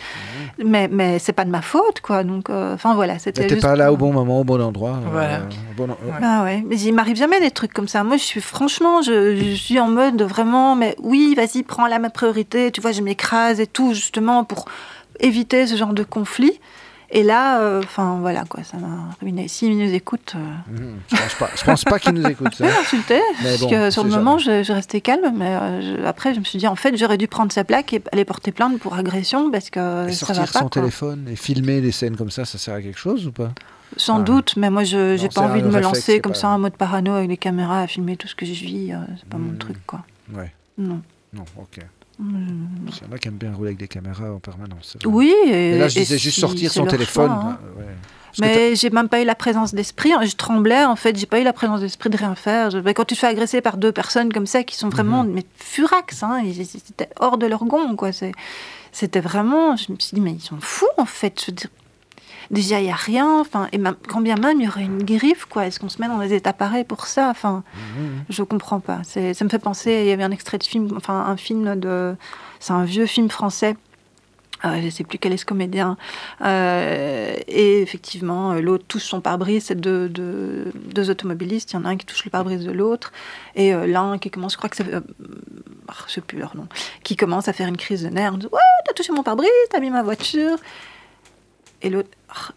Mais, 0.57 0.89
mais 0.89 1.19
c'est 1.19 1.31
pas 1.33 1.45
de 1.45 1.49
ma 1.49 1.61
faute, 1.61 2.01
quoi. 2.01 2.23
Donc, 2.25 2.49
euh, 2.49 2.73
enfin 2.73 2.93
voilà, 2.95 3.17
c'était 3.17 3.55
pas 3.55 3.75
là 3.77 3.93
au 3.93 3.97
bon 3.97 4.11
moment, 4.11 4.41
au 4.41 4.43
bon 4.43 4.61
endroit. 4.61 4.95
euh, 5.05 5.09
Voilà. 5.11 5.37
au 5.39 5.75
bon 5.77 5.85
en- 5.85 6.05
Ouais. 6.05 6.19
ah 6.21 6.43
ouais, 6.43 6.63
mais 6.67 6.77
il 6.77 6.91
m'arrive 6.93 7.15
jamais 7.15 7.39
des 7.39 7.51
trucs 7.51 7.71
comme 7.73 7.87
ça. 7.87 8.03
Moi, 8.03 8.17
je 8.17 8.23
suis 8.23 8.41
franchement, 8.41 9.01
je, 9.01 9.35
je 9.37 9.55
suis 9.55 9.79
en 9.79 9.87
mode 9.87 10.21
vraiment, 10.21 10.75
mais 10.75 10.95
oui, 11.01 11.33
vas-y, 11.35 11.63
prends 11.63 11.87
la 11.87 11.99
ma 11.99 12.09
priorité. 12.09 12.71
Tu 12.71 12.81
vois, 12.81 12.91
je 12.91 13.01
m'écrase 13.01 13.59
et 13.61 13.67
tout, 13.67 13.93
justement, 13.93 14.43
pour 14.43 14.65
éviter 15.21 15.65
ce 15.65 15.77
genre 15.77 15.93
de 15.93 16.03
conflit. 16.03 16.59
Et 17.11 17.23
là, 17.23 17.59
euh, 17.61 17.81
enfin 17.83 18.17
voilà 18.19 18.43
quoi, 18.45 18.63
ça 18.63 18.77
m'a 18.77 19.09
ruiné. 19.21 19.47
S'ils 19.47 19.77
nous 19.77 19.93
écoutent, 19.93 20.33
euh, 20.35 20.71
Mhm. 20.71 20.95
Je 21.07 21.15
pense 21.15 21.33
pas. 21.35 21.49
Je 21.55 21.63
pense 21.63 21.83
pas 21.83 21.99
qu'ils 21.99 22.13
nous 22.13 22.27
écoutent. 22.27 22.55
ça. 22.55 22.65
l'insulter. 22.65 23.21
Mais 23.43 23.49
Parce 23.51 23.61
bon, 23.61 23.69
que 23.69 23.89
sur 23.91 24.03
le 24.03 24.09
moment, 24.09 24.37
je, 24.37 24.63
je 24.63 24.73
restais 24.73 25.01
calme, 25.01 25.33
mais 25.37 25.45
euh, 25.55 25.81
je- 25.99 26.03
après, 26.05 26.33
je 26.33 26.39
me 26.39 26.45
suis 26.45 26.57
dit, 26.59 26.67
en 26.67 26.75
fait, 26.75 26.97
j'aurais 26.97 27.17
dû 27.17 27.27
prendre 27.27 27.51
sa 27.51 27.63
plaque 27.63 27.93
et 27.93 28.01
aller 28.11 28.25
porter 28.25 28.51
plainte 28.51 28.79
pour 28.79 28.95
agression 28.95 29.51
parce 29.51 29.69
que 29.69 30.07
Et 30.09 30.13
ça 30.13 30.25
va 30.27 30.33
sortir 30.33 30.53
pas. 30.53 30.59
son 30.59 30.65
quoi. 30.69 30.69
téléphone 30.81 31.27
et 31.31 31.35
filmer 31.35 31.81
des 31.81 31.91
scènes 31.91 32.17
comme 32.17 32.31
ça, 32.31 32.43
ça 32.45 32.57
sert 32.57 32.73
à 32.75 32.81
quelque 32.81 32.99
chose 32.99 33.27
ou 33.27 33.31
pas? 33.31 33.51
Sans 33.97 34.19
Ah. 34.19 34.23
doute, 34.23 34.55
mais 34.57 34.69
moi, 34.69 34.83
je 34.83 35.21
Non, 35.21 35.27
pas 35.29 35.41
envie 35.41 35.61
de 35.61 35.67
me 35.67 35.73
réflexe, 35.73 35.83
lancer 35.97 36.19
comme 36.19 36.31
pas- 36.33 36.37
ça 36.39 36.49
en 36.49 36.59
mode 36.59 36.75
parano 36.75 37.13
avec 37.13 37.29
les 37.29 37.37
caméras 37.37 37.81
à 37.81 37.87
filmer 37.87 38.17
tout 38.17 38.27
ce 38.27 38.35
que 38.35 38.45
je 38.45 38.51
vis. 38.51 38.91
c'est 39.19 39.29
pas 39.29 39.37
mon 39.37 39.51
Hmm. 39.51 39.57
truc, 39.57 39.77
quoi. 39.85 40.03
Ouais. 40.33 40.51
Non. 40.77 40.99
Non, 41.33 41.45
ok. 41.57 41.79
Il 42.19 43.07
y 43.07 43.09
en 43.09 43.13
a 43.13 43.17
qui 43.17 43.27
aiment 43.27 43.35
bien 43.37 43.53
rouler 43.53 43.69
avec 43.69 43.79
des 43.79 43.87
caméras 43.87 44.31
en 44.31 44.39
permanence. 44.39 44.97
Oui. 45.05 45.33
Et, 45.47 45.71
Mais 45.73 45.77
là, 45.79 45.87
je 45.89 45.99
disais 45.99 46.17
juste 46.17 46.35
si 46.35 46.41
sortir 46.41 46.71
son 46.71 46.85
téléphone. 46.85 47.27
choix, 47.29 47.35
hein. 47.35 47.59
bah, 47.61 47.81
ouais. 47.81 47.85
Que 48.35 48.41
Mais 48.41 48.75
j'ai 48.75 48.89
même 48.89 49.07
pas 49.07 49.21
eu 49.21 49.25
la 49.25 49.35
présence 49.35 49.73
d'esprit. 49.73 50.11
Je 50.25 50.35
tremblais 50.35 50.83
en 50.83 50.95
fait. 50.97 51.17
J'ai 51.17 51.25
pas 51.25 51.39
eu 51.39 51.43
la 51.43 51.53
présence 51.53 51.79
d'esprit 51.79 52.09
de 52.09 52.17
rien 52.17 52.35
faire. 52.35 52.69
Je- 52.69 52.79
ben, 52.79 52.93
Quand 52.93 53.05
tu 53.05 53.15
te 53.15 53.19
fais 53.19 53.27
agresser 53.27 53.61
par 53.61 53.77
deux 53.77 53.93
personnes 53.93 54.31
comme 54.33 54.45
ça 54.45 54.63
qui 54.63 54.75
sont 54.75 54.89
vraiment 54.89 55.23
Mhm. 55.23 55.31
mais 55.33 55.45
furax, 55.55 56.21
hein, 56.23 56.41
ils 56.43 56.57
ils 56.61 56.75
étaient 56.89 57.09
hors 57.19 57.37
de 57.37 57.45
leur 57.47 57.63
gond 57.63 57.95
quoi. 57.95 58.09
C'était 58.91 59.21
vraiment. 59.21 59.75
Je 59.77 59.91
me 59.93 59.97
suis 59.99 60.15
dit 60.15 60.21
mais 60.21 60.33
ils 60.33 60.41
sont 60.41 60.57
fous 60.59 60.85
en 60.97 61.05
fait. 61.05 61.39
Je 61.41 61.51
veux 61.51 61.55
dire, 61.55 61.69
déjà 62.51 62.79
il 62.79 62.87
y 62.87 62.91
a 62.91 62.95
rien. 62.95 63.39
Enfin 63.39 63.67
et 63.71 63.77
même, 63.77 63.95
quand 64.07 64.21
bien 64.21 64.35
même 64.35 64.59
il 64.61 64.65
y 64.65 64.67
aurait 64.67 64.83
une 64.83 65.03
griffe 65.03 65.45
quoi. 65.45 65.65
Est-ce 65.67 65.79
qu'on 65.79 65.89
se 65.89 66.01
met 66.01 66.07
dans 66.07 66.19
des 66.19 66.33
états 66.33 66.53
pareils 66.53 66.83
pour 66.85 67.05
ça? 67.07 67.29
Enfin 67.29 67.63
Mhm. 67.97 68.23
je 68.29 68.43
comprends 68.43 68.79
pas. 68.79 68.99
C'est- 69.03 69.33
Ça 69.33 69.43
me 69.45 69.49
fait 69.49 69.59
penser. 69.59 70.01
Il 70.03 70.07
y 70.07 70.11
avait 70.11 70.23
un 70.23 70.31
extrait 70.31 70.57
de 70.57 70.63
film. 70.63 70.89
Enfin 70.97 71.25
un 71.27 71.37
film 71.37 71.79
de. 71.79 72.15
C'est 72.59 72.73
un 72.73 72.83
vieux 72.85 73.05
film 73.05 73.29
français. 73.29 73.75
Euh, 74.63 74.79
je 74.79 74.85
ne 74.85 74.89
sais 74.89 75.03
plus 75.03 75.19
quel 75.19 75.33
est 75.33 75.37
ce 75.37 75.45
comédien. 75.45 75.97
Euh, 76.41 77.35
et 77.47 77.81
effectivement, 77.81 78.53
euh, 78.53 78.61
l'autre 78.61 78.85
touche 78.87 79.03
son 79.03 79.19
pare-brise. 79.21 79.65
C'est 79.65 79.75
deux, 79.79 80.07
deux, 80.09 80.71
deux 80.93 81.09
automobilistes. 81.09 81.73
Il 81.73 81.75
y 81.75 81.77
en 81.79 81.85
a 81.85 81.89
un 81.89 81.97
qui 81.97 82.05
touche 82.05 82.23
le 82.25 82.31
pare-brise 82.31 82.63
de 82.65 82.71
l'autre. 82.71 83.11
Et 83.55 83.73
euh, 83.75 83.85
l'un 83.85 84.17
qui 84.17 84.31
commence, 84.31 84.53
je 84.53 84.57
crois 84.57 84.69
que 84.69 84.77
c'est. 84.77 84.85
ah, 84.93 85.93
je 86.07 86.13
sais 86.13 86.21
plus 86.21 86.39
leur 86.39 86.55
nom. 86.55 86.67
Qui 87.03 87.15
commence 87.15 87.47
à 87.47 87.53
faire 87.53 87.67
une 87.67 87.77
crise 87.77 88.03
de 88.03 88.09
nerfs. 88.09 88.33
Ouais, 88.35 88.59
t'as 88.87 88.93
touché 88.93 89.11
mon 89.11 89.23
pare-brise, 89.23 89.49
t'as 89.69 89.79
mis 89.81 89.89
ma 89.91 90.01
voiture. 90.03 90.57
Et 91.85 91.89
l'autre. 91.89 92.09
ah, 92.29 92.51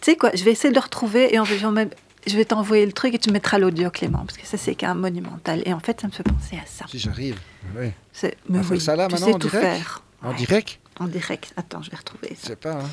tu 0.00 0.10
sais 0.10 0.16
quoi, 0.16 0.30
je 0.34 0.44
vais 0.44 0.52
essayer 0.52 0.68
de 0.70 0.74
le 0.74 0.80
retrouver 0.82 1.34
et 1.34 1.38
va 1.40 1.72
même. 1.72 1.90
Je 2.26 2.36
vais 2.36 2.44
t'envoyer 2.44 2.86
le 2.86 2.92
truc 2.92 3.14
et 3.14 3.18
tu 3.18 3.30
mettras 3.30 3.58
l'audio, 3.58 3.90
Clément, 3.90 4.24
parce 4.24 4.38
que 4.38 4.46
ça, 4.46 4.56
c'est 4.56 4.74
qu'un 4.74 4.94
monumental. 4.94 5.62
Et 5.66 5.72
en 5.74 5.80
fait, 5.80 6.00
ça 6.00 6.06
me 6.06 6.12
fait 6.12 6.22
penser 6.22 6.56
à 6.56 6.66
ça. 6.66 6.84
Si 6.88 6.98
j'arrive. 6.98 7.38
ouais. 7.76 7.92
C'est, 8.12 8.36
mais 8.48 8.60
oui, 8.70 8.80
ça 8.80 8.96
là 8.96 9.08
tu 9.08 9.16
sais 9.16 9.32
en 9.34 9.38
tout 9.38 9.48
direct 9.48 9.64
faire. 9.66 10.02
En 10.22 10.30
Ouais. 10.30 10.34
direct 10.36 10.78
En 11.00 11.06
direct. 11.06 11.52
Attends, 11.56 11.82
je 11.82 11.90
vais 11.90 11.96
retrouver 11.98 12.28
Je 12.30 12.40
ça. 12.40 12.46
sais 12.48 12.56
pas. 12.56 12.72
hein. 12.80 12.90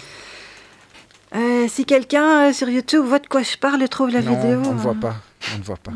Euh, 1.33 1.67
si 1.69 1.85
quelqu'un 1.85 2.49
euh, 2.49 2.53
sur 2.53 2.67
YouTube 2.69 3.05
voit 3.05 3.19
de 3.19 3.27
quoi 3.27 3.41
je 3.41 3.55
parle 3.57 3.81
et 3.83 3.87
trouve 3.87 4.09
la 4.09 4.21
non, 4.21 4.35
vidéo, 4.35 4.61
on 4.65 4.73
ne 4.73 4.79
voit 4.79 4.91
euh, 4.91 4.95
pas. 4.95 5.15
On 5.55 5.59
ne 5.59 5.63
voit 5.63 5.77
pas. 5.77 5.93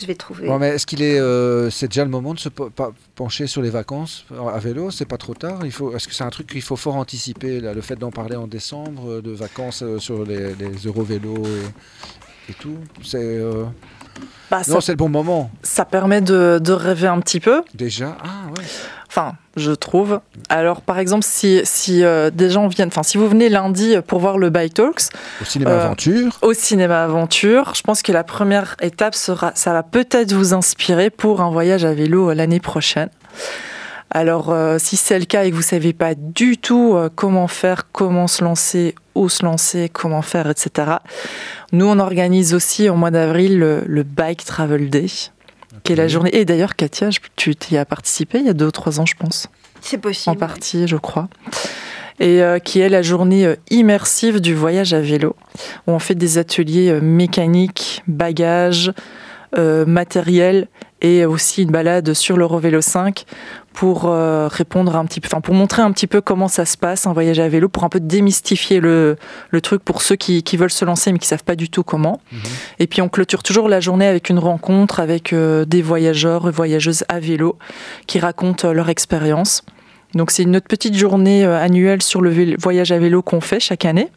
Je 0.00 0.06
vais 0.06 0.14
trouver. 0.14 0.46
Bon, 0.46 0.58
mais 0.58 0.68
est-ce 0.68 0.86
qu'il 0.86 1.02
est, 1.02 1.18
euh, 1.18 1.70
c'est 1.70 1.88
déjà 1.88 2.04
le 2.04 2.10
moment 2.10 2.34
de 2.34 2.38
se 2.38 2.48
pencher 3.14 3.46
sur 3.46 3.62
les 3.62 3.70
vacances 3.70 4.26
à 4.52 4.58
vélo? 4.58 4.90
C'est 4.90 5.04
pas 5.04 5.18
trop 5.18 5.34
tard? 5.34 5.60
Il 5.64 5.72
faut, 5.72 5.94
est-ce 5.94 6.08
que 6.08 6.14
c'est 6.14 6.24
un 6.24 6.30
truc 6.30 6.48
qu'il 6.48 6.62
faut 6.62 6.76
fort 6.76 6.96
anticiper 6.96 7.60
là, 7.60 7.74
le 7.74 7.80
fait 7.80 7.96
d'en 7.96 8.10
parler 8.10 8.36
en 8.36 8.46
décembre, 8.46 9.10
euh, 9.10 9.22
de 9.22 9.30
vacances 9.30 9.82
euh, 9.82 9.98
sur 9.98 10.24
les, 10.24 10.54
les 10.54 10.72
Eurovélos 10.84 11.44
et, 11.46 12.50
et 12.50 12.54
tout? 12.54 12.78
C'est 13.02 13.18
euh, 13.18 13.64
Bah, 14.50 14.60
non, 14.68 14.80
c'est 14.80 14.92
le 14.92 14.96
bon 14.96 15.08
moment 15.08 15.50
ça 15.62 15.84
permet 15.84 16.20
de, 16.20 16.60
de 16.62 16.72
rêver 16.72 17.08
un 17.08 17.20
petit 17.20 17.40
peu. 17.40 17.62
déjà. 17.74 18.16
Ah 18.22 18.48
ouais. 18.56 18.64
Enfin, 19.08 19.34
je 19.56 19.70
trouve. 19.70 20.20
Alors, 20.48 20.80
par 20.80 20.98
exemple, 20.98 21.24
si, 21.24 21.60
si 21.64 22.02
euh, 22.02 22.30
des 22.30 22.50
gens 22.50 22.66
viennent, 22.66 22.88
enfin, 22.88 23.04
si 23.04 23.16
vous 23.16 23.28
venez 23.28 23.48
lundi 23.48 23.94
pour 24.06 24.18
voir 24.18 24.38
le 24.38 24.50
Bike 24.50 24.74
Talks 24.74 25.02
Au 25.40 25.44
cinéma 25.44 25.70
Euh, 25.70 25.84
aventure. 25.84 26.38
au 26.42 26.52
cinéma 26.52 27.04
aventure, 27.04 27.72
je 27.76 27.82
pense 27.82 28.02
que 28.02 28.10
la 28.10 28.24
première 28.24 28.74
étape 28.80 29.14
sera, 29.14 29.52
ça 29.54 29.72
va 29.72 29.82
peut-être 29.84 30.32
vous 30.32 30.52
inspirer 30.52 31.10
pour 31.10 31.40
un 31.42 31.50
voyage 31.50 31.84
à 31.84 31.94
vélo 31.94 32.30
euh, 32.30 32.34
l'année 32.34 32.58
prochaine. 32.60 33.08
Alors, 34.14 34.50
euh, 34.50 34.78
si 34.78 34.96
c'est 34.96 35.18
le 35.18 35.24
cas 35.24 35.44
et 35.44 35.50
que 35.50 35.56
vous 35.56 35.62
savez 35.62 35.92
pas 35.92 36.14
du 36.14 36.56
tout 36.56 36.94
euh, 36.94 37.10
comment 37.12 37.48
faire, 37.48 37.90
comment 37.90 38.28
se 38.28 38.44
lancer, 38.44 38.94
où 39.16 39.28
se 39.28 39.44
lancer, 39.44 39.90
comment 39.92 40.22
faire, 40.22 40.48
etc. 40.48 40.98
Nous, 41.72 41.84
on 41.84 41.98
organise 41.98 42.54
aussi 42.54 42.88
au 42.88 42.94
mois 42.94 43.10
d'avril 43.10 43.58
le, 43.58 43.82
le 43.84 44.02
Bike 44.04 44.44
Travel 44.44 44.88
Day, 44.88 45.06
qui 45.82 45.92
est 45.92 45.96
la 45.96 46.06
journée. 46.06 46.30
Et 46.32 46.44
d'ailleurs, 46.44 46.76
Katia, 46.76 47.08
tu 47.34 47.56
y 47.72 47.76
as 47.76 47.84
participé 47.84 48.38
il 48.38 48.46
y 48.46 48.48
a 48.48 48.54
deux 48.54 48.66
ou 48.66 48.70
trois 48.70 49.00
ans, 49.00 49.06
je 49.06 49.16
pense 49.16 49.48
c'est 49.80 49.98
possible. 49.98 50.36
en 50.36 50.38
partie, 50.38 50.88
je 50.88 50.96
crois. 50.96 51.28
Et 52.20 52.42
euh, 52.42 52.58
qui 52.58 52.80
est 52.80 52.88
la 52.88 53.02
journée 53.02 53.54
immersive 53.70 54.40
du 54.40 54.54
voyage 54.54 54.94
à 54.94 55.00
vélo, 55.00 55.36
où 55.86 55.92
on 55.92 55.98
fait 55.98 56.14
des 56.14 56.38
ateliers 56.38 56.90
euh, 56.90 57.00
mécaniques, 57.00 58.02
bagages, 58.06 58.92
euh, 59.58 59.84
matériel 59.84 60.68
et 61.00 61.24
aussi 61.26 61.62
une 61.62 61.70
balade 61.70 62.12
sur 62.14 62.36
l'Eurovélo 62.36 62.80
5 62.80 63.24
pour 63.74 64.06
euh, 64.06 64.46
répondre 64.46 64.94
un 64.94 65.04
petit 65.04 65.20
peu, 65.20 65.26
enfin 65.26 65.40
pour 65.40 65.52
montrer 65.52 65.82
un 65.82 65.90
petit 65.90 66.06
peu 66.06 66.20
comment 66.20 66.46
ça 66.46 66.64
se 66.64 66.76
passe 66.76 67.08
un 67.08 67.12
voyage 67.12 67.40
à 67.40 67.48
vélo, 67.48 67.68
pour 67.68 67.82
un 67.82 67.88
peu 67.88 67.98
démystifier 67.98 68.78
le, 68.78 69.16
le 69.50 69.60
truc 69.60 69.82
pour 69.82 70.00
ceux 70.00 70.14
qui, 70.14 70.44
qui 70.44 70.56
veulent 70.56 70.70
se 70.70 70.84
lancer 70.84 71.12
mais 71.12 71.18
qui 71.18 71.26
savent 71.26 71.44
pas 71.44 71.56
du 71.56 71.68
tout 71.68 71.82
comment. 71.82 72.20
Mhm. 72.30 72.38
Et 72.78 72.86
puis 72.86 73.02
on 73.02 73.08
clôture 73.08 73.42
toujours 73.42 73.68
la 73.68 73.80
journée 73.80 74.06
avec 74.06 74.30
une 74.30 74.38
rencontre 74.38 75.00
avec 75.00 75.32
euh, 75.32 75.64
des 75.64 75.82
voyageurs 75.82 76.48
et 76.48 76.52
voyageuses 76.52 77.04
à 77.08 77.18
vélo 77.18 77.58
qui 78.06 78.20
racontent 78.20 78.68
euh, 78.68 78.72
leur 78.72 78.88
expérience. 78.88 79.64
Donc 80.14 80.30
c'est 80.30 80.44
notre 80.44 80.68
petite 80.68 80.94
journée 80.94 81.44
annuelle 81.44 82.00
sur 82.00 82.20
le 82.20 82.56
voyage 82.56 82.92
à 82.92 82.98
vélo 82.98 83.22
qu'on 83.22 83.40
fait 83.40 83.58
chaque 83.58 83.84
année. 83.84 84.08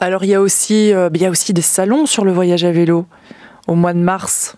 Alors 0.00 0.24
il 0.24 0.30
y 0.30 0.34
a 0.34 0.40
aussi 0.40 0.88
il 0.88 1.20
y 1.20 1.24
a 1.24 1.30
aussi 1.30 1.52
des 1.52 1.62
salons 1.62 2.06
sur 2.06 2.24
le 2.24 2.32
voyage 2.32 2.64
à 2.64 2.72
vélo. 2.72 3.06
Au 3.68 3.76
mois 3.76 3.92
de 3.92 4.00
mars, 4.00 4.56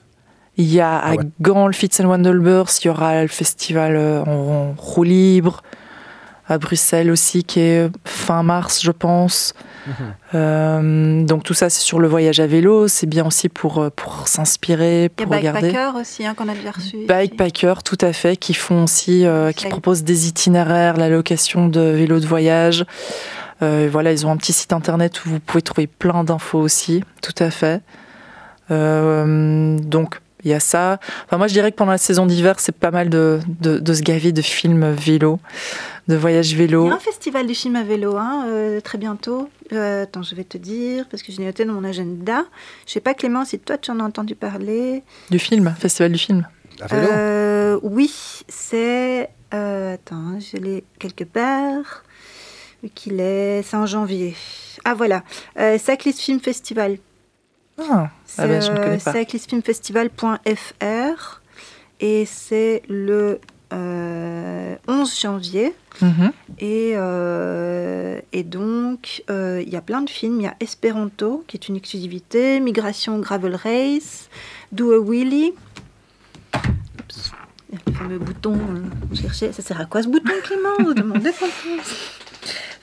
il 0.57 0.73
y 0.73 0.81
a 0.81 0.97
à 0.97 1.11
Ah 1.11 1.15
ouais. 1.15 1.25
Gand 1.41 1.67
le 1.67 1.73
Fits 1.73 1.91
and 2.01 2.07
Wandelbeurs, 2.07 2.69
il 2.83 2.87
y 2.87 2.91
aura 2.91 3.23
le 3.23 3.29
festival 3.29 3.97
euh, 3.97 4.23
en, 4.25 4.31
en 4.31 4.75
roue 4.77 5.05
libre. 5.05 5.63
À 6.47 6.59
Bruxelles 6.59 7.11
aussi, 7.11 7.43
qui 7.43 7.61
est 7.61 7.89
fin 8.05 8.43
mars, 8.43 8.83
je 8.83 8.91
pense. 8.91 9.55
Mhm. 9.87 9.95
Euh, 10.35 11.25
donc 11.25 11.43
tout 11.43 11.55
ça, 11.55 11.71
c'est 11.71 11.81
sur 11.81 11.99
le 11.99 12.07
voyage 12.07 12.39
à 12.39 12.47
vélo. 12.47 12.87
C'est 12.87 13.07
bien 13.07 13.27
aussi 13.27 13.49
pour, 13.49 13.79
euh, 13.79 13.89
pour 13.89 14.29
s'inspirer, 14.29 15.11
Il 15.17 15.21
y 15.21 15.25
a 15.25 15.27
pour 15.27 15.37
regarder. 15.37 15.69
Bikepacker 15.69 15.99
aussi, 15.99 16.27
hein, 16.27 16.35
qu'on 16.35 16.49
a 16.49 16.55
déjà 16.55 16.73
reçu. 16.73 16.99
Bikepacker, 17.09 17.83
tout 17.83 17.97
à 18.03 18.13
fait, 18.13 18.37
qui 18.37 18.53
font 18.53 18.85
aussi, 18.85 19.25
euh, 19.25 19.53
qui 19.53 19.69
proposent 19.69 20.05
des 20.05 20.29
itinéraires, 20.29 20.99
la 20.99 21.09
location 21.09 21.69
de 21.69 21.81
vélos 21.81 22.21
de 22.21 22.27
voyage. 22.27 22.85
Euh, 23.63 23.89
voilà, 23.91 24.13
ils 24.13 24.27
ont 24.27 24.31
un 24.31 24.37
petit 24.37 24.53
site 24.53 24.75
internet 24.75 25.25
où 25.25 25.31
vous 25.31 25.41
pouvez 25.41 25.63
trouver 25.63 25.87
plein 25.87 26.25
d'infos 26.25 26.59
aussi, 26.59 27.03
tout 27.23 27.35
à 27.39 27.51
fait. 27.51 27.81
Euh, 28.71 29.79
donc 29.79 30.21
il 30.45 30.51
y 30.51 30.55
a 30.55 30.61
ça. 30.61 30.99
Enfin, 31.27 31.39
moi, 31.39 31.47
je 31.47 31.53
dirais 31.55 31.71
que 31.73 31.77
pendant 31.77 31.93
la 31.93 31.99
saison 31.99 32.27
d'hiver, 32.27 32.61
c'est 32.61 32.77
pas 32.77 32.91
mal 32.91 33.09
de, 33.09 33.41
de, 33.61 33.79
de 33.79 33.95
se 33.95 34.03
gaver 34.03 34.33
de 34.33 34.43
films 34.43 34.93
vélo, 34.93 35.41
de 36.09 36.17
voyages 36.17 36.51
Il 36.53 36.55
y 36.55 36.59
vélo. 36.59 36.89
a 36.89 36.95
un 36.95 36.99
festival 36.99 37.47
du 37.47 37.55
film 37.55 37.77
à 37.77 37.83
vélo, 37.83 38.17
hein, 38.17 38.45
euh, 38.49 38.81
très 38.81 38.99
bientôt. 38.99 39.49
Euh, 39.73 40.03
attends, 40.05 40.23
je 40.23 40.35
vais 40.35 40.45
te 40.45 40.59
dire, 40.59 41.07
parce 41.11 41.23
que 41.23 41.33
je 41.33 41.39
l'ai 41.39 41.47
noté 41.47 41.65
dans 41.65 41.73
mon 41.73 41.85
agenda. 41.85 42.45
Je 42.87 42.93
sais 42.93 43.01
pas, 43.01 43.15
Clément, 43.15 43.45
si 43.45 43.59
toi 43.59 43.79
tu 43.79 43.91
en 43.91 44.01
as 44.01 44.05
entendu 44.05 44.35
parler. 44.35 45.03
Du 45.31 45.39
film, 45.39 45.75
festival 45.79 46.13
du 46.13 46.19
film. 46.19 46.47
À 46.81 46.87
vélo? 46.89 47.09
Euh, 47.13 47.79
oui, 47.83 48.13
c'est. 48.49 49.31
euh, 49.55 49.95
attends, 49.95 50.17
hein, 50.17 50.39
je 50.41 50.59
l'ai 50.59 50.85
quelque 50.99 51.25
part. 51.25 52.05
Vu 52.83 52.91
qu'il 52.95 53.21
est. 53.21 53.63
C'est 53.63 53.77
en 53.77 53.87
janvier. 53.87 54.35
Ah 54.85 54.93
voilà, 54.93 55.23
euh, 55.59 55.79
Cyclist 55.79 56.19
Film 56.21 56.41
Festival. 56.41 56.99
Ah, 57.79 58.09
C'est 58.25 58.47
ben, 58.47 58.63
je 58.63 58.71
ne 58.71 58.77
connais 58.77 58.97
euh, 58.97 59.05
pas. 59.05 59.13
cyclistfilmfestival.fr 59.13 61.41
et 62.01 62.25
c'est 62.27 62.83
le 62.89 63.41
euh, 63.73 64.77
11 64.87 65.21
janvier. 65.21 65.75
mhm. 66.01 66.31
Et, 66.61 66.93
euh, 66.95 68.21
et 68.33 68.45
donc, 68.45 69.25
euh, 69.31 69.61
il 69.65 69.73
y 69.73 69.77
a 69.77 69.81
plein 69.81 70.03
de 70.03 70.11
films. 70.11 70.41
Il 70.41 70.45
y 70.45 70.47
a 70.47 70.55
Esperanto, 70.61 71.43
qui 71.49 71.57
est 71.57 71.69
une 71.69 71.75
exclusivité, 71.77 72.61
Migration 72.61 73.19
Gravel 73.19 73.57
Race, 73.57 74.29
Do 74.71 74.93
a 74.93 74.99
Wheelie. 74.99 75.53
Oups. 76.55 77.33
Il 77.73 77.75
y 77.75 77.79
a 77.79 77.81
Le 77.87 77.93
fameux 77.93 78.19
bouton, 78.19 78.57
chercher. 79.15 79.53
Ça 79.53 79.63
sert 79.63 79.81
à 79.81 79.87
quoi 79.87 80.03
ce 80.03 80.09
bouton, 80.09 80.33
Clément? 80.45 80.77
Vous 80.79 80.95
demandez 80.95 81.33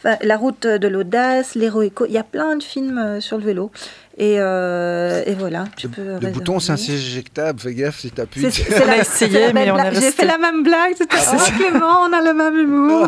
La 0.04 0.38
route 0.38 0.66
de 0.66 0.88
l'audace, 0.88 1.56
l'héroïco. 1.56 2.06
Il 2.06 2.12
y 2.14 2.18
a 2.18 2.24
plein 2.24 2.56
de 2.56 2.64
films 2.64 2.98
euh, 2.98 3.20
sur 3.22 3.38
le 3.38 3.44
vélo. 3.44 3.72
Et, 4.18 4.36
euh, 4.40 5.24
et 5.26 5.34
voilà, 5.34 5.66
tu 5.78 5.88
peux 5.90 6.20
Le 6.20 6.30
bouton, 6.32 6.60
c'est 6.60 6.72
un 6.74 6.78
siège 6.78 7.08
éjectable. 7.08 7.60
Fais 7.60 7.74
gaffe 7.74 8.00
si 8.00 8.12
t'appuies. 8.12 8.46
On 8.46 8.90
a 8.90 8.98
essayé, 8.98 9.54
mais 9.54 9.72
on. 9.72 9.78
J'ai 9.94 10.12
fait 10.12 10.26
la 10.26 10.38
même 10.38 10.64
blague. 10.64 10.94
C'était 10.98 11.16
oh, 11.34 11.38
Clément, 11.58 12.02
on 12.02 12.14
a 12.14 12.22
le 12.22 12.34
même 12.34 12.58
humour. 12.58 13.08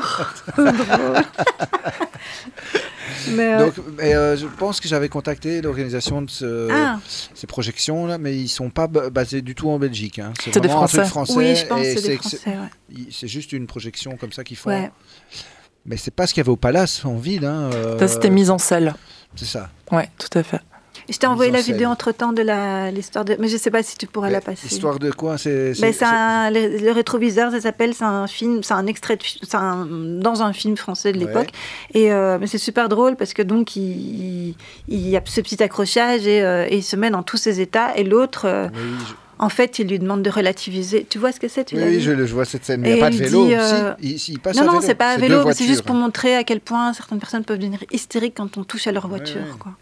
Mais, 3.29 3.53
euh, 3.53 3.65
Donc, 3.65 3.73
mais, 3.97 4.15
euh, 4.15 4.35
je 4.35 4.45
pense 4.47 4.79
que 4.79 4.87
j'avais 4.87 5.09
contacté 5.09 5.61
l'organisation 5.61 6.21
de 6.21 6.29
ce- 6.29 6.67
ah, 6.71 6.99
ces 7.33 7.47
projections-là, 7.47 8.17
mais 8.17 8.35
ils 8.35 8.47
sont 8.49 8.69
pas 8.69 8.87
ba- 8.87 9.09
basés 9.09 9.41
du 9.41 9.55
tout 9.55 9.69
en 9.69 9.79
Belgique. 9.79 10.19
hein. 10.19 10.33
C'est 10.43 10.59
des 10.59 10.67
vraiment 10.67 10.83
un 10.83 10.87
truc 10.87 11.01
Français. 11.03 11.09
français. 11.09 11.33
oui, 11.37 11.55
je 11.55 11.65
pense 11.65 11.83
c'est 11.83 11.93
des 11.95 12.01
c'est- 12.01 12.15
Français. 12.17 12.39
Ouais. 12.47 13.27
juste 13.27 13.53
une 13.53 13.67
projection 13.67 14.17
comme 14.17 14.31
ça 14.31 14.43
qu'ils 14.43 14.57
font. 14.57 14.69
Ouais. 14.71 14.91
Mais 15.85 15.97
c'est 15.97 16.11
pas 16.11 16.27
ce 16.27 16.33
qu'il 16.33 16.41
y 16.41 16.45
avait 16.45 16.51
au 16.51 16.55
Palace 16.55 17.03
en 17.05 17.15
ville. 17.15 17.45
Hein, 17.45 17.69
euh, 17.73 17.99
Ça, 17.99 18.07
c'était 18.07 18.29
mise 18.29 18.49
en 18.49 18.57
selle. 18.57 18.93
C'est 19.35 19.45
ça. 19.45 19.69
Ouais, 19.91 20.09
tout 20.17 20.37
à 20.37 20.43
fait. 20.43 20.61
Je 21.09 21.17
t'ai 21.17 21.27
envoyé 21.27 21.51
Mise 21.51 21.55
en 21.55 21.59
la 21.59 21.63
vidéo 21.65 21.79
scène. 21.79 21.87
entre 21.87 22.11
temps 22.13 22.31
de 22.31 22.41
la- 22.41 22.89
l'histoire 22.89 23.25
de. 23.25 23.35
Mais 23.37 23.49
je 23.49 23.57
sais 23.57 23.71
pas 23.71 23.83
si 23.83 23.97
tu 23.97 24.07
pourras 24.07 24.29
la 24.29 24.39
passer. 24.39 24.67
Histoire 24.67 24.99
de 24.99 25.11
quoi 25.11 25.37
C'est 25.37 25.73
Ben, 25.81 25.93
un- 26.01 26.49
le, 26.49 26.77
le 26.77 26.91
rétroviseur, 26.91 27.51
ça 27.51 27.59
s'appelle, 27.59 27.93
c'est 27.93 28.05
un 28.05 28.25
film, 28.27 28.63
c'est 28.63 28.75
un 28.75 28.85
extrait 28.87 29.17
de, 29.17 29.23
un- 29.57 29.85
dans 30.21 30.43
un 30.43 30.53
film 30.53 30.77
français 30.77 31.11
de 31.11 31.19
Ouais. 31.19 31.25
l'époque. 31.25 31.49
Et 31.93 32.13
euh, 32.13 32.37
mais 32.39 32.47
c'est 32.47 32.57
super 32.59 32.87
drôle 32.87 33.17
parce 33.17 33.33
que 33.33 33.41
donc 33.41 33.75
il, 33.75 34.55
il 34.87 35.09
y 35.09 35.17
a 35.17 35.21
ce 35.25 35.41
petit 35.41 35.61
accrochage 35.61 36.25
et, 36.25 36.41
euh, 36.41 36.67
et 36.69 36.77
il 36.77 36.83
se 36.83 36.95
met 36.95 37.09
dans 37.09 37.23
tous 37.23 37.37
ses 37.37 37.59
états 37.59 37.93
et 37.97 38.05
l'autre, 38.05 38.43
euh, 38.45 38.69
Oui, 38.73 38.79
je- 39.09 39.13
En 39.43 39.49
fait, 39.49 39.77
il 39.79 39.89
lui 39.89 39.99
demande 39.99 40.23
de 40.23 40.29
relativiser. 40.29 41.05
Tu 41.09 41.19
vois 41.19 41.33
ce 41.33 41.39
que 41.39 41.49
c'est 41.49 41.65
tu 41.65 41.75
Oui, 41.75 41.83
oui, 41.85 41.99
je, 42.01 42.11
le- 42.11 42.25
je 42.25 42.33
vois 42.33 42.45
cette 42.45 42.63
scène. 42.63 42.79
Mais 42.81 42.91
il 42.91 42.95
n'y 42.95 43.01
a 43.01 43.05
pas 43.05 43.09
de 43.11 43.17
vélo. 43.17 43.45
dit, 43.47 43.55
euh, 43.55 43.93
Si, 43.99 44.05
il, 44.29 44.33
il 44.35 44.39
passe 44.39 44.55
Non, 44.55 44.65
non, 44.65 44.79
c'est 44.81 44.95
pas 44.95 45.09
à 45.11 45.17
vélo, 45.17 45.51
c'est 45.51 45.65
juste 45.65 45.81
pour 45.81 45.95
montrer 45.95 46.35
à 46.37 46.43
quel 46.45 46.61
point 46.61 46.93
certaines 46.93 47.19
personnes 47.19 47.43
peuvent 47.43 47.57
devenir 47.59 47.83
hystériques 47.91 48.35
quand 48.37 48.57
on 48.57 48.63
touche 48.63 48.87
à 48.87 48.93
leur 48.93 49.07
voiture. 49.09 49.41
ouais. 49.41 49.57
Quoi. 49.59 49.73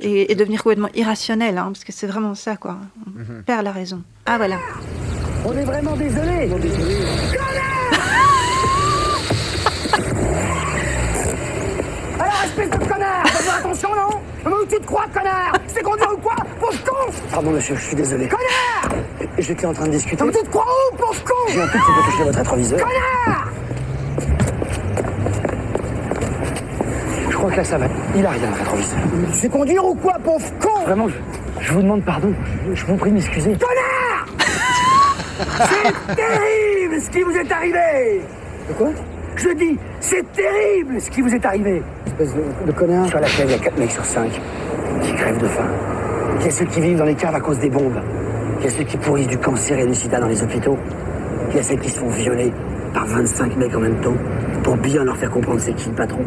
Et, 0.00 0.30
et 0.30 0.34
devenir 0.34 0.62
complètement 0.62 0.90
irrationnel, 0.94 1.56
hein, 1.56 1.70
parce 1.72 1.84
que 1.84 1.92
c'est 1.92 2.06
vraiment 2.06 2.34
ça, 2.34 2.56
quoi. 2.56 2.76
On 3.06 3.18
Mhm. 3.18 3.42
perd 3.44 3.64
la 3.64 3.72
raison. 3.72 4.02
Ah, 4.26 4.36
voilà. 4.36 4.58
On 5.46 5.56
est 5.56 5.64
vraiment 5.64 5.96
désolé. 5.96 6.50
Alors, 12.18 12.42
espèce 12.44 12.70
de 12.70 12.76
connard 12.84 13.26
Fais-moi 13.28 13.54
attention, 13.54 13.88
non? 13.94 14.20
Mais 14.46 14.52
où 14.52 14.66
tu 14.66 14.76
te 14.76 14.86
crois, 14.86 15.06
connard 15.12 15.54
C'est 15.66 15.82
conduire 15.82 16.12
ou 16.12 16.18
quoi 16.18 16.34
Pauvre 16.60 16.84
con 16.84 17.12
Pardon 17.32 17.50
monsieur, 17.50 17.74
je 17.74 17.82
suis 17.82 17.96
désolé. 17.96 18.28
Connard 18.28 19.02
J'étais 19.38 19.66
en 19.66 19.72
train 19.72 19.86
de 19.86 19.90
discuter. 19.90 20.24
Mais 20.24 20.32
tu 20.32 20.44
te 20.44 20.48
crois 20.50 20.64
où, 20.64 20.96
pauvre 20.96 21.24
con 21.24 21.34
J'ai 21.48 21.60
un 21.60 21.66
tout 21.66 21.78
petit 21.78 21.92
peu 21.92 22.10
touché 22.10 22.24
votre 22.24 22.38
rétroviseur. 22.38 22.88
Je 27.28 27.36
crois 27.36 27.50
que 27.50 27.56
là 27.56 27.64
ça 27.64 27.78
va. 27.78 27.86
Il 28.14 28.24
arrive 28.24 28.42
dans 28.42 28.50
le 28.50 28.54
rétroviseur. 28.54 28.98
Sais 29.32 29.48
conduire 29.48 29.84
ou 29.84 29.94
quoi, 29.94 30.14
pauvre 30.24 30.50
con 30.60 30.84
Vraiment, 30.84 31.08
je, 31.08 31.16
je 31.60 31.72
vous 31.72 31.82
demande 31.82 32.04
pardon. 32.04 32.32
Je, 32.70 32.74
je 32.74 32.86
vous 32.86 32.96
prie 32.96 33.10
de 33.10 33.16
m'excuser. 33.16 33.56
Connard 33.56 34.26
C'est 35.68 36.14
terrible 36.14 37.00
ce 37.00 37.10
qui 37.10 37.22
vous 37.22 37.36
est 37.36 37.52
arrivé 37.52 38.22
De 38.68 38.74
quoi? 38.74 38.88
Je 39.36 39.50
dis, 39.50 39.78
c'est 40.00 40.32
terrible 40.32 41.00
ce 41.00 41.10
qui 41.10 41.20
vous 41.20 41.34
est 41.34 41.44
arrivé 41.44 41.82
Espèce 42.18 42.34
de, 42.34 42.66
de 42.66 42.72
connard. 42.72 43.06
Sur 43.06 43.18
la 43.20 43.26
plage, 43.26 43.44
il 43.46 43.50
y 43.50 43.54
a 43.54 43.58
4 43.58 43.78
mecs 43.78 43.90
sur 43.90 44.04
5 44.04 44.40
qui 45.02 45.12
crèvent 45.14 45.38
de 45.38 45.46
faim. 45.46 45.66
Il 46.40 46.44
y 46.46 46.48
a 46.48 46.50
ceux 46.50 46.64
qui 46.64 46.80
vivent 46.80 46.98
dans 46.98 47.04
les 47.04 47.14
caves 47.14 47.34
à 47.34 47.40
cause 47.40 47.58
des 47.58 47.68
bombes. 47.70 48.00
Il 48.60 48.64
y 48.64 48.68
a 48.68 48.70
ceux 48.70 48.84
qui 48.84 48.96
pourrissent 48.96 49.26
du 49.28 49.38
cancer 49.38 49.78
et 49.78 49.86
du 49.86 49.94
sida 49.94 50.18
dans 50.18 50.26
les 50.28 50.42
hôpitaux. 50.42 50.78
Il 51.50 51.56
y 51.56 51.58
a 51.58 51.62
ceux 51.62 51.76
qui 51.76 51.90
se 51.90 51.98
font 52.00 52.08
violer 52.08 52.52
par 52.94 53.06
25 53.06 53.56
mecs 53.56 53.74
en 53.76 53.80
même 53.80 54.00
temps 54.00 54.14
pour 54.62 54.76
bien 54.76 55.04
leur 55.04 55.16
faire 55.16 55.30
comprendre 55.30 55.60
c'est 55.60 55.74
qui 55.74 55.90
le 55.90 55.94
patron. 55.94 56.20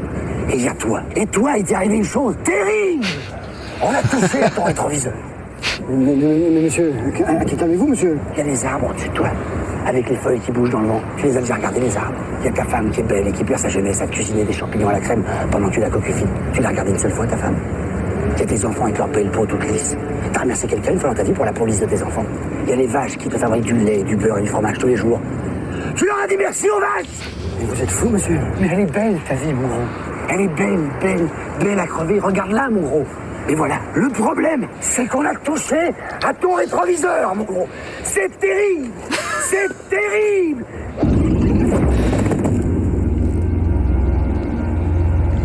Et 0.52 0.56
il 0.56 0.62
y 0.64 0.68
a 0.68 0.74
toi. 0.74 1.02
Et 1.16 1.26
toi, 1.26 1.54
il 1.58 1.64
t'est 1.64 1.76
arrivé 1.76 1.96
une 1.96 2.04
chose 2.04 2.36
terrible 2.44 3.06
On 3.82 3.90
a 3.90 4.02
touché 4.04 4.44
à 4.44 4.50
ton 4.50 4.64
rétroviseur. 4.64 5.14
Mais, 5.90 6.14
mais- 6.16 6.50
mais 6.54 6.62
monsieur, 6.62 6.94
calmez-vous, 7.58 7.88
monsieur 7.88 8.18
Il 8.34 8.38
y 8.38 8.42
a 8.42 8.44
les 8.44 8.66
arbres 8.66 8.90
au-dessus 8.92 9.10
de 9.10 9.14
toi, 9.14 9.30
avec 9.90 10.10
les 10.10 10.16
feuilles 10.16 10.40
qui 10.40 10.52
bougent 10.52 10.70
dans 10.70 10.80
le 10.80 10.88
vent. 10.88 11.02
Tu 11.18 11.26
les 11.26 11.38
as 11.38 11.42
déjà 11.42 11.56
regardés, 11.56 11.80
les 11.80 11.98
arbres 11.98 12.20
Il 12.42 12.46
y 12.46 12.50
a 12.50 12.52
ta 12.52 12.64
femme 12.64 12.90
qui 12.92 13.00
est 13.00 13.04
belle 13.04 13.28
et 13.28 13.32
qui 13.32 13.44
perd 13.44 13.60
sa 13.60 13.70
jeunesse 13.70 14.02
à 14.02 14.08
cuisiner 14.08 14.44
des 14.44 14.54
champignons 14.54 14.90
à 14.90 14.94
la 14.94 15.00
crème 15.00 15.24
pendant 15.52 15.68
que 15.68 15.74
tu 15.74 15.80
la 15.80 15.90
coquefines. 15.90 16.30
Tu 16.54 16.62
l'as 16.62 16.70
regardée 16.70 16.92
une 16.92 17.00
seule 17.00 17.12
fois, 17.12 17.26
ta 17.26 17.38
femme 17.38 17.56
Il 18.36 18.40
y 18.40 18.44
a 18.44 18.46
tes 18.46 18.66
enfants 18.66 18.84
avec 18.84 18.98
leur 18.98 19.08
belle 19.08 19.30
peau 19.32 19.46
toute 19.46 19.64
lisse. 19.66 19.98
T'as 20.32 20.42
remercié 20.42 20.70
quelqu'un 20.70 20.92
une 20.92 21.00
fois 21.00 21.10
dans 21.10 21.16
ta 21.16 21.24
vie 21.24 21.32
pour 21.32 21.46
la 21.46 21.52
lisse 21.52 21.80
de 21.82 21.86
tes 21.86 22.04
enfants 22.04 22.26
Il 22.64 22.70
y 22.70 22.74
a 22.74 22.76
les 22.76 22.88
vaches 22.88 23.18
qui 23.18 23.28
te 23.28 23.38
fabriquent 23.38 23.66
du 23.66 23.78
lait, 23.78 24.04
du 24.04 24.16
beurre 24.16 24.38
et 24.38 24.44
du 24.44 24.48
fromage 24.48 24.78
tous 24.78 24.88
les 24.88 24.96
jours. 24.96 25.20
Tu 25.96 26.06
leur 26.06 26.20
as 26.24 26.28
dit 26.28 26.38
merci 26.38 26.70
aux 26.70 26.80
vaches 26.80 27.32
Mais 27.60 27.66
vous 27.66 27.82
êtes 27.82 27.92
fou, 27.92 28.10
monsieur 28.10 28.40
Mais 28.62 28.70
elle 28.72 28.80
est 28.82 28.94
belle, 28.94 29.18
ta 29.28 29.34
vie, 29.36 29.54
mon 29.54 29.68
gros. 29.68 29.88
Elle 30.30 30.42
est 30.42 30.56
belle, 30.56 30.84
belle, 31.02 31.28
belle 31.60 31.80
à 31.80 31.88
crever. 31.88 32.20
Regarde 32.20 32.52
là, 32.52 32.70
mon 32.70 32.82
gros. 32.82 33.06
Et 33.48 33.56
voilà, 33.56 33.80
le 33.96 34.10
problème, 34.10 34.68
c'est 34.80 35.08
qu'on 35.08 35.26
a 35.26 35.34
touché 35.34 35.92
à 36.24 36.34
ton 36.34 36.54
rétroviseur, 36.54 37.34
mon 37.34 37.44
gros. 37.44 37.68
C'est 38.04 38.30
terrible 38.40 38.92
C'est 39.50 39.90
terrible 39.90 40.66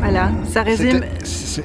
Voilà, 0.00 0.30
ça 0.52 0.62
résume. 0.62 1.00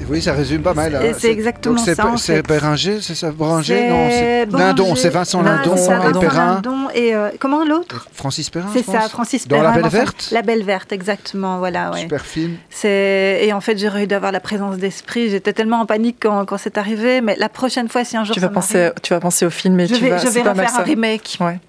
Oui, 0.08 0.22
ça 0.22 0.34
résume 0.34 0.62
pas 0.62 0.74
mal. 0.74 0.96
hein. 0.96 1.02
C'est 1.18 1.32
exactement 1.32 1.76
donc 1.76 1.86
ça, 1.86 2.04
C'est. 2.18 2.48
Béranger, 2.48 3.00
c'est 3.02 3.16
ça 3.16 3.32
Béranger 3.32 3.90
Non, 3.90 4.08
c'est 4.10 4.46
Lindon, 4.46 4.96
c'est 4.96 5.10
Vincent 5.10 5.42
Lindon 5.42 5.76
ça, 5.76 5.96
et 5.96 6.00
Vincent 6.00 6.20
Perrin. 6.20 6.54
Lindon 6.56 6.90
et 6.94 7.14
euh, 7.16 7.30
comment 7.40 7.66
l'autre? 7.66 8.08
Francis 8.14 8.50
Perrin, 8.50 8.70
C'est 8.72 8.86
ça, 8.86 9.02
Francis 9.10 9.48
Dans 9.48 9.58
Perrin. 9.60 9.76
La 9.76 9.82
Belle 9.82 9.92
Verte 9.92 10.30
La 10.32 10.42
Belle 10.44 10.64
Verte, 10.64 10.92
exactement, 10.94 11.58
voilà. 11.58 11.92
Ouais. 11.92 12.02
Super 12.02 12.26
film. 12.26 12.56
Et 12.86 13.52
en 13.52 13.60
fait 13.62 13.78
j'aurais 13.78 14.04
eu 14.04 14.08
d'avoir 14.08 14.32
la 14.32 14.40
présence 14.40 14.78
d'esprit. 14.78 15.30
J'étais 15.30 15.52
tellement 15.54 15.82
en 15.82 15.86
panique 15.86 16.18
quand, 16.22 16.46
quand 16.46 16.58
c'est 16.58 16.78
arrivé, 16.78 17.20
mais 17.22 17.36
la 17.38 17.50
prochaine 17.50 17.90
fois, 17.90 18.06
si 18.06 18.16
un 18.16 18.24
jour 18.24 18.36
Tu 18.36 18.40
ça 18.40 18.48
vas, 18.48 18.54
penser, 18.54 18.92
tu 19.02 19.14
vas 19.14 19.20
penser 19.20 19.46
au 19.46 19.50
film 19.50 19.80
et 19.82 19.88
je 19.88 19.96
tu 19.96 20.02
vais, 20.04 20.12
vas. 20.12 20.18
je 20.20 20.28
vais 20.30 20.42
refaire 20.44 20.76
un 20.80 20.84
remake. 20.84 21.38
Ouais. 21.42 21.60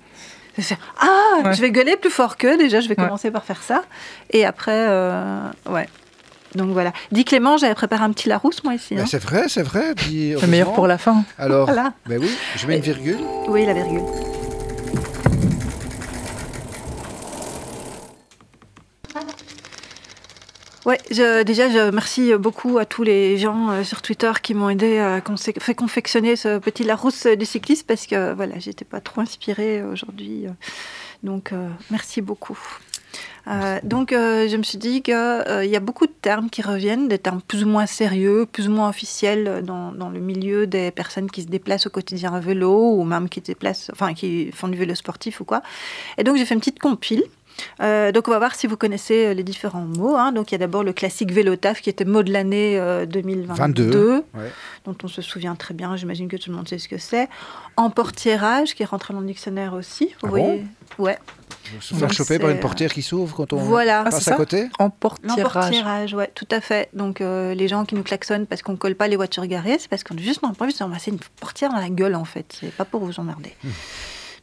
Je 0.53 0.57
vais 0.59 0.63
faire, 0.63 0.79
ah, 1.01 1.43
Ouais. 1.45 1.55
je 1.55 1.61
vais 1.61 1.71
gueuler 1.71 1.97
plus 1.97 2.11
fort 2.11 2.37
qu'eux 2.37 2.57
déjà. 2.59 2.81
Je 2.81 2.89
vais 2.89 2.99
Ouais. 2.99 3.05
commencer 3.05 3.31
par 3.31 3.45
faire 3.45 3.63
ça, 3.63 3.83
et 4.31 4.45
après, 4.45 4.87
euh, 4.89 5.41
ouais. 5.71 5.89
Donc 6.57 6.71
voilà. 6.71 6.93
Dis 7.13 7.25
Clément, 7.25 7.57
j'avais 7.57 7.77
préparé 7.77 8.03
un 8.03 8.11
petit 8.11 8.29
Larousse 8.29 8.65
moi 8.65 8.75
ici. 8.75 8.97
Hein. 8.99 9.05
c'est 9.07 9.23
vrai, 9.23 9.45
c'est 9.49 9.63
vrai. 9.63 9.95
dis- 9.95 10.33
Le 10.33 10.47
meilleur 10.49 10.73
pour 10.73 10.89
la 10.89 10.99
fin. 10.99 11.23
Alors, 11.39 11.67
Voilà. 11.67 11.93
ben 12.07 12.21
oui, 12.21 12.31
je 12.57 12.67
mets 12.67 12.77
une 12.77 12.83
virgule. 12.83 13.19
Oui, 13.47 13.65
la 13.65 13.73
virgule. 13.73 14.03
Ouais, 20.87 20.99
je- 21.11 21.43
déjà, 21.43 21.69
je 21.69 21.79
remercie 21.79 22.33
beaucoup 22.39 22.79
à 22.79 22.87
tous 22.87 23.03
les 23.03 23.37
gens 23.37 23.71
euh, 23.71 23.85
sur 23.85 24.01
Twitter 24.01 24.33
qui 24.43 24.55
m'ont 24.55 24.71
aidé 24.71 24.99
à 24.99 25.21
fait 25.59 25.75
confectionner 25.75 26.37
ce 26.37 26.59
petit 26.59 26.85
Larousse 26.85 27.27
du 27.27 27.45
cycliste 27.45 27.87
parce 27.87 28.07
que 28.07 28.33
voilà, 28.33 28.59
j'étais 28.59 28.87
pas 28.87 29.01
trop 29.01 29.21
inspirée 29.21 29.83
aujourd'hui. 29.83 30.47
euh. 30.47 30.51
Donc, 31.23 31.53
euh, 31.53 31.69
merci 31.91 32.23
beaucoup. 32.23 32.59
Euh, 33.49 33.79
donc, 33.83 34.11
je 34.13 34.57
me 34.57 34.63
suis 34.63 34.79
dit 34.79 35.03
qu'il 35.03 35.13
y 35.15 35.77
a 35.77 35.81
beaucoup 35.81 36.07
de 36.07 36.13
termes 36.23 36.49
qui 36.49 36.63
reviennent, 36.63 37.09
des 37.09 37.19
termes 37.19 37.43
plus 37.43 37.65
ou 37.65 37.69
moins 37.69 37.85
sérieux, 37.87 38.47
plus 38.51 38.69
ou 38.69 38.71
moins 38.73 38.89
officiels 38.89 39.63
dans, 39.65 39.93
dans 39.93 40.09
le 40.09 40.21
milieu 40.21 40.67
des 40.67 40.91
personnes 40.91 41.31
qui 41.31 41.43
se 41.43 41.49
déplacent 41.49 41.87
au 41.87 41.91
quotidien 41.91 42.33
à 42.33 42.41
vélo 42.41 42.95
ou 42.95 43.05
même 43.05 43.29
qui, 43.29 43.41
se 43.41 43.45
déplacent, 43.47 43.91
enfin, 43.93 44.15
qui 44.15 44.51
font 44.53 44.69
du 44.69 44.79
vélo 44.79 44.95
sportif 44.95 45.41
ou 45.41 45.45
quoi. 45.45 45.63
Et 46.17 46.25
donc, 46.25 46.37
j'ai 46.37 46.47
fait 46.47 46.55
une 46.55 46.61
petite 46.61 46.79
compile. 46.79 47.23
Euh, 47.81 48.13
donc 48.13 48.29
on 48.29 48.31
va 48.31 48.39
voir 48.39 48.55
si 48.55 48.67
vous 48.67 48.77
connaissez 48.77 49.27
euh, 49.27 49.35
les 49.35 49.43
différents 49.43 49.81
mots. 49.85 50.17
hein. 50.17 50.33
Donc 50.33 50.51
il 50.51 50.55
y 50.55 50.57
a 50.57 50.59
d'abord 50.59 50.83
le 50.85 50.93
classique 50.93 51.33
vélotaf 51.33 51.81
qui 51.81 51.91
était 51.91 52.05
mot 52.05 52.23
de 52.23 52.33
l'année 52.33 52.79
euh, 52.79 53.07
2022, 53.07 53.55
22. 53.57 54.15
Ouais. 54.35 54.51
dont 54.85 54.97
on 55.03 55.09
se 55.09 55.23
souvient 55.23 55.55
très 55.55 55.75
bien. 55.75 55.97
J'imagine 55.97 56.29
que 56.29 56.37
tout 56.37 56.51
le 56.51 56.57
monde 56.57 56.69
sait 56.69 56.79
ce 56.79 56.89
que 56.89 56.99
c'est. 56.99 57.29
Emportiérage 57.77 58.75
qui 58.75 58.83
est 58.83 58.87
rentré 58.87 59.15
dans 59.15 59.21
le 59.21 59.27
dictionnaire 59.27 59.75
aussi. 59.75 60.07
Vous 60.23 60.27
Ah 60.27 60.29
voyez 60.29 60.65
Ouais. 60.99 61.19
Se 61.81 61.95
faire 61.95 62.13
choper 62.13 62.39
par 62.39 62.51
une 62.51 62.59
portière 62.59 62.93
qui 62.93 63.01
s'ouvre 63.03 63.35
quand 63.37 63.53
on 63.53 63.57
Voilà. 63.57 64.01
Ah, 64.01 64.05
passe 64.05 64.17
à 64.17 64.33
ça 64.33 64.37
côté 64.37 64.69
Emportirage. 64.79 65.39
L'emportiérage, 65.39 66.15
ouais, 66.15 66.31
tout 66.35 66.49
à 66.51 66.61
fait. 66.61 66.89
Donc 66.95 67.21
euh, 67.21 67.55
les 67.55 67.69
gens 67.69 67.85
qui 67.85 67.95
nous 67.95 68.03
klaxonnent 68.03 68.47
parce 68.47 68.63
qu'on 68.63 68.77
colle 68.77 68.97
pas 68.97 69.07
les 69.09 69.17
voitures 69.17 69.47
garées, 69.47 69.77
c'est 69.79 69.89
parce 69.89 70.03
qu'on 70.03 70.17
a 70.17 70.21
juste 70.21 70.41
pas 70.41 70.49
envie 70.49 70.73
de 70.73 70.77
se 70.77 70.83
ramasser 70.83 71.11
une 71.13 71.19
portière 71.39 71.71
dans 71.71 71.79
la 71.79 71.89
gueule 71.91 72.17
en 72.17 72.25
fait. 72.25 72.57
C'est 72.61 72.73
pas 72.73 72.85
pour 72.85 73.05
vous 73.05 73.21
emmerder. 73.21 73.55
Hmm. 73.63 73.69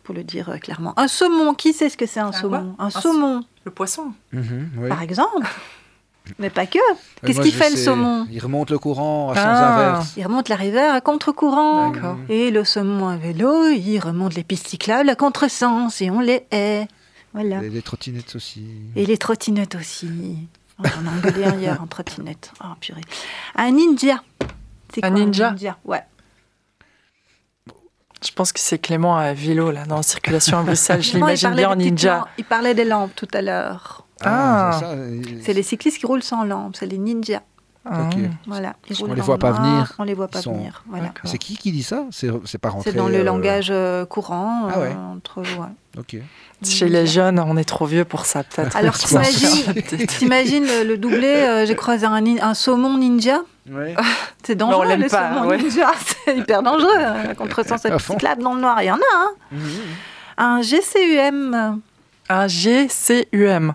Pour 0.08 0.16
le 0.16 0.24
dire 0.24 0.48
euh, 0.48 0.58
clairement. 0.58 0.94
Un 0.98 1.10
saumon, 1.10 1.54
qui 1.54 1.74
sait 1.74 1.90
ce 1.90 1.98
que 1.98 2.06
c'est 2.06 2.22
un, 2.22 2.28
Un 2.28 2.32
saumon? 2.32 2.76
Un 2.80 2.86
Un 2.86 2.90
saumon, 2.90 3.44
Le 3.66 3.72
poisson. 3.72 4.14
Mhm, 4.32 4.70
oui. 4.78 4.88
par 4.88 5.02
exemple. 5.02 5.46
Mais 6.40 6.50
pas 6.50 6.66
que. 6.66 6.80
Qu'est-ce 7.26 7.42
qu'il 7.42 7.52
fait 7.54 7.70
le 7.70 7.76
saumon? 7.76 8.26
Il 8.32 8.42
remonte 8.42 8.70
le 8.72 8.80
courant 8.80 9.32
à 9.32 9.36
sens 9.36 9.44
Ah. 9.46 9.74
inverse. 9.76 10.14
Il 10.16 10.24
remonte 10.26 10.48
la 10.48 10.56
rivière 10.56 10.94
à 10.94 11.02
contre-courant. 11.02 11.92
Et 12.30 12.52
le 12.52 12.64
saumon 12.64 13.10
à 13.10 13.18
vélo, 13.18 13.68
il 13.68 14.00
remonte 14.00 14.34
les 14.36 14.44
pistes 14.46 14.68
cyclables 14.70 15.10
à 15.10 15.16
contre-sens 15.16 16.02
et 16.02 16.10
on 16.10 16.22
les 16.22 16.46
hait. 16.52 16.88
Voilà. 17.34 17.62
Et 17.62 17.70
les 17.70 17.82
trottinettes 17.82 18.34
aussi. 18.36 18.66
Et 18.96 19.06
les 19.06 19.18
trottinettes 19.18 19.76
aussi. 19.76 20.08
Oh, 20.80 20.84
On 21.02 21.08
a 21.08 21.12
engueulé 21.18 21.44
un 21.44 21.56
hier 21.60 21.82
en 21.82 21.88
trottinette. 21.88 22.54
Oh, 22.64 22.68
purée. 22.80 23.02
Un 23.56 23.72
ninja. 23.72 24.24
C'est 24.94 25.04
Un 25.04 25.12
quoi, 25.12 25.20
ninja? 25.20 25.54
Ouais. 25.84 26.02
Je 28.26 28.32
pense 28.32 28.52
que 28.52 28.60
c'est 28.60 28.80
Clément 28.80 29.16
à 29.18 29.34
vélo, 29.34 29.72
là, 29.72 29.86
dans 29.86 29.98
la 29.98 30.04
circulation 30.04 30.58
à 30.60 30.64
Bruxelles. 30.64 31.02
Je 31.04 31.14
l'imagine 31.14 31.50
parlait 31.50 31.64
bien 31.64 31.72
en 31.72 31.76
ninja. 31.76 32.16
lampes. 32.18 32.28
Il 32.38 32.46
parlait 32.46 32.74
des 32.74 32.86
lampes 32.86 33.12
tout 33.16 33.28
à 33.34 33.42
l'heure. 33.42 34.06
Ah. 34.24 34.80
il- 34.84 35.42
C'est 35.44 35.54
les 35.54 35.62
cyclistes 35.64 36.00
qui 36.00 36.06
roulent 36.08 36.24
sans 36.24 36.44
lampes, 36.44 36.76
c'est 36.80 36.88
les 36.88 36.98
ninjas. 36.98 37.42
Ah. 37.90 38.10
Voilà. 38.48 38.74
Parce 38.88 39.00
roulent 39.00 39.14
les 39.16 39.22
voit 39.22 39.38
pas 39.38 39.52
noir, 39.52 39.62
venir. 39.64 39.96
On 40.00 40.04
les 40.04 40.14
voit 40.14 40.28
pas 40.28 40.42
sont- 40.42 40.54
venir. 40.54 40.84
Voilà. 40.88 41.12
C'est 41.24 41.38
qui 41.38 41.56
qui 41.58 41.72
dit 41.72 41.84
ça? 41.84 42.06
C'est 42.12 42.58
pas 42.58 42.70
rentré. 42.70 42.92
C'est 42.92 42.98
dans 42.98 43.08
le 43.08 43.16
euh, 43.20 43.24
langage 43.24 43.68
euh, 43.72 44.06
courant. 44.06 44.68
Ah 44.74 44.80
ouais. 44.80 44.88
euh, 44.96 45.16
entre, 45.16 45.42
ouais. 45.42 45.98
Ok. 45.98 46.18
Chez 46.64 46.90
les 46.90 47.06
jeunes, 47.08 47.40
on 47.40 47.56
est 47.58 47.64
trop 47.68 47.86
vieux 47.86 48.06
pour 48.06 48.26
ça, 48.26 48.44
peut-être. 48.44 48.76
Alors 48.76 48.98
t'imagines, 48.98 49.74
t'imagines 50.08 50.66
le, 50.66 50.84
le 50.84 50.98
doublé, 50.98 51.28
euh, 51.28 51.66
j'ai 51.66 51.76
croisé 51.76 52.06
un, 52.06 52.54
saumon 52.54 52.98
ninja? 52.98 53.42
Ouais. 53.70 53.96
C'est 54.44 54.56
dangereux 54.56 54.88
l'aime 54.88 55.02
le 55.04 55.08
pas, 55.10 55.34
saumon 55.34 55.48
ouais. 55.50 55.58
ninja, 55.58 55.92
c'est 56.26 56.38
hyper 56.38 56.64
dangereux. 56.64 56.98
hein, 56.98 57.34
Contre 57.38 57.64
sens 57.66 57.86
À 57.86 58.00
fond. 58.00 58.14
cyclable 58.14 58.42
dans 58.44 58.54
le 58.56 58.62
noir, 58.62 58.82
il 58.82 58.86
y 58.88 58.92
en 58.92 58.96
a. 58.96 59.00
Hein. 59.16 59.30
Mhm. 59.52 59.60
Un 60.38 60.62
GCUM, 60.62 61.82
Un 62.30 62.48
GCUM. 62.48 63.74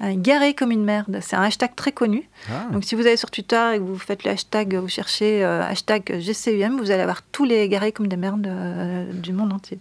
Garé 0.00 0.54
comme 0.54 0.70
une 0.70 0.84
merde, 0.84 1.18
c'est 1.22 1.36
un 1.36 1.42
hashtag 1.42 1.74
très 1.74 1.92
connu. 1.92 2.28
Ah. 2.50 2.66
Donc 2.72 2.84
si 2.84 2.94
vous 2.94 3.06
allez 3.06 3.16
sur 3.16 3.30
Twitter 3.30 3.72
et 3.74 3.78
que 3.78 3.82
vous 3.82 3.98
faites 3.98 4.24
le 4.24 4.30
hashtag, 4.30 4.74
vous 4.74 4.88
cherchez 4.88 5.44
euh, 5.44 5.62
hashtag 5.62 6.20
GCUM, 6.20 6.78
vous 6.78 6.90
allez 6.90 7.02
avoir 7.02 7.22
tous 7.22 7.44
les 7.44 7.68
garés 7.68 7.92
comme 7.92 8.08
des 8.08 8.16
merdes 8.16 8.46
euh, 8.46 9.10
du 9.12 9.32
monde 9.32 9.52
entier. 9.52 9.78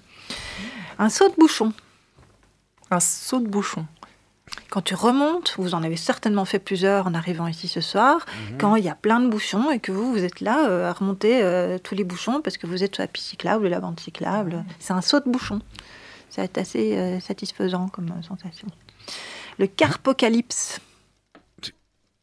Un 0.97 1.09
saut 1.09 1.29
de 1.29 1.35
bouchon. 1.35 1.73
Un 2.91 2.99
saut 2.99 3.39
de 3.39 3.47
bouchon. 3.47 3.85
Quand 4.69 4.81
tu 4.81 4.95
remontes, 4.95 5.55
vous 5.57 5.73
en 5.73 5.83
avez 5.83 5.97
certainement 5.97 6.45
fait 6.45 6.59
plusieurs 6.59 7.07
en 7.07 7.13
arrivant 7.13 7.47
ici 7.47 7.67
ce 7.67 7.81
soir, 7.81 8.25
quand 8.59 8.75
il 8.75 8.85
y 8.85 8.89
a 8.89 8.95
plein 8.95 9.19
de 9.19 9.27
bouchons 9.27 9.71
et 9.71 9.79
que 9.79 9.91
vous, 9.91 10.11
vous 10.11 10.23
êtes 10.23 10.39
là 10.39 10.67
euh, 10.69 10.89
à 10.89 10.93
remonter 10.93 11.43
euh, 11.43 11.77
tous 11.77 11.95
les 11.95 12.03
bouchons 12.03 12.41
parce 12.41 12.57
que 12.57 12.67
vous 12.67 12.83
êtes 12.83 12.95
sur 12.95 13.03
la 13.03 13.07
piste 13.07 13.27
cyclable, 13.27 13.67
la 13.67 13.79
bande 13.79 13.99
cyclable. 13.99 14.63
C'est 14.79 14.93
un 14.93 15.01
saut 15.01 15.19
de 15.19 15.29
bouchon. 15.29 15.61
Ça 16.29 16.41
va 16.41 16.45
être 16.45 16.57
assez 16.57 16.97
euh, 16.97 17.19
satisfaisant 17.21 17.87
comme 17.87 18.09
euh, 18.09 18.21
sensation. 18.21 18.67
Le 19.59 19.67
carpocalypse. 19.67 20.79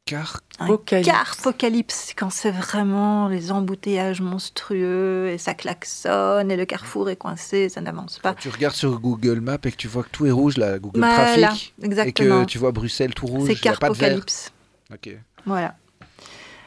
Car 0.05 0.41
Un 0.59 0.65
Apocalypse. 0.65 1.07
carpocalypse, 1.09 2.13
quand 2.17 2.29
c'est 2.31 2.51
vraiment 2.51 3.29
les 3.29 3.53
embouteillages 3.53 4.21
monstrueux 4.21 5.29
et 5.31 5.39
ça 5.39 5.55
klaxonne 5.55 6.51
et 6.51 6.57
le 6.57 6.65
carrefour 6.65 7.09
est 7.09 7.15
coincé, 7.17 7.69
ça 7.69 7.81
n'avance 7.81 8.19
pas. 8.19 8.31
quand 8.35 8.41
tu 8.41 8.49
regardes 8.49 8.75
sur 8.75 8.99
Google 8.99 9.41
Maps 9.41 9.59
et 9.65 9.71
que 9.71 9.77
tu 9.77 9.87
vois 9.87 10.03
que 10.03 10.09
tout 10.11 10.27
est 10.27 10.33
rouge, 10.33 10.57
là, 10.57 10.81
Google 10.81 10.99
Voilà, 10.99 11.47
Trafic, 11.49 11.75
et 11.81 11.87
exactement. 11.87 12.41
que 12.43 12.47
tu 12.51 12.59
vois 12.59 12.73
Bruxelles 12.73 13.15
tout 13.15 13.27
rouge, 13.27 13.49
C'est 13.55 13.67
a 13.69 13.77
pas 13.77 13.89
de 13.91 13.95
vert. 13.95 14.09
carpocalypse. 14.09 14.53
Ok. 14.93 15.17
Voilà. 15.47 15.77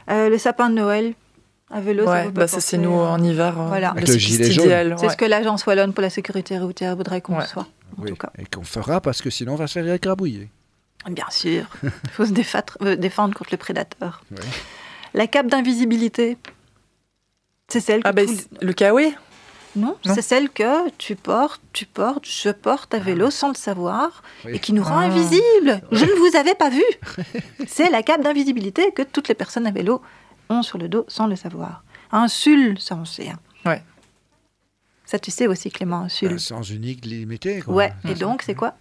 Euh, 0.10 0.30
le 0.30 0.38
sapin 0.38 0.70
de 0.70 0.76
Noël 0.76 1.14
à 1.72 1.82
vélo, 1.82 2.06
ça 2.06 2.12
Ouais, 2.12 2.30
bah 2.32 2.48
ça 2.48 2.60
c'est 2.62 2.78
porter, 2.78 2.90
nous 2.90 3.00
euh, 3.00 3.08
en 3.08 3.24
hiver. 3.24 3.54
voilà. 3.54 3.90
Avec 3.92 4.08
le 4.08 4.18
gilet 4.18 4.52
jaune. 4.52 4.96
C'est 4.98 5.10
ce 5.10 5.18
que 5.18 5.26
l'agence 5.26 5.66
wallonne 5.66 5.94
pour 5.94 6.02
la 6.04 6.10
sécurité 6.10 6.58
routière 6.60 6.96
voudrait 6.96 7.22
qu'on 7.22 7.38
Ouais. 7.40 7.46
soit, 7.46 7.68
en 7.98 8.04
Oui. 8.04 8.10
tout 8.10 8.16
cas. 8.16 8.32
Et 8.38 8.46
qu'on 8.46 8.64
fera 8.64 9.02
parce 9.02 9.22
que 9.22 9.30
sinon 9.30 9.54
on 9.54 9.58
va 9.58 9.68
se 9.68 9.74
faire 9.80 9.94
écrabouiller. 9.94 10.50
Bien 11.10 11.26
sûr, 11.30 11.66
il 11.84 11.92
faut 12.12 12.26
se 12.26 12.32
euh, 12.84 12.96
défendre 12.96 13.36
contre 13.36 13.50
le 13.52 13.58
prédateur. 13.58 14.24
Ouais. 14.32 14.38
La 15.14 15.28
cape 15.28 15.48
d'invisibilité, 15.48 16.38
c'est 17.68 17.80
celle 17.80 18.04
que 18.04 18.08
Ah 18.08 18.12
ben 18.14 18.26
tous- 18.28 18.48
le 18.62 18.74
kawaii 18.74 19.14
non, 19.76 19.98
non. 20.06 20.14
c'est 20.16 20.22
celle 20.22 20.50
que 20.50 20.90
tu 20.98 21.16
portes, 21.16 21.62
tu 21.74 21.86
portes, 21.86 22.26
je 22.26 22.50
porte 22.50 22.94
à 22.94 23.00
vélo 23.00 23.30
sans 23.30 23.50
le 23.50 23.56
savoir 23.56 24.24
Oui. 24.46 24.54
et 24.56 24.60
qui 24.60 24.72
nous 24.72 24.84
rend 24.84 25.00
Ah. 25.00 25.06
invisibles. 25.06 25.82
Je 25.92 26.06
ne 26.06 26.12
vous 26.14 26.38
avais 26.38 26.56
pas 26.56 26.70
vu. 26.70 26.84
c'est 27.68 27.90
la 27.90 28.02
cape 28.02 28.22
d'invisibilité 28.22 28.92
que 28.94 29.02
toutes 29.02 29.28
les 29.28 29.36
personnes 29.36 29.68
à 29.68 29.72
vélo 29.72 30.02
ont 30.50 30.62
sur 30.64 30.78
le 30.78 30.88
dos 30.90 31.06
sans 31.08 31.28
le 31.28 31.36
savoir. 31.36 31.84
Un 32.12 32.28
sul, 32.28 32.80
ça 32.80 32.96
on 32.96 33.06
sait. 33.06 33.30
hein. 33.30 33.40
Ouais. 33.66 33.82
Ça 35.06 35.20
tu 35.20 35.32
sais 35.32 35.48
aussi 35.48 35.70
Clément, 35.72 36.02
un 36.02 36.10
sul. 36.10 36.34
Un 36.34 36.38
sens 36.38 36.70
unique 36.70 37.06
limité. 37.06 37.62
Quoi. 37.62 37.74
Ouais, 37.74 37.94
et 38.10 38.16
donc 38.16 38.42
c'est 38.42 38.56
quoi 38.56 38.76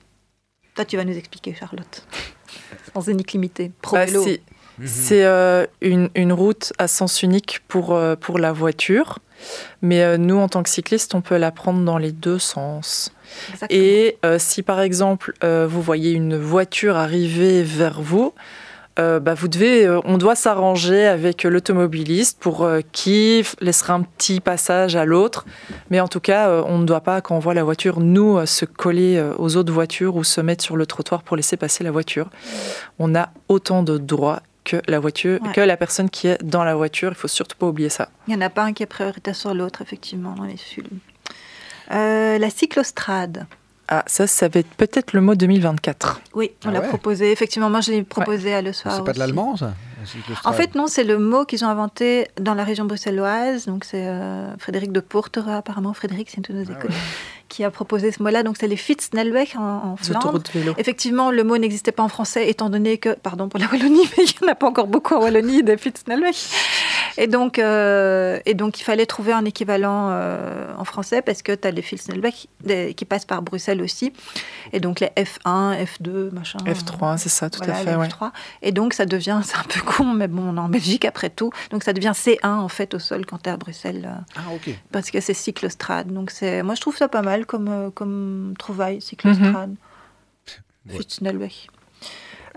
Toi 0.74 0.84
tu 0.84 0.96
vas 0.96 1.04
nous 1.04 1.16
expliquer 1.16 1.54
Charlotte. 1.54 2.06
Sans 2.94 3.08
unique 3.08 3.32
limité. 3.32 3.72
Pro 3.82 3.96
Bah, 3.96 4.06
c'est- 4.06 4.40
Mhm. 4.76 4.86
C'est 4.88 5.24
euh, 5.24 5.68
une, 5.82 6.10
une 6.16 6.32
route 6.32 6.72
à 6.78 6.88
sens 6.88 7.22
unique 7.22 7.60
pour, 7.68 7.94
euh, 7.94 8.16
pour 8.16 8.40
la 8.40 8.52
voiture. 8.52 9.20
Mais 9.82 10.02
euh, 10.02 10.16
nous, 10.18 10.36
en 10.36 10.48
tant 10.48 10.64
que 10.64 10.68
cyclistes, 10.68 11.14
on 11.14 11.20
peut 11.20 11.36
la 11.36 11.52
prendre 11.52 11.84
dans 11.84 11.96
les 11.96 12.10
deux 12.10 12.40
sens. 12.40 13.12
Exactement. 13.52 13.80
Et 13.80 14.18
euh, 14.24 14.40
si 14.40 14.62
par 14.64 14.80
exemple, 14.80 15.32
euh, 15.44 15.68
vous 15.68 15.80
voyez 15.80 16.10
une 16.10 16.36
voiture 16.36 16.96
arriver 16.96 17.62
vers 17.62 18.00
vous, 18.02 18.34
euh, 18.98 19.18
bah, 19.18 19.34
vous 19.34 19.48
devez, 19.48 19.86
euh, 19.86 20.00
on 20.04 20.18
doit 20.18 20.36
s'arranger 20.36 21.06
avec 21.06 21.42
l'automobiliste 21.42 22.38
pour 22.40 22.62
euh, 22.64 22.80
qui 22.92 23.44
laissera 23.60 23.94
un 23.94 24.02
petit 24.02 24.40
passage 24.40 24.94
à 24.94 25.04
l'autre. 25.04 25.46
Mais 25.90 26.00
en 26.00 26.08
tout 26.08 26.20
cas, 26.20 26.48
euh, 26.48 26.62
on 26.66 26.78
ne 26.78 26.84
doit 26.84 27.00
pas, 27.00 27.20
quand 27.20 27.34
on 27.36 27.40
voit 27.40 27.54
la 27.54 27.64
voiture, 27.64 28.00
nous, 28.00 28.44
se 28.46 28.64
coller 28.64 29.20
aux 29.38 29.56
autres 29.56 29.72
voitures 29.72 30.16
ou 30.16 30.22
se 30.24 30.40
mettre 30.40 30.62
sur 30.62 30.76
le 30.76 30.86
trottoir 30.86 31.22
pour 31.22 31.36
laisser 31.36 31.56
passer 31.56 31.82
la 31.82 31.90
voiture. 31.90 32.30
On 32.98 33.14
a 33.14 33.30
autant 33.48 33.82
de 33.82 33.98
droits 33.98 34.42
que 34.64 34.80
la 34.88 34.98
voiture, 34.98 35.40
Ouais. 35.42 35.52
que 35.52 35.60
la 35.60 35.76
personne 35.76 36.08
qui 36.08 36.28
est 36.28 36.42
dans 36.42 36.64
la 36.64 36.74
voiture. 36.74 37.10
Il 37.10 37.16
faut 37.16 37.28
surtout 37.28 37.56
pas 37.56 37.66
oublier 37.66 37.88
ça. 37.90 38.08
Il 38.28 38.34
n'y 38.34 38.42
en 38.42 38.46
a 38.46 38.50
pas 38.50 38.62
un 38.62 38.72
qui 38.72 38.82
est 38.82 38.86
prioritaire 38.86 39.34
sur 39.34 39.52
l'autre, 39.54 39.82
effectivement, 39.82 40.34
dans 40.34 40.44
les 40.44 40.56
la 41.90 42.50
cyclostrade. 42.50 43.46
Ah, 43.88 44.02
ça, 44.06 44.26
ça 44.26 44.48
va 44.48 44.60
être 44.60 44.70
peut-être 44.76 45.12
le 45.12 45.20
mot 45.20 45.34
2024. 45.34 46.20
Oui, 46.34 46.52
on 46.64 46.68
Ah 46.68 46.72
l'a 46.72 46.80
ouais. 46.80 46.88
proposé. 46.88 47.30
Effectivement, 47.32 47.68
moi 47.70 47.80
je 47.80 47.90
l'ai 47.92 48.02
proposé 48.02 48.54
à 48.54 48.62
le 48.62 48.72
soir. 48.72 48.94
C'est 48.96 49.04
pas 49.04 49.12
de 49.12 49.18
l'allemand, 49.18 49.56
ça 49.56 49.74
En 50.44 50.52
fait, 50.52 50.74
non, 50.74 50.86
c'est 50.86 51.04
le 51.04 51.18
mot 51.18 51.44
qu'ils 51.44 51.64
ont 51.64 51.68
inventé 51.68 52.28
dans 52.40 52.54
la 52.54 52.64
région 52.64 52.84
bruxelloise. 52.84 53.66
Donc, 53.66 53.84
c'est 53.84 54.06
euh, 54.06 54.54
Frédéric 54.58 54.92
de 54.92 55.00
Portera, 55.00 55.56
apparemment. 55.58 55.92
Frédéric, 55.94 56.28
c'est 56.30 56.46
une 56.48 56.54
de 56.56 56.62
nos 56.62 56.70
Ah 56.70 56.78
écoles, 56.78 56.90
qui 57.48 57.64
a 57.64 57.70
proposé 57.70 58.10
ce 58.12 58.22
mot-là. 58.22 58.42
Donc, 58.42 58.56
c'est 58.58 58.66
les 58.68 58.76
Fitzsnelweg 58.76 59.54
en, 59.56 59.62
en 59.92 59.96
Flandre. 59.96 60.42
Effectivement, 60.78 61.30
le 61.30 61.42
mot 61.44 61.56
n'existait 61.58 61.92
pas 61.92 62.02
en 62.02 62.08
français, 62.08 62.48
étant 62.50 62.68
donné 62.70 62.98
que, 62.98 63.10
pardon 63.14 63.48
pour 63.48 63.58
la 63.60 63.66
Wallonie, 63.66 64.06
mais 64.18 64.24
il 64.24 64.34
n'y 64.42 64.48
en 64.48 64.52
a 64.52 64.54
pas 64.54 64.66
encore 64.66 64.86
beaucoup 64.88 65.14
en 65.14 65.22
Wallonie 65.22 65.62
des 65.62 65.76
Fitzsnelweg. 65.78 66.34
Et 67.16 67.26
donc, 67.28 67.58
euh, 67.58 68.40
et 68.44 68.54
donc, 68.54 68.80
il 68.80 68.82
fallait 68.82 69.06
trouver 69.06 69.32
un 69.32 69.44
équivalent 69.44 70.08
euh, 70.10 70.72
en 70.76 70.84
français 70.84 71.22
parce 71.22 71.42
que 71.42 71.52
tu 71.52 71.68
as 71.68 71.70
les 71.70 71.84
des- 72.64 72.94
qui 72.94 73.04
passent 73.04 73.24
par 73.24 73.40
Bruxelles 73.42 73.80
aussi. 73.82 74.12
Et 74.72 74.80
donc, 74.80 75.00
les 75.00 75.10
F1, 75.16 75.76
F2, 75.84 76.30
machin. 76.32 76.58
F3, 76.66 77.16
c'est 77.18 77.28
ça, 77.28 77.50
tout 77.50 77.58
Voilà, 77.58 77.76
à 77.78 77.84
fait. 77.84 77.94
ouais. 77.96 78.08
F3. 78.08 78.32
Et 78.62 78.72
donc, 78.72 78.94
ça 78.94 79.06
devient, 79.06 79.40
c'est 79.44 79.56
un 79.56 79.62
peu 79.62 79.80
con, 79.80 80.06
mais 80.14 80.26
bon, 80.28 80.42
on 80.50 80.56
est 80.56 80.60
en 80.60 80.68
Belgique 80.68 81.04
après 81.04 81.30
tout. 81.30 81.50
Donc, 81.70 81.84
ça 81.84 81.92
devient 81.92 82.12
C1 82.14 82.46
en 82.48 82.68
fait 82.68 82.94
au 82.94 82.98
sol 82.98 83.26
quand 83.26 83.38
tu 83.42 83.48
es 83.48 83.52
à 83.52 83.56
Bruxelles, 83.56 84.08
euh, 84.10 84.20
Ah, 84.36 84.52
ok. 84.54 84.74
parce 84.90 85.10
que 85.10 85.20
c'est 85.20 85.34
cyclostrade. 85.34 86.12
Donc, 86.12 86.30
c'est, 86.30 86.62
moi, 86.62 86.74
je 86.74 86.80
trouve 86.80 86.96
ça 86.96 87.08
pas 87.08 87.22
mal 87.22 87.46
comme, 87.46 87.92
comme 87.94 88.54
trouvaille, 88.58 89.00
cyclostrade. 89.00 89.74
Ouais. 90.88 90.96
Fitzsnelweg. 90.96 91.52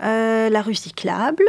Euh, 0.02 0.48
la 0.50 0.62
rue 0.62 0.74
cyclable, 0.74 1.44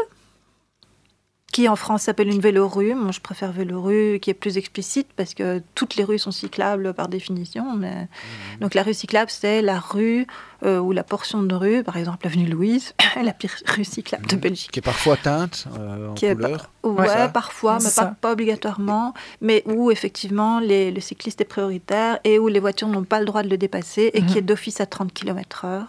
qui 1.52 1.68
en 1.68 1.76
France 1.76 2.04
s'appelle 2.04 2.30
une 2.30 2.40
vélorue. 2.42 2.94
Moi, 2.94 3.12
je 3.12 3.20
préfère 3.20 3.52
vélorue, 3.52 4.20
qui 4.22 4.30
est 4.30 4.36
plus 4.36 4.58
explicite 4.58 5.08
parce 5.16 5.34
que 5.34 5.62
toutes 5.76 5.96
les 5.96 6.04
rues 6.04 6.20
sont 6.20 6.32
cyclables 6.32 6.94
par 6.94 7.08
définition. 7.08 7.76
Mais... 7.76 8.08
Donc, 8.62 8.76
la 8.76 8.84
rue 8.84 8.94
cyclable, 8.94 9.32
c'est 9.32 9.62
la 9.62 9.80
rue 9.80 10.28
euh, 10.64 10.78
ou 10.80 10.92
la 10.92 11.04
portion 11.04 11.42
de 11.42 11.56
rue, 11.56 11.84
par 11.84 11.98
exemple 11.98 12.26
l'avenue 12.26 12.46
Louise, 12.48 12.94
la 13.24 13.34
pire 13.34 13.52
rue 13.76 13.84
cyclable 13.84 14.28
de 14.28 14.36
Belgique. 14.36 14.72
Qui 14.72 14.80
est 14.80 14.84
parfois 14.84 15.16
teinte 15.18 15.66
euh, 15.80 16.10
en 16.10 16.14
Qui 16.14 16.26
est 16.26 16.36
couleur. 16.36 16.70
Ouais, 16.84 17.08
ça. 17.08 17.30
parfois, 17.30 17.80
mais 17.82 17.90
pas, 17.96 18.14
pas 18.22 18.32
obligatoirement. 18.34 19.14
Mais 19.42 19.64
où 19.66 19.90
effectivement 19.92 20.60
les, 20.60 20.92
le 20.92 21.02
cycliste 21.02 21.42
est 21.42 21.46
prioritaire 21.46 22.20
et 22.24 22.40
où 22.40 22.48
les 22.48 22.60
voitures 22.60 22.88
n'ont 22.90 23.04
pas 23.06 23.20
le 23.20 23.26
droit 23.26 23.42
de 23.44 23.50
le 23.50 23.58
dépasser 23.58 24.12
et 24.14 24.22
qui 24.22 24.34
Mhm. 24.34 24.38
est 24.38 24.42
d'office 24.42 24.82
à 24.82 24.86
30 24.86 25.14
km/h. 25.14 25.84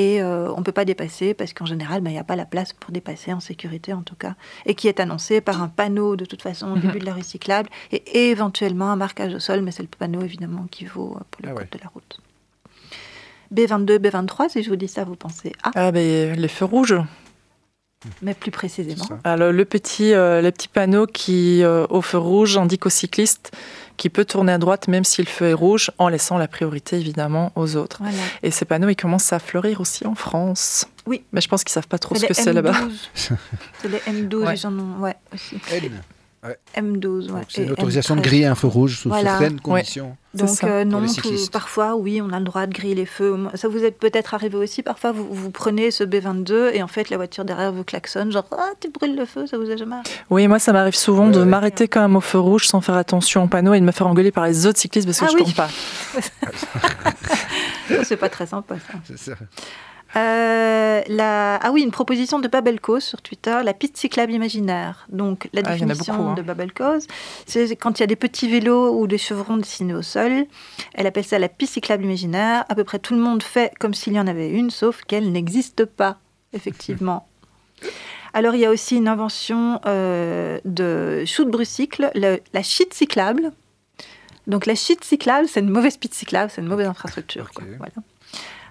Et 0.00 0.22
euh, 0.22 0.48
on 0.54 0.58
ne 0.58 0.62
peut 0.62 0.70
pas 0.72 0.84
dépasser 0.84 1.34
parce 1.34 1.52
qu'en 1.52 1.66
général, 1.66 2.00
ben, 2.02 2.10
il 2.10 2.12
n'y 2.12 2.18
a 2.20 2.24
pas 2.24 2.36
la 2.36 2.44
place 2.46 2.72
pour 2.72 2.92
dépasser 2.92 3.32
en 3.32 3.40
sécurité 3.40 3.92
en 3.92 4.02
tout 4.02 4.14
cas. 4.14 4.34
Et 4.64 4.74
qui 4.76 4.86
est 4.86 5.00
annoncé 5.00 5.40
par 5.40 5.60
un 5.60 5.66
panneau 5.68 6.14
de 6.14 6.24
toute 6.24 6.40
façon 6.40 6.68
au 6.70 6.76
Mhm. 6.76 6.80
début 6.82 6.98
de 7.00 7.04
la 7.06 7.14
rue 7.14 7.24
cyclable 7.24 7.68
et 7.90 8.30
éventuellement 8.30 8.90
un 8.92 8.96
marquage 8.96 9.34
au 9.34 9.40
sol, 9.40 9.60
mais 9.62 9.72
c'est 9.72 9.82
le 9.82 9.88
panneau 9.88 10.22
évidemment 10.22 10.66
qui 10.70 10.84
vaut 10.84 11.16
euh, 11.16 11.24
pour 11.30 11.42
le 11.42 11.48
Ah 11.48 11.52
code 11.54 11.62
ouais. 11.64 11.68
de 11.72 11.78
la 11.82 11.90
route. 11.92 12.20
B22, 13.52 13.98
B23, 13.98 14.48
si 14.50 14.62
je 14.62 14.68
vous 14.70 14.76
dis 14.76 14.88
ça, 14.88 15.04
vous 15.04 15.16
pensez 15.16 15.52
à, 15.62 15.70
Ah, 15.74 15.90
ben, 15.92 16.38
les 16.38 16.48
feux 16.48 16.66
rouges. 16.66 16.96
mais 18.22 18.34
plus 18.34 18.50
précisément. 18.52 19.06
Alors, 19.24 19.50
le 19.52 19.64
petit, 19.64 20.12
euh, 20.12 20.40
le 20.42 20.50
petit 20.52 20.68
panneau 20.68 21.06
qui, 21.06 21.62
euh, 21.64 21.86
au 21.90 22.02
feu 22.02 22.18
rouge, 22.18 22.56
indique 22.58 22.86
au 22.86 22.90
cycliste 22.90 23.50
qu'il 23.98 24.10
peut 24.10 24.24
tourner 24.24 24.52
à 24.52 24.58
droite 24.58 24.88
même 24.88 25.04
si 25.04 25.20
le 25.20 25.26
feu 25.28 25.48
est 25.50 25.52
rouge, 25.52 25.90
en 25.98 26.08
laissant 26.08 26.38
la 26.38 26.48
priorité 26.48 26.96
évidemment 26.96 27.52
aux 27.56 27.76
autres. 27.76 27.98
Voilà. 28.00 28.16
Et 28.42 28.50
ces 28.50 28.64
panneaux, 28.64 28.88
ils 28.88 28.96
commencent 28.96 29.32
à 29.34 29.38
fleurir 29.38 29.82
aussi 29.82 30.06
en 30.06 30.14
France. 30.14 30.86
Oui. 31.06 31.24
Mais 31.32 31.42
je 31.42 31.48
pense 31.48 31.64
qu'ils 31.64 31.72
savent 31.72 31.88
pas 31.88 31.98
trop 31.98 32.14
ce 32.14 32.24
que 32.24 32.32
c'est 32.34 32.52
là-bas. 32.54 32.72
M12. 32.72 32.92
C'est 33.82 33.88
les 33.88 33.98
M12, 33.98 34.36
Ouais. 34.46 34.54
ils 34.56 34.66
en 34.66 34.78
ont, 34.78 35.00
ouais, 35.00 35.16
aussi. 35.34 35.56
N. 36.74 36.96
M12, 36.96 37.26
ouais. 37.26 37.32
Donc, 37.32 37.44
C'est 37.48 37.64
une 37.64 37.72
autorisation 37.72 38.14
de 38.14 38.20
M13. 38.20 38.24
griller 38.24 38.46
un 38.46 38.54
feu 38.54 38.68
rouge 38.68 38.98
sous 39.00 39.08
Voilà. 39.08 39.30
certaines 39.38 39.60
conditions. 39.60 40.16
Donc 40.34 40.62
euh, 40.62 40.84
non, 40.84 41.04
tout- 41.06 41.32
parfois 41.50 41.96
oui, 41.96 42.20
on 42.22 42.30
a 42.32 42.38
le 42.38 42.44
droit 42.44 42.66
de 42.66 42.72
griller 42.72 42.94
les 42.94 43.06
feux. 43.06 43.36
Ça 43.54 43.66
vous 43.66 43.82
est 43.82 43.90
peut-être 43.90 44.34
arrivé 44.34 44.56
aussi. 44.56 44.82
Parfois, 44.84 45.10
vous, 45.10 45.26
vous 45.28 45.50
prenez 45.50 45.90
ce 45.90 46.04
B22 46.04 46.70
et 46.74 46.82
en 46.82 46.86
fait, 46.86 47.10
la 47.10 47.16
voiture 47.16 47.44
derrière 47.44 47.72
vous 47.72 47.82
klaxonne, 47.82 48.30
genre 48.30 48.44
ah 48.52 48.70
tu 48.80 48.88
brûles 48.90 49.16
le 49.16 49.24
feu, 49.24 49.46
ça 49.48 49.58
vous 49.58 49.68
a 49.70 49.76
jamais 49.76 49.96
arrivé? 49.96 50.10
Oui, 50.30 50.46
moi, 50.46 50.58
ça 50.60 50.72
m'arrive 50.72 50.94
souvent 50.94 51.28
de 51.28 51.40
Ouais. 51.40 51.44
m'arrêter 51.44 51.88
quand 51.88 52.02
même 52.02 52.14
au 52.14 52.20
feu 52.20 52.38
rouge 52.38 52.68
sans 52.68 52.80
faire 52.80 52.94
attention 52.96 53.44
au 53.44 53.48
panneau 53.48 53.74
et 53.74 53.80
de 53.80 53.84
me 53.84 53.90
faire 53.92 54.06
engueuler 54.06 54.30
par 54.30 54.46
les 54.46 54.66
autres 54.66 54.78
cyclistes 54.78 55.08
parce 55.08 55.18
que 55.18 55.24
Ah 55.24 55.28
je 55.30 55.34
oui. 55.36 55.42
tourne 55.42 55.54
pas. 55.54 55.68
C'est 58.04 58.16
pas 58.16 58.28
très 58.28 58.46
sympa 58.46 58.76
ça. 59.16 59.32
Euh, 60.18 61.02
la... 61.08 61.56
Ah 61.56 61.70
oui, 61.72 61.82
une 61.82 61.90
proposition 61.90 62.38
de 62.38 62.48
Babelcos 62.48 63.00
sur 63.00 63.22
Twitter, 63.22 63.58
la 63.64 63.72
piste 63.74 63.96
cyclable 63.96 64.32
imaginaire. 64.32 65.06
Donc 65.10 65.48
la 65.52 65.62
Ah, 65.64 65.72
définition 65.72 66.14
beaucoup, 66.16 66.28
hein. 66.30 66.34
de 66.34 66.42
c'est 67.46 67.76
quand 67.76 67.98
il 67.98 68.02
y 68.02 68.04
a 68.04 68.06
des 68.06 68.16
petits 68.16 68.48
vélos 68.48 68.98
ou 68.98 69.06
des 69.06 69.18
chevrons 69.18 69.56
dessinés 69.56 69.94
au 69.94 70.02
sol. 70.02 70.46
Elle 70.94 71.06
appelle 71.06 71.24
ça 71.24 71.38
la 71.38 71.48
piste 71.48 71.74
cyclable 71.74 72.04
imaginaire. 72.04 72.64
À 72.68 72.74
peu 72.74 72.84
près 72.84 72.98
tout 72.98 73.14
le 73.14 73.20
monde 73.20 73.42
fait 73.42 73.72
comme 73.78 73.94
s'il 73.94 74.12
y 74.14 74.20
en 74.20 74.26
avait 74.26 74.50
une, 74.50 74.70
sauf 74.70 75.02
qu'elle 75.04 75.30
n'existe 75.32 75.84
pas, 75.84 76.18
effectivement. 76.52 77.26
Alors 78.34 78.54
il 78.54 78.60
y 78.60 78.66
a 78.66 78.70
aussi 78.70 78.96
une 78.96 79.08
invention 79.08 79.80
euh, 79.86 80.58
de 80.64 81.24
Shoot 81.24 81.48
Brucycle, 81.48 82.10
le- 82.14 82.40
la 82.52 82.62
shit 82.62 82.92
cyclable. 82.92 83.52
Donc 84.46 84.66
la 84.66 84.74
shit 84.74 85.02
cyclable, 85.04 85.46
c'est 85.48 85.60
une 85.60 85.70
mauvaise 85.70 85.96
piste 85.96 86.14
cyclable, 86.14 86.50
c'est 86.54 86.60
une 86.60 86.68
mauvaise 86.68 86.86
infrastructure. 86.88 87.50
quoi. 87.54 87.64
Voilà. 87.78 87.92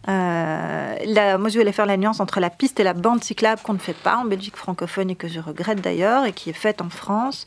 Euh, 0.09 0.95
la- 1.05 1.37
moi, 1.37 1.49
je 1.49 1.59
voulais 1.59 1.71
faire 1.71 1.85
la 1.85 1.97
nuance 1.97 2.19
entre 2.19 2.39
la 2.39 2.49
piste 2.49 2.79
et 2.79 2.83
la 2.83 2.93
bande 2.93 3.23
cyclable 3.23 3.61
qu'on 3.61 3.73
ne 3.73 3.77
fait 3.77 3.93
pas 3.95 4.17
en 4.17 4.25
Belgique 4.25 4.55
francophone 4.55 5.09
et 5.09 5.15
que 5.15 5.27
je 5.27 5.39
regrette 5.39 5.81
d'ailleurs 5.81 6.25
et 6.25 6.31
qui 6.31 6.49
est 6.49 6.53
faite 6.53 6.81
en 6.81 6.89
France. 6.89 7.43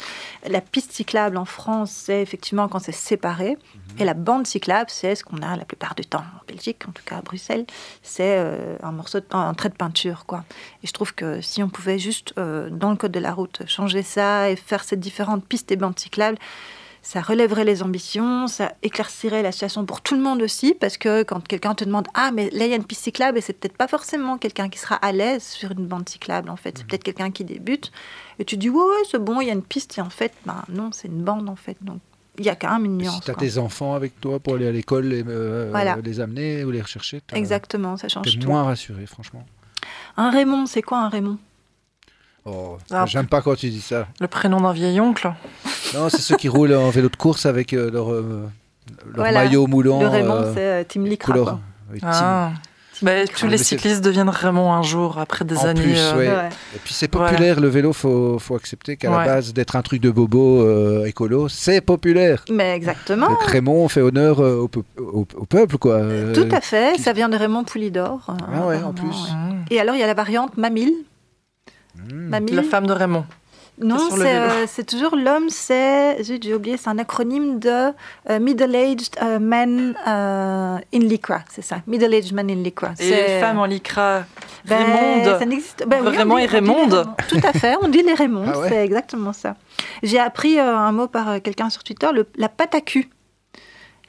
La 0.46 0.60
piste 0.60 0.92
cyclable 0.92 1.36
en 1.38 1.46
France, 1.46 1.90
c'est 1.90 2.20
effectivement 2.20 2.68
quand 2.68 2.78
c'est 2.78 2.92
séparé. 2.92 3.56
Et 3.98 4.04
la 4.04 4.14
bande 4.14 4.46
cyclable, 4.46 4.90
c'est 4.90 5.14
ce 5.14 5.24
qu'on 5.24 5.38
a 5.38 5.56
la 5.56 5.64
plupart 5.64 5.94
du 5.94 6.04
temps 6.04 6.18
en 6.20 6.44
Belgique, 6.46 6.82
en 6.88 6.92
tout 6.92 7.02
cas 7.04 7.16
à 7.16 7.22
Bruxelles. 7.22 7.64
C'est 8.02 8.36
euh, 8.38 8.76
un 8.82 8.92
morceau, 8.92 9.20
de, 9.20 9.26
un 9.32 9.52
trait 9.54 9.70
de 9.70 9.74
peinture, 9.74 10.26
quoi. 10.26 10.44
Et 10.84 10.86
je 10.86 10.92
trouve 10.92 11.14
que 11.14 11.40
si 11.40 11.62
on 11.62 11.68
pouvait 11.68 11.98
juste, 11.98 12.34
euh, 12.38 12.68
dans 12.70 12.90
le 12.90 12.96
code 12.96 13.12
de 13.12 13.20
la 13.20 13.32
route, 13.32 13.62
changer 13.66 14.02
ça 14.02 14.50
et 14.50 14.56
faire 14.56 14.84
ces 14.84 14.96
différentes 14.96 15.44
pistes 15.44 15.72
et 15.72 15.76
bandes 15.76 15.98
cyclables, 15.98 16.38
ça 17.02 17.20
relèverait 17.22 17.64
les 17.64 17.82
ambitions, 17.82 18.46
ça 18.46 18.72
éclaircirait 18.82 19.42
la 19.42 19.52
situation 19.52 19.86
pour 19.86 20.00
tout 20.02 20.14
le 20.14 20.20
monde 20.20 20.42
aussi, 20.42 20.74
parce 20.78 20.98
que 20.98 21.22
quand 21.22 21.46
quelqu'un 21.46 21.74
te 21.74 21.84
demande 21.84 22.06
Ah, 22.14 22.30
mais 22.32 22.50
là, 22.50 22.66
il 22.66 22.70
y 22.70 22.72
a 22.72 22.76
une 22.76 22.84
piste 22.84 23.02
cyclable, 23.04 23.38
et 23.38 23.40
c'est 23.40 23.54
peut-être 23.54 23.76
pas 23.76 23.88
forcément 23.88 24.36
quelqu'un 24.38 24.68
qui 24.68 24.78
sera 24.78 24.96
à 24.96 25.12
l'aise 25.12 25.42
sur 25.42 25.70
une 25.72 25.86
bande 25.86 26.08
cyclable, 26.08 26.50
en 26.50 26.56
fait. 26.56 26.78
C'est 26.78 26.86
peut-être 26.86 27.04
quelqu'un 27.04 27.30
qui 27.30 27.44
débute, 27.44 27.90
et 28.38 28.44
tu 28.44 28.56
dis 28.56 28.68
Ouais, 28.68 28.82
ouais, 28.82 29.02
c'est 29.10 29.22
bon, 29.22 29.40
il 29.40 29.46
y 29.46 29.50
a 29.50 29.54
une 29.54 29.62
piste, 29.62 29.96
et 29.98 30.00
en 30.02 30.10
fait, 30.10 30.32
ben 30.46 30.62
non, 30.68 30.90
c'est 30.92 31.08
une 31.08 31.22
bande, 31.22 31.48
en 31.48 31.56
fait. 31.56 31.76
Donc, 31.80 32.00
il 32.38 32.44
y 32.44 32.48
a 32.48 32.54
quand 32.56 32.72
même 32.72 32.84
une 32.84 32.98
nuance. 32.98 33.14
Si 33.16 33.20
tu 33.22 33.30
as 33.30 33.34
quoi. 33.34 33.46
tes 33.46 33.58
enfants 33.58 33.94
avec 33.94 34.20
toi 34.20 34.38
pour 34.38 34.54
aller 34.54 34.66
à 34.68 34.72
l'école, 34.72 35.06
les, 35.06 35.24
euh, 35.26 35.68
Voilà. 35.70 35.96
les 36.02 36.20
amener 36.20 36.64
ou 36.64 36.70
les 36.70 36.80
rechercher, 36.80 37.20
Exactement, 37.32 37.96
ça 37.96 38.08
change 38.08 38.24
t'es 38.32 38.38
tout. 38.38 38.48
moins 38.48 38.62
rassuré, 38.62 39.04
franchement. 39.06 39.44
Un 40.16 40.30
Raymond, 40.30 40.66
c'est 40.66 40.82
quoi 40.82 40.98
un 40.98 41.08
Raymond? 41.08 41.38
Oh, 42.52 42.78
Ah. 42.90 43.04
J'aime 43.06 43.26
pas 43.26 43.40
quand 43.42 43.54
tu 43.54 43.68
dis 43.70 43.80
ça. 43.80 44.06
Le 44.20 44.26
prénom 44.28 44.60
d'un 44.60 44.72
vieil 44.72 45.00
oncle. 45.00 45.32
Non, 45.94 46.08
c'est 46.08 46.20
ceux 46.20 46.36
qui 46.36 46.48
roulent 46.48 46.74
en 46.74 46.90
vélo 46.90 47.08
de 47.08 47.16
course 47.16 47.46
avec 47.46 47.72
euh, 47.72 47.90
leur, 47.90 48.12
euh, 48.12 48.48
leur 49.06 49.16
Voilà. 49.16 49.44
maillot 49.44 49.66
moulant. 49.66 50.00
Le 50.00 50.08
Raymond, 50.08 50.34
euh, 50.56 50.84
c'est 50.88 50.98
oui, 51.92 51.98
team. 51.98 52.02
Ah. 52.02 52.50
Bah, 53.02 53.12
tous 53.26 53.46
Ah, 53.46 53.48
les 53.48 53.56
cyclistes 53.56 54.04
deviennent 54.04 54.28
Raymond 54.28 54.74
un 54.74 54.82
jour 54.82 55.18
après 55.18 55.46
des 55.46 55.56
En 55.56 55.64
années. 55.68 55.80
plus, 55.80 55.96
euh, 55.98 56.16
ouais. 56.18 56.28
Ouais. 56.28 56.48
Et 56.76 56.78
puis 56.84 56.92
c'est 56.92 57.08
populaire, 57.08 57.58
le 57.58 57.68
vélo, 57.68 57.94
faut, 57.94 58.38
faut 58.38 58.54
accepter 58.56 58.98
qu'à 58.98 59.10
la 59.10 59.24
base 59.24 59.54
d'être 59.54 59.74
un 59.74 59.80
truc 59.80 60.02
de 60.02 60.10
bobo 60.10 60.60
euh, 60.60 61.06
écolo, 61.06 61.48
c'est 61.48 61.80
populaire. 61.80 62.44
Mais 62.50 62.74
exactement. 62.76 63.28
Donc 63.30 63.42
Raymond 63.42 63.88
fait 63.88 64.02
honneur 64.02 64.40
euh, 64.40 64.56
au, 64.58 64.68
peu- 64.68 64.82
au- 64.98 65.26
au 65.34 65.46
peuple, 65.46 65.78
quoi. 65.78 65.94
Euh, 65.94 66.34
Tout 66.34 66.54
à 66.54 66.60
fait, 66.60 66.96
qui- 66.96 67.02
ça 67.02 67.14
vient 67.14 67.30
de 67.30 67.36
Raymond 67.38 67.64
Poulidor. 67.64 68.20
Ah 68.28 68.66
ouais, 68.66 68.82
en 68.82 68.92
plus. 68.92 69.06
ouais. 69.08 69.56
Et 69.70 69.80
alors, 69.80 69.94
il 69.94 70.00
y 70.00 70.04
a 70.04 70.06
la 70.06 70.12
variante 70.14 70.58
Mamille. 70.58 70.92
Mamille. 72.12 72.54
La 72.54 72.62
femme 72.62 72.86
de 72.86 72.92
Raymond. 72.92 73.24
Non, 73.82 73.96
c'est 74.10 74.36
euh, 74.36 74.66
c'est 74.66 74.84
toujours 74.84 75.16
l'homme, 75.16 75.48
c'est, 75.48 76.22
j'ai 76.22 76.52
oublié, 76.54 76.76
c'est 76.76 76.90
un 76.90 76.98
acronyme 76.98 77.58
de 77.58 77.92
euh, 78.28 78.38
Middle-Aged 78.38 79.16
euh, 79.22 79.38
Man 79.38 79.94
euh, 80.06 80.76
in 80.92 80.98
Lycra, 80.98 81.40
c'est 81.50 81.62
ça, 81.62 81.76
Middle-Aged 81.86 82.34
Man 82.34 82.50
in 82.50 82.56
Lycra. 82.62 82.90
Et 82.98 83.40
femmes 83.40 83.58
en 83.58 83.64
lycra. 83.64 84.24
Ben, 84.66 84.76
Raymonde. 84.76 85.38
Ça 85.38 85.46
n'existe 85.46 85.84
ben, 85.86 86.00
oui, 86.02 86.08
on 86.12 86.18
Raymond 86.18 86.36
dit- 86.36 86.42
et 86.42 86.46
Raymonde. 86.46 87.06
Tout 87.28 87.40
à 87.42 87.52
fait, 87.54 87.74
on 87.80 87.88
dit 87.88 88.02
les 88.02 88.12
Raymondes, 88.12 88.50
Ah 88.54 88.58
ouais. 88.58 88.68
c'est 88.68 88.84
exactement 88.84 89.32
ça. 89.32 89.54
J'ai 90.02 90.18
appris 90.18 90.58
euh, 90.58 90.76
un 90.76 90.92
mot 90.92 91.06
par 91.06 91.30
euh, 91.30 91.38
quelqu'un 91.38 91.70
sur 91.70 91.82
Twitter, 91.82 92.08
le- 92.12 92.26
la 92.36 92.50
pâte 92.50 92.74
à 92.74 92.82
cul. 92.82 93.08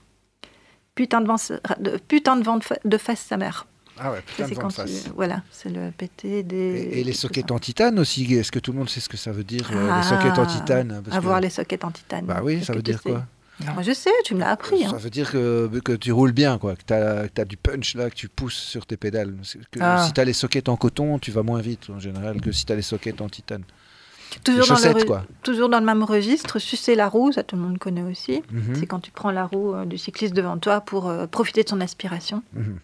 Putain 0.94 1.20
de 1.20 1.27
vent, 1.27 1.36
de, 1.81 1.97
putain 2.06 2.36
de 2.36 2.44
vent 2.44 2.56
de, 2.59 2.65
fa- 2.65 2.78
de 2.85 2.98
face 2.98 3.20
sa 3.20 3.36
mère. 3.36 3.66
Ah 3.98 4.12
ouais, 4.12 4.19
Ça, 4.19 4.23
putain 4.44 4.48
de 4.48 4.55
vent 4.55 4.69
de 4.69 4.73
face. 4.73 5.05
tu- 5.05 5.11
voilà, 5.16 5.43
c'est 5.51 5.69
le 5.70 5.90
PTD. 5.97 6.56
Et, 6.56 7.01
et 7.01 7.05
les 7.05 7.12
sockets 7.12 7.51
en 7.51 7.59
titane 7.59 7.98
aussi, 7.98 8.32
est-ce 8.35 8.52
que 8.52 8.59
tout 8.61 8.70
le 8.73 8.78
monde 8.78 8.89
sait 8.89 9.01
ce 9.01 9.09
que 9.09 9.16
ça 9.16 9.32
veut 9.32 9.44
dire, 9.44 9.69
euh, 9.73 9.89
Ah, 9.90 9.98
les 9.98 10.02
sockets 10.09 10.39
en 10.39 10.47
titane 10.47 10.89
parce 10.89 11.05
que- 11.11 11.15
Avoir 11.16 11.40
les 11.40 11.51
sockets 11.51 11.85
en 11.85 11.90
titane. 11.90 12.27
Bah 12.27 12.40
oui, 12.44 12.62
ça 12.65 12.73
que 12.73 12.78
veut 12.78 12.82
dire 12.82 13.02
quoi? 13.02 13.24
Moi 13.60 13.82
je 13.82 13.93
sais, 13.93 14.10
tu 14.24 14.35
me 14.35 14.40
l'as 14.40 14.51
appris. 14.51 14.85
hein. 14.85 14.90
Ça 14.90 14.97
veut 14.97 15.10
dire 15.10 15.31
que, 15.31 15.70
que 15.85 15.93
tu 15.93 16.10
roules 16.12 16.32
bien, 16.32 16.59
quoi, 16.59 16.74
que 16.74 16.82
tu 16.85 16.93
as, 16.93 17.44
du 17.44 17.56
punch 17.56 17.94
là, 17.94 18.10
que 18.10 18.14
tu 18.14 18.28
pousses 18.28 18.55
sur 18.56 18.85
tes 18.85 18.97
pédales. 18.97 19.35
Que 19.70 19.78
Ah. 19.81 20.05
Si 20.06 20.12
tu 20.12 20.20
as 20.20 20.24
les 20.24 20.32
sockets 20.32 20.68
en 20.68 20.76
coton, 20.76 21.18
tu 21.18 21.31
vas 21.31 21.43
moins 21.43 21.60
vite 21.60 21.89
en 21.90 22.01
général 22.01 22.40
que 22.40 22.51
si 22.52 22.64
tu 22.66 22.72
as 22.72 22.76
les 22.76 22.82
sockets 22.82 23.20
en 23.20 23.28
titane. 23.28 23.62
Toujours, 24.43 24.66
dans 24.66 24.98
le, 24.98 25.05
quoi. 25.05 25.24
toujours 25.44 25.68
dans 25.68 25.78
le 25.78 25.86
même 25.86 26.02
registre, 26.02 26.59
sucer 26.59 26.97
la 26.97 27.09
roue, 27.09 27.31
ça 27.31 27.44
tout 27.44 27.55
le 27.55 27.62
monde 27.62 27.78
connaît 27.78 28.02
aussi. 28.02 28.43
Mhm, 28.51 28.74
C'est 28.74 28.86
quand 28.86 28.98
tu 28.98 29.12
prends 29.12 29.31
la 29.31 29.44
roue 29.47 29.74
euh, 29.74 29.85
du 29.85 29.97
cycliste 29.98 30.35
devant 30.35 30.59
toi 30.59 30.81
pour 30.81 31.09
euh, 31.09 31.28
profiter 31.28 31.62
de 31.62 31.68
son 31.68 31.81
aspiration. 31.81 32.43
mhm. 32.55 32.78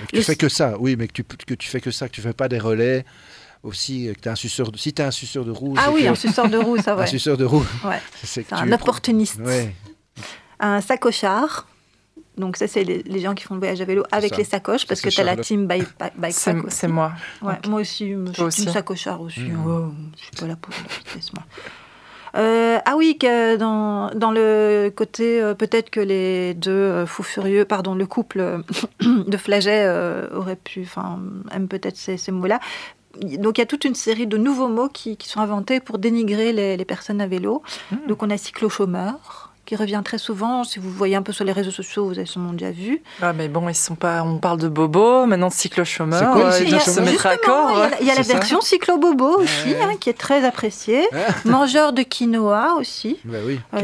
Mais 0.00 0.06
que 0.06 0.10
tu 0.12 0.16
Le- 0.16 0.22
fais 0.22 0.36
que 0.36 0.48
ça, 0.48 0.78
oui, 0.78 0.96
mais 0.96 1.08
que 1.08 1.12
tu, 1.12 1.24
que 1.24 1.54
tu 1.54 1.68
fais 1.68 1.80
que 1.80 1.90
ça, 1.90 2.08
que 2.08 2.14
tu 2.14 2.22
fais 2.22 2.32
pas 2.32 2.48
des 2.48 2.58
relais. 2.60 3.04
Aussi, 3.62 4.08
euh, 4.08 4.14
que 4.14 4.20
t'as 4.20 4.32
un 4.32 4.36
suceur 4.36 4.70
de, 4.70 4.78
si 4.78 4.92
tu 4.92 5.02
as 5.02 5.06
un 5.06 5.10
suceur 5.10 5.44
de 5.44 5.50
roue, 5.50 5.74
Ah 5.76 5.84
c'est 5.86 5.92
oui, 5.92 6.02
que- 6.04 6.08
un 6.08 6.14
suceur 6.14 6.48
de 6.48 6.56
roue, 6.58 6.76
ça 6.78 6.92
un 6.94 6.98
ouais. 6.98 7.06
suceur 7.06 7.36
de 7.36 7.44
roue, 7.44 7.64
Ouais. 7.84 8.00
c'est 8.22 8.52
un 8.52 8.70
opportuniste. 8.72 9.40
Ouais. 9.40 9.74
un 10.60 10.80
sacochard. 10.80 11.66
Donc 12.36 12.56
ça, 12.56 12.68
c'est 12.68 12.84
les, 12.84 13.02
les 13.02 13.18
gens 13.20 13.34
qui 13.34 13.42
font 13.42 13.54
le 13.54 13.58
voyage 13.60 13.80
à 13.80 13.84
vélo 13.84 14.04
avec 14.12 14.30
ça. 14.30 14.36
les 14.38 14.44
sacoches, 14.44 14.86
parce 14.86 15.00
que 15.00 15.08
tu 15.08 15.20
as 15.20 15.24
la 15.24 15.36
team 15.36 15.66
bike, 15.66 15.88
bike, 15.98 16.12
bike 16.16 16.32
C'est 16.34 16.52
pack 16.54 16.64
aussi. 16.66 16.76
c'est 16.76 16.86
moi. 16.88 17.12
Ouais, 17.42 17.54
moi 17.68 17.80
aussi, 17.80 18.12
je 18.12 18.32
suis 18.32 18.42
aussi. 18.42 18.62
team 18.62 18.72
sacochard 18.72 19.20
aussi. 19.20 19.40
Mhm. 19.40 19.66
Ouais, 19.66 19.90
je 20.16 20.22
suis 20.22 20.30
pas 20.38 20.46
là 20.46 20.54
pour 20.54 20.72
la 20.72 20.94
vitesse, 20.94 21.32
moi. 21.32 21.42
Euh, 22.36 22.78
ah 22.84 22.94
oui, 22.96 23.16
que 23.18 23.56
dans, 23.56 24.10
dans 24.14 24.30
le 24.30 24.92
côté, 24.94 25.40
euh, 25.42 25.54
peut-être 25.54 25.90
que 25.90 25.98
les 25.98 26.54
deux 26.54 26.70
euh, 26.70 27.06
fous 27.06 27.22
furieux, 27.24 27.64
pardon, 27.64 27.94
le 27.96 28.06
couple 28.06 28.38
euh, 28.38 28.58
de 29.26 29.36
Flaget 29.36 29.82
euh, 29.86 30.28
aurait 30.32 30.54
pu, 30.56 30.82
enfin, 30.82 31.18
aime 31.52 31.66
peut-être 31.66 31.96
ces, 31.96 32.16
ces 32.18 32.30
mots-là. 32.30 32.60
Donc 33.38 33.58
il 33.58 33.60
y 33.60 33.62
a 33.62 33.66
toute 33.66 33.84
une 33.84 33.94
série 33.94 34.26
de 34.26 34.36
nouveaux 34.36 34.68
mots 34.68 34.88
qui, 34.88 35.16
qui 35.16 35.28
sont 35.28 35.40
inventés 35.40 35.80
pour 35.80 35.98
dénigrer 35.98 36.52
les, 36.52 36.76
les 36.76 36.84
personnes 36.84 37.20
à 37.20 37.26
vélo. 37.26 37.62
Donc 38.08 38.22
on 38.22 38.30
a 38.30 38.36
cyclo-chômeur, 38.36 39.52
qui 39.66 39.76
revient 39.76 40.00
très 40.04 40.18
souvent. 40.18 40.64
Si 40.64 40.78
vous 40.78 40.90
voyez 40.90 41.14
un 41.16 41.22
peu 41.22 41.32
sur 41.32 41.44
les 41.44 41.52
réseaux 41.52 41.70
sociaux, 41.70 42.06
vous 42.06 42.18
avez 42.18 42.26
sûrement 42.26 42.52
déjà 42.52 42.70
vu. 42.70 43.02
Ah, 43.20 43.32
mais 43.32 43.48
bon, 43.48 43.68
ils 43.68 43.74
sont 43.74 43.96
pas. 43.96 44.22
On 44.22 44.38
parle 44.38 44.58
de 44.58 44.68
Bobo, 44.68 45.26
maintenant 45.26 45.48
de 45.48 45.52
cyclo-chômeur. 45.52 46.18
C'est 46.18 46.24
quoi, 46.26 46.36
le 46.36 46.44
euh, 46.46 46.58
ils 46.60 46.64
cyclo-chômeur 46.66 46.84
doivent 46.84 46.94
se 46.94 47.00
mettre 47.12 47.26
à 47.26 47.32
Justement, 47.32 47.54
corps. 47.54 47.70
Il 47.76 47.78
y 47.78 47.82
a, 47.82 47.90
la- 47.90 48.00
il 48.00 48.06
y 48.06 48.10
a 48.10 48.14
la 48.14 48.22
C'est 48.22 48.32
ça 48.32 48.38
version 48.38 48.60
cyclo-bobo 48.62 49.40
aussi, 49.40 49.68
Ouais. 49.68 49.80
hein, 49.82 49.92
qui 50.00 50.08
est 50.10 50.18
très 50.18 50.44
appréciée. 50.44 51.06
Mangeur 51.44 51.92
de 51.92 52.02
quinoa 52.02 52.74
aussi. 52.78 53.18
Bah 53.24 53.38
oui. 53.44 53.60
Euh, 53.74 53.82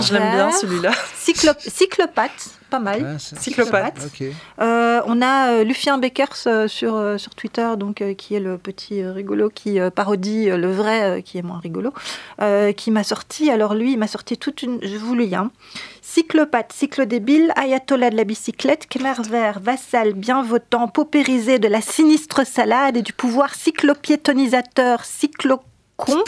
Je 0.00 0.12
l'aime 0.14 0.34
bien 0.34 0.50
celui-là. 0.50 0.90
Cyclo- 1.16 1.54
cyclopathe, 1.58 2.50
pas 2.70 2.78
mal. 2.78 3.14
Ah, 3.14 3.18
Cyclopathe. 3.18 3.98
Euh, 4.60 5.00
on 5.06 5.22
a 5.22 5.52
euh, 5.52 5.64
Lucien 5.64 5.96
Beckers 5.98 6.34
euh, 6.46 6.68
sur, 6.68 6.94
euh, 6.96 7.16
sur 7.18 7.34
Twitter, 7.34 7.66
donc, 7.78 8.02
euh, 8.02 8.14
qui 8.14 8.34
est 8.34 8.40
le 8.40 8.58
petit 8.58 9.02
euh, 9.02 9.12
rigolo 9.12 9.48
qui 9.48 9.80
euh, 9.80 9.90
parodie 9.90 10.50
euh, 10.50 10.56
le 10.56 10.70
vrai, 10.70 11.02
euh, 11.02 11.20
qui 11.20 11.38
est 11.38 11.42
moins 11.42 11.58
rigolo, 11.58 11.92
euh, 12.42 12.72
qui 12.72 12.90
m'a 12.90 13.04
sorti, 13.04 13.50
alors 13.50 13.74
lui, 13.74 13.92
il 13.92 13.98
m'a 13.98 14.06
sorti 14.08 14.36
toute 14.36 14.62
une, 14.62 14.78
je 14.82 14.96
vous 14.96 15.14
le 15.14 15.24
lis, 15.24 15.34
hein. 15.34 15.50
Cyclopathe, 16.02 16.72
cyclodébile, 16.72 17.52
ayatollah 17.56 18.10
de 18.10 18.16
la 18.16 18.24
bicyclette, 18.24 18.86
Khmer 18.88 19.14
vert, 19.28 19.58
vassal, 19.60 20.12
bien 20.12 20.42
votant, 20.42 20.86
paupérisé 20.88 21.58
de 21.58 21.66
la 21.68 21.80
sinistre 21.80 22.46
salade 22.46 22.96
et 22.98 23.02
du 23.02 23.12
pouvoir 23.14 23.54
cyclopiétonisateur, 23.54 25.04
cyclocon, 25.98 26.24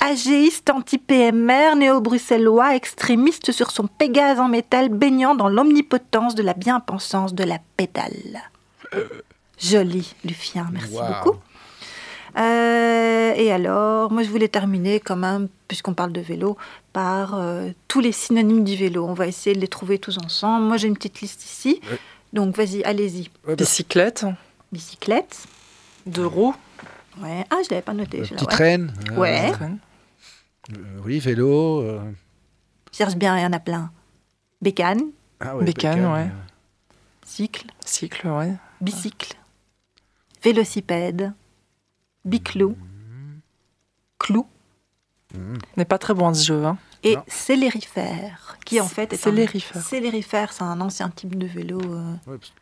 agéiste 0.00 0.70
anti-PMR, 0.70 1.76
néo-bruxellois, 1.76 2.74
extrémiste 2.74 3.52
sur 3.52 3.70
son 3.70 3.86
Pégase 3.86 4.40
en 4.40 4.48
métal, 4.48 4.88
baignant 4.88 5.34
dans 5.34 5.48
l'omnipotence 5.48 6.34
de 6.34 6.42
la 6.42 6.54
bien-pensance 6.54 7.34
de 7.34 7.44
la 7.44 7.58
pédale. 7.76 8.42
Joli, 9.58 10.14
Lucien, 10.24 10.68
merci 10.72 10.94
beaucoup. 10.94 11.38
Euh, 12.38 13.32
et 13.34 13.50
alors, 13.50 14.12
moi 14.12 14.22
je 14.22 14.28
voulais 14.28 14.48
terminer 14.48 15.00
quand 15.00 15.16
même, 15.16 15.48
puisqu'on 15.68 15.94
parle 15.94 16.12
de 16.12 16.20
vélo, 16.20 16.58
par 16.92 17.34
euh, 17.34 17.70
tous 17.88 18.00
les 18.00 18.12
synonymes 18.12 18.64
du 18.64 18.76
vélo. 18.76 19.06
On 19.06 19.14
va 19.14 19.26
essayer 19.26 19.56
de 19.56 19.60
les 19.60 19.68
trouver 19.68 19.98
tous 19.98 20.18
ensemble. 20.18 20.66
Moi 20.66 20.76
j'ai 20.76 20.88
une 20.88 20.96
petite 20.96 21.22
liste 21.22 21.44
ici. 21.44 21.80
Ouais. 21.90 21.98
Donc 22.34 22.54
vas-y, 22.54 22.84
allez-y. 22.84 23.30
Ouais, 23.46 23.54
bah, 23.54 23.54
Bicyclette. 23.56 24.26
Bicyclette. 24.70 25.44
Deux 26.04 26.26
roues. 26.26 26.54
Ouais. 27.20 27.44
Ah, 27.50 27.56
je 27.64 27.70
l'avais 27.70 27.82
pas 27.82 27.94
noté. 27.94 28.18
l'ai- 28.18 28.28
petit 28.28 28.44
ouais. 28.44 28.50
traîne. 28.52 28.92
euh, 29.10 29.16
Ouais. 29.16 29.52
euh, 29.60 30.76
oui, 31.04 31.18
vélo. 31.18 31.80
euh, 31.82 32.12
Cherche 32.92 33.16
bien, 33.16 33.36
il 33.38 33.42
y 33.42 33.46
en 33.46 33.52
a 33.52 33.60
plein. 33.60 33.90
Bécane, 34.62 35.02
ah 35.40 35.56
ouais, 35.56 35.64
Bécane, 35.64 36.04
ouais. 36.12 36.30
cycle, 37.24 37.66
Cycle, 37.84 38.26
ouais. 38.28 38.54
bicycle, 38.80 39.34
vélocipède, 40.42 41.32
biclou, 42.24 42.76
clou 44.18 44.46
N'est 45.76 45.84
pas 45.84 45.98
très 45.98 46.14
bon 46.14 46.32
ce 46.32 46.46
jeu. 46.46 46.64
Hein. 46.64 46.78
et 47.02 47.16
Non. 47.16 47.22
célérifère, 47.28 48.56
qui 48.64 48.80
en 48.80 48.86
fait 48.88 49.12
est 49.12 49.16
Célérifère. 49.16 49.76
un... 49.76 49.80
Célérifère, 49.82 50.52
c'est 50.52 50.62
un 50.64 50.80
ancien 50.80 51.10
type 51.10 51.36
de 51.36 51.46
vélo. 51.46 51.78
euh, 51.82 52.12
Ouais, 52.26 52.38
parce- 52.38 52.52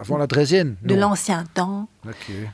Avant 0.00 0.16
la 0.18 0.26
Drésienne 0.26 0.76
de 0.82 0.94
l'ancien 0.94 1.44
temps. 1.54 1.88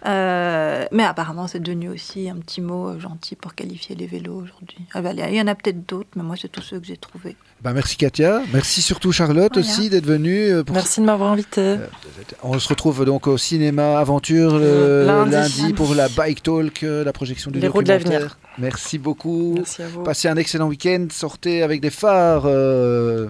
Euh, 0.07 0.85
mais 0.93 1.05
apparemment, 1.05 1.47
c'est 1.47 1.61
devenu 1.61 1.89
aussi 1.89 2.29
un 2.29 2.37
petit 2.37 2.61
mot 2.61 2.89
euh, 2.89 3.01
gentil 3.01 3.35
pour 3.37 3.55
qualifier 3.55 3.97
les 3.97 4.07
vélos 4.07 4.35
aujourd'hui. 4.35 4.79
Ah 4.95 5.01
bah, 5.03 5.13
il 5.13 5.35
y 5.35 5.41
en 5.41 5.47
a 5.47 5.55
peut-être 5.55 5.87
d'autres, 5.87 6.09
mais 6.17 6.23
moi, 6.23 6.37
c'est 6.41 6.49
tous 6.49 6.63
ceux 6.63 6.79
que 6.81 6.87
j'ai 6.87 6.97
trouvés. 6.97 7.37
Bah, 7.63 7.73
merci 7.73 7.97
Katia. 7.97 8.43
Merci 8.53 8.83
surtout 8.83 9.11
Charlotte 9.13 9.53
Voilà. 9.55 9.67
aussi 9.69 9.89
d'être 9.91 10.07
venue. 10.07 10.51
euh, 10.51 10.65
Pour... 10.65 10.75
Merci 10.75 11.01
de 11.01 11.07
m'avoir 11.07 11.33
invité. 11.33 11.77
On 12.43 12.59
se 12.59 12.69
retrouve 12.69 13.05
donc 13.05 13.27
au 13.27 13.37
cinéma 13.39 13.99
Aventure 13.99 14.59
le 14.59 15.05
Lundi. 15.07 15.31
lundi, 15.33 15.73
pour 15.73 15.95
la 15.95 16.09
Bike 16.09 16.43
Talk, 16.43 16.83
la 16.83 17.13
projection 17.13 17.51
du 17.51 17.59
Les 17.61 17.69
roues 17.69 17.83
de 17.83 17.89
documentaire. 17.89 18.21
l'avenir. 18.21 18.39
Merci 18.59 18.99
beaucoup. 18.99 19.55
Merci 19.57 19.83
à 19.83 19.89
vous. 19.89 20.03
Passez 20.03 20.29
un 20.29 20.37
excellent 20.37 20.69
week-end. 20.69 21.07
Sortez 21.11 21.63
avec 21.63 21.81
des 21.81 21.91
phares. 21.91 22.43
euh, 22.47 23.29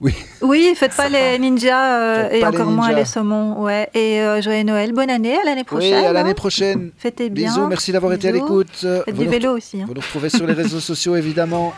Oui, 0.00 0.74
faites 0.76 0.94
pas 0.94 1.08
les 1.08 1.38
ninjas 1.38 1.98
euh, 1.98 2.22
Faites 2.24 2.32
et 2.34 2.38
les 2.38 2.44
encore 2.44 2.66
moins 2.70 2.92
les 2.92 3.04
saumons. 3.04 3.60
Ouais. 3.62 3.88
Et 3.94 4.20
euh, 4.20 4.40
joyeux 4.40 4.62
Noël, 4.62 4.92
bonne 4.92 5.10
année, 5.10 5.36
à 5.36 5.44
l'année 5.44 5.60
Oui, 5.62 5.64
prochaine. 5.64 6.04
à 6.04 6.12
l'année 6.12 6.30
hein. 6.30 6.34
prochaine. 6.34 6.90
Fêtez 6.96 7.30
bien. 7.30 7.48
Bisous, 7.48 7.66
merci 7.66 7.90
d'avoir 7.92 8.12
été 8.12 8.28
à 8.28 8.32
l'écoute. 8.32 8.68
Faites 8.76 9.14
Vous 9.14 9.22
du 9.24 9.28
vélo 9.28 9.56
aussi. 9.56 9.80
hein. 9.82 9.86
Vous 9.88 9.94
nous 9.94 10.00
retrouvez 10.00 10.28
sur 10.28 10.46
les 10.46 10.52
réseaux 10.54 10.80
sociaux 10.80 11.16
évidemment. 11.16 11.72